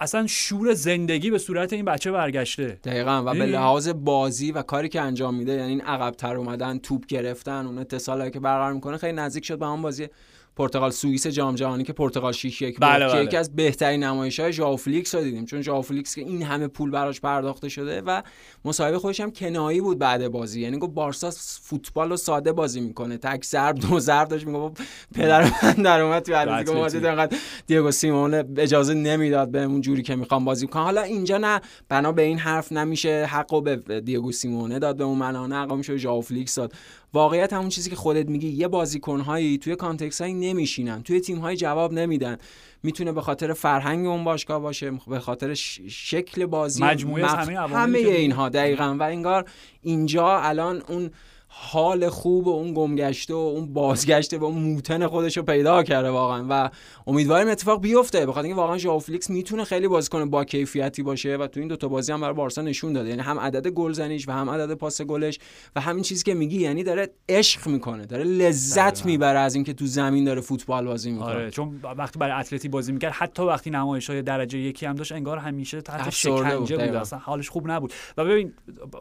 اصلا 0.00 0.26
شور 0.26 0.74
زندگی 0.74 1.30
به 1.30 1.38
صورت 1.38 1.72
این 1.72 1.84
بچه 1.84 2.12
برگشته. 2.12 2.78
دقیقا. 2.84 3.22
و 3.22 3.24
به 3.24 3.32
می‌دونی؟ 3.32 3.52
لحاظ 3.52 3.88
بازی 3.88 4.52
و 4.52 4.62
کاری 4.62 4.88
که 4.88 5.00
انجام 5.00 5.34
میده 5.34 5.52
یعنی 5.52 5.68
این 5.68 5.80
عقبتر 5.80 6.36
اومدن 6.36 6.78
توپ 6.78 7.06
گرفتن 7.06 7.66
اون 7.66 7.78
اتصالی 7.78 8.30
که 8.30 8.40
برقرار 8.40 8.72
می‌کنه 8.72 8.96
خیلی 8.96 9.12
نزدیک 9.12 9.44
شد 9.44 9.58
به 9.58 9.66
اون 9.66 9.82
بازی 9.82 10.08
پرتغال 10.56 10.90
سوئیس 10.90 11.26
جام 11.26 11.54
جهانی 11.54 11.84
که 11.84 11.92
پرتغال 11.92 12.32
6 12.32 12.62
1 12.62 12.80
بله، 12.80 13.06
که 13.06 13.12
بله. 13.12 13.24
یکی 13.24 13.36
از 13.36 13.56
بهترین 13.56 14.04
نمایش 14.04 14.40
های 14.40 14.52
ژائو 14.52 14.76
فلیکس 14.76 15.14
رو 15.14 15.22
دیدیم. 15.22 15.44
چون 15.44 15.62
ژائو 15.62 15.82
فلیکس 15.82 16.14
که 16.14 16.20
این 16.20 16.42
همه 16.42 16.68
پول 16.68 16.90
براش 16.90 17.20
پرداخته 17.20 17.68
شده 17.68 18.00
و 18.00 18.22
مصاحبه 18.64 18.98
خودش 18.98 19.20
هم 19.20 19.30
کنایی 19.30 19.80
بود 19.80 19.98
بعد 19.98 20.28
بازی. 20.28 20.60
یعنی 20.60 20.78
گفت 20.78 20.92
بارسا 20.92 21.30
فوتبال 21.62 22.10
رو 22.10 22.16
ساده 22.16 22.52
بازی 22.52 22.80
می‌کنه. 22.80 23.16
تک 23.16 23.44
ضرب 23.44 23.78
دو 23.78 24.00
ضرب 24.00 24.28
داشت. 24.28 24.46
می‌گفت 24.46 24.82
پدر 25.14 25.52
من 25.62 25.72
در 25.72 26.00
اومد 26.00 26.22
تو 26.22 26.32
اتلتیکو 26.32 26.52
اتلتیک. 26.54 26.76
مادرید 26.76 27.06
انقدر 27.06 27.36
دیگو 27.66 27.90
سیمونه 27.90 28.44
اجازه 28.56 28.94
نمی‌داد 28.94 29.50
بهمون 29.50 29.80
جوری 29.80 30.02
که 30.02 30.16
می‌خوام 30.16 30.44
بازی 30.44 30.66
کنه 30.66 30.82
حالا 30.82 31.02
اینجا 31.02 31.38
نه. 31.38 31.60
بنا 31.88 32.12
به 32.12 32.22
این 32.22 32.38
حرف 32.38 32.72
نمیشه. 32.72 33.26
حقو 33.30 33.60
به 33.60 34.00
دیگو 34.00 34.32
سیمونه 34.32 34.78
داد 34.78 34.96
به 34.96 35.04
اون 35.04 35.18
معنا 35.18 35.46
نه 35.46 35.62
حقو 35.62 35.76
میشه 35.76 35.96
ژائو 35.96 36.20
فلیکس 36.20 36.54
داد. 36.54 36.72
واقعیت 37.14 37.52
همون 37.52 37.68
چیزی 37.68 37.90
که 37.90 37.96
خودت 37.96 38.28
میگی 38.28 38.48
یه 38.48 38.68
بازیکنهایی 38.68 39.58
توی 39.58 39.76
context 39.76 40.20
هایی 40.20 40.34
نمیشینن 40.34 41.02
توی 41.02 41.20
تیم 41.20 41.38
های 41.38 41.56
جواب 41.56 41.92
نمیدن 41.92 42.38
می‌تونه 42.82 43.12
به 43.12 43.20
خاطر 43.20 43.52
فرهنگ 43.52 44.06
اون 44.06 44.24
باشگاه 44.24 44.58
باشه 44.60 44.92
به 45.06 45.18
خاطر 45.20 45.54
ش- 45.54 45.80
شکل 45.88 46.46
بازی 46.46 46.82
مجموعه 46.84 47.24
مف- 47.26 47.48
همه 47.48 47.58
همه. 47.76 47.98
اینها 47.98 48.48
دقیقا 48.48 48.96
و 48.98 49.02
انگار 49.02 49.44
اینجا 49.82 50.38
الان 50.38 50.82
اون 50.88 51.10
حال 51.56 52.08
خوب 52.08 52.46
و 52.46 52.50
اون 52.50 52.74
گمگشته 52.74 53.34
و 53.34 53.36
اون 53.36 53.72
بازگشته 53.72 54.38
و 54.38 54.44
اون 54.44 54.62
موتن 54.62 55.06
خودش 55.06 55.36
رو 55.36 55.42
پیدا 55.42 55.82
کرده 55.82 56.10
واقعا 56.10 56.46
و 56.50 56.70
امیدواریم 57.06 57.48
اتفاق 57.48 57.80
بیفته. 57.80 58.26
بخاطر 58.26 58.46
اینکه 58.46 58.60
واقعا 58.60 58.78
ژائو 58.78 58.98
فلیکس 58.98 59.30
می‌تونه 59.30 59.64
خیلی 59.64 59.88
بازیکن 59.88 60.30
با 60.30 60.44
کیفیتی 60.44 61.02
باشه 61.02 61.36
و 61.36 61.46
تو 61.46 61.60
این 61.60 61.68
دوتا 61.68 61.88
بازی 61.88 62.12
هم 62.12 62.20
برای 62.20 62.34
بارسا 62.34 62.62
نشون 62.62 62.92
داده. 62.92 63.08
یعنی 63.08 63.22
هم 63.22 63.40
عدد 63.40 63.68
گلزنیش 63.68 64.28
و 64.28 64.32
هم 64.32 64.50
عدد 64.50 64.74
پاس 64.74 65.02
گلش 65.02 65.38
و 65.76 65.80
همین 65.80 66.02
چیزی 66.02 66.24
که 66.24 66.34
میگی 66.34 66.60
یعنی 66.60 66.82
داره 66.82 67.10
عشق 67.28 67.68
می‌کنه 67.68 68.06
داره 68.06 68.24
لذت. 68.24 69.06
می‌بره 69.06 69.38
از 69.38 69.54
اینکه 69.54 69.72
تو 69.72 69.86
زمین 69.86 70.24
داره 70.24 70.40
فوتبال 70.40 70.84
بازی 70.84 71.10
می‌کنه. 71.10 71.28
آره 71.28 71.50
چون 71.50 71.80
وقتی 71.98 72.18
برای 72.18 72.40
اتلتی 72.40 72.68
بازی 72.68 72.92
می‌کرد 72.92 73.12
حتی 73.12 73.42
وقتی 73.42 73.70
نمایش 73.70 74.10
های 74.10 74.22
درجه 74.22 74.58
یکی 74.58 74.86
هم 74.86 74.94
داشت 74.94 75.12
انگار 75.12 75.38
همیشه 75.38 75.80
تحت 75.80 76.04
بود، 76.04 76.10
شکنجه 76.10 76.76
بود. 76.76 76.96
اصلا 76.96 77.18
حالش 77.18 77.48
خوب 77.48 77.70
نبود. 77.70 77.92
و 78.16 78.24
ببین 78.24 78.52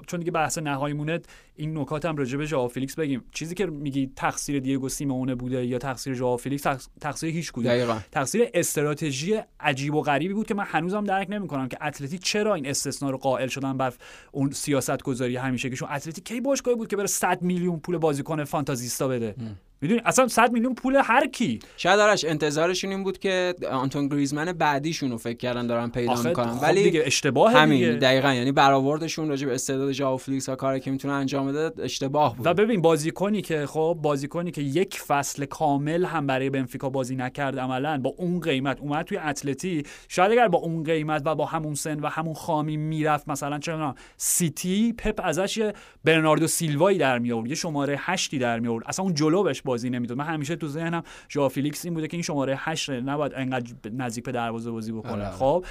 چون 0.07 0.19
دیگه 0.19 0.31
بحث 0.31 0.57
نهایی 0.57 0.93
مونه 0.93 1.19
این 1.55 1.77
نکات 1.77 2.05
هم 2.05 2.15
راجع 2.17 2.37
به 2.43 2.47
ژائو 2.49 2.67
فیلیکس 2.67 2.95
بگیم. 2.95 3.23
چیزی 3.31 3.55
که 3.55 3.65
میگی 3.65 4.11
تقصیر 4.15 4.59
دیگو 4.59 4.89
سیمونه 4.89 5.35
بوده 5.35 5.65
یا 5.65 5.77
تقصیر 5.77 6.13
ژائو 6.13 6.37
فیلیکس 6.37 6.63
تقص- 6.63 6.87
تقصیر 7.01 7.29
هیچ 7.29 7.51
کدوم. 7.51 7.63
دقیقاً. 7.63 7.99
تقصیر 8.11 8.49
استراتژی 8.53 9.39
عجیب 9.59 9.95
و 9.95 10.01
غریبی 10.01 10.33
بود 10.33 10.47
که 10.47 10.53
من 10.53 10.63
هنوزم 10.67 11.03
درک 11.03 11.27
نمی‌کنم 11.29 11.67
که 11.67 11.77
اتلتی 11.85 12.17
چرا 12.17 12.55
این 12.55 12.67
استثنا 12.67 13.09
رو 13.09 13.17
قائل 13.17 13.47
شدن 13.47 13.77
بر 13.77 13.93
اون 14.31 14.51
سیاست 14.51 15.03
گذاری 15.03 15.35
همیشه 15.35 15.69
که 15.69 15.93
اتلتی 15.93 16.21
کی 16.21 16.41
باشگاهی 16.41 16.77
بود 16.77 16.87
که 16.87 16.95
بره 16.97 17.07
100 17.07 17.41
میلیون 17.41 17.79
پول 17.79 17.97
بازیکن 17.97 18.43
فانتازیستا 18.43 19.07
بده؟ 19.07 19.35
می‌دونی؟ 19.83 20.01
اصلا 20.05 20.27
100 20.27 20.51
میلیون 20.51 20.73
پول 20.75 21.01
هر 21.03 21.27
کی. 21.27 21.59
شاید 21.77 21.99
آرش 21.99 22.25
انتظارشون 22.25 22.89
این 22.89 23.03
بود 23.03 23.19
که 23.19 23.55
آنتون 23.71 24.07
گریزمن 24.07 24.45
بعدیشون 24.51 25.11
رو 25.11 25.17
فکر 25.17 25.37
کردن 25.37 25.67
دارن 25.67 25.89
پیدا 25.89 26.21
می‌کنن. 26.23 26.51
خب 26.51 26.63
ولی 26.63 26.83
دیگه 26.83 27.03
اشتباه 27.05 27.53
همین 27.53 27.77
دیگه. 27.77 27.91
دقیقا. 27.91 28.33
یعنی 28.33 28.51
برآوردشون 28.51 29.29
راجع 29.29 29.47
به 29.47 29.53
استعداد 29.53 29.91
ژائو 29.91 30.17
فلیکس 30.17 30.49
و 30.49 30.55
کاری 30.55 30.79
که 30.79 30.91
می‌تونه 30.91 31.13
انجام 31.13 31.47
بده 31.47 31.83
اشتباه 31.83 32.37
بود. 32.37 32.45
و 32.47 32.53
ببین 32.53 32.81
بازیکنی 32.81 33.41
که 33.41 33.65
خب 33.65 33.97
بازیکنی 34.01 34.51
که 34.51 34.61
یک 34.61 34.99
فصل 34.99 35.45
کامل 35.45 36.05
هم 36.05 36.27
برای 36.27 36.49
بنفیکا 36.49 36.89
بازی 36.89 37.15
نکرد 37.15 37.59
عملا 37.59 37.97
با 37.97 38.13
اون 38.17 38.39
قیمت 38.39 38.79
اومد 38.79 39.05
توی 39.05 39.17
اتلتی. 39.17 39.83
شاید 40.07 40.31
اگر 40.31 40.47
با 40.47 40.57
اون 40.57 40.83
قیمت 40.83 41.21
و 41.25 41.35
با 41.35 41.45
همون 41.45 41.75
سن 41.75 41.99
و 41.99 42.07
همون 42.07 42.33
خامی 42.33 42.77
می‌رفت 42.77 43.29
مثلا 43.29 43.59
چه 43.59 43.71
می‌دونم 43.71 43.95
سیتی 44.17 44.93
پپ 44.93 45.21
ازش 45.23 45.57
یه 45.57 45.73
برناردو 46.03 46.47
سیلوایی 46.47 46.97
در 46.97 47.19
می 47.19 47.31
آورد 47.31 47.47
یه 47.47 47.55
شماره 47.55 47.95
هشتی 47.99 48.39
در 48.39 48.59
می 48.59 48.67
آورد 48.67 48.85
اصلا 48.87 49.05
اون 49.05 49.13
جلو 49.13 49.43
بهش 49.43 49.61
بازی 49.73 49.89
نمی‌داد 49.89 50.17
من 50.17 50.25
همیشه 50.25 50.55
تو 50.55 50.67
ذهنم 50.67 51.03
ژائو 51.29 51.49
فیلیکس 51.49 51.85
این 51.85 51.93
بوده 51.93 52.07
که 52.07 52.17
این 52.17 52.23
شماره 52.23 52.55
8 52.57 52.89
نباید 52.89 53.31
انقدر 53.35 53.73
نزدیک 53.91 54.23
به 54.23 54.31
دروازه 54.31 54.71
بازی 54.71 54.91
بکنه 54.91 55.11
آره. 55.11 55.31
خب 55.31 55.65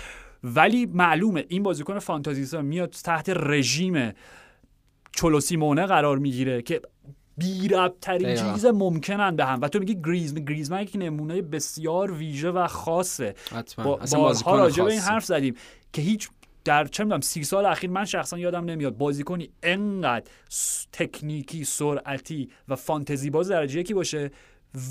ولی 0.45 0.87
معلومه 0.87 1.45
این 1.49 1.63
بازیکن 1.63 1.99
فانتازیستا 1.99 2.63
میاد 2.63 2.91
تحت 2.91 3.29
رژیم 3.29 4.13
چلو 5.17 5.41
سیمونه 5.41 5.87
قرار 5.87 6.19
می‌گیره 6.19 6.63
که 6.63 6.81
بی 7.39 7.69
ربطترین 7.69 8.35
دقیقا. 8.35 8.53
چیز 8.53 8.67
ممکنن 8.67 9.37
به 9.37 9.45
هم 9.45 9.61
و 9.61 9.69
تو 9.69 9.79
میگی 9.79 10.03
گریزمن 10.05 10.45
گریزمن 10.45 10.83
یک 10.83 10.93
نمونه 10.95 11.43
بسیار 11.43 12.13
ویژه 12.13 12.51
و 12.51 12.67
خاصه 12.67 13.35
با 13.85 13.99
اصلا 13.99 14.21
بارها 14.21 14.57
راجع 14.57 14.85
به 14.85 14.91
این. 14.91 15.01
حرف 15.01 15.25
زدیم 15.25 15.55
که 15.93 16.03
هیچ 16.03 16.29
در 16.65 16.85
چه 16.85 17.05
می‌دونم 17.05 17.21
سی 17.21 17.45
سال 17.45 17.67
اخیر 17.67 17.91
من 17.91 18.05
شخصا 18.05 18.39
یادم 18.39 18.65
نمیاد 18.65 18.97
بازیکنی 18.97 19.51
انقدر 19.63 20.31
تکنیکی 20.93 21.65
سرعتی 21.65 22.51
و 22.69 22.77
فانتزی 22.77 23.31
باز 23.31 23.49
درجه 23.49 23.81
یکی 23.81 23.95
باشه 23.95 24.31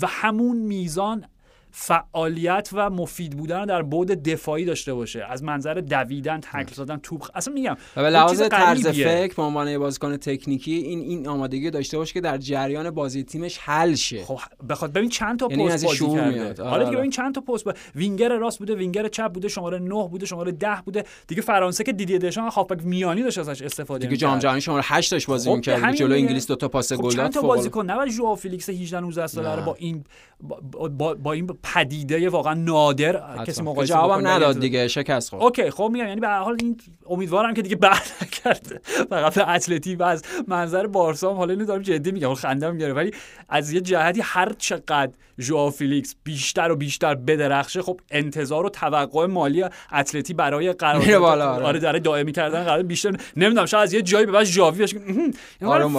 و 0.02 0.06
همون 0.06 0.56
میزان 0.56 1.24
فعالیت 1.72 2.68
و 2.72 2.90
مفید 2.90 3.36
بودن 3.36 3.64
در 3.64 3.82
بعد 3.82 4.30
دفاعی 4.30 4.64
داشته 4.64 4.94
باشه 4.94 5.26
از 5.30 5.42
منظر 5.42 5.74
دویدن 5.74 6.40
تکل 6.40 6.74
زدن 6.74 6.96
توپ 6.96 7.28
اصلا 7.34 7.54
میگم 7.54 7.76
و 7.96 8.02
به 8.02 8.10
لحاظ 8.10 8.42
طرز. 8.42 8.86
فکر 8.86 9.34
به 9.34 9.42
عنوان 9.42 9.78
بازیکن 9.78 10.16
تکنیکی 10.16 10.72
این 10.72 11.00
این 11.00 11.28
آمادگی 11.28 11.70
داشته 11.70 11.98
باشه 11.98 12.14
که 12.14 12.20
در 12.20 12.38
جریان 12.38 12.90
بازی 12.90 13.22
تیمش 13.22 13.58
حل 13.58 13.94
شه 13.94 14.24
خب 14.24 14.38
بخواد 14.68 14.92
ببین 14.92 15.08
چند 15.08 15.38
تا 15.38 15.48
یعنی 15.50 15.68
پست 15.68 15.84
بازی 15.84 15.98
کرده 15.98 16.28
میاد. 16.28 16.60
آره، 16.60 16.70
حالا 16.70 16.82
دیگه 16.82 16.88
آره. 16.88 16.98
ببین 16.98 17.10
چند 17.10 17.34
تا 17.34 17.40
پست 17.40 17.64
با... 17.64 17.74
وینگر 17.94 18.36
راست 18.36 18.58
بوده 18.58 18.74
وینگر 18.74 19.08
چپ 19.08 19.32
بوده 19.32 19.48
شماره 19.48 19.78
9 19.78 20.08
بوده 20.08 20.26
شماره 20.26 20.52
10 20.52 20.68
بوده 20.84 21.04
دیگه 21.26 21.42
فرانسه 21.42 21.84
که 21.84 21.92
دیدی 21.92 22.18
دشان 22.18 22.48
هافبک 22.48 22.84
میانی 22.84 23.22
داشت 23.22 23.38
ازش 23.38 23.62
استفاده 23.62 24.06
دیگه 24.06 24.16
جام. 24.16 24.38
جهانی 24.38 24.60
شماره 24.60 24.82
8 24.86 25.12
داشت 25.12 25.26
بازی 25.26 25.50
خب، 25.50 25.56
می‌کرد 25.56 25.94
جلو. 25.94 26.14
انگلیس 26.14 26.46
دو 26.46 26.56
تا 26.56 26.68
پاس 26.68 26.92
خب 26.92 27.02
گل 27.02 27.14
داد 27.14 27.16
چند 27.16 27.32
تا. 27.32 27.40
بازیکن 27.40 27.90
نه 27.90 28.10
ژائو 28.10 28.34
فیلیکس 28.34 28.70
18 28.70 29.00
19 29.00 29.26
ساله 29.26 29.62
با 29.62 29.74
این 29.78 30.04
با, 30.40 30.88
با, 30.88 31.14
با 31.14 31.32
این 31.32 31.46
پدیده 31.62 32.28
واقعا 32.28 32.54
نادر 32.54 33.12
کسی 33.12 33.50
حتما. 33.52 33.70
مقایسه 33.70 33.94
جوابم. 33.94 34.26
نداد 34.26 34.60
دیگه 34.60 34.88
شکست 34.88 35.30
خورد 35.30 35.42
okay 35.42 35.70
خب 35.70 35.88
میگم 35.92 36.06
یعنی 36.06 36.20
به 36.20 36.28
هر 36.28 36.40
حال 36.40 36.56
این 36.60 36.76
امیدوارم 37.06 37.54
که 37.54 37.62
دیگه 37.62 37.76
برنگرده 37.76 38.80
فقط 39.10 39.34
به 39.34 39.50
اتلتی 39.50 39.96
و 39.96 40.02
از 40.02 40.22
منظر 40.48 40.86
بارسا 40.86 41.30
هم 41.30 41.36
حالا 41.36 41.52
اینو 41.52 41.64
دارم 41.64 41.82
جدی 41.82 42.12
میگم 42.12 42.34
خندم 42.34 42.72
می‌گیره 42.72 42.92
ولی 42.92 43.10
از 43.48 43.72
یه 43.72 43.80
جهتی 43.80 44.20
هر 44.24 44.52
چقدر 44.58 45.12
ژائو 45.40 45.70
فیلیکس 45.70 46.14
بیشتر 46.24 46.70
و 46.70 46.76
بیشتر 46.76 47.14
بدرخشه 47.14 47.82
خب 47.82 48.00
انتظار 48.10 48.66
و 48.66 48.68
توقع 48.68 49.26
مالی 49.26 49.64
اتلتی 49.92 50.34
برای 50.34 50.72
قرار 50.72 50.98
میره 51.04 51.18
بالا، 51.18 51.54
آره. 51.54 51.64
آره 51.64 51.78
داره 51.78 52.00
دائمی 52.00 52.32
کردن 52.32 52.64
قرار 52.64 52.82
بیشتر 52.82 53.16
نمی‌دونم 53.36 53.66
شاید 53.66 53.82
از 53.82 53.92
یه 53.92 54.02
جایی 54.02 54.26
به 54.26 54.32
بعد 54.32 54.44
ژاوی 54.44 54.82
بشه 54.82 54.98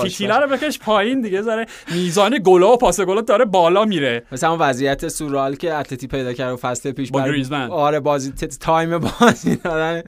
فیتیله 0.01 0.37
رو 0.37 0.47
بکش 0.47 0.79
پایین 0.79 1.21
دیگه 1.21 1.41
زره 1.41 1.65
میزان 1.91 2.39
گلا 2.43 2.73
و 2.73 2.77
پاس 2.77 3.01
گلا 3.01 3.21
داره 3.21 3.45
بالا 3.45 3.85
میره 3.85 4.23
مثلا 4.31 4.57
وضعیت 4.59 5.07
سورئال 5.07 5.52
که 5.55 5.73
اتلتی 5.73 6.07
پیدا 6.07 6.33
کرد 6.33 6.53
و 6.53 6.57
فصل 6.57 6.91
پیش 6.91 7.11
با 7.11 7.21
گریزمن. 7.21 7.71
آره 7.71 7.99
بازی 7.99 8.31
time 8.31 8.97
بازی 8.97 9.55
دادن. 9.55 10.03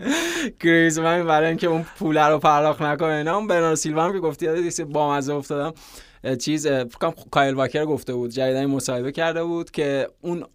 گریزمن 0.60 1.28
برای 1.28 1.48
اینکه 1.48 1.68
اون 1.68 1.86
پول 2.00 2.18
رو 2.18 2.40
پرداخت 2.40 2.82
نکنه. 2.82 3.14
اینا 3.14 3.38
اون 3.38 3.48
برناردو 3.48 3.76
سیلوا 3.76 4.04
هم 4.04 4.14
که 4.14 4.20
گفتی 4.20 4.48
با 4.84 5.14
مزه 5.14 5.34
افتادم. 5.34 5.74
چیز 6.40 6.68
کایل 7.32 7.54
واکر 7.54 7.86
گفته 7.86 8.14
بود 8.14 8.32
جریدن 8.32 8.66
مصاحبه 8.66 9.12
کرده 9.12 9.44
بود 9.44 9.72
که 9.72 10.08
اون 10.22 10.46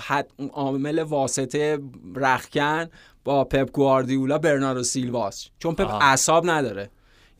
حد 0.00 0.30
عامل 0.52 0.98
واسطه 0.98 1.78
رخکن 2.16 2.86
با 3.24 3.44
پپ 3.44 3.70
گواردیولا 3.70 4.38
برناردو 4.38 4.82
سیلواست. 4.82 5.50
چون 5.58 5.74
پپ. 5.74 5.98
اعصاب 6.00 6.50
نداره. 6.50 6.90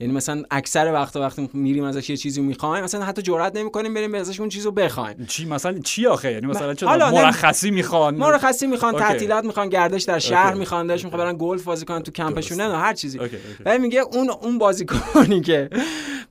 یعنی 0.01 0.13
مثلا 0.13 0.43
اکثر 0.51 0.93
وقت 0.93 1.17
وقتی 1.17 1.51
میریم 1.53 1.85
ازش 1.85 2.11
یه 2.11 2.17
چیزی 2.17 2.41
می‌خوایم 2.41 2.85
مثلا 2.85 3.05
حتی 3.05 3.23
جرئت 3.23 3.57
نمی‌کنیم 3.57 3.95
بریم 3.95 4.15
ازش 4.15 4.41
اون 4.41 4.49
چیزو 4.49 4.71
بخوایم 4.71 5.27
چی 5.29 5.47
مثلا 5.47 5.79
چی 5.79 6.07
آخه 6.07 6.33
یعنی 6.33 6.47
مثلا 6.47 6.75
چه 6.75 6.87
مرخصی 6.87 7.71
می‌خوان 7.71 8.15
مرخصی 8.15 8.67
می‌خوان. 8.67 8.97
تعطیلات 8.97 9.45
می‌خوان 9.45 9.69
گردش 9.69 10.03
در 10.03 10.19
شهر. 10.19 10.55
می‌خوان 10.55 10.87
داشت 10.87 11.05
می‌خوان 11.05 11.25
برن 11.25 11.37
گلف 11.39 11.65
بازی 11.65 11.85
کنن 11.85 12.03
تو 12.03 12.13
کمپشون. 12.13 12.61
نه 12.61 12.79
هر 12.79 12.95
چیزی. 12.95 13.21
ولی 13.65 13.79
میگه 13.79 14.01
اون 14.01 14.31
اون 14.31 14.59
بازیکنی 14.59 15.41
که 15.41 15.71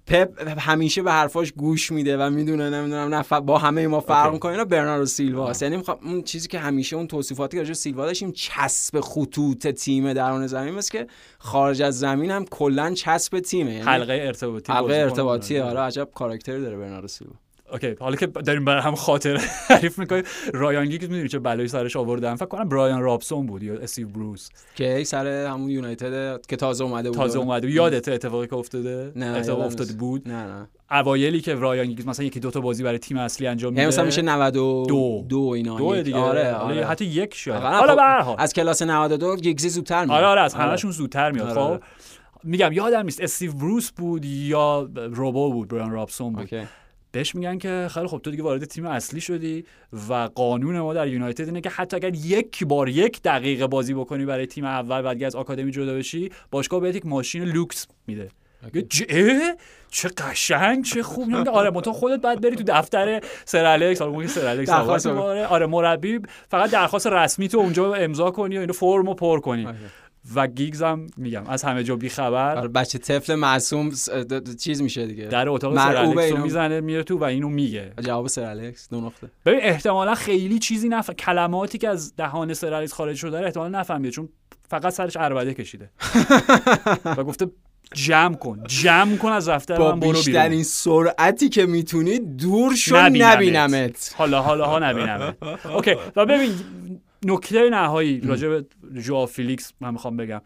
پپ 0.08 0.60
همیشه 0.60 1.02
به 1.02 1.12
حرفاش 1.12 1.52
گوش 1.52 1.92
میده 1.92 2.18
و 2.18 2.30
می‌دونه 2.30 2.70
نمی‌دونم 2.70 3.16
نه 3.16 3.40
با 3.40 3.58
همه 3.58 3.88
ما 3.88 4.00
فرق. 4.00 4.34
می‌کنه 4.34 4.52
اینا 4.52 4.66
برناردو 4.66 5.06
سیلوا 5.06 5.50
است 5.50 5.62
یعنی 5.62 5.78
می‌خوام 5.78 5.98
اون 6.04 6.22
چیزی 6.22 6.48
که 6.48 6.60
همیشه 6.60 6.96
اون 6.96 7.08
توصیفاتی 7.08 7.58
که 7.58 7.62
راجع 7.62 7.74
سیلوا 7.74 8.06
داشتیم 8.06 8.32
چسب 8.32 9.00
خطوط 9.00 9.68
تیم 9.68 10.14
درون 10.14 10.48
زمین 10.48 10.78
است 10.78 10.92
که 10.92 11.08
خارج 11.40 11.82
از 11.82 12.00
زمین 12.00 12.32
هم 12.32 12.46
کلا 12.46 12.94
چسب 12.94 13.40
تیمه 13.60 13.72
یعنی 13.74 13.86
حلقه 13.86 14.14
ارتباطی 14.14 14.74
حلقه 14.74 14.96
ارتباطی. 14.96 15.60
آره 15.60 15.80
عجب 15.80 16.10
کاراکتری 16.16 16.62
داره 16.62 16.78
برناردو 16.78 17.08
سیلوا. 17.08 17.34
okay 17.72 17.96
حالا 18.00 18.16
که 18.16 18.28
داریم 18.28 18.66
برای 18.66 18.82
هم 18.82 18.96
خاطر 18.96 19.38
تعریف 19.68 20.00
می‌کنیم 20.00 20.24
رایان 20.54 20.86
گیگز 20.86 21.10
می‌دونی 21.10 21.28
چه 21.30 21.40
بلایی 21.40 21.68
سرش 21.68 21.96
آوردن؟ 21.96 22.36
فکر 22.36 22.46
کنم 22.46 22.70
برایان 22.70 23.02
رابسون 23.02 23.46
بود 23.46 23.64
یا 23.64 23.74
استیو 23.74 24.08
بروس. 24.08 24.50
که 24.76 25.04
سر 25.04 25.28
همون 25.28 25.70
یونایتد 25.70 26.46
که 26.46 26.56
تازه 26.56 26.84
اومده 26.84 27.10
بود. 27.10 27.18
تازه 27.18 27.40
اومده 27.40 27.68
بود. 27.68 27.76
یادت 27.76 28.08
اتفاقی 28.08 28.48
که 28.48 28.56
افتاده؟ 28.56 29.12
نه 29.16 29.26
اتفاق 29.26 29.60
افتاده. 29.62 29.94
بود؟ 29.94 30.28
نه 30.28 30.46
نه. 30.48 30.68
اوایلی 30.92 31.42
که 31.42 31.56
رایان 31.56 31.86
گیگز 31.86 32.08
مثلا 32.08 32.26
یکی 32.26 32.40
دو 32.40 32.52
تا 32.52 32.62
بازی 32.62 32.84
برای 32.84 32.98
تیم 33.00 33.18
اصلی 33.18 33.48
انجام 33.48 33.72
میده. 33.72 33.82
یعنی 33.82 33.88
مثلا 33.88 34.06
میشه 34.06 34.22
92 34.22 34.86
دو. 34.90 35.26
دو 35.30 35.50
اینا 35.50 35.78
دو 35.78 36.02
دیگه. 36.02 36.18
آره 36.18 36.54
آره. 36.54 36.86
حتی 36.86 37.06
یک 37.06 37.34
شاید. 37.36 37.64
حالا 37.64 37.88
خب، 37.92 37.96
به 37.96 38.02
هر 38.02 38.22
حال. 38.22 38.36
از 38.40 38.54
کلاس 38.54 38.82
92 38.82 39.36
گیگزی 39.36 39.70
زودتر 39.70 40.06
میاد. 40.06 40.18
آره 40.18 40.28
آره 40.28 40.42
از 40.42 40.54
همشون 40.54 40.92
زودتر 40.92 41.32
میاد. 41.32 41.50
آره، 41.50 41.60
آره. 41.60 41.78
خب. 41.78 41.84
میگم 42.44 42.72
یادم 42.72 43.06
نیست 43.06 43.22
استیو 43.22 43.54
بروس 43.54 43.92
بود 43.92 44.26
یا 44.26 44.90
روبو 44.96 45.54
بود 45.54 45.68
برایان 45.68 45.92
رابسون 45.92 46.34
بود. 46.34 46.42
okay. 46.42 46.68
بهش 47.12 47.36
میگن 47.36 47.58
که 47.58 47.88
خیلی 47.92 48.08
خب 48.08 48.22
تو 48.24 48.32
دیگه 48.32 48.44
وارد 48.44 48.66
تیم 48.66 48.86
اصلی 48.86 49.22
شدی 49.22 49.66
و 50.10 50.14
قانون 50.14 50.80
ما 50.80 50.94
در 50.94 51.08
یونایتد 51.08 51.46
اینه 51.46 51.62
که 51.62 51.70
حتی 51.70 51.96
اگر 51.96 52.16
یک 52.16 52.64
بار 52.64 52.90
یک 52.90 53.22
دقیقه 53.22 53.68
بازی 53.68 53.94
بکنی 53.94 54.26
برای 54.26 54.46
تیم 54.46 54.66
اول 54.66 55.02
و 55.06 55.14
دیگه 55.14 55.26
از 55.26 55.36
آکادمی 55.36 55.72
جدا 55.72 55.94
بشی 55.96 56.30
باشگاه 56.52 56.80
بهت 56.80 56.96
یک 56.96 57.06
ماشین 57.06 57.44
لوکس 57.44 57.88
میده. 58.08 58.30
میگه 58.74 58.88
چه 59.92 60.10
قشنگ 60.18 60.84
چه 60.86 61.04
خوب. 61.04 61.28
میگه 61.28 61.50
آره 61.50 61.82
تو 61.82 61.94
خودت 61.94 62.22
بعد 62.22 62.42
بری 62.42 62.56
تو 62.56 62.64
دفتر 62.68 63.22
سر 63.46 63.66
الکس 63.66 64.02
موقع 64.02 64.28
سر 64.28 64.48
الکس 64.48 64.70
آره 64.70 65.20
آره 65.20 65.46
آره 65.46 65.66
مربی 65.66 66.20
فقط 66.50 66.72
درخواست 66.72 67.08
رسمی 67.08 67.48
تو 67.48 67.58
اونجا 67.58 67.94
امضا 67.94 68.32
کنی 68.32 68.58
و 68.58 68.60
اینو 68.60 68.74
فرمو 68.74 69.14
پر 69.14 69.40
کنی. 69.40 69.68
و 70.36 70.48
گیگز 70.48 70.82
هم 70.84 71.08
میگم. 71.18 71.44
از 71.48 71.64
همه 71.64 71.84
جا 71.84 71.96
بی 71.96 72.10
خبر 72.10 72.58
آره 72.58 72.68
بچه 72.68 72.98
طفل 72.98 73.36
معصوم 73.36 73.92
چیز 74.60 74.82
میشه 74.82 75.08
دیگه. 75.08 75.26
در 75.26 75.50
اتاق 75.50 75.76
سر 75.76 75.96
الکس 75.98 76.32
رو. 76.32 76.44
می‌زنه 76.44 76.82
میره 76.82 77.04
تو 77.04 77.18
و 77.18 77.24
اینو 77.24 77.50
میگه. 77.50 77.94
جواب 78.02 78.28
سر 78.28 78.44
الکس 78.44 78.90
دو 78.90 79.02
نقطه. 79.02 79.30
ببین 79.46 79.60
احتمالا 79.64 80.16
خیلی 80.16 80.60
چیزی 80.60 80.90
نف... 80.90 81.10
کلماتی 81.10 81.78
که 81.78 81.90
از 81.90 82.16
دهان 82.16 82.54
سر 82.54 82.74
الکس 82.74 82.94
خارج 82.94 83.16
شده 83.16 83.40
رو 83.40 83.46
احتمالا 83.46 83.80
نفهمیده 83.80 84.12
چون 84.12 84.30
فقط 84.70 84.94
سرش 84.94 85.18
عربده 85.18 85.54
کشیده. 85.54 85.90
و 87.18 87.24
گفته 87.24 87.48
جمع 87.94 88.36
کن 88.36 88.64
جمع 88.68 89.18
کن 89.18 89.30
از 89.32 89.50
دفتر 89.50 89.78
با 89.78 89.92
من 89.92 90.00
برو 90.00 90.12
بیشترین 90.12 90.64
سرعتی 90.64 91.50
که 91.50 91.66
می‌تونی 91.66 92.20
دور 92.20 92.76
شو 92.76 92.98
نبینمت. 92.98 93.36
نبینمت. 93.36 94.16
حالا 94.18 94.42
حالا 94.42 94.66
ها 94.66 94.80
نبینم 94.80 95.36
okay 95.76 95.96
و 96.16 96.26
ببین 96.26 96.52
نکته 97.26 97.70
نهایی 97.70 98.22
راجع 98.22 98.48
به 98.48 98.66
ژو 98.96 99.26
فیلیکس 99.26 99.74
من 99.82 99.92
می‌خوام 99.92 100.18
بگم. 100.18 100.42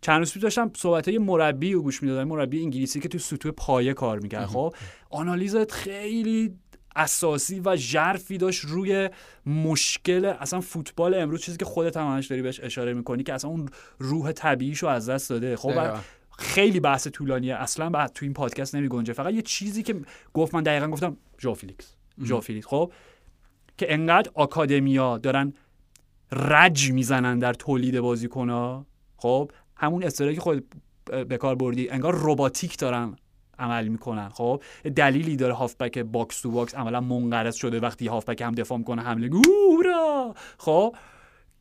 چند 0.00 0.18
روز 0.18 0.32
پیش 0.32 0.42
داشتم 0.42 0.70
صحبت 0.76 1.08
های 1.08 1.18
مربی 1.18 1.72
رو 1.72 1.82
گوش 1.82 2.02
می‌دادم 2.02 2.28
مربی 2.28 2.62
انگلیسی 2.62 3.00
که 3.00 3.08
تو 3.08 3.18
سطوح 3.18 3.52
پایه 3.52 3.94
کار 3.94 4.18
می‌کرد 4.18 4.46
خب؟ 4.46 4.74
آنالیزت 5.10 5.72
خیلی 5.72 6.54
اساسی 6.96 7.60
و 7.60 7.76
ژرفی 7.76 8.38
داشت 8.38 8.64
روی 8.64 9.10
مشکل 9.46 10.24
اصلا 10.24 10.60
فوتبال 10.60 11.14
امروز 11.14 11.42
چیزی 11.42 11.56
که 11.58 11.64
خودت 11.64 11.96
هم 11.96 12.06
همش 12.06 12.26
داری 12.26 12.42
بهش 12.42 12.60
اشاره 12.60 12.94
می‌کنی 12.94 13.22
که 13.22 13.32
اصلا 13.32 13.50
اون 13.50 13.68
روح 13.98 14.32
طبیعیشو 14.32 14.86
از 14.86 15.08
دست 15.08 15.30
داده 15.30 15.56
خب. 15.56 15.94
خیلی 16.38 16.80
بحث 16.80 17.08
طولانیه. 17.08 17.54
اصلا 17.54 17.90
بعد 17.90 18.12
تو 18.12 18.24
این 18.24 18.32
پادکست 18.32 18.74
نمی 18.74 18.88
گنجه. 18.88 19.12
فقط 19.12 19.34
یه 19.34 19.42
چیزی 19.42 19.82
که 19.82 19.94
گفت 20.34 20.54
من 20.54 20.62
دقیقا 20.62 20.88
گفتم 20.88 21.16
ژو 21.40 21.54
فیلیکس. 21.54 21.96
ژو 22.24 22.40
فیلیکس 22.40 22.66
خب؟ 22.66 22.92
که 23.78 23.92
انقدر 23.92 24.30
آکادمیا 24.34 25.18
دارن 25.18 25.54
رج 26.32 26.90
می‌زنن 26.92 27.38
در 27.38 27.54
تولید 27.54 28.00
بازیکن‌ها. 28.00 28.86
خب 29.16 29.50
همون 29.76 30.02
اصطلاحی 30.02 30.34
که 30.34 30.40
خود 30.40 30.74
به 31.28 31.36
کار 31.36 31.54
بردی 31.54 31.88
انگار 31.90 32.14
رباتیک 32.22 32.78
دارن 32.78 33.16
عمل 33.58 33.88
می‌کنن. 33.88 34.28
خب 34.28 34.62
دلیلی 34.96 35.36
داره 35.36 35.54
هافبک 35.54 35.98
box 35.98 36.40
to 36.40 36.50
box 36.50 36.74
عملا 36.74 37.00
منقرض 37.00 37.54
شده 37.54 37.80
وقتی 37.80 38.06
هافبک 38.06 38.40
هم 38.40 38.54
دفاع 38.54 38.78
می‌کنه 38.78 39.02
حمله. 39.02 39.28
گورا 39.28 40.34
خب 40.58 40.96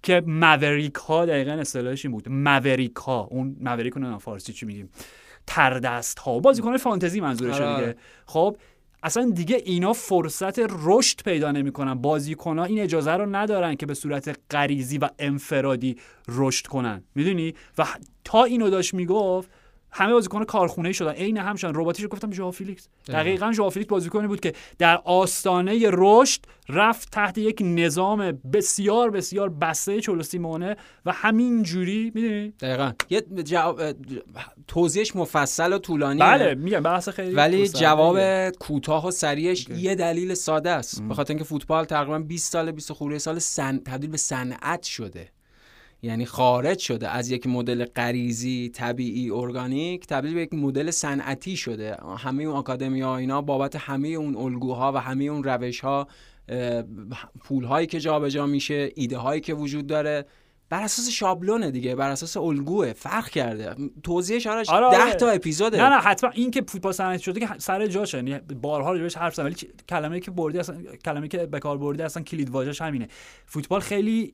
که 0.04 0.24
maverick 0.28 0.96
ها 0.96 1.26
دقیقا 1.26 1.52
اصطلاحش 1.52 2.06
این 2.06 2.12
بود. 2.12 2.30
maverick 2.30 2.96
ها 2.96 3.28
اون 3.32 3.56
maverick 3.60 3.94
رو 3.94 4.00
نمی‌دونم 4.00 4.20
فارسی 4.20 4.54
چی 4.54 4.66
میگیم. 4.66 4.90
تردست 5.48 6.20
ها 6.20 6.40
بازیکن 6.40 6.78
فانتزی 6.78 7.22
منظورشه 7.22 7.64
آره، 7.64 7.76
دیگه. 7.76 7.88
آره. 7.88 7.96
خب 8.26 8.58
اصلا 9.04 9.32
دیگه 9.36 9.62
اینا 9.66 9.94
فرصت 9.94 10.60
رشد 10.60 11.24
پیدا 11.24 11.52
نمی‌کنن. 11.52 11.94
بازیکن 11.94 12.60
ها 12.60 12.66
این 12.66 12.80
اجازه 12.80 13.12
رو 13.12 13.36
ندارن 13.36 13.76
که 13.76 13.86
به 13.86 13.94
صورت 13.94 14.40
غریزی 14.52 14.98
و 14.98 15.10
انفرادی 15.20 15.98
رشد 16.28 16.68
کنن. 16.68 17.04
می‌دونی؟ 17.16 17.54
و 17.78 17.86
تا 18.24 18.44
اینو 18.44 18.70
داشت 18.70 18.94
می‌گفت 18.94 19.50
همه 19.92 20.14
بازیکن 20.14 20.44
کارخونه 20.44 20.92
شدن. 20.92 21.12
عین 21.12 21.38
همشن 21.38 21.72
رباتیک 21.76 22.06
گفتم 22.10 22.32
ژو 22.32 22.52
فیلیکس. 22.52 22.88
دقیقا 23.08 23.52
ژو 23.52 23.70
فیلیکس 23.70 23.90
بازیکنی 23.90 24.28
بود 24.28 24.40
که 24.40 24.54
در 24.80 24.98
آستانه 25.06 25.80
رشد 25.84 26.42
رفت 26.70 27.12
تحت 27.12 27.38
یک 27.38 27.62
نظام 27.66 28.40
بسیار 28.54 29.10
بسیار 29.10 29.50
بسته 29.50 30.02
چولو 30.02 30.24
سیمئونه 30.24 30.76
و 31.06 31.12
همین 31.12 31.64
جوری 31.64 32.12
می‌دونی؟ 32.16 32.54
دقیقا. 32.60 32.92
یه 33.10 33.22
جواب 33.22 33.82
توضیحش 34.68 35.16
مفصل 35.16 35.74
و 35.74 35.78
طولانیه. 35.78 36.24
بله 36.24 36.56
میگم 36.56 36.84
بحث 36.84 37.10
خیلی 37.10 37.36
ولی. 37.36 37.68
جواب 37.68 38.50
کوتاه 38.50 39.08
و 39.08 39.12
سریعش 39.12 39.68
اوکی. 39.70 39.82
یه 39.82 39.96
دلیل 39.96 40.34
ساده 40.34 40.70
است. 40.70 41.04
به 41.04 41.14
خاطر 41.14 41.34
اینکه 41.34 41.46
فوتبال 41.46 41.86
تقریبا 41.86 42.20
20 42.20 42.52
سال 42.52 42.72
20 42.72 42.94
خورده 42.94 43.20
سال 43.20 43.40
سن... 43.40 43.78
تبدیل 43.78 44.10
به 44.10 44.18
صنعت 44.18 44.84
شده. 44.84 45.30
یعنی 46.04 46.26
خارج 46.26 46.80
شده 46.80 47.10
از 47.10 47.32
یک 47.32 47.48
مدل 47.48 47.86
غریزی 47.86 48.70
طبیعی 48.70 49.32
ارگانیک 49.32 50.08
تبدیل 50.08 50.34
به 50.34 50.42
یک 50.42 50.54
مدل 50.54 50.92
صنعتی 50.92 51.58
شده. 51.58 51.98
همه 52.18 52.44
اون 52.44 52.56
آکادمی 52.56 53.02
ها 53.02 53.18
اینا 53.18 53.42
بابت 53.42 53.76
همه 53.76 54.08
اون 54.08 54.36
الگوها 54.36 54.92
و 54.92 54.98
همه 54.98 55.24
اون 55.24 55.44
روش 55.44 55.80
ها 55.80 56.08
پول 57.40 57.64
هایی 57.64 57.88
که 57.88 58.00
جابجا 58.00 58.46
میشه 58.46 58.92
ایده 58.96 59.18
هایی 59.18 59.42
که 59.42 59.54
وجود 59.54 59.88
داره. 59.88 60.26
بر 60.70 60.84
اساس 60.84 61.10
شابلونه 61.10 61.72
دیگه 61.72 61.96
بر 61.96 62.10
اساس 62.10 62.38
الگوه 62.38 62.94
فرق 62.94 63.30
کرده. 63.30 63.76
توضیحش 64.04 64.48
آره 64.48 64.64
10 64.64 64.78
آره. 64.78 65.14
تا 65.14 65.30
اپیزوده. 65.30 65.78
نه 65.78 65.90
نه 65.90 65.96
حتما. 65.96 66.30
این 66.30 66.52
که 66.52 66.62
فوتبال 66.68 66.94
صنعتی 66.94 67.24
شده 67.24 67.40
که 67.40 67.48
سر 67.58 67.88
جاشه 67.88 68.18
یعنی 68.18 68.40
بارها 68.62 68.92
راجعش 68.92 69.18
حرف 69.18 69.36
زدم 69.36 69.46
ولی 69.46 69.56
کلمه 69.90 70.20
که 70.20 70.32
بردی 70.32 70.60
اصلا 70.60 70.84
کلمه 71.06 71.28
که 71.28 71.38
به 71.38 71.60
کار 71.60 71.78
بردی 71.78 72.04
اصلا 72.04 72.24
کلید 72.24 72.50
واژش 72.50 72.82
همینه. 72.82 73.08
فوتبال 73.46 73.80
خیلی 73.80 74.34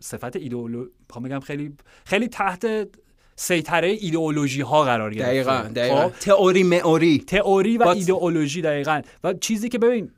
صفت 0.00 0.36
ایدئولو 0.36 0.86
بگم 1.24 1.40
خیلی 1.40 1.72
خیلی 2.04 2.28
تحت 2.28 2.88
سیطره 3.36 3.88
ایدئولوژی 3.88 4.60
ها 4.60 4.84
قرار 4.84 5.14
گرفته 5.14 5.26
دقیقاً 5.32 5.62
دقیقاً. 5.74 6.08
خب؟ 6.08 6.12
تئوری 6.20 6.62
مئوری. 6.62 7.18
تئوری 7.18 7.78
و 7.78 7.88
ایدئولوژی 7.88 8.62
دقیقاً. 8.62 9.02
و 9.24 9.32
چیزی 9.32 9.68
که 9.68 9.78
ببین 9.78 10.10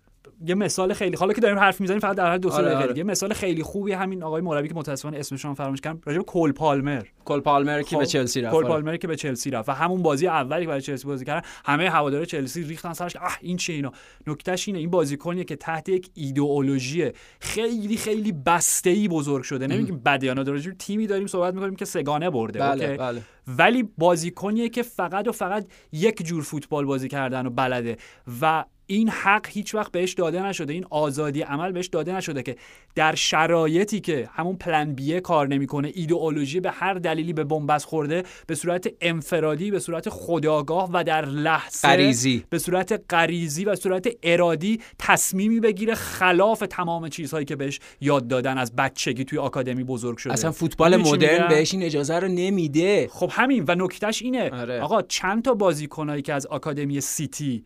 یه 0.47 0.55
مثال 0.55 0.93
خیلی 0.93 1.17
حالا 1.17 1.33
که 1.33 1.41
داریم 1.41 1.59
حرف 1.59 1.81
می‌زنیم 1.81 2.01
فقط 2.01 2.17
در 2.17 2.33
حد 2.33 2.41
دو 2.41 2.51
سه 2.51 2.57
آره 2.57 2.77
آره. 2.77 2.99
یه 2.99 3.05
مثال 3.05 3.33
خیلی 3.33 3.63
خوبی 3.63 3.93
همین 3.93 4.23
آقای 4.23 4.43
مربی 4.43 4.69
که 4.69 4.75
متاسفانه 4.75 5.19
اسمش 5.19 5.47
فراموش 5.47 5.81
کردم. 5.81 6.01
راجع 6.07 6.19
به 6.19 6.25
کول 6.25 6.53
پالمر. 6.53 7.03
کول 7.25 7.41
پالمر 7.41 7.83
که 7.83 7.97
به 7.97 8.05
خب، 8.05 8.11
چلسی 8.11 8.41
رفت 8.41 8.55
کول 8.55 8.65
آره. 8.65 8.73
پالمر 8.73 8.97
که 8.97 9.09
به 9.09 9.17
چلسی 9.17 9.51
رفت 9.51 9.69
و 9.69 9.73
همون 9.73 10.03
بازی 10.03 10.27
اولی 10.27 10.61
که 10.61 10.69
برای 10.69 10.81
چلسی 10.81 11.07
بازی 11.07 11.25
کردن 11.25 11.49
همه 11.65 11.91
هواداره 11.91 12.27
چلسی 12.27 12.63
ریختن 12.63 12.93
سرش. 12.93 13.17
اه 13.17 13.39
این 13.41 13.57
چه 13.57 13.73
اینا؟ 13.73 13.93
نکتهش 14.27 14.69
اینه 14.69 14.79
این 14.79 14.91
بازیکنیه 14.91 15.45
که 15.45 15.57
تحت 15.57 15.89
یک 15.89 16.11
ایدئولوژی 16.15 17.11
خیلی 17.41 17.97
خیلی 17.97 18.33
بسته‌ای 18.33 19.09
بزرگ 19.09 19.43
شده. 19.43 19.67
نمیگیم 19.67 19.99
بدیانا 19.99 20.43
داره 20.43 20.61
تیمی 20.61 21.07
داریم 21.07 21.27
صحبت 21.27 21.55
می‌کنیم 21.55 21.77
که 21.77 21.85
سگانه 21.85 22.31
برده 22.31 22.59
بله، 22.59 22.97
بله. 22.97 23.23
ولی 23.47 23.89
بازیکنیه 23.99 24.69
که 24.69 24.83
فقط 24.83 25.29
و 25.29 25.33
فقط 25.33 25.67
یک 25.93 26.27
جور 26.27 26.43
فوتبال 26.43 26.85
بازی 26.85 27.09
کردن 27.09 27.47
و 27.47 27.51
بلده 27.51 27.97
و 28.41 28.65
این 28.91 29.09
حق 29.09 29.47
هیچ 29.49 29.75
وقت 29.75 29.93
بهش 29.93 30.13
داده 30.13 30.43
نشده. 30.43 30.73
این 30.73 30.85
آزادی 30.91 31.43
عمل 31.43 31.73
بهش 31.73 31.87
داده 31.87 32.17
نشده 32.17 32.43
که 32.43 32.57
در 32.95 33.15
شرایطی 33.15 34.01
که 34.01 34.29
همون 34.33 34.57
پلن 34.57 34.95
بیه 34.95 35.21
کار 35.21 35.49
نمی‌کنه 35.49 35.93
ایدئولوژی 35.95 36.61
به 36.61 36.71
هر 36.71 36.95
دلیلی 36.95 37.33
به 37.33 37.45
بنبست 37.45 37.87
خورده 37.87 38.23
به 38.47 38.55
صورت 38.55 38.87
انفرادی 39.01 39.71
به 39.71 39.79
صورت 39.79 40.09
خداگاه 40.09 40.91
و 40.93 41.05
در 41.05 41.25
لحظه 41.25 41.89
قریزی 41.89 42.45
به 42.51 42.59
صورت 42.59 43.03
غریزی 43.11 43.65
و 43.65 43.77
صورت 43.77 44.09
ارادی 44.23 44.81
تصمیمی 44.99 45.61
بگیره 45.61 45.95
خلاف 45.95 46.65
تمام 46.71 47.09
چیزهایی 47.09 47.45
که 47.45 47.57
بهش 47.57 47.81
یاد 48.01 48.29
دادن 48.29 48.59
از 48.59 48.77
بچگی 48.77 49.25
توی 49.25 49.39
آکادمی 49.39 49.85
بزرگ 49.85 50.19
شده. 50.19 50.33
اصلا 50.33 50.53
فوتبال 50.53 50.97
مدرن 50.97 51.49
بهش 51.49 51.75
این 51.75 51.83
اجازه 51.83 52.19
رو 52.19 52.29
نمیده. 52.29 53.09
خب 53.13 53.31
همین 53.33 53.65
و 53.69 53.75
نکتهش 53.75 54.23
اینه. 54.23 54.51
آره. 54.51 54.81
آقا 54.81 55.03
چند 55.03 55.43
تا 55.43 55.55
بازیکنایی 55.55 56.23
که 56.23 56.35
از 56.35 56.47
آکادمی 56.47 57.01
سیتی 57.01 57.65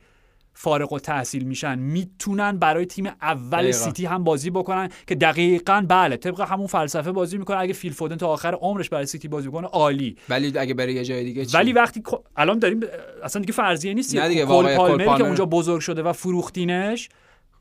فارغ‌التحصیل 0.54 1.44
میشن. 1.44 1.78
می‌تونن 1.78 2.58
برای 2.58 2.86
تیم 2.86 3.06
اول 3.06 3.70
سیتی 3.70 4.06
هم 4.06 4.24
بازی 4.24 4.50
بکنن 4.50 4.88
که 5.06 5.14
دقیقا 5.14 5.86
بله 5.88 6.16
طبق 6.16 6.40
همون 6.40 6.66
فلسفه 6.66 7.12
بازی 7.12 7.38
می‌کنن 7.38 7.58
اگه 7.58 7.72
فیل 7.72 7.92
فودن 7.92 8.16
تا 8.16 8.28
آخر 8.28 8.54
عمرش 8.54 8.88
برای 8.88 9.06
سیتی 9.06 9.28
بازی 9.28 9.50
کنه 9.50 9.66
عالی. 9.66 10.16
ولی 10.28 10.58
اگه 10.58 10.74
بره 10.74 10.92
یه 10.92 11.04
جای 11.04 11.24
دیگه 11.24 11.44
چی؟ 11.44 11.56
ولی 11.56 11.72
وقتی 11.72 12.02
الان 12.36 12.58
داریم 12.58 12.80
اصلا 13.22 13.40
دیگه 13.40 13.52
فرضیه 13.52 13.94
نیست. 13.94 14.16
دیگه 14.16 14.46
کول 14.46 14.76
پالمری 14.76 15.18
که 15.18 15.24
اونجا 15.24 15.46
بزرگ 15.46 15.80
شده 15.80 16.02
و 16.02 16.12
فروختینش 16.12 17.08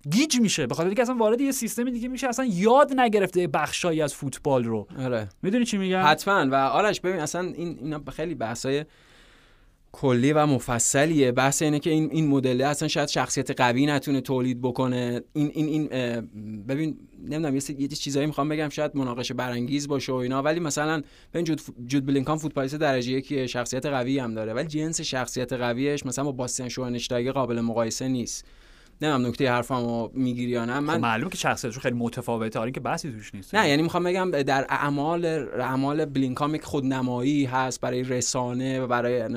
گیج 0.09 0.39
میشه. 0.39 0.67
به 0.67 0.75
خاطر 0.75 0.87
اینکه 0.87 1.01
اصلا 1.01 1.15
وارد 1.15 1.41
یه 1.41 1.51
سیستم 1.51 1.89
دیگه 1.89 2.07
میشه 2.07 2.27
اصلا 2.27 2.45
یاد 2.45 2.91
نگرفته 2.95 3.47
بخشایی 3.47 4.01
از 4.01 4.13
فوتبال 4.13 4.63
رو. 4.63 4.87
آره. 4.99 5.29
می‌دونی 5.41 5.65
چی 5.65 5.77
میگم؟ 5.77 6.03
حتما. 6.05 6.47
و 6.51 6.55
آرش 6.55 7.01
ببین 7.01 7.19
اصلا 7.19 7.41
این 7.41 7.77
اینا 7.81 8.03
خیلی 8.11 8.35
بحثای 8.35 8.85
کلی 9.95 10.33
و 10.33 10.45
مفصلیه. 10.45 11.31
بحث 11.31 11.61
اینه 11.61 11.79
که 11.79 11.89
این 11.89 12.09
این 12.11 12.27
مدل 12.27 12.61
اصلا 12.61 12.87
شاید 12.87 13.09
شخصیت 13.09 13.51
قوی 13.51 13.85
نتونه 13.85 14.21
تولید 14.21 14.61
بکنه. 14.61 15.21
این 15.33 15.51
این 15.53 15.67
این 15.67 15.87
ببین 16.67 16.97
نمی‌دونم 17.19 17.55
یه 17.55 17.87
چیزایی 17.87 18.27
می‌خوام 18.27 18.49
بگم 18.49 18.69
شاید 18.69 18.91
مناقشه 18.95 19.33
برانگیز 19.33 19.87
باشه 19.87 20.11
و 20.11 20.15
اینا 20.15 20.41
ولی 20.41 20.59
مثلا 20.59 21.01
ببین 21.33 21.45
جود 21.45 21.61
جود 21.87 22.05
بلینکام 22.05 22.37
فوتبالیست 22.37 22.75
درجه 22.75 23.11
یکی 23.11 23.47
شخصیت 23.47 23.85
قوی 23.85 24.19
هم 24.19 24.33
داره 24.33 24.53
ولی 24.53 24.67
جنس 24.67 25.01
شخصیت 25.01 25.53
قویش 25.53 26.05
مثلا 26.05 26.25
با 26.25 26.31
باستین 26.31 26.69
شوانشتایگر 26.69 27.31
قابل 27.31 27.61
مقایسه 27.61 28.07
نیست. 28.07 28.45
نمی‌دونم 29.03 29.27
نکته 29.27 29.51
حرفمو 29.51 30.09
می‌گیری 30.13 30.51
یا 30.51 30.65
نه. 30.65 30.79
من 30.79 30.93
خب 30.93 30.99
معلومه 30.99 31.29
که 31.29 31.37
شخصیتش 31.37 31.77
خیلی 31.77 31.95
متفاوته. 31.95 32.59
آره 32.59 32.71
که 32.71 32.79
بحثی 32.79 33.11
توش 33.11 33.35
نیست. 33.35 33.55
نه 33.55 33.69
یعنی 33.69 33.81
می‌خوام 33.81 34.03
بگم 34.03 34.31
در 34.31 34.65
اعمال 34.69 35.25
اعمال 35.59 36.05
بلینکام 36.05 36.55
یک 36.55 36.63
خودنمایی 36.63 37.45
هست 37.45 37.81
برای 37.81 38.03
رسانه 38.03 38.81
و 38.81 38.87
برای 38.87 39.29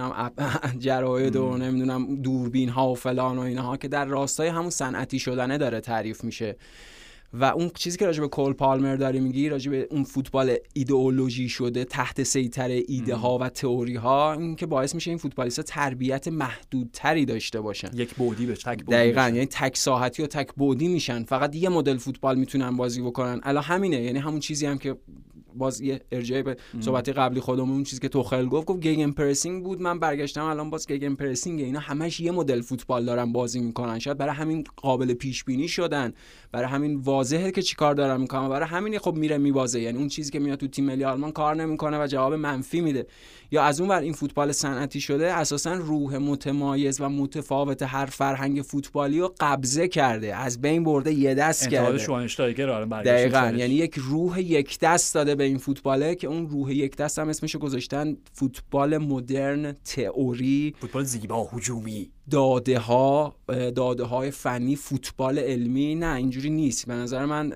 جراید 0.79 1.37
و 1.37 1.57
نمی‌دونم 1.57 2.17
دوربین 2.17 2.69
ها 2.69 2.89
و 2.89 2.95
فلان 2.95 3.39
و 3.39 3.41
اینها 3.41 3.77
که 3.77 3.89
در 3.89 4.05
راستای 4.05 4.49
همون 4.49 4.71
صنعتی 4.71 5.19
شدنه 5.19 5.59
داره 5.59 5.81
تعریف 5.81 6.25
میشه. 6.25 6.57
و 7.41 7.45
اون 7.45 7.71
چیزی 7.75 7.99
که 7.99 8.07
راجع 8.07 8.21
به 8.21 8.29
کول 8.29 8.53
پالمر 8.53 8.97
داری 8.97 9.21
میگی 9.21 9.49
راجع 9.49 9.71
به 9.71 9.89
اون 9.91 10.05
فوتبال 10.05 10.57
ایدئولوژی 10.73 11.49
شده 11.49 11.85
تحت 11.85 12.23
سیطره 12.23 12.83
ایده 12.89 13.15
ها 13.15 13.39
و 13.39 13.49
تئوری 13.49 13.95
ها 13.95 14.33
این 14.33 14.57
که 14.57 14.67
باعث 14.67 14.95
میشه 14.95 15.11
این 15.11 15.19
فوتبالیست 15.19 15.61
تربیت 15.61 16.29
محدودتری 16.29 17.25
داشته 17.25 17.61
باشن. 17.61 17.91
یک 17.95 18.15
بودی 18.15 18.47
بهش 18.47 18.59
تک 18.59 18.85
بودی 18.85 18.97
دقیقاً 18.97 19.23
یعنی 19.23 19.47
تک 19.47 19.77
ساحتی 19.77 20.23
و 20.23 20.27
تک 20.27 20.55
بودی 20.55 20.89
میشن. 20.89 21.25
فقط 21.25 21.57
یه 21.57 21.69
مدل 21.69 21.97
فوتبال 21.97 22.39
می‌تونن 22.39 22.77
بازی 22.77 23.03
بکنن. 23.03 23.41
الان 23.43 23.63
همینه 23.63 24.03
یعنی 24.03 24.19
همون 24.19 24.41
چیزی 24.41 24.67
هم 24.67 24.79
که 24.79 24.97
باز 25.59 25.81
یه 25.81 26.01
ارجاعی 26.13 26.43
به 26.43 26.57
صحبت 26.81 27.09
قبلی 27.09 27.41
خودمون 27.41 27.71
اون 27.71 27.85
چیزی 27.85 28.01
که 28.01 28.09
توخل 28.09 28.47
گفت 28.47 28.67
گفت 28.67 28.81
گیگن 28.81 29.11
پرسینگ 29.11 29.65
بود. 29.65 29.81
من 29.81 29.99
برگشتم 29.99 30.45
الان 30.45 30.71
باز 30.71 30.87
گیگن 30.87 31.15
پرسینگ 31.15 31.61
اینا 31.61 31.81
همش 31.81 32.21
یه 32.21 32.31
مدل 32.31 32.61
فوتبال 32.61 33.05
دارن 33.05 33.33
بازی 33.33 33.61
می‌کنن. 33.61 33.99
شاید 33.99 34.19
برای 34.19 34.35
همین 34.35 34.65
قابل 34.77 35.15
پیش 35.15 35.45
بینی 35.45 35.69
شدن. 35.69 36.13
برای 36.53 36.69
همین 36.69 36.97
واضحه 36.97 37.51
که 37.51 37.63
چیکار 37.63 37.95
دارن 37.95 38.21
می‌کنن 38.21 38.49
برای 38.49 38.69
همین 38.69 38.99
خب 38.99 39.15
میره 39.15 39.39
میبازه. 39.39 39.81
یعنی 39.81 39.99
اون 39.99 40.09
چیزی 40.09 40.31
که 40.31 40.39
میاد 40.39 40.59
تو 40.59 40.67
تیم 40.67 40.85
ملی 40.85 41.05
آلمان 41.05 41.33
کار 41.33 41.57
نمی‌کنه 41.57 42.03
و 42.03 42.07
جواب 42.07 42.35
منفی 42.35 42.81
میده. 42.81 43.07
یا 43.51 43.63
از 43.63 43.81
اون 43.81 43.91
ور 43.91 44.01
این 44.01 44.13
فوتبال 44.13 44.53
صنعتی 44.53 45.01
شده 45.01 45.33
اساسا 45.33 45.75
روح 45.75 46.17
متمایز 46.17 47.01
و 47.01 47.09
متفاوت 47.09 47.83
هر 47.83 48.07
فرهنگ 48.07 48.63
فوتبالی 48.63 49.21
رو 49.21 49.35
قبضه 49.41 49.89
کرده. 49.89 50.37
از 50.37 50.61
بین 50.61 50.85
برده 50.85 51.13
یه 51.13 51.35
دست 51.35 51.69
کرده. 51.71 51.87
دقیقاً. 53.05 53.53
یعنی 53.57 53.75
یک 53.75 53.95
روح 53.97 54.41
یک 54.41 54.79
دست 54.79 55.15
داده 55.15 55.35
به 55.35 55.45
این 55.47 55.59
فوتباله 55.59 56.15
که 56.15 56.27
اون 56.27 56.49
روح 56.49 56.73
یک 56.73 56.97
دست 56.97 57.19
هم 57.19 57.29
اسمشو 57.29 57.59
گذاشتن 57.59 58.17
فوتبال 58.33 58.99
مدرن 58.99 59.73
تئوری. 59.73 60.75
فوتبال 60.81 61.05
زیبا 61.05 61.49
هجومی. 61.53 62.11
داده 62.31 62.79
ها 62.79 63.35
داده 63.77 64.05
های 64.05 64.31
فنی 64.31 64.77
فوتبال 64.77 65.39
علمی. 65.39 65.95
نه 65.95 66.15
اینجوری 66.15 66.51
نیست. 66.51 66.87
به 66.87 66.95
نظر 66.95 67.25
من 67.25 67.53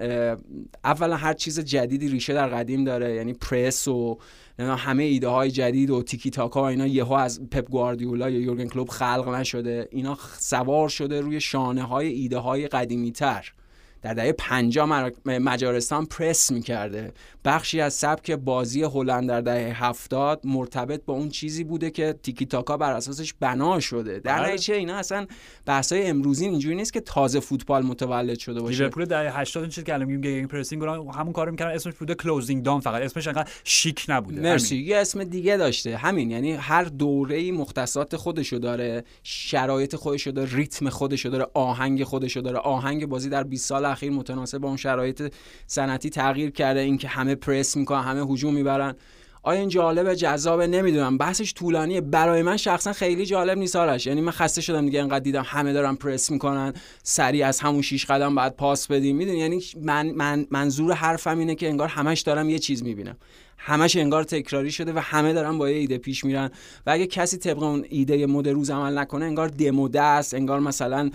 اولا 0.84 1.16
هر 1.16 1.32
چیز 1.32 1.60
جدیدی 1.60 2.08
ریشه 2.08 2.34
در 2.34 2.48
قدیم 2.48 2.84
داره. 2.84 3.14
یعنی 3.14 3.32
پرس 3.32 3.88
و 3.88 4.18
همه 4.58 5.02
ایده 5.02 5.28
های 5.28 5.50
جدید 5.50 5.90
و 5.90 6.02
تیکی 6.02 6.30
تاکا 6.30 6.62
و 6.62 6.64
اینا 6.64 6.86
یهو 6.86 7.12
از 7.12 7.50
پپ 7.50 7.70
گواردیولا 7.70 8.30
یا 8.30 8.40
یورگن 8.40 8.68
کلوب 8.68 8.88
خلق 8.88 9.28
نشده. 9.28 9.88
اینا 9.90 10.18
سوار 10.38 10.88
شده 10.88 11.20
روی 11.20 11.40
شانه 11.40 11.82
های 11.82 12.08
ایده 12.08 12.38
های 12.38 12.68
قدیمی 12.68 13.12
تر 13.12 13.52
در 14.02 14.14
دهه 14.14 14.32
50 14.32 15.10
مجارستان 15.26 16.06
پرس 16.06 16.50
می‌کرده. 16.50 17.12
بخشی 17.44 17.80
از 17.80 17.94
سبک 17.94 18.30
بازی 18.30 18.82
هلند 18.82 19.28
در 19.28 19.40
دهه 19.40 19.84
70 19.84 20.40
مرتبط 20.44 21.04
با 21.06 21.14
اون 21.14 21.28
چیزی 21.28 21.64
بوده 21.64 21.90
که 21.90 22.14
تیکی 22.22 22.46
تاکا 22.46 22.76
بر 22.76 22.92
اساسش 22.92 23.34
بنا 23.40 23.80
شده. 23.80 24.18
در 24.18 24.42
بله. 24.42 24.52
نتیجه 24.52 24.74
اینا 24.74 24.96
اصلا 24.96 25.26
بحثای 25.66 26.06
امروزی 26.06 26.44
اینجوری 26.44 26.76
نیست 26.76 26.92
که 26.92 27.00
تازه 27.00 27.40
فوتبال 27.40 27.82
متولد 27.82 28.38
شده 28.38 28.60
باشه. 28.60 28.78
لیورپول 28.78 29.04
دهه 29.04 29.40
80 29.40 29.68
چیزی 29.68 29.86
که 29.86 29.94
الان 29.94 30.06
میگیم 30.08 30.20
gegenpressing 30.20 30.82
همون 31.14 31.32
کارو 31.32 31.50
می‌کردن. 31.50 31.74
اسمش 31.74 31.94
بوده 31.94 32.14
closing 32.14 32.62
down 32.62 32.80
فقط. 32.80 33.02
اسمش 33.02 33.26
انقدر 33.26 33.50
شیک 33.64 34.06
نبوده. 34.08 34.40
مرسی. 34.40 34.76
یه 34.76 34.96
اسم 34.96 35.24
دیگه 35.24 35.56
داشته. 35.56 35.96
همین. 35.96 36.30
یعنی 36.30 36.52
هر 36.52 36.84
دوره‌ای 36.84 37.50
مختصات 37.50 38.16
خودشو 38.16 38.56
داره 38.56 39.04
شرایط 39.22 39.96
خودشو 39.96 40.30
داره 40.30 40.56
ریتم 40.56 40.88
خودشو 40.88 41.28
داره 41.28 41.46
آهنگ 41.54 42.04
خودشو 42.04 42.40
داره. 42.40 42.58
آهنگ 42.58 43.06
بازی 43.06 43.28
در 43.28 43.42
20 43.42 43.68
سال 43.68 43.89
اخیر 43.90 44.12
متناسب 44.12 44.58
با 44.58 44.68
اون 44.68 44.76
شرایط 44.76 45.34
سنتی 45.66 46.10
تغییر 46.10 46.50
کرده 46.50 46.80
اینکه 46.80 47.08
همه 47.08 47.34
پرس 47.34 47.76
می‌کنن 47.76 48.02
همه 48.02 48.32
هجوم 48.32 48.54
می‌برن. 48.54 48.94
آیا 49.42 49.60
این 49.60 49.68
جالبه 49.68 50.16
جذابه؟ 50.16 50.66
نمی‌دونم. 50.66 51.18
بحثش 51.18 51.54
طولانیه. 51.54 52.00
برای 52.00 52.42
من 52.42 52.56
شخصا 52.56 52.92
خیلی 52.92 53.26
جالب 53.26 53.58
نیست 53.58 53.76
آرش. 53.76 54.06
یعنی 54.06 54.20
من 54.20 54.32
خسته 54.32 54.60
شدم 54.60 54.84
دیگه 54.84 55.00
انقدر 55.02 55.18
دیدم 55.18 55.42
همه 55.46 55.72
دارن 55.72 55.94
پرس 55.94 56.30
می‌کنن. 56.30 56.72
سریع 57.02 57.46
از 57.46 57.60
همون 57.60 57.82
شیش 57.82 58.06
قدم 58.06 58.34
بعد 58.34 58.56
پاس 58.56 58.86
بدیم. 58.86 59.16
می‌دونی؟ 59.16 59.38
یعنی 59.38 59.62
من, 59.82 60.10
من 60.10 60.46
منظور 60.50 60.92
حرفم 60.92 61.38
اینه 61.38 61.54
که 61.54 61.68
انگار 61.68 61.88
همش 61.88 62.20
دارم 62.20 62.50
یه 62.50 62.58
چیز 62.58 62.82
می‌بینم. 62.82 63.16
همش 63.62 63.96
انگار 63.96 64.24
تکراری 64.24 64.70
شده 64.70 64.92
و 64.92 64.98
همه 64.98 65.32
دارن 65.32 65.58
با 65.58 65.70
یه 65.70 65.76
ایده 65.76 65.98
پیش 65.98 66.24
میرن 66.24 66.50
و 66.86 66.90
اگه 66.90 67.06
کسی 67.06 67.36
طبق 67.36 67.62
اون 67.62 67.84
ایده 67.88 68.26
مد 68.26 68.48
روز 68.48 68.70
عمل 68.70 68.98
نکنه 68.98 69.24
انگار 69.24 69.48
دموده 69.48 70.02
است 70.02 70.34
انگار 70.34 70.60
مثلا 70.60 71.10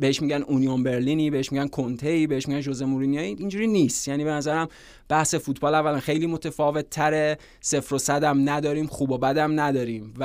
بهش 0.00 0.22
میگن 0.22 0.42
اونیون 0.42 0.82
برلینی 0.82 1.30
بهش 1.30 1.52
میگن 1.52 1.68
کنتی 1.68 2.26
بهش 2.26 2.48
میگن 2.48 2.60
ژوزه 2.60 2.84
مورینیو 2.84 3.20
اینجوری 3.20 3.66
نیست. 3.66 4.08
یعنی 4.08 4.24
به 4.24 4.30
نظرم 4.30 4.68
بحث 5.08 5.34
فوتبال 5.34 5.74
اولا 5.74 6.00
خیلی 6.00 6.26
متفاوت 6.26 6.90
تره 6.90 7.38
صفر 7.60 7.94
و 7.94 7.98
صدم 7.98 8.50
نداریم 8.50 8.86
خوب 8.86 9.10
و 9.10 9.18
بدم 9.18 9.60
نداریم 9.60 10.14
و 10.18 10.24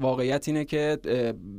واقعیت 0.00 0.48
اینه 0.48 0.64
که 0.64 0.98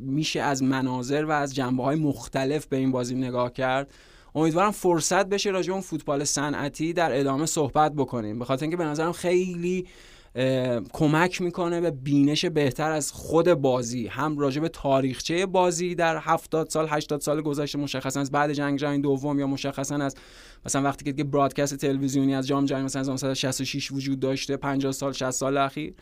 میشه 0.02 0.42
از 0.42 0.64
مناظر 0.64 1.26
و 1.26 1.32
از 1.32 1.56
جنبه 1.56 1.84
های 1.84 1.96
مختلف 1.96 2.66
به 2.66 2.78
این 2.78 2.92
بازی 2.92 3.16
نگاه 3.16 3.54
کرد. 3.54 3.92
امیدوارم 4.38 4.72
فرصت 4.72 5.26
بشه 5.26 5.50
راجع 5.50 5.72
اون 5.74 5.82
فوتبال 5.82 6.24
صنعتی 6.24 6.94
در 6.94 7.20
ادامه 7.20 7.46
صحبت 7.46 7.94
بکنیم. 7.94 8.40
به 8.40 8.46
خاطر 8.46 8.64
اینکه 8.64 8.78
به 8.78 8.86
نظرم 8.86 9.12
خیلی 9.12 9.88
کمک 10.94 11.42
می‌کنه 11.42 11.82
به 11.82 11.92
بینش 11.92 12.46
بهتر 12.46 12.92
از 12.92 13.12
خود 13.12 13.54
بازی. 13.54 14.08
هم 14.08 14.38
راجع 14.38 14.62
به 14.62 14.70
تاریخچه 14.70 15.46
بازی 15.46 15.96
در 15.96 16.18
70 16.18 16.70
سال 16.70 16.88
80 16.90 17.22
سال 17.22 17.42
گذشته 17.42 17.78
مشخصا 17.80 18.20
از 18.20 18.32
بعد 18.32 18.54
جنگ 18.54 18.80
جهانی 18.80 19.00
دوم 19.02 19.40
یا 19.40 19.48
مشخصا 19.48 19.96
از 19.96 20.16
مثلا 20.66 20.82
وقتی 20.82 21.14
که 21.14 21.24
برادکست 21.24 21.76
تلویزیونی 21.76 22.36
از 22.36 22.48
جام 22.48 22.66
جهانی 22.66 22.86
مثلا 22.86 23.02
1966 23.02 23.92
وجود 23.92 24.20
داشته 24.20 24.58
50 24.58 24.92
سال 24.92 25.14
60 25.14 25.32
سال 25.32 25.58
اخیر. 25.58 25.94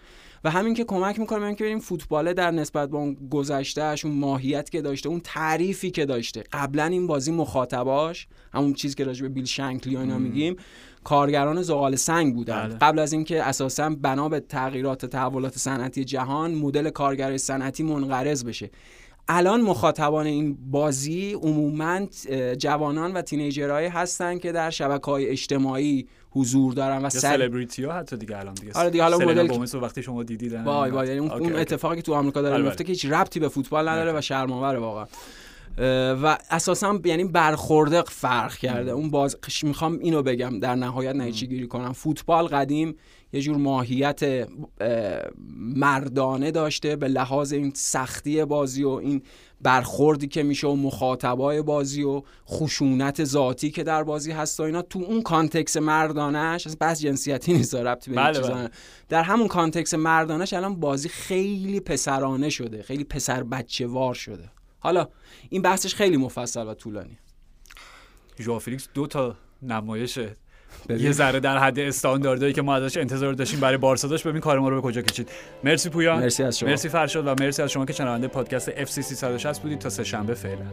و 0.43 0.49
همین 0.49 0.73
که 0.73 0.83
کمک 0.83 1.19
می‌کنه 1.19 1.39
به 1.39 1.45
اینکه 1.45 1.63
ببینیم 1.63 1.79
فوتبال 1.79 2.33
در 2.33 2.51
نسبت 2.51 2.89
به 2.89 2.97
اون 2.97 3.17
گذشتهش 3.31 4.05
اون 4.05 4.15
ماهیت 4.15 4.69
که 4.69 4.81
داشته 4.81 5.09
اون 5.09 5.19
تعریفی 5.23 5.91
که 5.91 6.05
داشته. 6.05 6.43
قبلا 6.51 6.85
این 6.85 7.07
بازی 7.07 7.31
مخاطباش 7.31 8.27
همون 8.53 8.73
چیزی 8.73 8.95
که 8.95 9.03
راجع 9.03 9.21
به 9.21 9.29
بیل 9.29 9.45
شنکلی 9.45 9.97
اینا 9.97 10.17
میگیم 10.17 10.55
کارگران 11.03 11.61
زغال 11.61 11.95
سنگ 11.95 12.35
بودن. 12.35 12.67
بله. 12.67 12.77
قبل 12.77 12.99
از 12.99 13.13
اینکه 13.13 13.43
اساسا 13.43 13.89
بنا 13.89 14.29
به 14.29 14.39
تغییرات 14.39 15.05
تحولات 15.05 15.57
صنعتی 15.57 16.05
جهان 16.05 16.55
مدل 16.55 16.89
کارگر 16.89 17.37
صنعتی 17.37 17.83
منقرض 17.83 18.45
بشه. 18.45 18.69
الان 19.27 19.61
مخاطبان 19.61 20.25
این 20.25 20.57
بازی 20.71 21.33
عموما 21.33 22.05
جوانان 22.57 23.13
و 23.13 23.21
تینیجرهایی 23.21 23.87
هستن 23.87 24.37
که 24.37 24.51
در 24.51 24.69
شبکه 24.69 25.05
های 25.05 25.27
اجتماعی 25.27 26.07
حضور 26.31 26.73
دارن 26.73 27.05
و 27.05 27.09
سلبریتی 27.09 27.83
ها 27.83 27.93
حتی 27.93 28.17
دیگه 28.17 28.37
الان 28.37 28.53
دیگه. 28.53 28.73
آره 28.73 28.89
دیگه 28.89 29.03
حالا 29.03 29.17
مدل 29.17 29.77
وقتی 29.81 30.03
شما 30.03 30.23
دیدید 30.23 30.53
وای 30.53 30.91
وای 30.91 31.07
یعنی 31.07 31.19
اون, 31.19 31.55
اتفاقی 31.55 31.95
که 31.95 32.01
تو 32.01 32.13
آمریکا 32.13 32.41
داره 32.41 32.63
میفته 32.63 32.83
که 32.83 32.91
هیچ 32.91 33.05
ربطی 33.05 33.39
به 33.39 33.47
فوتبال 33.47 33.89
نداره 33.89 34.17
و 34.17 34.21
شرم‌آور 34.21 34.75
واقعا. 34.75 35.05
و 36.23 36.37
اساسا 36.49 36.99
یعنی 37.05 37.23
برخورده 37.23 38.01
فرق 38.01 38.55
کرده. 38.55 38.91
اون 38.91 39.09
باز 39.09 39.37
می‌خوام 39.63 39.99
اینو 39.99 40.23
بگم 40.23 40.59
در 40.59 40.75
نهایت 40.75 41.15
نتیجه 41.15 41.47
گیری 41.47 41.67
کنم. 41.67 41.93
فوتبال 41.93 42.47
قدیم 42.47 42.95
یه 43.35 43.41
جور 43.41 43.57
ماهیت 43.57 44.47
مردانه 45.57 46.51
داشته 46.51 46.95
به 46.95 47.07
لحاظ 47.07 47.53
این 47.53 47.71
سختی 47.75 48.45
بازی 48.45 48.83
و 48.83 48.89
این 48.89 49.21
برخوردی 49.61 50.27
که 50.27 50.43
میشه 50.43 50.67
و 50.67 50.75
مخاطبای 50.75 51.61
بازی 51.61 52.03
و 52.03 52.21
خشونت 52.47 53.23
ذاتی 53.23 53.71
که 53.71 53.83
در 53.83 54.03
بازی 54.03 54.31
هست 54.31 54.59
و 54.59 54.63
اینا. 54.63 54.81
تو 54.81 54.99
اون 54.99 55.21
context 55.21 55.77
مردانش 55.77 56.67
بحث 56.67 57.01
جنسیتی 57.01 57.53
نیست 57.53 57.75
ربطی 57.75 58.11
به 58.11 58.17
بله 58.17 58.39
بله. 58.39 58.69
در 59.09 59.23
همون 59.23 59.47
context 59.47 59.93
مردانش 59.93 60.53
الان 60.53 60.79
بازی 60.79 61.09
خیلی 61.09 61.79
پسرانه 61.79 62.49
شده 62.49 62.83
خیلی 62.83 63.03
پسر 63.03 63.43
بچه 63.43 63.87
وار 63.87 64.13
شده. 64.13 64.51
حالا 64.79 65.07
این 65.49 65.61
بحثش 65.61 65.95
خیلی 65.95 66.17
مفصل 66.17 66.67
و 66.67 66.73
طولانی 66.73 67.17
ژو 68.39 68.59
فیلیکس 68.59 68.87
دو 68.93 69.07
تا 69.07 69.35
نمایش 69.61 70.19
یه 70.89 71.11
ذره 71.11 71.39
در 71.39 71.57
حد 71.57 71.79
استانداردهایی 71.79 72.53
که 72.53 72.61
ما 72.61 72.75
ازش 72.75 72.97
انتظار 72.97 73.33
داشتیم 73.33 73.59
برای 73.59 73.77
بارسا 73.77 74.07
داشت 74.07 74.27
ببین 74.27 74.41
کار 74.41 74.59
ما 74.59 74.69
رو 74.69 74.75
به 74.75 74.81
کجا 74.81 75.01
کشید. 75.01 75.29
مرسی 75.63 75.89
پویان. 75.89 76.19
مرسی 76.19 76.43
از 76.43 76.59
شما. 76.59 76.69
مرسی 76.69 76.89
فرشاد 76.89 77.27
و 77.27 77.35
مرسی 77.39 77.61
از 77.61 77.71
شما 77.71 77.85
که 77.85 77.93
شنونده 77.93 78.27
پادکست 78.27 78.71
اف 78.77 78.89
سی 78.89 79.01
360 79.01 79.61
بودید. 79.61 79.79
تا 79.79 79.89
سه 79.89 80.03
شنبه 80.03 80.33
فعلا. 80.33 80.65